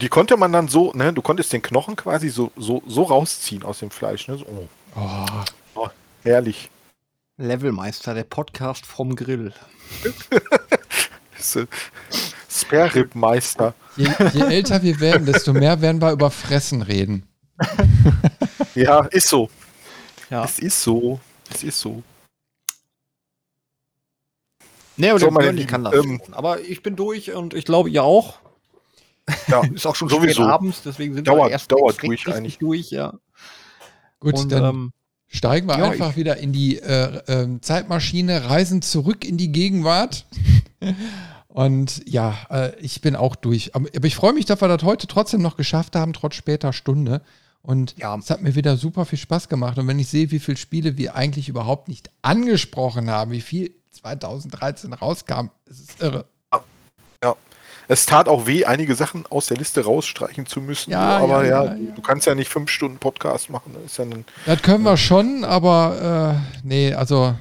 Die 0.00 0.08
konnte 0.08 0.36
man 0.36 0.52
dann 0.52 0.68
so, 0.68 0.92
ne, 0.92 1.10
du 1.12 1.22
konntest 1.22 1.54
den 1.54 1.62
Knochen 1.62 1.96
quasi 1.96 2.28
so, 2.28 2.52
so, 2.56 2.82
so 2.86 3.04
rausziehen 3.04 3.62
aus 3.62 3.78
dem 3.78 3.90
Fleisch, 3.90 4.28
ne? 4.28 4.36
So, 4.36 4.68
oh, 4.94 5.26
Oh, 5.74 5.88
herrlich. 6.22 6.68
Levelmeister, 7.38 8.12
der 8.12 8.24
Podcast 8.24 8.84
vom 8.86 9.16
Grill. 9.16 9.52
Das, 11.38 11.58
Spare-Rib-Meister. 12.50 13.74
je, 13.96 14.08
je 14.32 14.42
älter 14.42 14.82
wir 14.82 14.98
werden, 15.00 15.26
desto 15.26 15.52
mehr 15.52 15.82
werden 15.82 16.00
wir 16.00 16.12
über 16.12 16.30
Fressen 16.30 16.82
reden. 16.82 17.26
Ja, 18.74 19.00
ist 19.06 19.28
so. 19.28 19.48
Ja. 20.28 20.44
Es 20.44 20.58
ist 20.58 20.82
so. 20.82 21.18
Es 21.50 21.62
ist 21.62 21.80
so. 21.80 22.02
Nee, 24.98 25.10
aber 25.10 25.18
So, 25.20 25.30
der 25.30 25.38
Björn, 25.38 25.66
kann 25.66 25.84
das 25.84 25.94
ähm, 25.94 26.20
schon. 26.24 26.34
Aber 26.34 26.60
ich 26.60 26.82
bin 26.82 26.94
durch 26.96 27.32
und 27.32 27.54
ich 27.54 27.64
glaube, 27.64 27.88
ihr 27.88 28.02
auch. 28.04 28.38
Ja, 29.48 29.62
Ist 29.74 29.86
auch 29.86 29.96
schon 29.96 30.08
sowieso. 30.08 30.42
abends, 30.42 30.82
deswegen 30.84 31.14
sind 31.14 31.26
Dauert- 31.28 31.48
wir 31.48 31.52
erst 31.52 31.70
dauert 31.72 31.94
jetzt 32.02 32.06
durch 32.06 32.34
eigentlich. 32.34 32.58
durch, 32.58 32.90
ja. 32.90 33.14
Gut, 34.20 34.34
und 34.34 34.52
dann 34.52 34.64
ähm, 34.64 34.92
steigen 35.26 35.66
wir 35.68 35.78
ja, 35.78 35.90
einfach 35.90 36.16
wieder 36.16 36.36
in 36.38 36.52
die 36.52 36.78
äh, 36.78 37.20
ähm, 37.28 37.60
Zeitmaschine, 37.62 38.48
reisen 38.48 38.82
zurück 38.82 39.24
in 39.24 39.36
die 39.36 39.52
Gegenwart. 39.52 40.26
Und 41.48 42.02
ja, 42.06 42.36
äh, 42.50 42.78
ich 42.80 43.00
bin 43.00 43.16
auch 43.16 43.34
durch. 43.34 43.74
Aber, 43.74 43.88
aber 43.96 44.06
ich 44.06 44.14
freue 44.14 44.34
mich, 44.34 44.44
dass 44.44 44.60
wir 44.60 44.68
das 44.68 44.82
heute 44.82 45.06
trotzdem 45.06 45.40
noch 45.40 45.56
geschafft 45.56 45.96
haben, 45.96 46.12
trotz 46.12 46.34
später 46.34 46.74
Stunde. 46.74 47.22
Und 47.62 47.94
Ja. 47.98 48.14
es 48.16 48.28
hat 48.28 48.42
mir 48.42 48.54
wieder 48.56 48.76
super 48.76 49.06
viel 49.06 49.18
Spaß 49.18 49.48
gemacht. 49.48 49.78
Und 49.78 49.88
wenn 49.88 49.98
ich 49.98 50.08
sehe, 50.08 50.30
wie 50.30 50.38
viele 50.38 50.58
Spiele 50.58 50.98
wir 50.98 51.14
eigentlich 51.16 51.48
überhaupt 51.48 51.88
nicht 51.88 52.10
angesprochen 52.20 53.08
haben, 53.10 53.30
wie 53.30 53.40
viel 53.40 53.74
2013 53.92 54.92
rauskam, 54.92 55.48
es 55.64 55.80
ist 55.80 56.02
irre. 56.02 56.26
Es 57.88 58.04
tat 58.06 58.28
auch 58.28 58.46
weh, 58.46 58.64
einige 58.64 58.94
Sachen 58.94 59.24
aus 59.26 59.46
der 59.46 59.56
Liste 59.58 59.84
rausstreichen 59.84 60.46
zu 60.46 60.60
müssen. 60.60 60.90
Ja, 60.90 61.18
aber 61.18 61.44
ja, 61.46 61.64
ja, 61.64 61.74
ja, 61.74 61.92
du 61.94 62.02
kannst 62.02 62.26
ja 62.26 62.34
nicht 62.34 62.48
fünf 62.50 62.70
Stunden 62.70 62.98
Podcast 62.98 63.48
machen. 63.50 63.74
Das 63.74 63.92
ist 63.92 63.98
ja 63.98 64.04
ein, 64.04 64.24
Das 64.44 64.60
können 64.62 64.82
wir 64.84 64.96
schon, 64.96 65.44
aber 65.44 66.38
äh, 66.42 66.66
nee, 66.66 66.92
also 66.94 67.34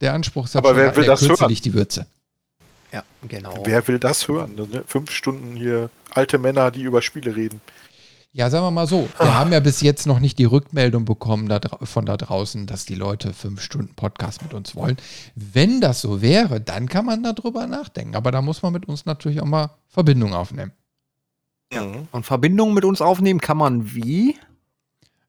der 0.00 0.14
Anspruch 0.14 0.46
ist 0.46 0.54
ja 0.54 0.58
Aber 0.60 0.70
schon 0.70 0.78
wer 0.78 0.96
will 0.96 1.04
der 1.04 1.12
das 1.12 1.20
Kürze 1.20 1.40
hören? 1.42 1.50
liegt 1.50 1.64
die 1.66 1.74
Würze. 1.74 2.06
ja, 2.92 3.02
genau. 3.28 3.54
Wer 3.64 3.86
will 3.88 3.98
das 3.98 4.26
hören? 4.26 4.54
Ne? 4.54 4.84
Fünf 4.86 5.10
Stunden 5.10 5.54
hier 5.56 5.90
alte 6.12 6.38
Männer, 6.38 6.70
die 6.70 6.82
über 6.82 7.02
Spiele 7.02 7.36
reden. 7.36 7.60
Ja, 8.32 8.48
sagen 8.48 8.64
wir 8.64 8.70
mal 8.70 8.86
so, 8.86 9.08
Ah. 9.18 9.24
wir 9.24 9.34
haben 9.34 9.52
ja 9.52 9.58
bis 9.58 9.80
jetzt 9.80 10.06
noch 10.06 10.20
nicht 10.20 10.38
die 10.38 10.44
Rückmeldung 10.44 11.04
bekommen 11.04 11.48
da, 11.48 11.60
von 11.82 12.06
da 12.06 12.16
draußen, 12.16 12.66
dass 12.66 12.84
die 12.84 12.94
Leute 12.94 13.32
fünf 13.32 13.60
Stunden 13.60 13.94
Podcast 13.94 14.42
mit 14.42 14.54
uns 14.54 14.76
wollen. 14.76 14.96
Wenn 15.34 15.80
das 15.80 16.00
so 16.00 16.22
wäre, 16.22 16.60
dann 16.60 16.88
kann 16.88 17.06
man 17.06 17.24
darüber 17.24 17.66
nachdenken. 17.66 18.14
Aber 18.14 18.30
da 18.30 18.40
muss 18.40 18.62
man 18.62 18.72
mit 18.72 18.86
uns 18.86 19.04
natürlich 19.04 19.40
auch 19.40 19.46
mal 19.46 19.70
Verbindung 19.88 20.32
aufnehmen. 20.32 20.70
Mhm. 21.72 22.06
Und 22.12 22.24
Verbindungen 22.24 22.74
mit 22.74 22.84
uns 22.84 23.00
aufnehmen 23.00 23.40
kann 23.40 23.56
man 23.56 23.94
wie? 23.94 24.36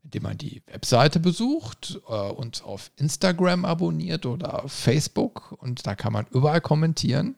Indem 0.03 0.23
man 0.23 0.38
die 0.38 0.61
Webseite 0.68 1.19
besucht, 1.19 1.99
äh, 2.07 2.14
uns 2.14 2.61
auf 2.61 2.91
Instagram 2.98 3.65
abonniert 3.65 4.28
oder 4.28 4.65
auf 4.65 4.72
Facebook 4.73 5.53
und 5.60 5.88
da 5.88 5.95
kann 5.95 6.14
man 6.14 6.28
überall 6.32 6.61
kommentieren 6.61 7.36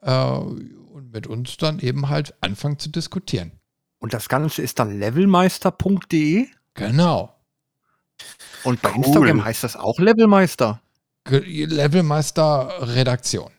äh, 0.00 0.12
und 0.12 1.12
mit 1.12 1.26
uns 1.26 1.58
dann 1.58 1.80
eben 1.80 2.08
halt 2.08 2.34
anfangen 2.40 2.78
zu 2.78 2.88
diskutieren. 2.90 3.52
Und 4.00 4.12
das 4.14 4.28
Ganze 4.28 4.62
ist 4.62 4.78
dann 4.78 4.98
levelmeister.de. 4.98 6.48
Genau. 6.74 7.34
Und 8.64 8.82
bei 8.82 8.90
Cool. 8.90 9.04
Instagram 9.04 9.44
heißt 9.44 9.62
das 9.64 9.76
auch 9.76 9.98
Levelmeister. 9.98 10.80
Levelmeister 11.28 12.74
Redaktion. 12.80 13.50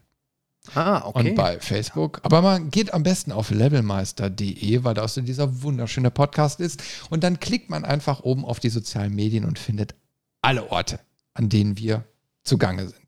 Ah, 0.75 1.03
okay. 1.05 1.29
Und 1.29 1.35
bei 1.35 1.59
Facebook. 1.59 2.19
Aber 2.23 2.41
man 2.41 2.69
geht 2.69 2.93
am 2.93 3.03
besten 3.03 3.31
auf 3.31 3.49
levelmeister.de, 3.49 4.83
weil 4.83 4.93
da 4.93 5.07
so 5.07 5.21
dieser 5.21 5.63
wunderschöne 5.63 6.11
Podcast 6.11 6.59
ist. 6.59 6.83
Und 7.09 7.23
dann 7.23 7.39
klickt 7.39 7.69
man 7.69 7.83
einfach 7.83 8.21
oben 8.21 8.45
auf 8.45 8.59
die 8.59 8.69
sozialen 8.69 9.13
Medien 9.13 9.45
und 9.45 9.57
findet 9.57 9.95
alle 10.41 10.71
Orte, 10.71 10.99
an 11.33 11.49
denen 11.49 11.77
wir 11.77 12.03
zugange 12.43 12.87
sind. 12.87 13.00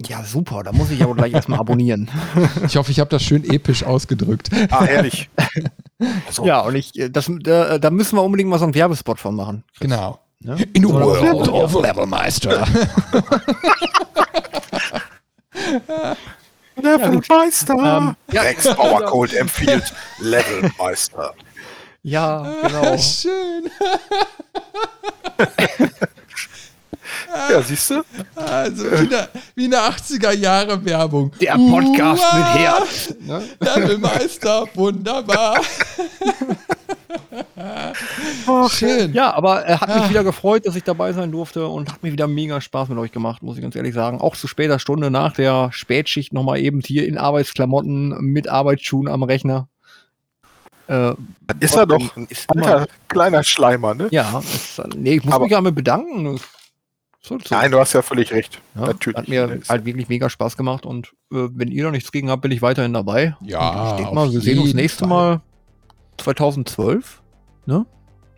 Ja, 0.00 0.24
super. 0.24 0.62
Da 0.64 0.72
muss 0.72 0.90
ich 0.90 1.02
aber 1.02 1.14
gleich 1.14 1.32
erstmal 1.32 1.60
abonnieren. 1.60 2.10
Ich 2.66 2.76
hoffe, 2.76 2.90
ich 2.90 2.98
habe 3.00 3.10
das 3.10 3.22
schön 3.22 3.44
episch 3.44 3.84
ausgedrückt. 3.84 4.50
Ah, 4.70 4.84
herrlich. 4.84 5.30
So. 6.30 6.44
Ja, 6.44 6.60
und 6.60 6.74
ich, 6.74 6.98
äh, 6.98 7.08
das, 7.08 7.30
da, 7.40 7.78
da 7.78 7.88
müssen 7.90 8.16
wir 8.16 8.22
unbedingt 8.24 8.50
mal 8.50 8.58
so 8.58 8.64
einen 8.64 8.74
Werbespot 8.74 9.20
von 9.20 9.36
machen. 9.36 9.62
Genau. 9.78 10.18
Ne? 10.40 10.56
In 10.74 10.82
the 10.82 10.88
So, 10.88 10.94
world 10.94 11.48
of 11.48 11.72
Levelmeister. 11.80 12.66
Levelmeister. 16.76 17.74
Ähm, 17.78 18.16
ja, 18.32 18.42
Rex 18.42 18.74
Powercold 18.74 19.32
empfiehlt 19.34 19.94
Levelmeister. 20.18 21.32
Ja, 22.02 22.42
genau. 22.66 22.98
Schön. 22.98 23.70
Ja, 27.50 27.60
siehst 27.62 27.90
du? 27.90 28.02
Also 28.34 28.84
wie 28.90 28.96
eine, 28.96 29.28
wie 29.54 29.64
eine 29.66 29.76
80er 29.76 30.32
Jahre 30.32 30.84
Werbung. 30.84 31.32
Der 31.40 31.52
Podcast 31.54 32.22
Uah, 32.22 32.38
mit 32.38 32.46
Herz. 32.60 33.14
Ne? 33.20 33.42
Levelmeister, 33.60 34.64
wunderbar. 34.74 35.60
Schön. 38.70 39.12
Ja, 39.12 39.32
aber 39.34 39.62
er 39.62 39.80
hat 39.80 39.88
mich 39.88 40.04
Ah. 40.04 40.10
wieder 40.10 40.24
gefreut, 40.24 40.66
dass 40.66 40.76
ich 40.76 40.84
dabei 40.84 41.12
sein 41.12 41.30
durfte 41.32 41.66
und 41.66 41.92
hat 41.92 42.02
mir 42.02 42.12
wieder 42.12 42.26
mega 42.26 42.60
Spaß 42.60 42.88
mit 42.88 42.98
euch 42.98 43.12
gemacht, 43.12 43.42
muss 43.42 43.56
ich 43.56 43.62
ganz 43.62 43.76
ehrlich 43.76 43.94
sagen. 43.94 44.20
Auch 44.20 44.36
zu 44.36 44.46
später 44.48 44.78
Stunde 44.78 45.10
nach 45.10 45.32
der 45.34 45.70
Spätschicht 45.72 46.32
nochmal 46.32 46.58
eben 46.60 46.80
hier 46.84 47.06
in 47.06 47.18
Arbeitsklamotten 47.18 48.16
mit 48.20 48.48
Arbeitsschuhen 48.48 49.08
am 49.08 49.22
Rechner. 49.22 49.68
Äh, 50.86 51.14
Ist 51.60 51.76
er 51.76 51.86
doch 51.86 52.14
ein 52.16 52.26
Ist 52.28 52.48
alter, 52.50 52.86
kleiner 53.08 53.42
Schleimer, 53.42 53.94
ne? 53.94 54.08
ja, 54.10 54.40
ist, 54.40 54.82
nee, 54.96 55.14
ich 55.14 55.24
muss 55.24 55.32
Aber- 55.34 55.44
mich 55.44 55.52
damit 55.54 55.74
bedanken. 55.74 56.38
So, 57.26 57.38
so. 57.38 57.54
Nein, 57.54 57.70
du 57.70 57.78
hast 57.80 57.94
ja 57.94 58.02
völlig 58.02 58.32
recht. 58.32 58.60
Ja, 58.74 58.82
Natürlich. 58.82 59.16
Hat 59.16 59.28
mir 59.28 59.60
halt 59.68 59.84
wirklich 59.86 60.08
mega 60.10 60.28
Spaß 60.28 60.58
gemacht 60.58 60.84
und 60.84 61.08
äh, 61.32 61.48
wenn 61.54 61.68
ihr 61.70 61.84
noch 61.84 61.90
nichts 61.90 62.12
gegen 62.12 62.28
habt, 62.28 62.42
bin 62.42 62.50
ich 62.50 62.60
weiterhin 62.60 62.92
dabei. 62.92 63.34
Ja, 63.40 63.70
Und 63.82 63.90
ich 63.90 63.96
denke 63.96 64.14
mal, 64.14 64.30
wir 64.30 64.40
sehen 64.40 64.58
uns 64.58 64.68
jeden 64.68 64.76
nächste 64.76 65.00
Fall. 65.00 65.08
Mal 65.08 65.40
2012. 66.18 67.22
Ne? 67.66 67.86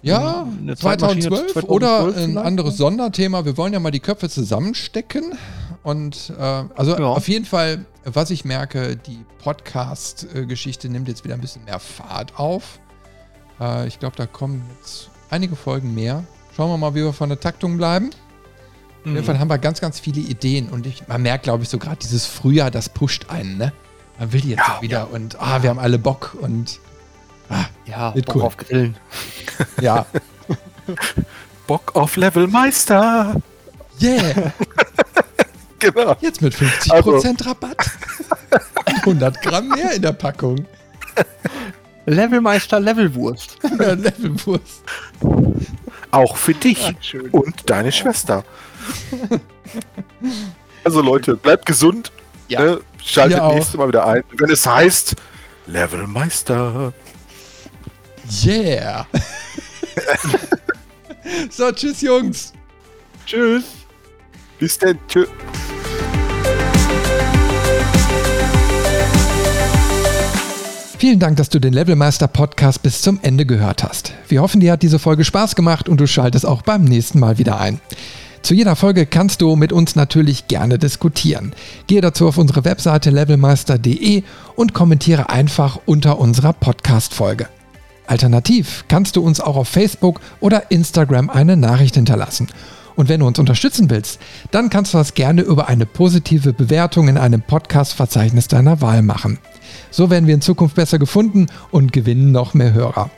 Ja, 0.02 0.46
Eine 0.60 0.76
Zeitmaschine 0.76 1.22
2012, 1.22 1.52
2012 1.52 1.68
oder 1.68 2.16
ein 2.16 2.38
anderes 2.38 2.74
ne? 2.74 2.76
Sonderthema. 2.78 3.44
Wir 3.44 3.56
wollen 3.56 3.72
ja 3.72 3.80
mal 3.80 3.90
die 3.90 3.98
Köpfe 4.00 4.28
zusammenstecken. 4.28 5.36
Und 5.82 6.32
äh, 6.38 6.42
also 6.42 6.96
Ja. 6.96 7.06
auf 7.06 7.26
jeden 7.28 7.44
Fall, 7.44 7.84
was 8.04 8.30
ich 8.30 8.44
merke, 8.44 8.96
die 8.96 9.18
Podcast-Geschichte 9.42 10.88
nimmt 10.88 11.08
jetzt 11.08 11.24
wieder 11.24 11.34
ein 11.34 11.40
bisschen 11.40 11.64
mehr 11.64 11.80
Fahrt 11.80 12.38
auf. 12.38 12.78
Äh, 13.60 13.88
ich 13.88 13.98
glaube, 13.98 14.14
da 14.16 14.26
kommen 14.26 14.62
jetzt 14.78 15.10
einige 15.30 15.56
Folgen 15.56 15.92
mehr. 15.94 16.22
Schauen 16.56 16.70
wir 16.70 16.78
mal, 16.78 16.94
wie 16.94 17.02
wir 17.02 17.12
von 17.12 17.28
der 17.28 17.40
Taktung 17.40 17.76
bleiben. 17.76 18.10
Auf 19.06 19.10
Mhm. 19.10 19.14
jeden 19.14 19.26
Fall 19.26 19.38
haben 19.38 19.48
wir 19.48 19.58
ganz, 19.58 19.80
ganz 19.80 20.00
viele 20.00 20.20
Ideen. 20.20 20.68
Und 20.68 20.84
ich, 20.84 21.06
man 21.06 21.22
merkt, 21.22 21.44
glaube 21.44 21.62
ich, 21.62 21.68
so 21.68 21.78
gerade 21.78 21.96
dieses 22.02 22.26
Frühjahr, 22.26 22.72
das 22.72 22.88
pusht 22.88 23.30
einen, 23.30 23.56
ne? 23.56 23.72
Man 24.18 24.32
will 24.32 24.44
jetzt 24.44 24.58
Ja, 24.66 24.78
wieder 24.80 25.10
und 25.12 25.38
ah, 25.40 25.62
wir 25.62 25.70
haben 25.70 25.78
alle 25.78 25.98
Bock 25.98 26.36
und 26.40 26.80
Ja, 27.86 28.12
Wird 28.16 28.26
Bock 28.26 28.34
cool. 28.36 28.42
auf 28.42 28.56
Grillen. 28.56 28.96
ja, 29.80 30.06
Bock 31.68 31.94
auf 31.94 32.16
Levelmeister. 32.16 33.40
yeah! 34.02 34.52
Genau. 35.78 36.16
Jetzt 36.22 36.40
mit 36.40 36.54
50% 36.54 36.90
Also- 36.90 37.20
Rabatt. 37.44 37.76
100 39.04 39.42
Gramm 39.42 39.68
mehr 39.68 39.92
in 39.92 40.00
der 40.02 40.12
Packung. 40.14 40.64
Levelmeister 42.06 42.80
Levelwurst. 42.80 43.58
Ja, 43.78 43.92
Levelwurst. 43.92 44.82
Auch 46.10 46.36
für 46.38 46.54
dich 46.54 46.94
schön. 47.02 47.28
und 47.30 47.68
deine 47.68 47.92
Schwester. 47.92 48.42
Also 50.84 51.00
Leute, 51.00 51.34
bleibt 51.34 51.66
gesund. 51.66 52.12
Ja. 52.46 52.60
Ne? 52.60 52.80
Schaltet 53.04 53.42
nächstes 53.42 53.76
Mal 53.76 53.88
wieder 53.88 54.06
ein, 54.06 54.22
wenn 54.38 54.50
es 54.50 54.64
heißt 54.64 55.16
Levelmeister. 55.66 56.92
Yeah. 58.44 59.04
so, 61.50 61.72
tschüss, 61.72 62.00
Jungs. 62.02 62.52
Tschüss. 63.26 63.64
Bis 64.60 64.78
denn. 64.78 64.96
Tschö. 65.08 65.26
Vielen 70.98 71.18
Dank, 71.18 71.36
dass 71.36 71.48
du 71.48 71.58
den 71.58 71.72
Levelmeister 71.72 72.26
Podcast 72.26 72.82
bis 72.82 73.02
zum 73.02 73.18
Ende 73.22 73.44
gehört 73.44 73.82
hast. 73.82 74.14
Wir 74.28 74.40
hoffen, 74.40 74.60
dir 74.60 74.72
hat 74.72 74.82
diese 74.82 74.98
Folge 74.98 75.24
Spaß 75.24 75.54
gemacht 75.56 75.88
und 75.88 76.00
du 76.00 76.06
schaltest 76.06 76.46
auch 76.46 76.62
beim 76.62 76.84
nächsten 76.84 77.18
Mal 77.18 77.38
wieder 77.38 77.60
ein. 77.60 77.80
Zu 78.46 78.54
jeder 78.54 78.76
Folge 78.76 79.06
kannst 79.06 79.42
du 79.42 79.56
mit 79.56 79.72
uns 79.72 79.96
natürlich 79.96 80.46
gerne 80.46 80.78
diskutieren. 80.78 81.52
Gehe 81.88 82.00
dazu 82.00 82.28
auf 82.28 82.38
unsere 82.38 82.64
Webseite 82.64 83.10
levelmeister.de 83.10 84.22
und 84.54 84.72
kommentiere 84.72 85.30
einfach 85.30 85.80
unter 85.84 86.20
unserer 86.20 86.52
Podcast-Folge. 86.52 87.48
Alternativ 88.06 88.84
kannst 88.86 89.16
du 89.16 89.22
uns 89.22 89.40
auch 89.40 89.56
auf 89.56 89.66
Facebook 89.66 90.20
oder 90.38 90.70
Instagram 90.70 91.28
eine 91.28 91.56
Nachricht 91.56 91.96
hinterlassen. 91.96 92.46
Und 92.94 93.08
wenn 93.08 93.18
du 93.18 93.26
uns 93.26 93.40
unterstützen 93.40 93.90
willst, 93.90 94.20
dann 94.52 94.70
kannst 94.70 94.94
du 94.94 94.98
das 94.98 95.14
gerne 95.14 95.42
über 95.42 95.66
eine 95.66 95.84
positive 95.84 96.52
Bewertung 96.52 97.08
in 97.08 97.18
einem 97.18 97.42
Podcast-Verzeichnis 97.42 98.46
deiner 98.46 98.80
Wahl 98.80 99.02
machen. 99.02 99.40
So 99.90 100.08
werden 100.08 100.28
wir 100.28 100.34
in 100.34 100.40
Zukunft 100.40 100.76
besser 100.76 101.00
gefunden 101.00 101.46
und 101.72 101.92
gewinnen 101.92 102.30
noch 102.30 102.54
mehr 102.54 102.72
Hörer. 102.72 103.10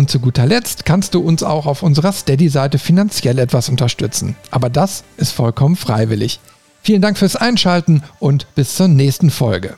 Und 0.00 0.10
zu 0.10 0.18
guter 0.18 0.46
Letzt 0.46 0.86
kannst 0.86 1.12
du 1.12 1.20
uns 1.20 1.42
auch 1.42 1.66
auf 1.66 1.82
unserer 1.82 2.10
Steady-Seite 2.10 2.78
finanziell 2.78 3.38
etwas 3.38 3.68
unterstützen. 3.68 4.34
Aber 4.50 4.70
das 4.70 5.04
ist 5.18 5.32
vollkommen 5.32 5.76
freiwillig. 5.76 6.40
Vielen 6.80 7.02
Dank 7.02 7.18
fürs 7.18 7.36
Einschalten 7.36 8.02
und 8.18 8.46
bis 8.54 8.76
zur 8.76 8.88
nächsten 8.88 9.28
Folge. 9.28 9.76